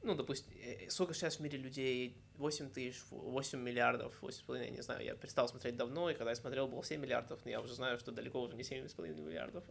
ну, 0.03 0.15
допустим, 0.15 0.51
сколько 0.89 1.13
сейчас 1.13 1.37
в 1.37 1.39
мире 1.39 1.57
людей? 1.57 2.21
8 2.37 2.69
тысяч, 2.69 3.01
8 3.11 3.59
миллиардов, 3.59 4.21
8,5, 4.21 4.65
я 4.65 4.69
не 4.69 4.81
знаю, 4.81 5.05
я 5.05 5.15
перестал 5.15 5.47
смотреть 5.47 5.77
давно, 5.77 6.09
и 6.09 6.13
когда 6.13 6.31
я 6.31 6.35
смотрел, 6.35 6.67
было 6.67 6.83
7 6.83 6.99
миллиардов, 6.99 7.39
но 7.45 7.51
я 7.51 7.61
уже 7.61 7.73
знаю, 7.73 7.97
что 7.97 8.11
далеко 8.11 8.41
уже 8.41 8.57
не 8.57 8.63
7,5 8.63 9.21
миллиардов. 9.21 9.63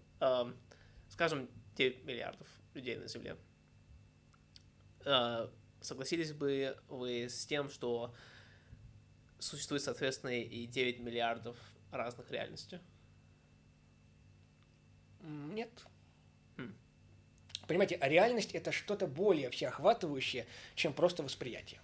Скажем, 1.10 1.50
9 1.76 2.04
миллиардов 2.04 2.48
людей 2.72 2.96
на 2.96 3.06
Земле. 3.06 3.36
Согласились 5.82 6.32
бы 6.32 6.78
вы 6.88 7.24
с 7.28 7.44
тем, 7.44 7.68
что 7.68 8.14
существует, 9.38 9.82
соответственно, 9.82 10.30
и 10.30 10.66
9 10.66 11.00
миллиардов 11.00 11.58
разных 11.90 12.30
реальностей? 12.30 12.80
Нет. 15.24 15.70
Хм. 16.56 16.74
Понимаете, 17.66 17.96
а 18.00 18.08
реальность 18.08 18.54
это 18.54 18.72
что-то 18.72 19.06
более 19.06 19.50
всеохватывающее, 19.50 20.46
чем 20.74 20.92
просто 20.92 21.22
восприятие. 21.22 21.80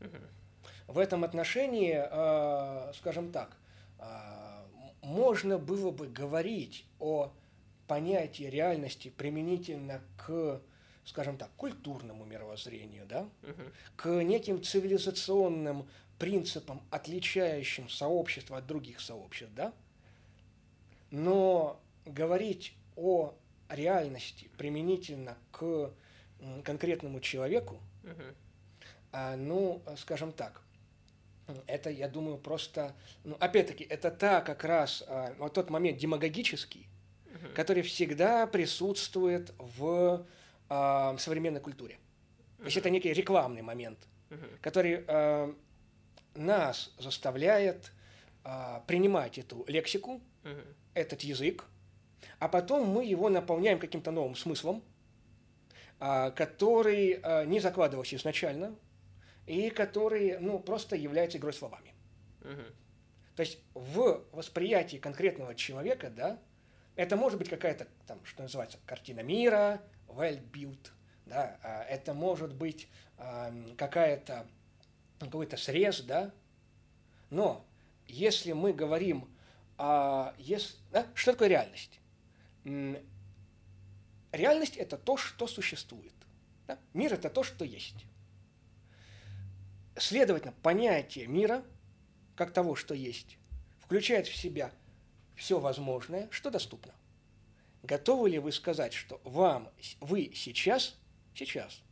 Угу. 0.00 0.94
В 0.94 0.98
этом 0.98 1.24
отношении, 1.24 1.94
э, 1.96 2.92
скажем 2.94 3.32
так, 3.32 3.56
э, 3.98 4.64
можно 5.02 5.58
было 5.58 5.90
бы 5.90 6.08
говорить 6.08 6.86
о 6.98 7.32
понятии 7.86 8.44
реальности 8.44 9.10
применительно 9.10 10.00
к, 10.16 10.60
скажем 11.04 11.36
так, 11.36 11.50
культурному 11.56 12.24
мировоззрению, 12.24 13.06
да, 13.06 13.28
угу. 13.42 13.62
к 13.96 14.22
неким 14.22 14.62
цивилизационным 14.62 15.88
принципам, 16.18 16.80
отличающим 16.90 17.88
сообщество 17.88 18.58
от 18.58 18.66
других 18.66 19.00
сообществ, 19.00 19.54
да? 19.54 19.72
Но 21.10 21.80
говорить 22.04 22.74
о 22.96 23.34
реальности 23.68 24.50
применительно 24.56 25.36
к 25.50 25.92
конкретному 26.64 27.20
человеку, 27.20 27.80
угу. 28.02 29.16
ну, 29.36 29.82
скажем 29.96 30.32
так, 30.32 30.64
это, 31.66 31.90
я 31.90 32.08
думаю, 32.08 32.38
просто, 32.38 32.94
ну, 33.22 33.36
опять-таки, 33.40 33.84
это 33.84 34.10
та 34.10 34.40
как 34.40 34.64
раз 34.64 35.04
а, 35.06 35.34
вот 35.38 35.54
тот 35.54 35.70
момент 35.70 35.98
демагогический, 35.98 36.88
угу. 37.26 37.54
который 37.54 37.82
всегда 37.82 38.46
присутствует 38.46 39.52
в 39.58 40.26
а, 40.68 41.16
современной 41.18 41.60
культуре. 41.60 41.96
Угу. 42.56 42.58
То 42.58 42.64
есть 42.64 42.76
это 42.76 42.90
некий 42.90 43.12
рекламный 43.12 43.62
момент, 43.62 43.98
угу. 44.30 44.46
который 44.60 45.04
нас 46.34 46.92
заставляет 46.98 47.92
принимать 48.86 49.38
эту 49.38 49.64
лексику, 49.68 50.14
угу. 50.14 50.60
этот 50.94 51.22
язык, 51.22 51.64
а 52.38 52.48
потом 52.48 52.88
мы 52.88 53.04
его 53.04 53.28
наполняем 53.28 53.78
каким-то 53.78 54.10
новым 54.10 54.34
смыслом, 54.34 54.82
а, 56.00 56.30
который 56.30 57.20
а, 57.22 57.44
не 57.44 57.60
закладывался 57.60 58.16
изначально 58.16 58.74
и 59.46 59.70
который 59.70 60.38
ну, 60.38 60.58
просто 60.58 60.96
является 60.96 61.38
игрой 61.38 61.52
словами. 61.52 61.94
Угу. 62.40 62.62
То 63.36 63.40
есть 63.40 63.58
в 63.74 64.24
восприятии 64.32 64.96
конкретного 64.96 65.54
человека, 65.54 66.10
да, 66.10 66.38
это 66.96 67.16
может 67.16 67.38
быть 67.38 67.48
какая-то, 67.48 67.88
там, 68.06 68.24
что 68.24 68.42
называется, 68.42 68.78
картина 68.86 69.20
мира, 69.20 69.82
well 70.06 70.40
built, 70.52 70.90
да, 71.26 71.58
а, 71.62 71.84
это 71.84 72.14
может 72.14 72.54
быть 72.54 72.88
какая-то 73.76 74.46
какой-то 75.20 75.56
срез, 75.56 76.00
да, 76.00 76.32
но 77.30 77.64
если 78.06 78.52
мы 78.52 78.72
говорим 78.72 79.28
о... 79.78 80.32
Если, 80.38 80.76
да, 80.92 81.06
что 81.14 81.32
такое 81.32 81.48
реальность? 81.48 82.00
Реальность– 82.64 84.76
это 84.78 84.96
то, 84.96 85.16
что 85.16 85.46
существует. 85.46 86.12
Да? 86.66 86.78
Мир– 86.92 87.12
это 87.14 87.30
то, 87.30 87.42
что 87.42 87.64
есть. 87.64 88.06
Следовательно, 89.96 90.54
понятие 90.62 91.26
мира, 91.26 91.64
как 92.34 92.52
того, 92.52 92.74
что 92.74 92.94
есть, 92.94 93.38
включает 93.80 94.26
в 94.26 94.34
себя 94.34 94.72
все 95.36 95.60
возможное, 95.60 96.28
что 96.30 96.50
доступно. 96.50 96.94
Готовы 97.82 98.30
ли 98.30 98.38
вы 98.38 98.50
сказать, 98.50 98.92
что 98.92 99.20
вам, 99.24 99.70
вы 100.00 100.32
сейчас, 100.34 100.96
сейчас 101.34 101.82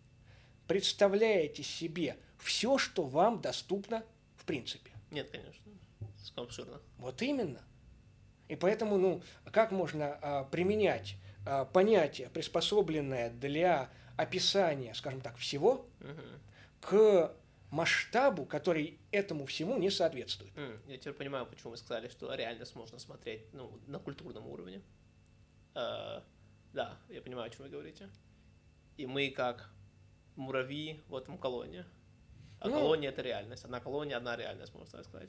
представляете 0.66 1.62
себе 1.62 2.16
все, 2.38 2.78
что 2.78 3.04
вам 3.04 3.40
доступно 3.40 4.04
в 4.36 4.44
принципе? 4.44 4.90
Нет, 5.10 5.30
конечно. 5.30 5.62
Слишком 6.18 6.44
абсурдно. 6.44 6.80
Вот 6.98 7.20
именно. 7.20 7.62
И 8.52 8.56
поэтому, 8.56 8.98
ну, 8.98 9.22
как 9.50 9.70
можно 9.70 10.18
а, 10.20 10.44
применять 10.44 11.16
а, 11.46 11.64
понятие, 11.64 12.28
приспособленное 12.28 13.30
для 13.30 13.88
описания, 14.18 14.92
скажем 14.92 15.22
так, 15.22 15.38
всего, 15.38 15.86
к 16.82 17.34
масштабу, 17.70 18.44
который 18.44 18.98
этому 19.10 19.46
всему 19.46 19.78
не 19.78 19.88
соответствует. 19.88 20.52
Mm, 20.54 20.80
я 20.86 20.98
теперь 20.98 21.14
понимаю, 21.14 21.46
почему 21.46 21.70
вы 21.70 21.78
сказали, 21.78 22.08
что 22.08 22.34
реальность 22.34 22.74
можно 22.74 22.98
смотреть 22.98 23.40
ну, 23.54 23.80
на 23.86 23.98
культурном 23.98 24.46
уровне. 24.46 24.82
Uh, 25.72 26.22
да, 26.74 26.98
я 27.08 27.22
понимаю, 27.22 27.46
о 27.46 27.50
чем 27.50 27.64
вы 27.64 27.70
говорите. 27.70 28.10
И 28.98 29.06
мы 29.06 29.30
как 29.30 29.70
муравьи 30.36 31.00
в 31.08 31.16
этом 31.16 31.38
колонии. 31.38 31.86
А 32.62 32.68
ну, 32.68 32.78
колония 32.78 33.08
это 33.08 33.22
реальность. 33.22 33.64
Одна 33.64 33.80
колония, 33.80 34.16
одна 34.16 34.36
реальность, 34.36 34.72
можно 34.74 35.02
сказать. 35.02 35.28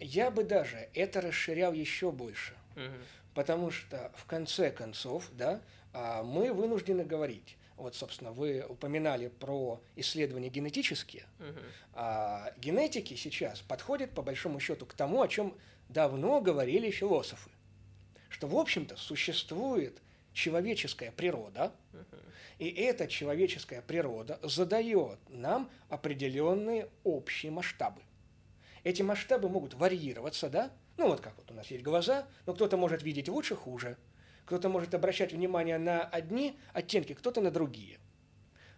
Я 0.00 0.30
бы 0.30 0.44
даже 0.44 0.88
это 0.94 1.20
расширял 1.20 1.72
еще 1.72 2.12
больше. 2.12 2.54
Угу. 2.76 2.94
Потому 3.34 3.70
что 3.72 4.12
в 4.14 4.26
конце 4.26 4.70
концов, 4.70 5.28
да, 5.32 5.60
а, 5.92 6.22
мы 6.22 6.52
вынуждены 6.52 7.04
говорить. 7.04 7.56
Вот, 7.76 7.96
собственно, 7.96 8.30
вы 8.30 8.64
упоминали 8.68 9.26
про 9.26 9.80
исследования 9.96 10.50
генетические. 10.50 11.24
Угу. 11.40 11.58
А 11.94 12.52
генетики 12.58 13.14
сейчас 13.14 13.60
подходят, 13.60 14.12
по 14.12 14.22
большому 14.22 14.60
счету, 14.60 14.86
к 14.86 14.94
тому, 14.94 15.20
о 15.20 15.28
чем 15.28 15.56
давно 15.88 16.40
говорили 16.40 16.90
философы. 16.90 17.50
Что, 18.28 18.46
в 18.46 18.56
общем-то, 18.56 18.96
существует 18.96 20.00
человеческая 20.32 21.10
природа, 21.10 21.72
и 22.58 22.68
эта 22.68 23.06
человеческая 23.06 23.82
природа 23.82 24.40
задает 24.42 25.18
нам 25.28 25.70
определенные 25.88 26.88
общие 27.04 27.52
масштабы. 27.52 28.02
Эти 28.84 29.02
масштабы 29.02 29.48
могут 29.48 29.74
варьироваться, 29.74 30.48
да? 30.48 30.72
Ну 30.96 31.08
вот 31.08 31.20
как 31.20 31.36
вот 31.36 31.50
у 31.50 31.54
нас 31.54 31.70
есть 31.70 31.84
глаза, 31.84 32.26
но 32.46 32.54
кто-то 32.54 32.76
может 32.76 33.02
видеть 33.02 33.28
лучше, 33.28 33.54
хуже. 33.54 33.96
Кто-то 34.44 34.68
может 34.68 34.94
обращать 34.94 35.32
внимание 35.32 35.78
на 35.78 36.02
одни 36.02 36.58
оттенки, 36.72 37.14
кто-то 37.14 37.40
на 37.40 37.50
другие. 37.50 37.98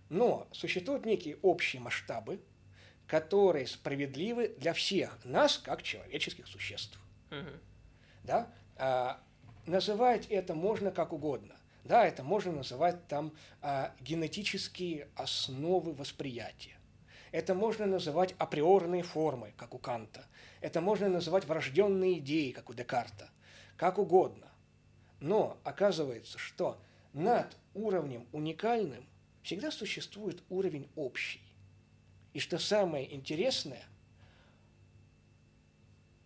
Но 0.08 0.48
существуют 0.52 1.06
некие 1.06 1.36
общие 1.42 1.80
масштабы, 1.80 2.40
которые 3.06 3.66
справедливы 3.66 4.48
для 4.58 4.72
всех 4.72 5.24
нас, 5.24 5.58
как 5.58 5.82
человеческих 5.82 6.46
существ. 6.46 6.98
Угу. 7.30 7.50
Да? 8.24 8.52
А, 8.76 9.20
называть 9.66 10.26
это 10.26 10.54
можно 10.54 10.90
как 10.90 11.12
угодно. 11.12 11.56
Да, 11.84 12.06
это 12.06 12.22
можно 12.22 12.52
называть 12.52 13.06
там 13.08 13.32
а, 13.62 13.94
генетические 14.00 15.08
основы 15.16 15.92
восприятия. 15.92 16.76
Это 17.32 17.54
можно 17.54 17.86
называть 17.86 18.34
априорные 18.38 19.02
формы, 19.02 19.54
как 19.56 19.74
у 19.74 19.78
Канта. 19.78 20.26
Это 20.60 20.80
можно 20.80 21.08
называть 21.08 21.44
врожденные 21.44 22.18
идеи, 22.18 22.50
как 22.50 22.70
у 22.70 22.74
Декарта. 22.74 23.30
Как 23.76 23.98
угодно. 23.98 24.48
Но 25.20 25.58
оказывается, 25.64 26.38
что 26.38 26.80
над 27.12 27.56
уровнем 27.74 28.26
уникальным 28.32 29.06
всегда 29.42 29.70
существует 29.70 30.42
уровень 30.48 30.88
общий. 30.96 31.42
И 32.32 32.40
что 32.40 32.58
самое 32.58 33.12
интересное, 33.14 33.84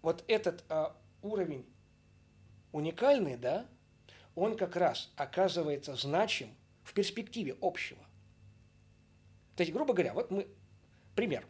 вот 0.02 0.24
этот 0.26 0.64
а, 0.68 0.96
уровень 1.22 1.64
уникальный, 2.72 3.36
да, 3.36 3.66
он 4.34 4.56
как 4.56 4.76
раз 4.76 5.10
оказывается 5.16 5.94
значим 5.94 6.48
в 6.82 6.92
перспективе 6.92 7.56
общего. 7.60 8.02
То 9.56 9.62
есть, 9.62 9.72
грубо 9.72 9.94
говоря, 9.94 10.12
вот 10.14 10.30
мы, 10.30 10.48
пример. 11.14 11.46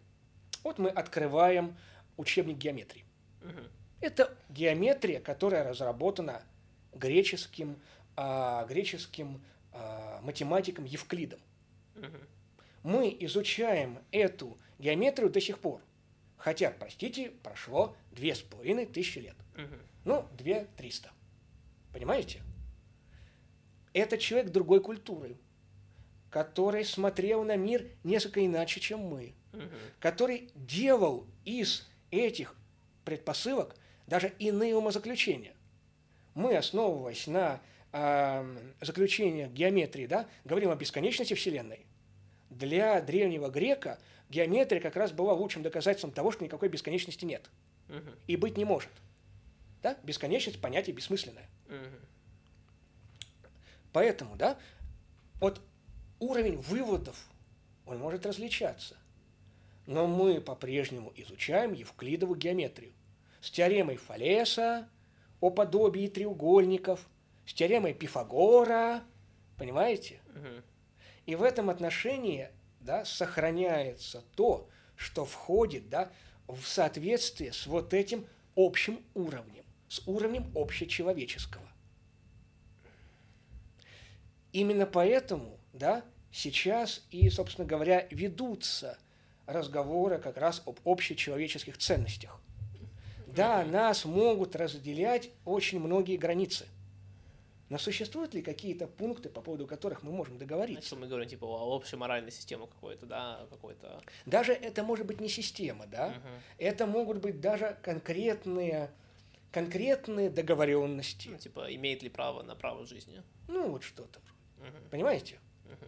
Вот 0.62 0.78
мы 0.78 0.90
открываем 0.90 1.76
учебник 2.16 2.58
геометрии. 2.58 3.04
Угу. 3.42 3.60
Это 4.00 4.36
геометрия, 4.50 5.20
которая 5.20 5.64
разработана 5.64 6.42
греческим, 6.92 7.80
а, 8.16 8.64
греческим 8.66 9.42
а, 9.72 10.20
математиком 10.22 10.84
Евклидом. 10.84 11.40
Угу. 11.96 12.18
Мы 12.84 13.16
изучаем 13.20 13.98
эту 14.10 14.58
геометрию 14.78 15.30
до 15.30 15.40
сих 15.40 15.58
пор. 15.58 15.80
Хотя, 16.36 16.70
простите, 16.70 17.30
прошло 17.42 17.96
две 18.12 18.34
с 18.34 18.42
половиной 18.42 18.84
тысячи 18.84 19.18
лет. 19.18 19.36
Угу. 19.56 19.74
Ну, 20.04 20.28
две 20.36 20.66
триста. 20.76 21.10
Понимаете? 21.92 22.42
Это 23.94 24.18
человек 24.18 24.50
другой 24.50 24.80
культуры, 24.80 25.38
который 26.28 26.84
смотрел 26.84 27.44
на 27.44 27.56
мир 27.56 27.86
несколько 28.02 28.44
иначе, 28.44 28.80
чем 28.80 29.00
мы, 29.00 29.34
угу. 29.52 29.62
который 30.00 30.50
делал 30.54 31.26
из 31.44 31.88
этих 32.10 32.54
предпосылок 33.04 33.76
даже 34.06 34.32
иные 34.38 34.76
умозаключения. 34.76 35.54
Мы, 36.34 36.56
основываясь 36.56 37.28
на 37.28 37.60
э, 37.92 38.58
заключениях 38.80 39.50
геометрии, 39.52 40.06
да, 40.06 40.28
говорим 40.44 40.70
о 40.70 40.76
бесконечности 40.76 41.34
Вселенной. 41.34 41.86
Для 42.50 43.00
древнего 43.00 43.48
грека 43.48 44.00
геометрия 44.28 44.80
как 44.80 44.96
раз 44.96 45.12
была 45.12 45.32
лучшим 45.34 45.62
доказательством 45.62 46.10
того, 46.10 46.32
что 46.32 46.44
никакой 46.44 46.68
бесконечности 46.68 47.24
нет. 47.24 47.48
Угу. 47.88 48.10
И 48.26 48.36
быть 48.36 48.56
не 48.56 48.64
может. 48.64 48.90
Да? 49.82 49.96
Бесконечность– 50.02 50.60
понятие 50.60 50.96
бессмысленное. 50.96 51.48
Угу. 51.68 52.13
Поэтому, 53.94 54.34
да, 54.34 54.58
вот 55.38 55.60
уровень 56.18 56.58
выводов, 56.58 57.16
он 57.86 57.98
может 57.98 58.26
различаться. 58.26 58.96
Но 59.86 60.08
мы 60.08 60.40
по-прежнему 60.40 61.12
изучаем 61.14 61.74
евклидову 61.74 62.34
геометрию 62.34 62.92
с 63.40 63.52
теоремой 63.52 63.96
Фалеса 63.96 64.88
о 65.40 65.50
подобии 65.50 66.08
треугольников, 66.08 67.06
с 67.46 67.54
теоремой 67.54 67.94
Пифагора, 67.94 69.04
понимаете? 69.56 70.20
Угу. 70.34 70.62
И 71.26 71.36
в 71.36 71.44
этом 71.44 71.70
отношении 71.70 72.48
да, 72.80 73.04
сохраняется 73.04 74.24
то, 74.34 74.68
что 74.96 75.24
входит 75.24 75.88
да, 75.88 76.10
в 76.48 76.64
соответствие 76.64 77.52
с 77.52 77.64
вот 77.68 77.94
этим 77.94 78.26
общим 78.56 79.04
уровнем, 79.14 79.64
с 79.88 80.02
уровнем 80.08 80.50
общечеловеческого. 80.56 81.73
Именно 84.54 84.86
поэтому 84.86 85.58
да, 85.72 86.04
сейчас 86.30 87.02
и, 87.10 87.28
собственно 87.28 87.66
говоря, 87.66 88.06
ведутся 88.12 88.96
разговоры 89.46 90.18
как 90.18 90.36
раз 90.36 90.62
об 90.64 90.78
общечеловеческих 90.84 91.76
ценностях. 91.76 92.40
Да, 93.26 93.64
нас 93.64 94.04
могут 94.04 94.54
разделять 94.54 95.30
очень 95.44 95.80
многие 95.80 96.16
границы. 96.16 96.66
Но 97.68 97.78
существуют 97.78 98.32
ли 98.34 98.42
какие-то 98.42 98.86
пункты, 98.86 99.28
по 99.28 99.40
поводу 99.40 99.66
которых 99.66 100.04
мы 100.04 100.12
можем 100.12 100.38
договориться? 100.38 100.86
Что 100.86 100.96
мы 100.96 101.08
говорим, 101.08 101.28
типа, 101.28 101.46
о 101.46 101.74
общей 101.74 101.96
моральной 101.96 102.30
системе 102.30 102.68
какой-то, 102.68 103.06
да, 103.06 103.46
какой-то... 103.50 104.02
Даже 104.24 104.52
это 104.52 104.84
может 104.84 105.06
быть 105.06 105.20
не 105.20 105.28
система, 105.28 105.86
да? 105.88 106.08
Угу. 106.08 106.28
Это 106.58 106.86
могут 106.86 107.18
быть 107.18 107.40
даже 107.40 107.76
конкретные, 107.82 108.90
конкретные 109.50 110.30
договоренности. 110.30 111.28
Ну, 111.28 111.38
типа, 111.38 111.74
имеет 111.74 112.04
ли 112.04 112.08
право 112.08 112.44
на 112.44 112.54
право 112.54 112.86
жизни? 112.86 113.20
Ну, 113.48 113.70
вот 113.70 113.82
что-то. 113.82 114.20
Угу. 114.68 114.88
Понимаете? 114.90 115.38
Угу. 115.66 115.86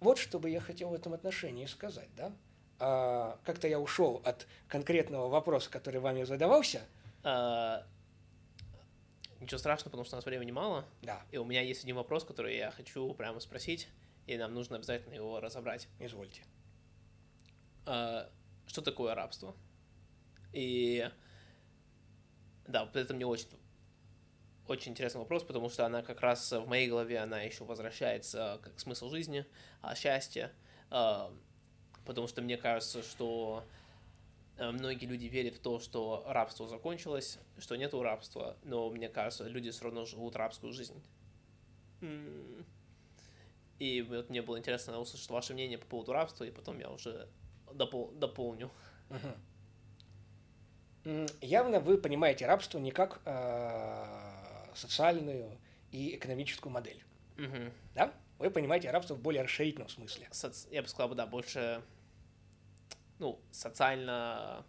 Вот 0.00 0.18
что 0.18 0.38
бы 0.38 0.50
я 0.50 0.60
хотел 0.60 0.90
в 0.90 0.94
этом 0.94 1.14
отношении 1.14 1.66
сказать, 1.66 2.08
да? 2.16 2.32
А, 2.78 3.38
как-то 3.44 3.68
я 3.68 3.80
ушел 3.80 4.20
от 4.24 4.46
конкретного 4.68 5.28
вопроса, 5.28 5.70
который 5.70 6.00
вами 6.00 6.24
задавался. 6.24 6.82
А, 7.22 7.86
ничего 9.40 9.58
страшного, 9.58 9.90
потому 9.90 10.04
что 10.04 10.16
у 10.16 10.18
нас 10.18 10.26
времени 10.26 10.50
мало. 10.50 10.84
Да. 11.02 11.22
И 11.30 11.38
у 11.38 11.44
меня 11.44 11.62
есть 11.62 11.82
один 11.84 11.96
вопрос, 11.96 12.24
который 12.24 12.56
я 12.56 12.70
хочу 12.70 13.12
прямо 13.14 13.40
спросить, 13.40 13.88
и 14.26 14.36
нам 14.36 14.54
нужно 14.54 14.76
обязательно 14.76 15.14
его 15.14 15.40
разобрать. 15.40 15.88
Извольте. 15.98 16.42
А, 17.86 18.30
что 18.66 18.82
такое 18.82 19.14
рабство? 19.14 19.54
И 20.52 21.08
да, 22.66 22.84
вот 22.84 22.96
это 22.96 23.14
мне 23.14 23.26
очень 23.26 23.48
очень 24.68 24.92
интересный 24.92 25.18
вопрос, 25.18 25.44
потому 25.44 25.68
что 25.68 25.86
она 25.86 26.02
как 26.02 26.20
раз 26.20 26.52
в 26.52 26.66
моей 26.66 26.88
голове, 26.88 27.18
она 27.18 27.40
еще 27.42 27.64
возвращается 27.64 28.60
как 28.62 28.78
смысл 28.80 29.08
жизни, 29.10 29.44
а 29.82 29.94
счастье, 29.94 30.52
а, 30.90 31.32
потому 32.04 32.26
что 32.26 32.42
мне 32.42 32.56
кажется, 32.56 33.02
что 33.02 33.64
э, 34.56 34.70
многие 34.70 35.06
люди 35.06 35.26
верят 35.26 35.54
в 35.54 35.58
то, 35.58 35.80
что 35.80 36.24
рабство 36.26 36.68
закончилось, 36.68 37.38
что 37.58 37.76
нету 37.76 38.02
рабства, 38.02 38.56
но 38.62 38.88
мне 38.90 39.08
кажется, 39.08 39.46
люди 39.48 39.70
все 39.70 39.84
равно 39.84 40.06
живут 40.06 40.36
рабскую 40.36 40.72
жизнь. 40.72 41.02
И 43.78 44.02
вот 44.02 44.30
мне 44.30 44.40
было 44.40 44.58
интересно 44.58 44.98
услышать 44.98 45.28
ваше 45.28 45.52
мнение 45.52 45.76
по 45.76 45.86
поводу 45.86 46.12
рабства, 46.12 46.44
и 46.44 46.50
потом 46.50 46.78
я 46.78 46.90
уже 46.90 47.28
допол 47.74 48.10
дополню. 48.12 48.70
Явно 51.40 51.78
вы 51.78 51.98
понимаете 51.98 52.46
рабство 52.46 52.78
не 52.78 52.90
как 52.90 53.20
э, 53.24 54.35
социальную 54.76 55.58
и 55.90 56.16
экономическую 56.16 56.72
модель. 56.72 57.02
Угу. 57.38 57.72
Да? 57.94 58.12
Вы 58.38 58.50
понимаете 58.50 58.90
рабство 58.90 59.14
в 59.14 59.20
более 59.20 59.42
расширительном 59.42 59.88
смысле. 59.88 60.28
Соци... 60.30 60.68
Я 60.70 60.82
бы 60.82 60.88
сказал, 60.88 61.14
да, 61.14 61.26
больше, 61.26 61.82
ну, 63.18 63.40
социально... 63.50 64.64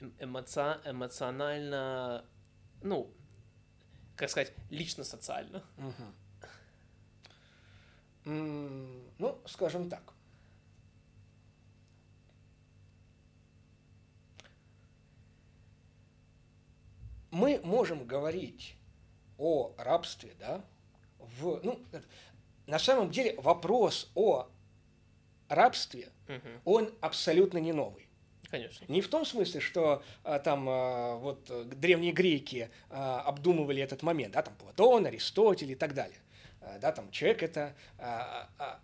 Эм, 0.00 0.14
эмоци... 0.18 0.80
эмоционально, 0.84 2.24
ну, 2.82 3.14
как 4.16 4.30
сказать, 4.30 4.52
лично-социально. 4.70 5.62
Угу. 5.78 6.04
Ну, 9.18 9.42
скажем 9.46 9.88
так. 9.88 10.15
Мы 17.36 17.60
можем 17.62 18.06
говорить 18.06 18.76
о 19.36 19.74
рабстве, 19.76 20.32
да, 20.40 20.64
в, 21.18 21.60
ну, 21.62 21.78
на 22.66 22.78
самом 22.78 23.10
деле 23.10 23.34
вопрос 23.38 24.10
о 24.14 24.48
рабстве, 25.48 26.08
угу. 26.28 26.48
он 26.64 26.94
абсолютно 27.02 27.58
не 27.58 27.72
новый. 27.72 28.08
Конечно. 28.50 28.86
Не 28.88 29.02
в 29.02 29.08
том 29.08 29.26
смысле, 29.26 29.60
что 29.60 30.02
а, 30.24 30.38
там 30.38 30.66
а, 30.68 31.16
вот 31.16 31.50
древние 31.78 32.12
греки 32.12 32.70
а, 32.88 33.20
обдумывали 33.20 33.82
этот 33.82 34.02
момент, 34.02 34.32
да, 34.32 34.42
там 34.42 34.54
Платон, 34.54 35.04
Аристотель 35.04 35.72
и 35.72 35.74
так 35.74 35.92
далее. 35.94 36.20
А, 36.62 36.78
да, 36.78 36.92
там 36.92 37.10
человек 37.10 37.42
это 37.42 37.74
а, 37.98 38.48
а, 38.58 38.80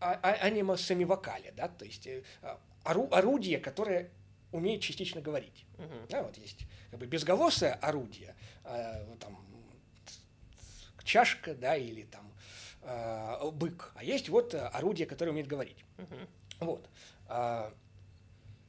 а, 0.00 0.18
а, 0.22 0.32
анима 0.40 0.76
самивокале, 0.76 1.52
да, 1.56 1.68
то 1.68 1.84
есть 1.84 2.08
а, 2.40 2.58
ору, 2.84 3.06
орудие, 3.12 3.58
которое 3.58 4.10
умеет 4.52 4.82
частично 4.82 5.20
говорить. 5.20 5.64
Угу. 5.78 6.06
Да, 6.10 6.22
вот 6.22 6.36
есть 6.36 6.66
как 6.90 7.00
бы 7.00 7.06
безголосое 7.06 7.74
орудие, 7.74 8.34
э, 8.64 9.16
там 9.18 9.38
чашка, 11.02 11.54
да, 11.54 11.76
или 11.76 12.02
там 12.04 12.32
э, 12.82 13.50
бык, 13.50 13.92
а 13.96 14.04
есть 14.04 14.28
вот 14.28 14.54
орудие, 14.54 15.06
которое 15.06 15.32
умеет 15.32 15.48
говорить. 15.48 15.84
Угу. 15.98 16.16
Вот. 16.60 16.88
А, 17.26 17.72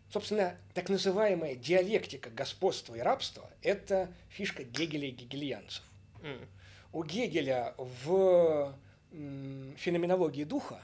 собственно, 0.10 0.58
так 0.74 0.90
называемая 0.90 1.56
диалектика 1.56 2.30
господства 2.30 2.96
и 2.96 3.00
рабства– 3.00 3.50
это 3.62 4.12
фишка 4.30 4.64
Гегеля 4.64 5.10
и 5.10 5.12
гегельянцев. 5.12 5.84
Mm. 6.22 6.48
У 6.92 7.04
Гегеля 7.04 7.76
в 7.78 8.74
феноменологии 9.12 10.44
духа 10.44 10.82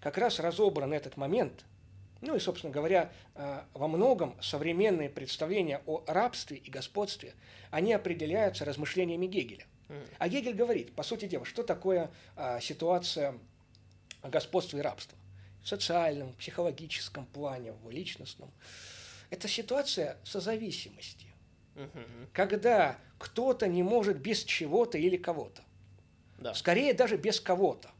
как 0.00 0.16
раз 0.18 0.38
разобран 0.38 0.92
этот 0.92 1.16
момент– 1.16 1.64
ну 2.20 2.34
и, 2.34 2.40
собственно 2.40 2.72
говоря, 2.72 3.12
э, 3.34 3.62
во 3.74 3.88
многом 3.88 4.36
современные 4.42 5.08
представления 5.08 5.82
о 5.86 6.02
рабстве 6.06 6.56
и 6.56 6.70
господстве, 6.70 7.34
они 7.70 7.92
определяются 7.92 8.64
размышлениями 8.64 9.26
Гегеля. 9.26 9.66
А 10.18 10.28
Гегель 10.28 10.54
говорит, 10.54 10.92
по 10.94 11.02
сути 11.02 11.26
дела, 11.26 11.46
что 11.46 11.62
такое 11.62 12.10
э, 12.36 12.60
ситуация 12.60 13.38
господства 14.22 14.76
и 14.78 14.80
рабства 14.80 15.16
в 15.62 15.68
социальном, 15.68 16.32
психологическом 16.34 17.26
плане, 17.26 17.72
в 17.72 17.90
личностном. 17.90 18.50
Это 19.30 19.48
ситуация 19.48 20.16
созависимости, 20.24 21.26
когда 22.32 22.98
кто-то 23.18 23.66
не 23.66 23.82
может 23.82 24.18
без 24.18 24.44
чего-то 24.44 24.98
или 24.98 25.16
кого-то. 25.16 25.62
Да. 26.38 26.54
Скорее 26.54 26.94
даже 26.94 27.16
без 27.16 27.40
кого-то. 27.40 27.90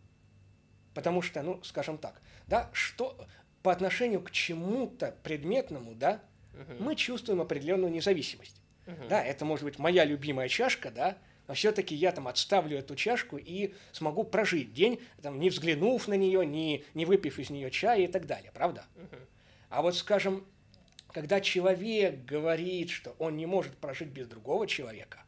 Потому 0.94 1.22
что, 1.22 1.42
ну, 1.42 1.62
скажем 1.64 1.98
так, 1.98 2.20
да, 2.46 2.70
что 2.72 3.26
по 3.68 3.72
отношению 3.72 4.22
к 4.22 4.30
чему-то 4.30 5.14
предметному, 5.22 5.94
да, 5.94 6.22
угу. 6.54 6.82
мы 6.84 6.96
чувствуем 6.96 7.42
определенную 7.42 7.92
независимость. 7.92 8.62
Угу. 8.86 9.08
Да, 9.10 9.22
это 9.22 9.44
может 9.44 9.62
быть 9.66 9.78
моя 9.78 10.06
любимая 10.06 10.48
чашка, 10.48 10.90
да, 10.90 11.18
но 11.46 11.52
все-таки 11.52 11.94
я 11.94 12.12
там 12.12 12.28
отставлю 12.28 12.78
эту 12.78 12.96
чашку 12.96 13.36
и 13.36 13.74
смогу 13.92 14.24
прожить 14.24 14.72
день, 14.72 15.02
там, 15.20 15.38
не 15.38 15.50
взглянув 15.50 16.08
на 16.08 16.14
нее, 16.14 16.46
не, 16.46 16.82
не 16.94 17.04
выпив 17.04 17.38
из 17.38 17.50
нее 17.50 17.70
чая 17.70 18.04
и 18.04 18.06
так 18.06 18.24
далее, 18.24 18.52
правда? 18.54 18.86
Угу. 18.96 19.16
А 19.68 19.82
вот, 19.82 19.94
скажем, 19.96 20.46
когда 21.12 21.42
человек 21.42 22.24
говорит, 22.24 22.88
что 22.88 23.16
он 23.18 23.36
не 23.36 23.44
может 23.44 23.76
прожить 23.76 24.08
без 24.08 24.28
другого 24.28 24.66
человека, 24.66 25.24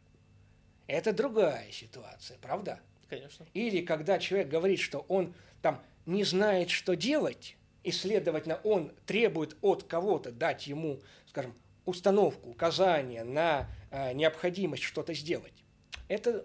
это 0.86 1.12
другая 1.12 1.70
ситуация, 1.70 2.38
правда? 2.38 2.80
Конечно. 3.10 3.44
Или 3.52 3.82
когда 3.82 4.18
человек 4.18 4.48
говорит, 4.48 4.80
что 4.80 5.04
он 5.08 5.34
там 5.60 5.82
не 6.06 6.24
знает, 6.24 6.70
что 6.70 6.96
делать, 6.96 7.58
и, 7.82 7.90
следовательно, 7.92 8.60
он 8.64 8.92
требует 9.06 9.56
от 9.62 9.84
кого-то 9.84 10.32
дать 10.32 10.66
ему, 10.66 11.00
скажем, 11.26 11.54
установку, 11.84 12.50
указание 12.50 13.24
на 13.24 13.68
э, 13.90 14.12
необходимость 14.12 14.82
что-то 14.82 15.14
сделать. 15.14 15.64
Это 16.08 16.44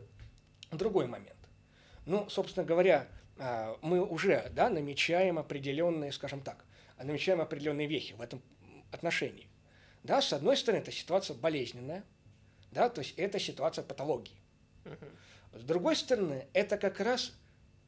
другой 0.71 1.07
момент. 1.07 1.35
Ну, 2.05 2.29
собственно 2.29 2.65
говоря, 2.65 3.07
а, 3.37 3.77
мы 3.81 4.05
уже 4.05 4.49
да, 4.53 4.69
намечаем 4.69 5.37
определенные, 5.39 6.11
скажем 6.11 6.41
так, 6.41 6.65
намечаем 6.97 7.41
определенные 7.41 7.87
вехи 7.87 8.13
в 8.13 8.21
этом 8.21 8.41
отношении. 8.91 9.47
Да, 10.03 10.21
с 10.21 10.31
одной 10.33 10.55
стороны, 10.55 10.81
это 10.81 10.91
ситуация 10.91 11.35
болезненная, 11.35 12.03
да, 12.71 12.89
то 12.89 13.01
есть 13.01 13.15
это 13.17 13.39
ситуация 13.39 13.83
патологии. 13.83 14.37
С 15.53 15.63
другой 15.63 15.95
стороны, 15.95 16.47
это 16.53 16.77
как 16.77 16.99
раз, 16.99 17.33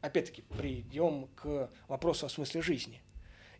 опять-таки, 0.01 0.41
придем 0.41 1.27
к 1.35 1.69
вопросу 1.87 2.25
о 2.25 2.29
смысле 2.29 2.61
жизни. 2.61 3.01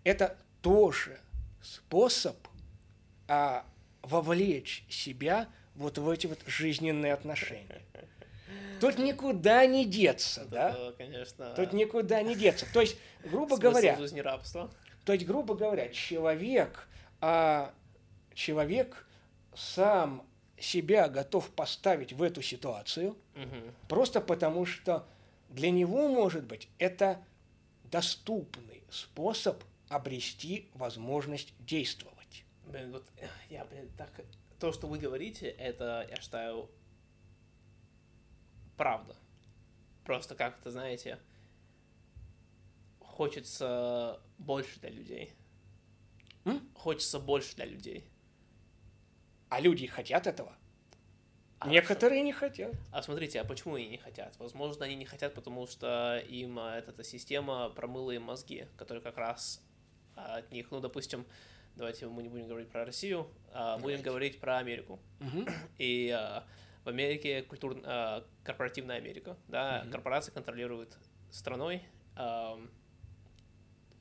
Это 0.03 0.38
тоже 0.61 1.19
способ 1.61 2.36
а, 3.28 3.65
вовлечь 4.02 4.86
себя 4.90 5.48
вот 5.76 5.98
в 5.98 6.10
эти 6.10 6.28
вот 6.28 6.40
жизненные 6.45 7.14
отношения. 7.14 7.82
Тут 8.80 8.98
никуда 8.99 9.65
не 9.65 9.86
деться, 9.86 10.45
да? 10.45 10.72
Да, 10.72 10.91
конечно. 10.94 11.53
Тут 11.56 11.74
никуда 11.74 12.22
не 12.22 12.36
деться. 12.36 12.65
То 12.72 12.82
есть, 12.82 12.98
грубо 13.24 13.57
говоря, 13.57 13.95
жизни 13.98 14.19
рабства. 14.19 14.72
то 15.06 15.14
есть, 15.14 15.26
грубо 15.26 15.56
говоря, 15.56 15.90
человек, 15.90 16.88
а, 17.22 17.74
человек 18.34 19.07
сам 19.56 20.24
себя 20.60 21.07
готов 21.10 21.49
поставить 21.52 22.14
в 22.14 22.22
эту 22.24 22.41
ситуацию, 22.41 23.15
Мгм. 23.36 23.74
просто 23.90 24.22
потому 24.22 24.65
что 24.65 25.06
для 25.49 25.72
него, 25.72 26.07
может 26.07 26.45
быть, 26.45 26.69
это 26.78 27.19
доступный 27.91 28.84
способ 28.90 29.64
обрести 29.89 30.69
возможность 30.73 31.53
действовать. 31.59 32.43
Блин, 32.65 32.91
вот 32.91 33.07
э, 33.18 33.27
я, 33.49 33.65
блин, 33.65 33.89
так... 33.97 34.11
То, 34.59 34.72
что 34.72 34.88
вы 34.88 34.97
говорите, 34.97 35.47
это, 35.47 36.07
я 36.09 36.15
считаю, 36.19 36.69
правда. 38.76 39.15
Просто 40.03 40.35
как-то, 40.35 40.72
знаете, 40.72 41.19
хочется 42.99 44.19
больше 44.38 44.80
для 44.80 44.89
людей. 44.89 45.34
М? 46.45 46.68
Хочется 46.73 47.19
больше 47.19 47.55
для 47.55 47.65
людей. 47.65 48.03
А 49.49 49.59
люди 49.59 49.85
хотят 49.88 50.27
этого. 50.27 50.55
А 51.59 51.68
Некоторые 51.69 52.22
не 52.22 52.34
хотят. 52.34 52.76
А 52.91 53.01
смотрите, 53.01 53.41
а 53.41 53.43
почему 53.43 53.76
они 53.76 53.88
не 53.88 53.97
хотят? 53.97 54.38
Возможно, 54.38 54.85
они 54.85 54.95
не 54.95 55.05
хотят, 55.05 55.34
потому 55.34 55.65
что 55.65 56.23
им 56.30 56.59
эта, 56.59 56.91
эта 56.91 57.03
система 57.03 57.69
промыла 57.69 58.11
им 58.11 58.23
мозги, 58.23 58.68
которые 58.77 59.01
как 59.01 59.18
раз 59.18 59.64
от 60.18 60.52
них, 60.52 60.72
ну, 60.72 60.80
допустим, 60.80 61.26
давайте 61.76 62.07
мы 62.07 62.23
не 62.23 62.30
будем 62.30 62.48
говорить 62.48 62.69
про 62.69 62.85
Россию, 62.85 63.30
а 63.53 63.77
будем 63.77 64.02
говорить 64.02 64.39
про 64.39 64.57
Америку. 64.57 64.99
Мгм. 65.19 65.48
И 65.77 66.10
а, 66.10 66.44
в 66.84 66.89
Америке 66.89 67.44
культур... 67.44 67.77
а, 67.84 68.23
корпоративная 68.44 68.98
Америка, 68.98 69.38
да, 69.48 69.81
Мгм. 69.84 69.91
корпорации 69.91 70.31
контролируют 70.31 70.98
страной 71.31 71.84
ам, 72.15 72.69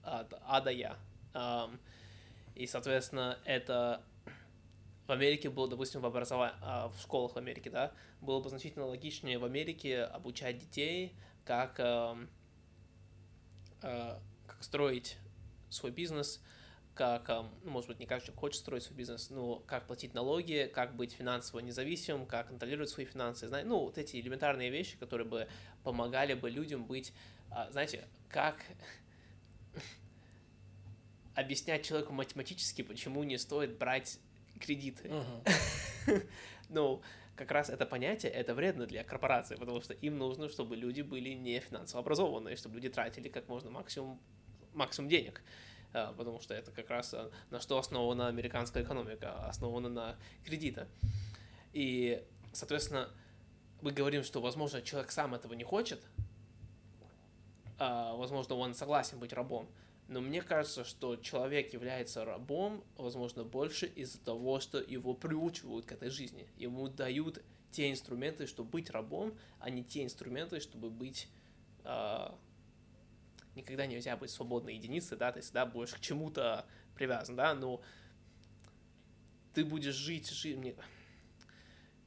от 0.02 0.32
А 0.46 0.60
до 0.60 0.70
Я. 0.70 0.96
Ам, 1.34 1.78
и, 2.54 2.66
соответственно, 2.66 3.38
это 3.44 4.02
в 5.06 5.12
Америке 5.12 5.50
было, 5.50 5.68
допустим, 5.68 6.00
в 6.00 6.06
образовании, 6.06 6.54
в 6.62 7.00
школах 7.00 7.34
в 7.34 7.36
Америке, 7.36 7.70
да, 7.70 7.92
было 8.20 8.40
бы 8.40 8.48
значительно 8.48 8.86
логичнее 8.86 9.38
в 9.38 9.44
Америке 9.44 10.02
обучать 10.04 10.58
детей, 10.58 11.14
как, 11.44 11.78
ам, 11.78 12.28
а, 13.82 14.18
как 14.46 14.62
строить 14.64 15.18
свой 15.70 15.92
бизнес, 15.92 16.40
как, 16.94 17.28
ам, 17.28 17.54
ну, 17.62 17.70
может 17.70 17.88
быть, 17.88 17.98
не 18.00 18.06
каждый 18.06 18.26
человек 18.26 18.40
хочет 18.40 18.60
строить 18.60 18.82
свой 18.82 18.96
бизнес, 18.96 19.30
но 19.30 19.56
как 19.66 19.86
платить 19.86 20.14
налоги, 20.14 20.70
как 20.72 20.96
быть 20.96 21.12
финансово 21.12 21.60
независимым, 21.60 22.26
как 22.26 22.48
контролировать 22.48 22.88
свои 22.88 23.04
финансы, 23.04 23.48
знаете, 23.48 23.68
ну, 23.68 23.80
вот 23.80 23.98
эти 23.98 24.16
элементарные 24.16 24.70
вещи, 24.70 24.96
которые 24.96 25.28
бы 25.28 25.48
помогали 25.84 26.34
бы 26.34 26.48
людям 26.48 26.84
быть, 26.86 27.12
а, 27.50 27.70
знаете, 27.70 28.08
как 28.30 28.64
объяснять 31.34 31.84
человеку 31.84 32.14
математически, 32.14 32.82
почему 32.82 33.22
не 33.24 33.38
стоит 33.38 33.78
брать 33.78 34.18
кредиты. 34.58 35.10
Ну, 36.68 37.00
как 37.36 37.52
раз 37.52 37.70
это 37.70 37.86
понятие, 37.86 38.32
это 38.32 38.52
вредно 38.52 38.86
для 38.86 39.04
корпораций, 39.04 39.56
потому 39.56 39.80
что 39.80 39.94
им 39.94 40.18
нужно, 40.18 40.48
чтобы 40.48 40.74
люди 40.74 41.02
были 41.02 41.28
не 41.30 41.60
финансово 41.60 42.00
образованные, 42.00 42.56
чтобы 42.56 42.74
люди 42.76 42.88
тратили 42.88 43.28
как 43.28 43.48
можно 43.48 43.70
максимум, 43.70 44.20
максимум 44.76 45.08
денег. 45.08 45.42
А, 45.92 46.12
Потому 46.12 46.40
что 46.40 46.54
это 46.54 46.70
как 46.70 46.90
раз 46.90 47.14
а, 47.14 47.30
на 47.50 47.60
что 47.60 47.78
основана 47.78 48.28
американская 48.28 48.84
экономика, 48.84 49.46
основана 49.46 49.88
на 49.88 50.16
кредитах. 50.44 50.86
И, 51.72 52.22
соответственно, 52.52 53.08
мы 53.80 53.92
говорим, 53.92 54.22
что, 54.22 54.40
возможно, 54.40 54.82
человек 54.82 55.10
сам 55.10 55.34
этого 55.34 55.54
не 55.54 55.64
хочет, 55.64 56.00
а, 57.78 58.14
возможно, 58.14 58.54
он 58.54 58.74
согласен 58.74 59.18
быть 59.18 59.32
рабом, 59.32 59.68
но 60.08 60.20
мне 60.20 60.40
кажется, 60.40 60.84
что 60.84 61.16
человек 61.16 61.72
является 61.72 62.24
рабом, 62.24 62.84
возможно, 62.96 63.44
больше 63.44 63.86
из-за 63.86 64.18
того, 64.20 64.60
что 64.60 64.78
его 64.78 65.14
приучивают 65.14 65.86
к 65.86 65.92
этой 65.92 66.10
жизни. 66.10 66.46
Ему 66.56 66.88
дают 66.88 67.42
те 67.72 67.90
инструменты, 67.90 68.46
чтобы 68.46 68.70
быть 68.70 68.90
рабом, 68.90 69.34
а 69.58 69.68
не 69.68 69.82
те 69.82 70.04
инструменты, 70.04 70.60
чтобы 70.60 70.90
быть... 70.90 71.28
а, 71.84 72.34
никогда 73.56 73.86
нельзя 73.86 74.16
быть 74.16 74.30
свободной 74.30 74.76
единицей, 74.76 75.16
да, 75.16 75.32
ты 75.32 75.40
всегда 75.40 75.66
будешь 75.66 75.94
к 75.94 76.00
чему-то 76.00 76.66
привязан, 76.94 77.36
да, 77.36 77.54
но 77.54 77.82
ты 79.54 79.64
будешь 79.64 79.94
жить, 79.94 80.30
жить, 80.30 80.56
мне... 80.56 80.74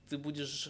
ты 0.07 0.17
будешь... 0.17 0.69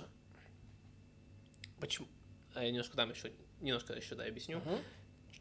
Почему? 1.79 2.07
А 2.55 2.63
Я 2.63 2.71
немножко 2.71 2.97
дам 2.97 3.11
еще, 3.11 3.31
немножко 3.61 3.93
еще, 3.93 4.15
да, 4.15 4.25
объясню 4.25 4.59
Мгм. 4.59 4.79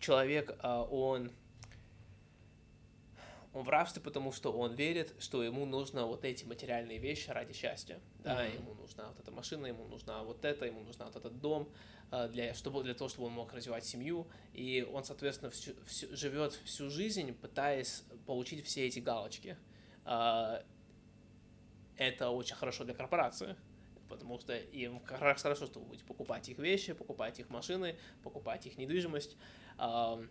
человек, 0.00 0.56
а, 0.60 0.82
он, 0.82 1.32
он 3.54 3.62
в 3.64 3.68
рабстве, 3.68 4.02
потому 4.02 4.32
что 4.32 4.52
он 4.52 4.74
верит, 4.74 5.14
что 5.18 5.42
ему 5.42 5.64
нужно 5.64 6.06
вот 6.06 6.24
эти 6.24 6.44
материальные 6.44 6.98
вещи 6.98 7.30
ради 7.30 7.52
счастья. 7.52 8.00
Да, 8.18 8.44
Мгм. 8.44 8.54
ему 8.54 8.74
нужна 8.74 9.08
вот 9.08 9.18
эта 9.18 9.30
машина, 9.30 9.66
ему 9.66 9.86
нужна 9.88 10.22
вот 10.22 10.44
это, 10.44 10.66
ему 10.66 10.80
нужна 10.82 11.06
вот 11.06 11.16
этот 11.16 11.40
дом, 11.40 11.68
а, 12.10 12.28
для, 12.28 12.52
чтобы, 12.54 12.82
для 12.82 12.94
того, 12.94 13.08
чтобы 13.08 13.28
он 13.28 13.32
мог 13.34 13.52
развивать 13.52 13.84
семью. 13.84 14.26
И 14.52 14.86
он, 14.92 15.04
соответственно, 15.04 15.50
всю, 15.50 15.72
всю- 15.86 16.14
живет 16.14 16.52
всю 16.64 16.90
жизнь, 16.90 17.32
пытаясь 17.34 18.04
получить 18.26 18.64
все 18.66 18.86
эти 18.86 18.98
галочки. 19.00 19.56
А, 20.04 20.62
Это 21.96 22.30
очень 22.30 22.54
хорошо 22.54 22.84
для 22.84 22.94
корпорации, 22.94 23.56
потому 24.08 24.38
что 24.38 24.56
им 24.56 25.00
как 25.00 25.20
раз 25.20 25.42
хорошо, 25.42 25.66
что 25.66 25.80
вы 25.80 25.86
будете 25.86 26.04
покупать 26.04 26.48
их 26.48 26.58
вещи, 26.58 26.92
покупать 26.92 27.40
их 27.40 27.50
машины, 27.50 27.96
покупать 28.22 28.66
их 28.66 28.78
недвижимость 28.78 29.36
а, 29.78 30.22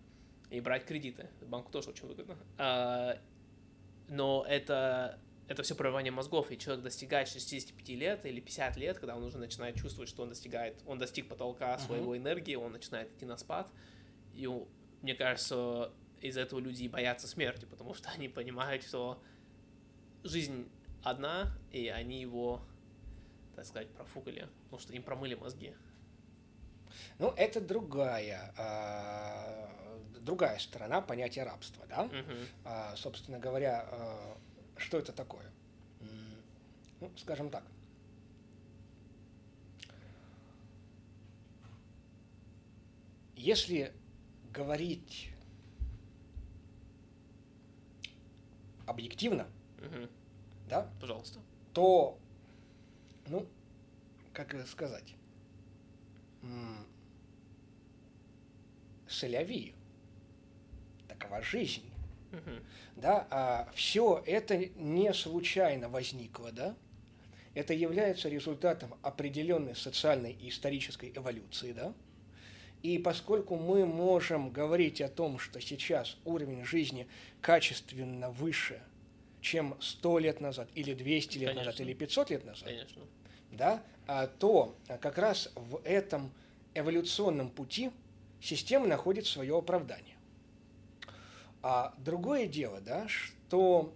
и 0.50 0.60
брать 0.62 0.86
кредиты. 0.86 1.30
Банку 1.42 1.72
тоже 1.72 1.90
очень 1.90 2.08
выгодно. 2.08 2.38
А, 2.58 3.20
Но 4.10 4.46
это, 4.48 5.20
это 5.48 5.64
все 5.64 5.76
прорывание 5.76 6.12
мозгов, 6.12 6.52
и 6.52 6.58
человек 6.58 6.84
достигает 6.84 7.28
65 7.28 7.90
лет 7.90 8.26
или 8.26 8.40
50 8.40 8.78
лет, 8.78 9.00
когда 9.00 9.16
он 9.16 9.24
уже 9.24 9.38
начинает 9.38 9.76
чувствовать, 9.76 10.10
что 10.10 10.24
он 10.24 10.30
достигает, 10.30 10.82
он 10.86 10.98
достиг 10.98 11.28
потолка 11.28 11.78
своего 11.80 12.18
энергии, 12.18 12.56
он 12.56 12.72
начинает 12.72 13.12
идти 13.14 13.26
на 13.26 13.38
спад. 13.38 13.70
И 14.34 14.48
мне 15.02 15.16
кажется, 15.16 15.92
из-за 16.22 16.42
этого 16.42 16.60
люди 16.60 16.88
боятся 16.88 17.28
смерти, 17.28 17.66
потому 17.66 17.94
что 17.94 18.10
они 18.12 18.30
понимают, 18.30 18.84
что 18.84 19.22
жизнь 20.24 20.70
одна, 21.04 21.58
и 21.72 21.88
они 21.88 22.22
его, 22.22 22.62
так 23.56 23.66
сказать, 23.66 23.90
профукали, 23.90 24.48
потому 24.66 24.80
что 24.80 24.94
им 24.94 25.04
промыли 25.04 25.36
мозги. 25.36 25.74
Ну, 27.20 27.34
это 27.36 27.62
другая, 27.62 28.54
а, 28.58 29.70
другая 30.28 30.60
сторона 30.60 31.00
понятия 31.02 31.44
рабства, 31.44 31.86
да? 31.88 32.04
Мгм. 32.04 32.46
А, 32.66 32.94
собственно 32.98 33.40
говоря, 33.40 33.88
а, 33.90 34.38
что 34.76 35.00
это 35.00 35.14
такое? 35.14 35.46
Ну, 37.00 37.10
скажем 37.18 37.50
так. 37.50 37.64
Если 43.38 43.94
говорить 44.52 45.30
объективно, 48.86 49.48
Мгм. 49.80 50.10
да, 50.68 50.90
Пожалуйста. 51.00 51.40
то, 51.74 52.18
ну, 53.28 53.48
как 54.34 54.54
сказать, 54.68 55.16
м, 56.42 56.86
такова 61.18 61.42
жизнь, 61.42 61.84
да, 62.96 63.68
все 63.76 64.22
это 64.26 64.58
не 64.58 65.14
случайно 65.14 65.90
возникло, 65.90 66.52
да, 66.52 66.76
это 67.54 67.74
является 67.74 68.30
результатом 68.30 68.94
определенной 69.02 69.76
социальной 69.76 70.34
и 70.34 70.50
исторической 70.50 71.12
эволюции, 71.16 71.72
да, 71.72 71.94
и 72.84 73.00
поскольку 73.00 73.56
мы 73.56 73.86
можем 73.86 74.52
говорить 74.52 75.02
о 75.02 75.10
том, 75.10 75.40
что 75.40 75.60
сейчас 75.60 76.18
уровень 76.26 76.64
жизни 76.66 77.08
качественно 77.42 78.30
выше, 78.30 78.82
чем 79.42 79.76
100 79.80 80.20
лет 80.20 80.42
назад, 80.42 80.70
или 80.76 80.94
200 80.94 81.38
лет 81.38 81.56
назад, 81.56 81.76
Конечно. 81.76 81.84
или 81.84 81.94
500 81.94 82.30
лет 82.30 82.46
назад, 82.46 82.70
Конечно. 82.70 83.02
да, 83.52 83.84
а, 84.06 84.28
то 84.28 84.76
а, 84.88 84.98
как 84.98 85.18
раз 85.18 85.52
в 85.56 85.82
этом 85.84 86.32
эволюционном 86.76 87.50
пути 87.50 87.92
система 88.42 88.88
находит 88.88 89.26
свое 89.26 89.58
оправдание. 89.58 90.17
А 91.62 91.94
другое 91.98 92.48
дело, 92.48 92.82
да, 92.82 93.08
что, 93.08 93.94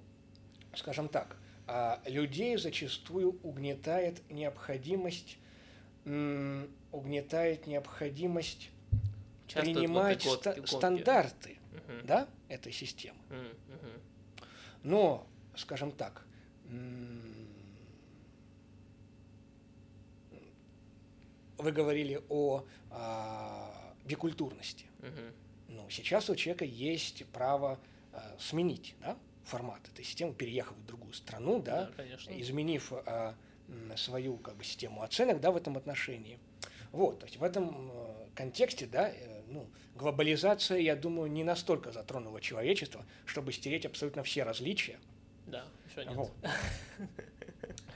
скажем 0.76 1.08
так, 1.08 1.38
а, 1.68 2.02
людей 2.06 2.58
зачастую 2.58 3.40
угнетает 3.44 4.22
необходимость, 4.30 5.38
угнетает 6.04 7.68
необходимость 7.68 8.72
Часто 9.48 9.72
принимать 9.72 10.26
вот 10.26 10.40
ста- 10.40 10.66
стандарты 10.66 11.60
угу. 11.72 12.06
да, 12.06 12.28
этой 12.50 12.72
системы. 12.72 13.20
Угу. 13.30 13.90
Но, 14.84 15.28
скажем 15.56 15.92
так, 15.92 16.26
вы 21.58 21.72
говорили 21.72 22.22
о 22.30 22.66
а, 22.90 23.94
бикультурности. 24.06 24.86
Угу. 25.00 25.41
Сейчас 25.92 26.30
у 26.30 26.36
человека 26.36 26.66
есть 26.66 27.26
право 27.28 27.80
а, 28.14 28.36
сменить 28.40 28.96
да, 29.02 29.18
формат 29.44 29.88
этой 29.90 30.06
системы, 30.06 30.34
переехав 30.34 30.76
в 30.78 30.86
другую 30.86 31.14
страну, 31.14 31.62
да, 31.62 31.92
да 31.98 32.04
изменив 32.30 32.94
а, 33.06 33.36
свою 33.98 34.38
как 34.38 34.56
бы, 34.56 34.64
систему 34.64 35.04
оценок 35.04 35.42
да, 35.42 35.52
в 35.52 35.58
этом 35.58 35.78
отношении. 35.78 36.40
Вот, 36.92 37.20
то 37.20 37.26
есть 37.26 37.38
в 37.38 37.44
этом 37.44 37.90
э, 37.90 38.28
контексте, 38.36 38.86
да, 38.86 39.10
э, 39.10 39.44
ну, 39.48 39.66
глобализация, 39.96 40.80
я 40.80 40.98
думаю, 40.98 41.32
не 41.32 41.46
настолько 41.46 41.94
затронула 41.94 42.42
человечество, 42.42 43.06
чтобы 43.26 43.54
стереть 43.54 43.86
абсолютно 43.86 44.24
все 44.24 44.44
различия. 44.44 45.00
Да, 45.48 45.64
еще 45.90 46.06
нет. 46.06 46.16
Вот. 46.16 46.32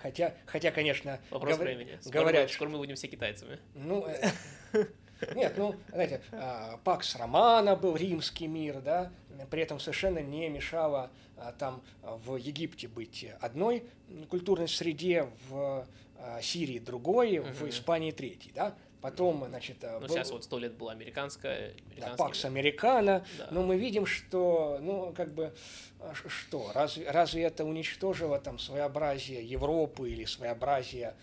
Хотя, 0.01 0.35
хотя, 0.45 0.71
конечно, 0.71 1.19
Вопрос 1.29 1.57
говор... 1.57 1.67
времени. 1.67 1.97
Скоро 1.99 2.21
говорят, 2.21 2.43
мы, 2.43 2.53
скоро 2.53 2.69
мы 2.69 2.77
будем 2.77 2.95
все 2.95 3.07
китайцами. 3.07 3.59
Ну, 3.73 4.05
э, 4.05 4.85
нет, 5.33 5.53
ну, 5.57 5.75
знаете, 5.89 6.21
а, 6.31 6.77
Пакс 6.83 7.15
Романа 7.15 7.75
был 7.75 7.95
римский 7.95 8.47
мир, 8.47 8.81
да, 8.81 9.11
при 9.49 9.61
этом 9.61 9.79
совершенно 9.79 10.19
не 10.19 10.49
мешало 10.49 11.09
а, 11.37 11.51
там 11.51 11.81
в 12.03 12.35
Египте 12.35 12.87
быть 12.87 13.25
одной 13.39 13.83
культурной 14.29 14.67
среде, 14.67 15.29
в 15.49 15.87
а, 16.17 16.41
Сирии 16.41 16.79
другой, 16.79 17.39
в 17.39 17.67
Испании 17.69 18.11
третий, 18.11 18.51
да. 18.53 18.75
Потом, 19.01 19.45
значит... 19.47 19.77
Ну, 19.83 19.99
был... 19.99 20.09
сейчас 20.09 20.31
вот 20.31 20.43
сто 20.43 20.57
лет 20.57 20.73
была 20.73 20.93
американская... 20.93 21.73
Да, 21.99 22.15
Пакс 22.17 22.43
Американо. 22.43 23.23
Да. 23.37 23.47
Но 23.51 23.61
мы 23.61 23.77
видим, 23.77 24.07
что, 24.07 24.79
ну, 24.81 25.13
как 25.15 25.31
бы, 25.31 25.53
что, 26.27 26.71
разве, 26.73 27.11
разве 27.11 27.43
это 27.43 27.65
уничтожило 27.65 28.39
там 28.39 28.57
своеобразие 28.57 29.45
Европы 29.45 30.09
или 30.09 30.25
своеобразие 30.25 31.13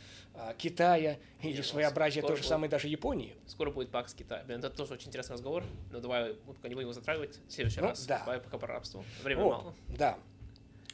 Китая 0.59 1.19
или 1.43 1.57
Нет, 1.57 1.67
своеобразие 1.67 2.23
то 2.23 2.37
же 2.37 2.43
самое 2.43 2.71
даже 2.71 2.89
Японии. 2.89 3.37
Скоро 3.47 3.71
будет 3.71 3.91
Пакс 3.91 4.15
Китая. 4.15 4.43
Блин, 4.45 4.61
это 4.61 4.71
тоже 4.71 4.95
очень 4.95 5.09
интересный 5.09 5.35
разговор, 5.35 5.63
но 5.91 6.01
давай 6.01 6.35
мы 6.47 6.55
пока 6.55 6.69
не 6.69 6.75
будем 6.75 6.87
его 6.87 6.93
затрагивать 6.93 7.39
в 7.47 7.53
следующий 7.53 7.81
ну, 7.81 7.89
раз. 7.89 8.07
Да. 8.07 8.21
Давай 8.21 8.41
пока 8.41 8.59
про 8.59 8.69
рабство. 8.75 9.05
Время 9.23 9.43
вот, 9.43 9.51
мало. 9.51 9.75
Да. 9.89 10.19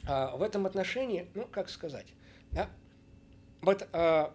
А, 0.05 0.35
в 0.35 0.41
этом 0.41 0.65
отношении, 0.65 1.27
ну, 1.35 1.45
как 1.45 1.69
сказать, 1.69 2.07
да, 2.51 2.69
вот 3.61 3.87
а, 3.93 4.33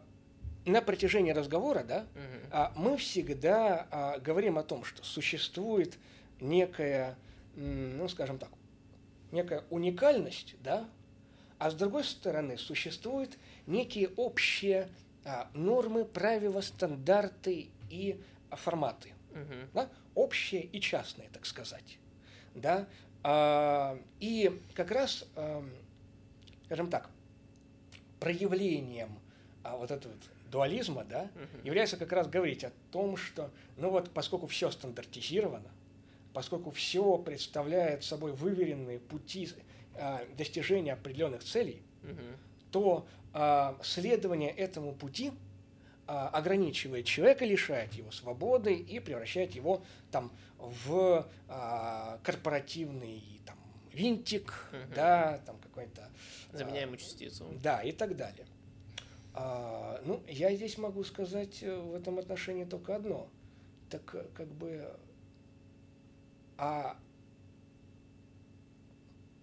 на 0.64 0.80
протяжении 0.82 1.32
разговора, 1.32 1.84
да, 1.84 2.06
угу. 2.14 2.48
а, 2.50 2.72
мы 2.76 2.96
всегда 2.96 3.86
а, 3.90 4.18
говорим 4.18 4.58
о 4.58 4.62
том, 4.62 4.84
что 4.84 5.02
существует 5.04 5.98
некая, 6.40 7.16
ну, 7.56 8.08
скажем 8.08 8.38
так, 8.38 8.50
некая 9.32 9.64
уникальность, 9.70 10.56
да, 10.62 10.88
а 11.58 11.70
с 11.70 11.74
другой 11.74 12.04
стороны 12.04 12.58
существует 12.58 13.38
некие 13.66 14.08
общие 14.16 14.88
а, 15.24 15.48
нормы, 15.54 16.04
правила, 16.04 16.60
стандарты 16.60 17.68
и 17.90 18.20
форматы. 18.50 19.12
Угу. 19.32 19.68
Да? 19.74 19.88
Общие 20.14 20.62
и 20.62 20.80
частные, 20.80 21.28
так 21.32 21.46
сказать. 21.46 21.98
Да? 22.54 22.86
А, 23.22 23.98
и 24.20 24.60
как 24.74 24.90
раз, 24.90 25.26
а, 25.36 25.64
скажем 26.66 26.90
так, 26.90 27.10
проявлением 28.20 29.18
а, 29.62 29.76
вот 29.76 29.90
этого 29.90 30.12
вот 30.12 30.22
дуализма 30.50 31.04
да, 31.04 31.30
угу. 31.34 31.66
является 31.66 31.96
как 31.96 32.12
раз 32.12 32.28
говорить 32.28 32.64
о 32.64 32.72
том, 32.92 33.16
что, 33.16 33.50
ну 33.76 33.90
вот, 33.90 34.10
поскольку 34.10 34.46
все 34.46 34.70
стандартизировано, 34.70 35.70
поскольку 36.32 36.70
все 36.70 37.18
представляет 37.18 38.04
собой 38.04 38.32
выверенные 38.32 38.98
пути 38.98 39.48
а, 39.94 40.24
достижения 40.36 40.92
определенных 40.92 41.42
целей, 41.42 41.82
угу. 42.02 42.22
То 42.74 43.06
а, 43.32 43.78
следование 43.84 44.50
этому 44.50 44.96
пути 44.96 45.30
а, 46.08 46.28
ограничивает 46.30 47.06
человека, 47.06 47.44
лишает 47.44 47.92
его 47.92 48.10
свободы 48.10 48.74
и 48.74 48.98
превращает 48.98 49.54
его 49.54 49.84
там 50.10 50.32
в 50.58 51.24
а, 51.48 52.18
корпоративный 52.24 53.22
там 53.46 53.56
винтик, 53.92 54.52
угу. 54.72 54.92
да, 54.96 55.40
там 55.46 55.56
какой-то 55.58 56.10
заменяемую 56.52 56.98
частицу, 56.98 57.46
да, 57.62 57.80
и 57.80 57.92
так 57.92 58.16
далее. 58.16 58.44
А, 59.34 60.02
ну, 60.04 60.20
я 60.26 60.52
здесь 60.52 60.76
могу 60.76 61.04
сказать 61.04 61.62
э, 61.62 61.76
в 61.76 61.94
этом 61.94 62.18
отношении 62.18 62.64
только 62.64 62.96
одно, 62.96 63.28
так 63.88 64.16
э, 64.16 64.26
как 64.34 64.48
бы, 64.48 64.84
а 66.58 66.96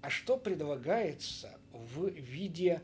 а 0.02 0.10
что 0.10 0.36
предлагается 0.36 1.58
в 1.72 2.10
виде 2.10 2.82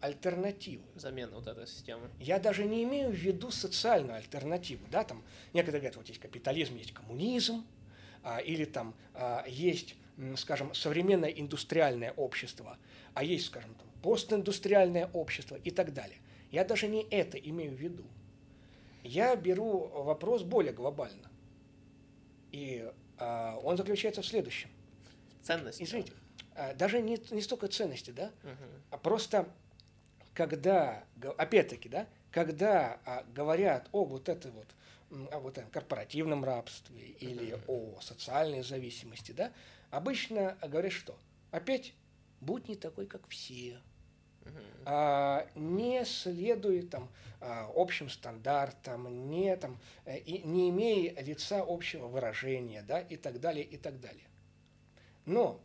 альтернативы. 0.00 0.82
Замена 0.96 1.34
вот 1.34 1.46
этой 1.46 1.66
системы. 1.66 2.10
Я 2.18 2.38
даже 2.38 2.64
не 2.64 2.84
имею 2.84 3.10
в 3.10 3.14
виду 3.14 3.50
социальную 3.50 4.16
альтернативу. 4.16 4.84
Да, 4.90 5.04
там 5.04 5.22
некоторые 5.52 5.80
говорят, 5.80 5.96
вот 5.96 6.08
есть 6.08 6.20
капитализм, 6.20 6.76
есть 6.76 6.92
коммунизм, 6.92 7.64
а, 8.22 8.38
или 8.38 8.64
там 8.64 8.94
а, 9.14 9.44
есть, 9.48 9.96
скажем, 10.36 10.74
современное 10.74 11.30
индустриальное 11.30 12.12
общество, 12.12 12.76
а 13.14 13.24
есть, 13.24 13.46
скажем, 13.46 13.74
там, 13.74 13.86
постиндустриальное 14.02 15.08
общество 15.12 15.56
и 15.56 15.70
так 15.70 15.94
далее. 15.94 16.18
Я 16.50 16.64
даже 16.64 16.86
не 16.86 17.02
это 17.10 17.38
имею 17.38 17.72
в 17.72 17.80
виду. 17.80 18.04
Я 19.02 19.34
беру 19.36 19.88
вопрос 19.88 20.42
более 20.42 20.72
глобально. 20.72 21.30
И 22.52 22.90
а, 23.18 23.58
он 23.62 23.76
заключается 23.76 24.20
в 24.20 24.26
следующем. 24.26 24.68
Ценность. 25.42 25.80
Извините, 25.80 26.12
даже 26.74 27.00
не, 27.00 27.18
не 27.30 27.42
столько 27.42 27.68
ценности, 27.68 28.10
да, 28.10 28.30
угу. 28.42 28.64
а 28.90 28.98
просто 28.98 29.48
когда, 30.34 31.04
опять-таки, 31.38 31.88
да, 31.88 32.06
когда 32.30 33.00
а, 33.04 33.24
говорят 33.34 33.88
о 33.92 34.04
вот 34.04 34.28
этой 34.28 34.50
вот 34.50 34.66
о 35.32 35.40
вот 35.40 35.58
этом 35.58 35.68
корпоративном 35.70 36.44
рабстве 36.44 37.08
или 37.18 37.58
о 37.66 38.00
социальной 38.00 38.62
зависимости, 38.62 39.32
да, 39.32 39.52
обычно 39.90 40.56
говорят 40.62 40.92
что? 40.92 41.18
Опять 41.50 41.94
будь 42.40 42.68
не 42.68 42.76
такой, 42.76 43.06
как 43.06 43.26
все. 43.28 43.80
А, 44.86 45.46
не 45.54 46.04
следуй 46.04 46.82
там 46.82 47.10
а, 47.40 47.70
общим 47.74 48.08
стандартам, 48.08 49.28
не 49.28 49.54
там 49.56 49.78
э, 50.06 50.18
и 50.18 50.42
не 50.42 50.70
имея 50.70 51.20
лица 51.22 51.62
общего 51.66 52.06
выражения, 52.06 52.82
да, 52.82 53.00
и 53.00 53.16
так 53.16 53.40
далее, 53.40 53.64
и 53.64 53.76
так 53.76 54.00
далее. 54.00 54.24
Но 55.26 55.60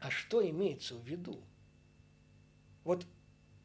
а 0.00 0.10
что 0.10 0.46
имеется 0.48 0.94
в 0.94 1.04
виду? 1.04 1.40
Вот 2.84 3.06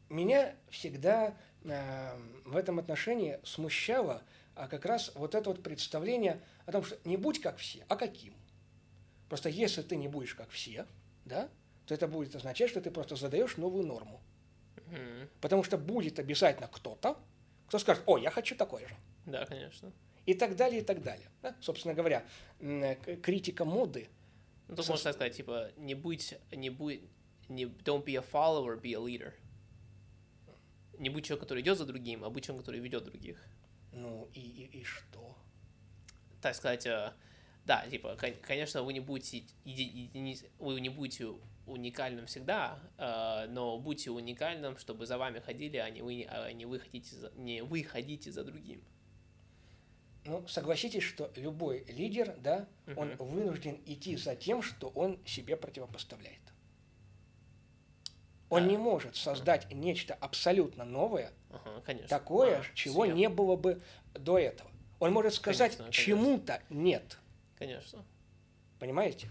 меня 0.08 0.54
всегда 0.68 1.36
э, 1.62 2.18
в 2.44 2.56
этом 2.56 2.78
отношении 2.78 3.38
смущало 3.44 4.22
а 4.54 4.68
как 4.68 4.84
раз 4.84 5.10
вот 5.14 5.34
это 5.34 5.50
вот 5.50 5.62
представление 5.62 6.40
о 6.66 6.72
том, 6.72 6.84
что 6.84 6.96
не 7.04 7.16
будь 7.16 7.40
как 7.40 7.56
все, 7.58 7.84
а 7.88 7.96
каким. 7.96 8.34
Просто 9.28 9.48
если 9.48 9.82
ты 9.82 9.96
не 9.96 10.08
будешь 10.08 10.34
как 10.34 10.50
все, 10.50 10.86
да, 11.24 11.48
то 11.86 11.94
это 11.94 12.06
будет 12.06 12.36
означать, 12.36 12.70
что 12.70 12.80
ты 12.80 12.90
просто 12.90 13.16
задаешь 13.16 13.56
новую 13.56 13.86
норму. 13.86 14.20
Mm-hmm. 14.76 15.28
Потому 15.40 15.64
что 15.64 15.76
будет 15.76 16.18
обязательно 16.18 16.68
кто-то, 16.68 17.18
кто 17.66 17.78
скажет, 17.78 18.02
о, 18.06 18.16
я 18.18 18.30
хочу 18.30 18.54
такое 18.54 18.86
же. 18.86 18.96
Да, 19.26 19.44
конечно. 19.46 19.92
И 20.24 20.34
так 20.34 20.56
далее, 20.56 20.82
и 20.82 20.84
так 20.84 21.02
далее. 21.02 21.28
Да? 21.42 21.56
Собственно 21.60 21.94
говоря, 21.94 22.24
критика 23.22 23.64
моды– 23.64 24.08
ну, 24.68 24.76
тут 24.76 24.88
можно 24.88 25.12
сказать, 25.12 25.36
типа, 25.36 25.70
не 25.76 25.94
будь, 25.94 26.34
не 26.50 26.70
будь, 26.70 27.00
не, 27.48 27.64
don't 27.64 28.04
be 28.04 28.16
a 28.16 28.22
follower, 28.22 28.80
be 28.80 28.94
a 28.94 28.98
leader. 28.98 29.32
Не 30.98 31.10
будь 31.10 31.24
человек, 31.24 31.42
который 31.42 31.62
идет 31.62 31.76
за 31.76 31.84
другим, 31.84 32.24
а 32.24 32.30
будь 32.30 32.44
человек, 32.44 32.64
который 32.64 32.80
ведет 32.80 33.04
других. 33.04 33.44
Ну, 33.92 34.28
и, 34.32 34.40
и, 34.40 34.80
и 34.80 34.84
что? 34.84 35.36
Так 36.40 36.54
сказать, 36.54 36.86
э, 36.86 37.12
да, 37.64 37.86
типа, 37.88 38.16
конечно, 38.42 38.82
вы 38.82 38.92
не 38.92 39.00
будете, 39.00 39.44
вы 40.58 40.80
не 40.80 40.88
будете 40.88 41.34
уникальным 41.66 42.26
всегда, 42.26 42.78
э, 42.98 43.46
но 43.48 43.78
будьте 43.78 44.10
уникальным, 44.10 44.76
чтобы 44.78 45.06
за 45.06 45.18
вами 45.18 45.40
ходили, 45.40 45.78
а 45.78 45.90
не 45.90 46.02
вы, 46.02 46.26
а 46.28 46.52
не 46.52 46.66
вы 46.66 46.78
хотите, 46.78 47.16
за, 47.16 47.32
не 47.36 47.62
вы 47.62 47.82
ходите 47.82 48.30
за 48.30 48.44
другим. 48.44 48.82
Ну, 50.24 50.46
согласитесь, 50.48 51.02
что 51.02 51.30
любой 51.36 51.84
лидер, 51.84 52.34
да, 52.38 52.66
угу. 52.86 53.00
он 53.00 53.16
вынужден 53.16 53.78
идти 53.84 54.16
за 54.16 54.34
тем, 54.34 54.62
что 54.62 54.88
он 54.88 55.18
себе 55.26 55.56
противопоставляет. 55.56 56.40
Он 58.48 58.62
да. 58.62 58.70
не 58.70 58.76
может 58.76 59.16
создать 59.16 59.70
нечто 59.72 60.14
абсолютно 60.14 60.84
новое, 60.84 61.32
конечно. 61.84 62.08
такое, 62.08 62.60
а, 62.60 62.64
чего 62.74 63.04
съем. 63.04 63.16
не 63.16 63.28
было 63.28 63.56
бы 63.56 63.82
до 64.14 64.38
этого. 64.38 64.70
Он 65.00 65.12
может 65.12 65.34
сказать 65.34 65.78
чему-то 65.90 66.62
нет. 66.70 67.18
Конечно. 67.58 68.04
Понимаете? 68.78 69.28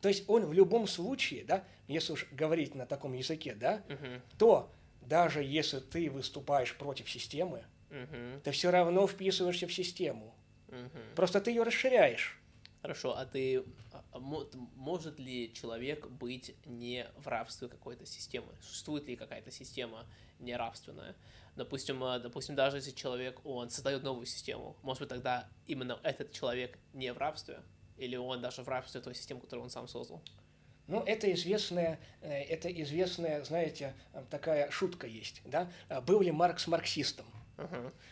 То 0.00 0.08
есть 0.08 0.28
он 0.28 0.44
в 0.44 0.52
любом 0.52 0.86
случае, 0.86 1.44
да, 1.44 1.64
если 1.86 2.12
уж 2.12 2.26
говорить 2.32 2.74
на 2.74 2.86
таком 2.86 3.14
языке, 3.14 3.54
да, 3.54 3.82
угу. 3.88 4.22
то 4.38 4.70
даже 5.00 5.42
если 5.42 5.80
ты 5.80 6.10
выступаешь 6.10 6.76
против 6.76 7.10
системы, 7.10 7.64
угу. 7.90 8.40
ты 8.44 8.50
все 8.50 8.70
равно 8.70 9.06
вписываешься 9.06 9.66
в 9.66 9.72
систему. 9.72 10.34
Угу. 10.68 11.16
Просто 11.16 11.40
ты 11.40 11.50
ее 11.50 11.62
расширяешь. 11.62 12.38
Хорошо, 12.82 13.16
а 13.16 13.26
ты 13.26 13.64
а, 13.92 14.04
а 14.12 14.18
может 14.20 15.18
ли 15.18 15.52
человек 15.52 16.06
быть 16.06 16.54
не 16.64 17.06
в 17.16 17.26
рабстве 17.26 17.68
какой-то 17.68 18.06
системы? 18.06 18.52
Существует 18.60 19.06
ли 19.08 19.16
какая-то 19.16 19.50
система 19.50 20.06
нерабственная? 20.38 21.16
Допустим, 21.56 22.02
а, 22.04 22.18
допустим, 22.20 22.54
даже 22.54 22.76
если 22.76 22.92
человек, 22.92 23.44
он 23.44 23.70
создает 23.70 24.04
новую 24.04 24.26
систему, 24.26 24.76
может 24.82 25.00
быть, 25.00 25.08
тогда 25.08 25.48
именно 25.66 25.98
этот 26.04 26.30
человек 26.30 26.78
не 26.92 27.12
в 27.12 27.18
рабстве? 27.18 27.62
Или 27.96 28.14
он 28.14 28.40
даже 28.40 28.62
в 28.62 28.68
рабстве 28.68 29.00
той 29.00 29.14
системы, 29.14 29.40
которую 29.40 29.64
он 29.64 29.70
сам 29.70 29.88
создал? 29.88 30.22
Ну, 30.86 31.02
это 31.02 31.30
известная, 31.32 32.00
э, 32.22 32.44
это 32.44 32.68
известная, 32.82 33.44
знаете, 33.44 33.94
э, 34.14 34.24
такая 34.30 34.70
шутка 34.70 35.06
есть, 35.06 35.42
да? 35.44 35.70
Э, 35.88 36.00
был 36.00 36.22
ли 36.22 36.30
Маркс 36.30 36.66
марксистом? 36.66 37.26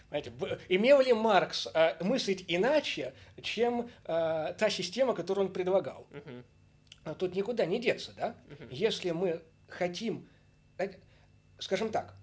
Понимаете, 0.09 0.33
имел 0.69 1.01
ли 1.01 1.13
Маркс 1.13 1.69
э, 1.73 2.03
мыслить 2.03 2.45
иначе, 2.49 3.15
чем 3.43 3.89
э, 4.05 4.55
та 4.59 4.71
система, 4.71 5.15
которую 5.15 5.47
он 5.47 5.53
предлагал? 5.53 6.07
Uh-huh. 6.11 7.15
Тут 7.15 7.37
никуда 7.37 7.65
не 7.65 7.79
деться, 7.79 8.13
да? 8.17 8.35
Uh-huh. 8.49 8.69
Если 8.71 9.13
мы 9.13 9.43
хотим, 9.69 10.29
скажем 11.59 11.91
так, 11.91 12.15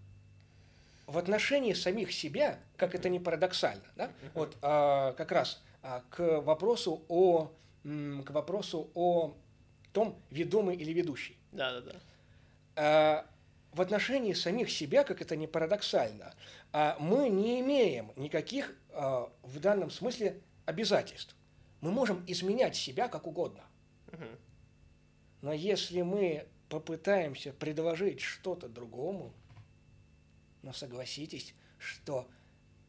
в 1.08 1.18
отношении 1.18 1.74
самих 1.74 2.12
себя, 2.12 2.60
как 2.76 2.94
это 2.94 3.08
не 3.08 3.20
парадоксально, 3.20 3.86
да? 3.96 4.06
Uh-huh. 4.06 4.30
Вот 4.34 4.58
э, 4.62 5.14
как 5.18 5.32
раз 5.32 5.64
э, 5.82 6.02
к 6.10 6.42
вопросу 6.42 7.04
о 7.08 7.52
к 7.84 8.30
вопросу 8.30 8.90
о 8.94 9.36
том, 9.92 10.18
ведомый 10.32 10.78
или 10.78 10.94
ведущий. 10.94 11.38
Да, 11.52 11.82
да, 11.82 11.92
да. 12.76 13.26
В 13.74 13.82
отношении 13.82 14.34
самих 14.34 14.70
себя, 14.70 15.04
как 15.04 15.22
это 15.22 15.36
не 15.36 15.48
парадоксально, 15.48 16.34
а, 16.72 16.96
мы 17.00 17.30
не 17.30 17.60
имеем 17.62 18.12
никаких 18.16 18.76
а, 18.92 19.32
в 19.42 19.60
данном 19.60 19.90
смысле 19.90 20.42
обязательств. 20.66 21.36
Мы 21.82 21.92
можем 21.92 22.24
изменять 22.28 22.76
себя 22.76 23.08
как 23.08 23.28
угодно. 23.28 23.64
Но 25.42 25.52
если 25.52 26.02
мы 26.02 26.48
попытаемся 26.70 27.52
предложить 27.52 28.22
что-то 28.22 28.70
другому, 28.70 29.34
но 30.62 30.72
согласитесь, 30.72 31.54
что 31.78 32.30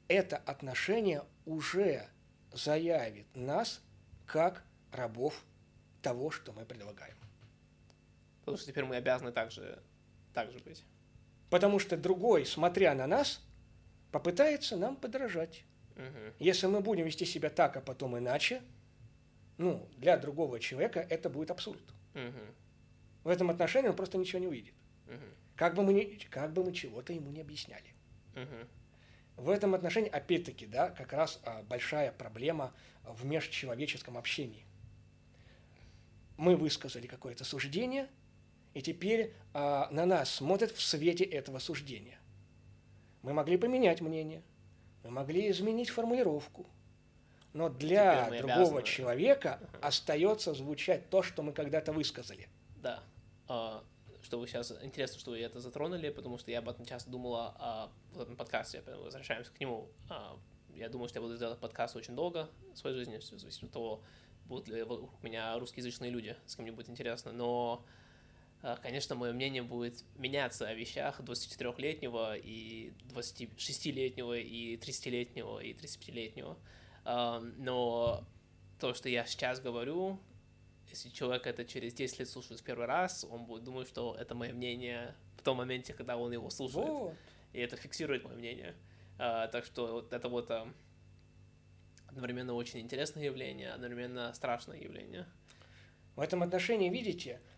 это 0.06 0.36
отношение 0.36 1.24
уже 1.44 2.08
заявит 2.52 3.26
нас 3.34 3.80
как 4.26 4.62
рабов 4.92 5.44
того, 6.02 6.30
что 6.30 6.52
мы 6.52 6.64
предлагаем. 6.64 7.16
Потому 8.40 8.58
что 8.58 8.66
теперь 8.66 8.84
мы 8.84 8.96
обязаны 8.96 9.32
также, 9.32 9.82
также 10.34 10.58
быть. 10.58 10.84
Потому 11.48 11.78
что 11.78 11.96
другой, 11.96 12.44
смотря 12.44 12.94
на 12.94 13.06
нас, 13.06 13.40
попытается 14.10 14.76
нам 14.76 14.96
подражать. 14.96 15.64
Угу. 15.96 16.34
Если 16.40 16.66
мы 16.66 16.80
будем 16.80 17.06
вести 17.06 17.24
себя 17.24 17.48
так, 17.48 17.76
а 17.76 17.80
потом 17.80 18.18
иначе, 18.18 18.62
ну, 19.56 19.88
для 19.96 20.16
другого 20.16 20.60
человека 20.60 21.00
это 21.08 21.30
будет 21.30 21.50
абсурд. 21.50 21.82
Угу. 22.14 23.24
В 23.24 23.28
этом 23.28 23.50
отношении 23.50 23.88
он 23.88 23.96
просто 23.96 24.18
ничего 24.18 24.40
не 24.40 24.48
увидит. 24.48 24.74
Угу. 25.06 25.24
Как, 25.56 25.74
бы 25.74 25.82
мы 25.82 25.92
не, 25.92 26.04
как 26.28 26.52
бы 26.52 26.64
мы 26.64 26.72
чего-то 26.72 27.12
ему 27.12 27.30
не 27.30 27.40
объясняли. 27.40 27.94
Угу. 28.34 29.44
В 29.44 29.50
этом 29.50 29.74
отношении, 29.74 30.10
опять-таки, 30.10 30.66
да, 30.66 30.90
как 30.90 31.12
раз 31.12 31.40
а, 31.44 31.62
большая 31.62 32.12
проблема 32.12 32.72
в 33.04 33.24
межчеловеческом 33.24 34.16
общении 34.16 34.64
мы 36.36 36.56
высказали 36.56 37.06
какое-то 37.06 37.44
суждение, 37.44 38.08
и 38.74 38.82
теперь 38.82 39.32
а, 39.52 39.88
на 39.90 40.04
нас 40.04 40.30
смотрят 40.30 40.72
в 40.72 40.82
свете 40.82 41.24
этого 41.24 41.58
суждения. 41.58 42.18
Мы 43.22 43.32
могли 43.32 43.56
поменять 43.56 44.00
мнение, 44.00 44.42
мы 45.02 45.10
могли 45.10 45.50
изменить 45.50 45.90
формулировку, 45.90 46.66
но 47.52 47.68
для 47.68 48.28
другого 48.30 48.62
обязаны. 48.62 48.82
человека 48.82 49.60
uh 49.62 49.78
остается 49.80 50.54
звучать 50.54 51.08
то, 51.08 51.22
что 51.22 51.42
мы 51.42 51.52
когда-то 51.52 51.92
высказали. 51.92 52.48
Да. 52.76 53.02
А, 53.48 53.82
что 54.22 54.38
вы 54.38 54.46
сейчас 54.46 54.72
интересно, 54.82 55.18
что 55.20 55.30
вы 55.30 55.40
это 55.40 55.60
затронули, 55.60 56.10
потому 56.10 56.38
что 56.38 56.50
я 56.50 56.58
об 56.58 56.68
этом 56.68 56.84
часто 56.84 57.10
думала 57.10 57.54
а, 57.58 57.92
в 58.12 58.20
этом 58.20 58.36
подкасте, 58.36 58.82
возвращаемся 58.86 59.52
к 59.52 59.60
нему. 59.60 59.88
А, 60.10 60.36
я 60.74 60.88
думаю, 60.88 61.08
что 61.08 61.18
я 61.18 61.22
буду 61.22 61.38
делать 61.38 61.58
подкаст 61.58 61.94
очень 61.94 62.16
долго 62.16 62.48
в 62.72 62.78
своей 62.78 62.96
жизни, 62.96 63.18
в 63.18 63.22
зависимости 63.22 63.64
от 63.64 63.70
того, 63.70 64.02
будут 64.46 64.68
ли 64.68 64.82
у 64.82 65.08
меня 65.22 65.58
русскоязычные 65.58 66.10
люди, 66.10 66.36
с 66.46 66.56
кем 66.56 66.64
мне 66.64 66.72
будет 66.72 66.88
интересно, 66.88 67.32
но, 67.32 67.84
конечно, 68.82 69.14
мое 69.14 69.32
мнение 69.32 69.62
будет 69.62 70.04
меняться 70.16 70.66
о 70.66 70.74
вещах 70.74 71.20
24-летнего 71.20 72.36
и 72.36 72.92
26-летнего 73.10 74.38
и 74.38 74.76
30-летнего 74.76 75.60
и 75.60 75.72
35-летнего. 75.74 76.56
Но 77.04 78.24
то, 78.80 78.94
что 78.94 79.08
я 79.08 79.26
сейчас 79.26 79.60
говорю, 79.60 80.18
если 80.88 81.10
человек 81.10 81.46
это 81.46 81.64
через 81.64 81.92
10 81.92 82.20
лет 82.20 82.28
слушает 82.28 82.60
в 82.60 82.64
первый 82.64 82.86
раз, 82.86 83.26
он 83.28 83.44
будет 83.44 83.64
думать, 83.64 83.88
что 83.88 84.16
это 84.18 84.34
мое 84.34 84.52
мнение 84.52 85.14
в 85.36 85.42
том 85.42 85.58
моменте, 85.58 85.92
когда 85.92 86.16
он 86.16 86.32
его 86.32 86.48
слушает. 86.50 86.88
Вот. 86.88 87.14
И 87.52 87.60
это 87.60 87.76
фиксирует 87.76 88.24
мое 88.24 88.34
мнение. 88.34 88.74
А, 89.18 89.48
так 89.48 89.64
что 89.64 89.92
вот 89.92 90.12
это 90.12 90.28
вот 90.28 90.50
одновременно 92.06 92.54
очень 92.54 92.80
интересное 92.80 93.24
явление, 93.24 93.72
одновременно 93.72 94.32
страшное 94.34 94.78
явление. 94.78 95.26
В 96.16 96.20
этом 96.20 96.42
отношении, 96.42 96.88
видите, 96.88 97.40
э, 97.40 97.53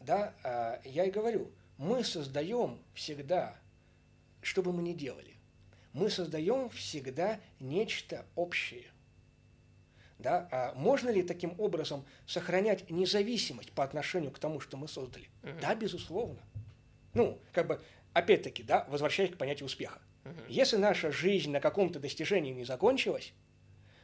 да, 0.00 0.34
э, 0.44 0.80
я 0.84 1.04
и 1.04 1.10
говорю, 1.10 1.50
мы 1.78 2.04
создаем 2.04 2.78
всегда, 2.94 3.56
что 4.42 4.62
бы 4.62 4.72
мы 4.72 4.82
ни 4.82 4.92
делали, 4.92 5.34
мы 5.92 6.10
создаем 6.10 6.68
всегда 6.70 7.40
нечто 7.58 8.26
общее. 8.36 8.86
Да? 10.18 10.48
А 10.52 10.74
можно 10.74 11.08
ли 11.08 11.22
таким 11.22 11.58
образом 11.58 12.04
сохранять 12.26 12.90
независимость 12.90 13.72
по 13.72 13.82
отношению 13.82 14.30
к 14.30 14.38
тому, 14.38 14.60
что 14.60 14.76
мы 14.76 14.88
создали? 14.88 15.28
Угу. 15.42 15.52
Да, 15.62 15.74
безусловно. 15.74 16.40
Ну, 17.14 17.40
как 17.52 17.66
бы, 17.66 17.80
опять-таки, 18.12 18.62
да, 18.62 18.86
возвращаясь 18.90 19.30
к 19.30 19.38
понятию 19.38 19.66
успеха. 19.66 20.00
Угу. 20.24 20.34
Если 20.48 20.76
наша 20.76 21.10
жизнь 21.10 21.50
на 21.50 21.60
каком-то 21.60 21.98
достижении 21.98 22.52
не 22.52 22.64
закончилась, 22.64 23.32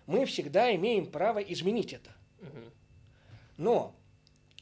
мы 0.07 0.25
всегда 0.25 0.75
имеем 0.75 1.11
право 1.11 1.41
изменить 1.41 1.93
это. 1.93 2.15
Но 3.57 3.95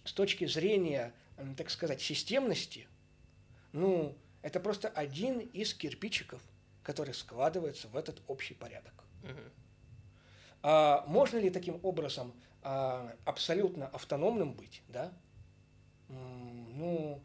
с 0.04 0.12
точки 0.12 0.46
зрения, 0.46 1.12
так 1.56 1.70
сказать, 1.70 2.00
системности, 2.00 2.86
ну, 3.72 4.16
это 4.42 4.60
просто 4.60 4.88
один 4.88 5.38
из 5.40 5.74
кирпичиков, 5.74 6.42
который 6.82 7.14
складывается 7.14 7.88
в 7.88 7.96
этот 7.96 8.22
общий 8.26 8.54
порядок. 8.54 8.92
А 10.62 11.04
можно 11.06 11.38
ли 11.38 11.50
таким 11.50 11.78
образом 11.82 12.32
а, 12.62 13.14
абсолютно 13.24 13.88
автономным 13.88 14.54
быть, 14.54 14.82
да? 14.88 15.12
Ну... 16.08 17.22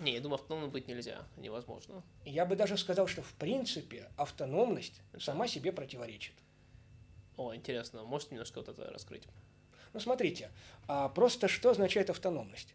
Не, 0.00 0.14
я 0.14 0.20
думаю, 0.20 0.40
автономным 0.40 0.70
быть 0.70 0.88
нельзя, 0.88 1.24
невозможно. 1.36 2.02
Я 2.24 2.44
бы 2.44 2.56
даже 2.56 2.76
сказал, 2.76 3.06
что 3.06 3.22
в 3.22 3.32
принципе 3.34 4.10
автономность 4.16 5.00
сама 5.20 5.46
себе 5.46 5.70
противоречит. 5.70 6.34
О, 7.36 7.54
интересно. 7.54 8.02
Можете 8.02 8.32
немножко 8.32 8.58
вот 8.58 8.68
это 8.68 8.90
раскрыть? 8.90 9.22
Ну, 9.94 10.00
смотрите, 10.00 10.50
а, 10.88 11.08
просто 11.08 11.46
что 11.46 11.70
означает 11.70 12.10
автономность? 12.10 12.74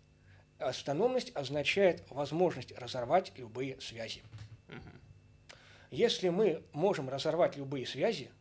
Автономность 0.57 1.35
означает 1.35 2.09
возможность 2.09 2.71
разорвать 2.77 3.33
любые 3.37 3.79
связи. 3.81 4.23
Угу. 4.69 5.57
Если 5.91 6.29
мы 6.29 6.63
можем 6.71 7.09
разорвать 7.09 7.57
любые 7.57 7.85
связи, 7.85 8.31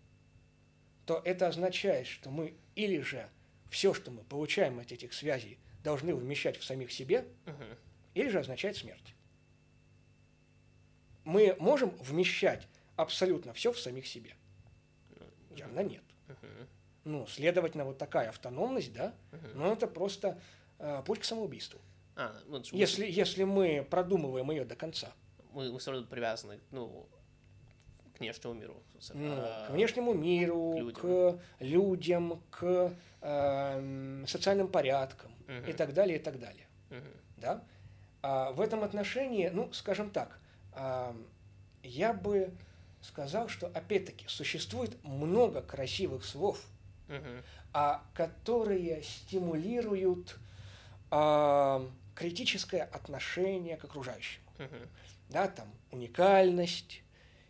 то 1.07 1.21
это 1.25 1.49
означает, 1.49 2.07
что 2.07 2.31
мы 2.31 2.55
или 2.77 3.01
же 3.01 3.29
все, 3.69 3.93
что 3.93 4.13
мы 4.13 4.23
получаем 4.23 4.79
от 4.79 4.93
этих 4.93 5.13
связей, 5.13 5.59
должны 5.83 6.15
вмещать 6.15 6.57
в 6.57 6.65
самих 6.65 6.93
себе, 6.93 7.27
угу. 7.47 7.65
или 8.15 8.29
же 8.29 8.39
означает 8.39 8.77
смерть. 8.77 9.15
Мы 11.25 11.57
можем 11.59 11.91
вмещать 11.99 12.69
абсолютно 12.95 13.53
все 13.55 13.73
в 13.73 13.79
самих 13.79 14.07
себе. 14.07 14.37
Явно 15.57 15.81
нет. 15.81 16.05
Ну, 17.09 17.27
следовательно, 17.27 17.87
вот 17.87 17.97
такая 17.97 18.29
автономность, 18.29 18.93
да, 18.93 19.15
uh 19.33 19.53
ну, 19.55 19.73
это 19.73 19.87
просто 19.87 20.39
э, 20.79 21.03
путь 21.07 21.21
к 21.21 21.25
самоубийству. 21.25 21.81
А, 22.17 22.37
ну, 22.47 22.61
если, 22.73 23.05
мы... 23.05 23.11
если 23.11 23.45
мы 23.45 23.87
продумываем 23.89 24.51
ее 24.51 24.67
до 24.67 24.77
конца. 24.77 25.11
Мы, 25.53 25.73
мы 25.73 25.79
все 25.79 25.93
равно 25.93 26.07
привязаны, 26.07 26.61
ну, 26.71 27.09
к 28.15 28.21
внешнему 28.21 28.53
миру. 28.53 28.83
Ну, 29.15 29.33
а, 29.39 29.69
к 29.69 29.71
внешнему 29.71 30.13
миру, 30.13 30.73
к 30.73 30.79
людям, 30.79 31.01
к, 31.01 31.41
людям, 31.61 32.43
к 32.51 32.93
э, 33.23 34.25
социальным 34.27 34.69
порядкам 34.69 35.33
uh 35.47 35.71
и 35.71 35.73
так 35.73 35.95
далее, 35.95 36.19
и 36.19 36.23
так 36.23 36.39
далее. 36.39 36.67
uh 36.91 37.03
Да? 37.39 37.65
А 38.21 38.53
в 38.53 38.61
этом 38.61 38.85
отношении, 38.85 39.49
ну, 39.49 39.73
скажем 39.73 40.11
так, 40.11 40.39
э, 40.75 41.15
я 41.83 42.13
бы 42.13 42.53
сказал, 43.01 43.49
что, 43.49 43.69
опять-таки, 43.69 44.27
существует 44.29 45.03
много 45.03 45.63
красивых 45.63 46.23
слов, 46.23 46.63
А, 47.73 48.03
которые 48.15 49.03
стимулируют 49.03 50.39
а, 51.11 51.89
критическое 52.15 52.83
отношение 52.83 53.77
к 53.77 53.85
окружающему. 53.85 54.45
Да, 55.29 55.49
там 55.49 55.73
уникальность, 55.91 57.03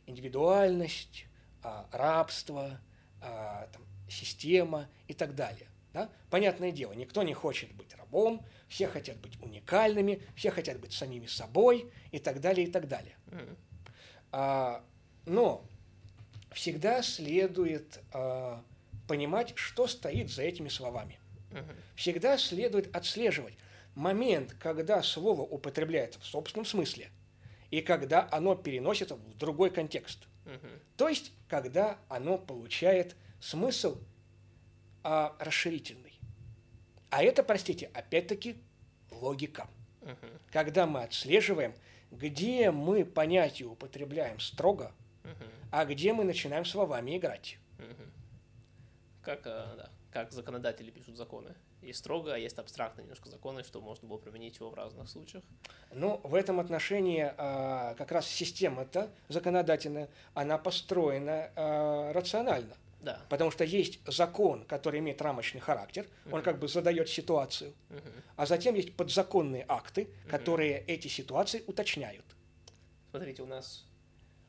индивидуальность, 0.06 1.26
а, 1.62 1.86
рабство, 1.92 2.80
а, 3.20 3.68
там, 3.72 3.82
система 4.08 4.88
и 5.06 5.14
так 5.14 5.34
далее. 5.34 5.68
Да? 5.92 6.10
Понятное 6.30 6.70
дело, 6.70 6.92
никто 6.92 7.22
не 7.22 7.34
хочет 7.34 7.72
быть 7.74 7.94
рабом, 7.94 8.44
все 8.68 8.88
хотят 8.88 9.16
быть 9.18 9.40
уникальными, 9.40 10.22
все 10.36 10.50
хотят 10.50 10.78
быть 10.80 10.92
самими 10.92 11.26
собой 11.26 11.90
и 12.10 12.18
так 12.18 12.40
далее, 12.40 12.66
и 12.66 12.70
так 12.70 12.88
далее. 12.88 13.16
А, 14.30 14.84
но 15.24 15.64
всегда 16.52 17.02
следует 17.02 18.00
а, 18.12 18.62
понимать, 19.08 19.52
что 19.56 19.88
стоит 19.88 20.30
за 20.30 20.42
этими 20.42 20.68
словами. 20.68 21.18
Всегда 21.96 22.38
следует 22.38 22.94
отслеживать 22.94 23.54
момент, 23.96 24.54
когда 24.60 25.02
слово 25.02 25.40
употребляется 25.42 26.20
в 26.20 26.24
собственном 26.26 26.66
смысле 26.66 27.10
и 27.70 27.80
когда 27.80 28.28
оно 28.30 28.54
переносится 28.54 29.16
в 29.16 29.34
другой 29.36 29.70
контекст. 29.70 30.26
То 30.96 31.08
есть, 31.08 31.32
когда 31.48 31.98
оно 32.08 32.38
получает 32.38 33.16
смысл 33.40 33.98
а, 35.04 35.36
расширительный. 35.38 36.18
А 37.10 37.22
это, 37.22 37.42
простите, 37.42 37.90
опять-таки 37.94 38.56
логика. 39.10 39.68
Мгм. 40.02 40.16
Когда 40.50 40.86
мы 40.86 41.02
отслеживаем, 41.02 41.74
где 42.10 42.70
мы 42.70 43.04
понятие 43.04 43.68
употребляем 43.68 44.40
строго, 44.40 44.92
Мгм. 45.24 45.50
а 45.70 45.84
где 45.84 46.12
мы 46.12 46.24
начинаем 46.24 46.64
словами 46.64 47.16
играть. 47.18 47.58
Мгм. 47.78 48.10
Как, 49.28 49.46
э, 49.46 49.76
да, 49.76 49.90
как 50.10 50.32
законодатели 50.32 50.90
пишут 50.90 51.18
законы. 51.18 51.54
Есть 51.82 51.98
строго, 51.98 52.32
а 52.32 52.38
есть 52.38 52.58
абстрактные 52.58 53.04
немножко 53.04 53.28
законы, 53.28 53.62
что 53.62 53.78
можно 53.82 54.08
было 54.08 54.16
применить 54.16 54.56
его 54.56 54.70
в 54.70 54.74
разных 54.74 55.06
случаях. 55.10 55.44
Ну, 55.92 56.18
в 56.24 56.34
этом 56.34 56.60
отношении 56.60 57.30
а, 57.36 57.94
как 57.96 58.10
раз 58.10 58.26
система-то 58.26 59.10
законодательная, 59.28 60.08
она 60.32 60.56
построена 60.56 61.52
а, 61.56 62.12
рационально. 62.14 62.74
Да. 63.02 63.20
Потому 63.28 63.50
что 63.50 63.64
есть 63.64 64.00
закон, 64.06 64.64
который 64.64 65.00
имеет 65.00 65.20
рамочный 65.20 65.60
характер, 65.60 66.06
он 66.32 66.42
как 66.42 66.58
бы 66.58 66.66
задает 66.66 67.10
ситуацию, 67.10 67.74
Мгм. 67.90 68.12
а 68.36 68.46
затем 68.46 68.74
есть 68.76 68.96
подзаконные 68.96 69.66
акты, 69.68 70.08
которые 70.30 70.78
эти 70.86 71.08
ситуации 71.08 71.62
уточняют. 71.66 72.24
Смотрите, 73.10 73.42
у 73.42 73.46
нас 73.46 73.84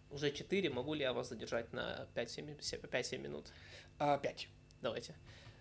уже 0.10 0.32
4. 0.32 0.70
Могу 0.70 0.94
ли 0.94 1.02
я 1.02 1.12
вас 1.12 1.28
задержать 1.30 1.74
на 1.74 2.08
5-7 2.16 3.18
минут? 3.18 3.48
А, 4.00 4.18
пять. 4.18 4.48
Давайте. 4.82 5.16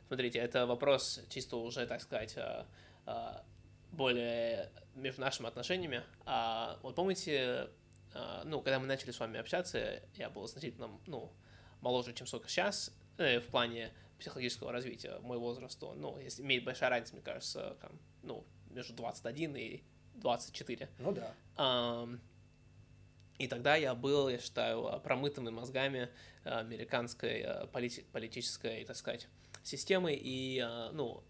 Смотрите, 0.07 0.39
это 0.39 0.67
вопрос 0.67 1.21
чисто 1.29 1.57
уже, 1.57 1.87
так 1.87 2.01
сказать, 2.01 2.37
а, 2.37 2.67
а, 3.05 3.45
более 3.93 4.71
между 4.95 5.21
нашими 5.21 5.49
отношениями. 5.49 6.03
А, 6.25 6.79
вот 6.83 6.95
помните, 6.95 7.69
а, 8.15 8.43
ну, 8.45 8.61
когда 8.63 8.79
мы 8.79 8.87
начали 8.87 9.11
с 9.11 9.21
вами 9.21 9.39
общаться, 9.39 10.03
я 10.15 10.31
был 10.31 10.47
значительно, 10.47 10.91
ну, 11.07 11.33
моложе, 11.81 12.15
чем 12.15 12.27
сколько 12.27 12.49
сейчас, 12.49 12.93
э, 13.19 13.41
в 13.41 13.47
плане 13.49 13.93
психологического 14.19 14.73
развития. 14.73 15.19
Мой 15.21 15.39
возраст, 15.39 15.83
он, 15.83 16.01
ну, 16.01 16.19
имеет 16.39 16.65
большая 16.65 16.91
разница, 16.91 17.15
мне 17.15 17.23
кажется, 17.23 17.77
там, 17.81 17.93
ну, 18.23 18.47
между 18.71 18.95
21 18.95 19.57
и 19.57 19.83
24. 20.15 20.89
Ну 20.99 21.13
да. 21.13 21.35
И 23.39 23.47
тогда 23.47 23.77
я 23.77 23.95
был, 23.95 24.29
я 24.29 24.39
считаю, 24.39 24.87
а, 24.87 24.99
промытыми 24.99 25.51
мозгами 25.51 26.09
а, 26.45 26.59
американской 26.61 27.43
а, 27.43 27.67
полити- 27.67 28.05
политической, 28.13 28.85
так 28.85 28.97
сказать, 28.97 29.29
системы 29.63 30.19
и, 30.21 30.61
ну, 30.93 31.23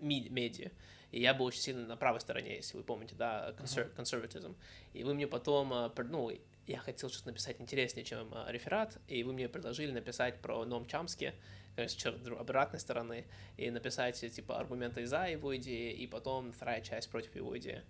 медиа. 0.00 0.70
И 1.12 1.20
я 1.20 1.32
был 1.34 1.46
очень 1.46 1.60
сильно 1.60 1.86
на 1.86 1.96
правой 1.96 2.20
стороне, 2.20 2.56
если 2.56 2.76
вы 2.76 2.82
помните, 2.82 3.14
да, 3.14 3.54
консер- 3.58 3.88
консерватизм. 3.94 4.56
И 4.92 5.04
вы 5.04 5.14
мне 5.14 5.26
потом, 5.26 5.92
ну, 5.96 6.30
я 6.66 6.78
хотел 6.78 7.08
что-то 7.10 7.28
написать 7.28 7.60
интереснее, 7.60 8.04
чем 8.04 8.34
реферат, 8.48 8.98
и 9.06 9.22
вы 9.22 9.32
мне 9.32 9.48
предложили 9.48 9.92
написать 9.92 10.40
про 10.40 10.64
Ном 10.64 10.86
Чамски, 10.86 11.34
конечно, 11.76 12.10
дру- 12.10 12.38
обратной 12.38 12.80
стороны, 12.80 13.26
и 13.56 13.70
написать, 13.70 14.18
типа, 14.18 14.58
аргументы 14.58 15.06
за 15.06 15.26
его 15.26 15.56
идеи, 15.56 15.92
и 15.92 16.06
потом 16.06 16.52
вторая 16.52 16.80
часть 16.80 17.10
против 17.10 17.36
его 17.36 17.56
идеи. 17.58 17.82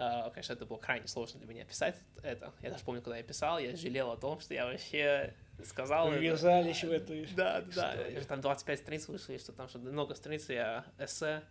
А, 0.00 0.30
Конечно, 0.30 0.52
это 0.52 0.64
было 0.64 0.78
крайне 0.78 1.08
сложно 1.08 1.40
для 1.40 1.48
меня 1.48 1.64
писать 1.64 1.96
это. 2.22 2.52
Я 2.62 2.70
даже 2.70 2.84
помню, 2.84 3.02
когда 3.02 3.16
я 3.16 3.24
писал, 3.24 3.58
я 3.58 3.74
жалел 3.74 4.12
о 4.12 4.16
том, 4.16 4.38
что 4.38 4.54
я 4.54 4.66
вообще 4.66 5.34
сказал. 5.64 6.12
Ввязались 6.12 6.84
в 6.84 6.90
эту 6.92 7.26
Да, 7.34 7.62
да, 7.62 7.96
да. 7.96 8.20
Там 8.28 8.40
25 8.40 8.78
страниц 8.78 9.08
вышли, 9.08 9.38
что 9.38 9.52
там 9.52 9.68
что 9.68 9.80
много 9.80 10.14
страниц, 10.14 10.48
я 10.48 10.84
эссе. 10.98 11.42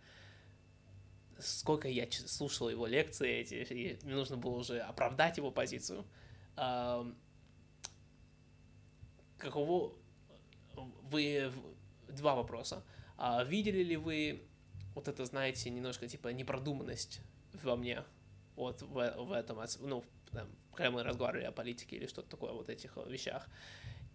Сколько 1.38 1.88
я 1.88 2.10
слушал 2.10 2.70
его 2.70 2.86
лекции 2.86 3.30
эти, 3.30 3.54
и 3.54 3.98
мне 4.04 4.14
нужно 4.14 4.38
было 4.38 4.56
уже 4.56 4.80
оправдать 4.80 5.36
его 5.36 5.50
позицию. 5.50 6.06
Каково... 9.36 9.92
Вы... 10.74 11.52
Два 12.08 12.34
вопроса. 12.34 12.82
А 13.18 13.44
видели 13.44 13.82
ли 13.82 13.96
вы 13.98 14.48
вот 14.94 15.06
это, 15.06 15.26
знаете, 15.26 15.68
немножко 15.68 16.08
типа 16.08 16.28
непродуманность 16.28 17.20
во 17.62 17.76
мне? 17.76 18.02
Вот 18.58 18.82
в, 18.82 18.92
в 18.92 19.32
этом, 19.32 19.60
ну, 19.82 20.04
там, 20.32 20.48
когда 20.74 20.90
мы 20.90 21.04
разговаривали 21.04 21.44
о 21.44 21.52
политике 21.52 21.94
или 21.94 22.06
что-то 22.08 22.28
такое, 22.28 22.50
вот 22.52 22.68
этих 22.68 22.90
э, 22.96 23.04
вещах. 23.08 23.46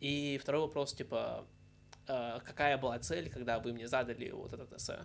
И 0.01 0.37
второй 0.41 0.63
вопрос, 0.63 0.93
типа, 0.93 1.45
э, 2.09 2.39
какая 2.43 2.77
была 2.77 2.99
цель, 2.99 3.29
когда 3.29 3.59
вы 3.59 3.71
мне 3.71 3.87
задали 3.87 4.29
вот 4.31 4.51
этот 4.51 4.73
эссе? 4.73 4.99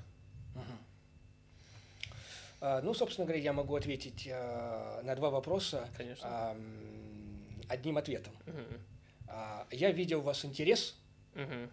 А, 2.60 2.82
Ну, 2.82 2.92
собственно 2.94 3.26
говоря, 3.26 3.40
я 3.40 3.52
могу 3.52 3.76
ответить 3.76 4.28
а, 4.32 5.00
на 5.04 5.14
два 5.14 5.30
вопроса 5.30 5.88
Конечно. 5.96 6.56
одним 7.68 7.96
ответом. 7.96 8.32
А, 9.28 9.68
Я 9.70 9.92
видел 9.92 10.18
у 10.18 10.22
вас 10.22 10.44
интерес, 10.44 10.96
Мгм. 11.34 11.70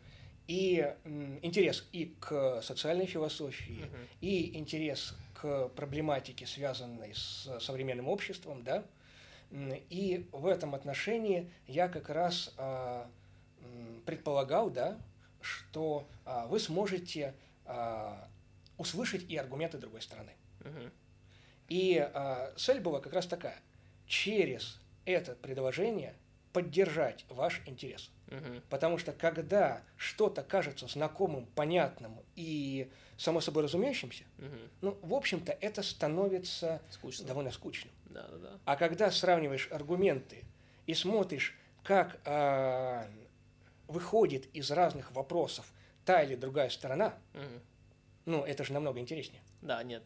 и 0.47 0.93
интерес 1.41 1.83
и 1.91 2.13
к 2.19 2.61
социальной 2.61 3.07
философии, 3.07 3.79
Мгм. 3.85 4.07
и 4.21 4.55
интерес 4.55 5.15
к 5.39 5.69
проблематике, 5.69 6.45
связанной 6.45 7.13
с 7.13 7.59
современным 7.59 8.07
обществом, 8.07 8.63
да. 8.63 8.85
И 9.89 10.27
в 10.31 10.47
этом 10.47 10.73
отношении 10.75 11.51
я 11.67 11.87
как 11.87 12.09
раз 12.09 12.53
а, 12.57 13.09
предполагал, 14.05 14.69
да, 14.69 14.97
что 15.41 16.07
а, 16.25 16.47
вы 16.47 16.59
сможете 16.59 17.35
а, 17.65 18.27
услышать 18.77 19.23
и 19.29 19.37
аргументы 19.37 19.77
другой 19.77 20.01
стороны. 20.01 20.31
И 21.67 22.09
цель 22.57 22.79
была 22.79 22.99
как 22.99 23.13
раз 23.13 23.27
такая: 23.27 23.59
через 24.07 24.79
это 25.05 25.35
предложение 25.35 26.15
поддержать 26.53 27.25
ваш 27.29 27.61
интерес. 27.65 28.09
Мгм. 28.27 28.63
Потому 28.69 28.97
что 28.97 29.11
когда 29.11 29.81
что-то 29.97 30.41
кажется 30.41 30.87
знакомым, 30.87 31.45
понятным 31.47 32.19
и 32.35 32.89
само 33.17 33.41
собой 33.41 33.63
разумеющимся, 33.63 34.25
Мгм. 34.37 34.69
ну, 34.81 34.99
в 35.01 35.13
общем-то, 35.13 35.51
это 35.53 35.81
становится 35.83 36.81
Скучно. 36.89 37.25
довольно 37.25 37.51
скучным. 37.51 37.93
Да, 38.05 38.27
да, 38.27 38.37
да. 38.37 38.59
А 38.65 38.75
когда 38.75 39.11
сравниваешь 39.11 39.69
аргументы 39.71 40.43
и 40.85 40.93
смотришь, 40.93 41.57
как 41.83 42.19
а, 42.25 43.07
выходит 43.87 44.47
из 44.55 44.71
разных 44.71 45.11
вопросов 45.11 45.71
та 46.03 46.23
или 46.23 46.35
другая 46.35 46.69
сторона, 46.69 47.17
Мгм. 47.33 47.61
ну, 48.25 48.43
это 48.43 48.63
же 48.63 48.73
намного 48.73 48.99
интереснее. 48.99 49.41
Да, 49.61 49.81
нет, 49.83 50.03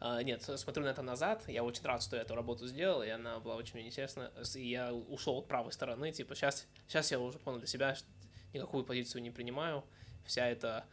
а, 0.00 0.22
нет, 0.22 0.42
смотрю 0.42 0.84
на 0.84 0.88
это 0.88 1.02
назад, 1.02 1.44
я 1.48 1.62
очень 1.62 1.84
рад, 1.84 2.02
что 2.02 2.16
я 2.16 2.22
эту 2.22 2.34
работу 2.34 2.66
сделал, 2.66 3.02
и 3.02 3.08
она 3.08 3.38
была 3.38 3.54
очень 3.54 3.74
мне 3.74 3.86
интересна, 3.86 4.32
и 4.54 4.68
я 4.68 4.92
ушел 4.92 5.38
от 5.38 5.46
правой 5.48 5.72
стороны, 5.72 6.10
типа, 6.12 6.34
сейчас, 6.34 6.66
сейчас 6.88 7.10
я 7.12 7.20
уже 7.20 7.38
понял 7.38 7.58
для 7.58 7.68
себя, 7.68 7.94
что 7.94 8.08
никакую 8.52 8.84
позицию 8.84 9.22
не 9.22 9.30
принимаю, 9.30 9.84
вся 10.24 10.48
эта, 10.48 10.84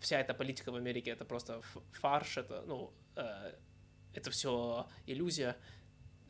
вся 0.00 0.18
эта 0.20 0.34
политика 0.34 0.72
в 0.72 0.76
Америке, 0.76 1.10
это 1.10 1.24
просто 1.24 1.60
фарш, 1.92 2.38
это, 2.38 2.62
ну, 2.66 2.92
э, 3.16 3.52
это 4.14 4.30
все 4.30 4.88
иллюзия, 5.06 5.56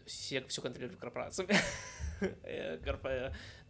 все, 0.07 0.45
все 0.47 0.61
контролируют 0.63 1.01
корпорации, 1.01 1.47
Э, 2.43 2.79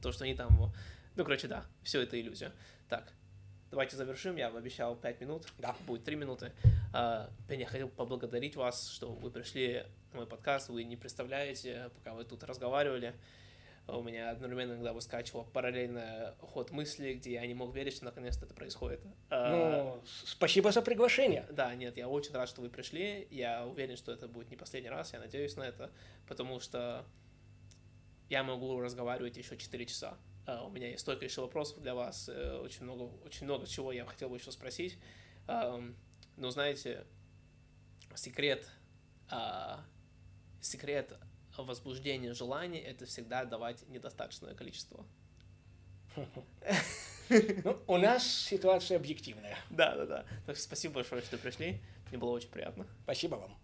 то, 0.03 0.11
что 0.11 0.25
они 0.25 0.35
там, 0.35 0.73
ну, 1.15 1.25
короче, 1.25 1.47
да, 1.47 1.65
все 1.85 2.01
это 2.01 2.21
иллюзия. 2.21 2.53
Так, 2.89 3.13
давайте 3.71 3.97
завершим, 3.97 4.37
я 4.37 4.49
обещал 4.49 4.97
5 4.97 5.21
минут, 5.21 5.47
Да. 5.59 5.77
будет 5.87 6.05
3 6.05 6.17
минуты. 6.17 6.53
Пен, 7.47 7.61
я 7.61 7.67
хотел 7.67 7.89
поблагодарить 7.89 8.57
вас, 8.57 8.89
что 8.89 9.13
вы 9.13 9.31
пришли 9.31 9.85
на 10.13 10.19
мой 10.19 10.27
подкаст, 10.27 10.69
вы 10.69 10.83
не 10.83 10.97
представляете, 10.97 11.91
пока 11.95 12.13
вы 12.15 12.25
тут 12.25 12.43
разговаривали, 12.43 13.15
у 13.97 14.03
меня 14.03 14.31
одновременно 14.31 14.73
иногда 14.73 14.93
выскачивал 14.93 15.45
параллельно 15.45 16.35
ход 16.41 16.71
мысли, 16.71 17.15
где 17.15 17.33
я 17.35 17.47
не 17.47 17.55
мог 17.55 17.75
верить, 17.75 17.95
что 17.95 18.05
наконец-то 18.05 18.47
это 18.47 18.55
происходит. 18.55 19.01
А, 19.31 19.51
Ну, 19.51 20.03
спасибо 20.25 20.73
за 20.73 20.83
приглашение. 20.83 21.47
да, 21.51 21.75
нет, 21.75 21.97
я 21.97 22.09
очень 22.09 22.33
рад, 22.33 22.49
что 22.49 22.61
вы 22.61 22.71
пришли. 22.71 23.27
Я 23.31 23.67
уверен, 23.67 23.97
что 23.97 24.13
это 24.13 24.29
будет 24.29 24.51
не 24.51 24.57
последний 24.57 24.91
раз, 24.91 25.13
я 25.13 25.21
надеюсь 25.21 25.57
на 25.57 25.63
это, 25.63 25.91
потому 26.27 26.61
что 26.61 27.05
я 28.29 28.43
могу 28.43 28.81
разговаривать 28.81 29.37
еще 29.37 29.57
4 29.57 29.87
часа. 29.87 30.17
Uh, 30.47 30.67
у 30.67 30.71
меня 30.71 30.89
есть 30.89 31.01
столько 31.01 31.25
еще 31.25 31.43
вопросов 31.43 31.81
для 31.81 31.95
вас, 31.95 32.29
uh, 32.29 32.61
очень 32.63 32.85
много, 32.85 33.03
очень 33.25 33.45
много 33.45 33.67
чего 33.67 33.93
я 33.93 34.07
хотел 34.07 34.31
бы 34.31 34.37
еще 34.37 34.53
спросить. 34.53 34.99
Но 35.47 36.51
знаете, 36.51 37.05
секрет, 38.15 38.69
секрет 40.61 41.13
возбуждения 41.59 42.33
желания 42.33 42.81
это 42.81 43.07
всегда 43.07 43.45
давать 43.45 43.87
недостаточное 43.89 44.55
количество. 44.55 45.05
Ну, 47.65 47.79
у 47.87 47.97
нас 47.97 48.27
ситуация 48.27 48.97
объективная. 48.97 49.57
Да, 49.71 49.95
да, 49.95 50.07
да. 50.07 50.25
Так 50.47 50.57
что 50.57 50.65
спасибо 50.65 50.95
большое, 50.95 51.23
что 51.23 51.39
пришли. 51.39 51.81
Мне 52.09 52.19
было 52.19 52.31
очень 52.31 52.49
приятно. 52.49 52.87
Спасибо 53.05 53.37
вам. 53.37 53.60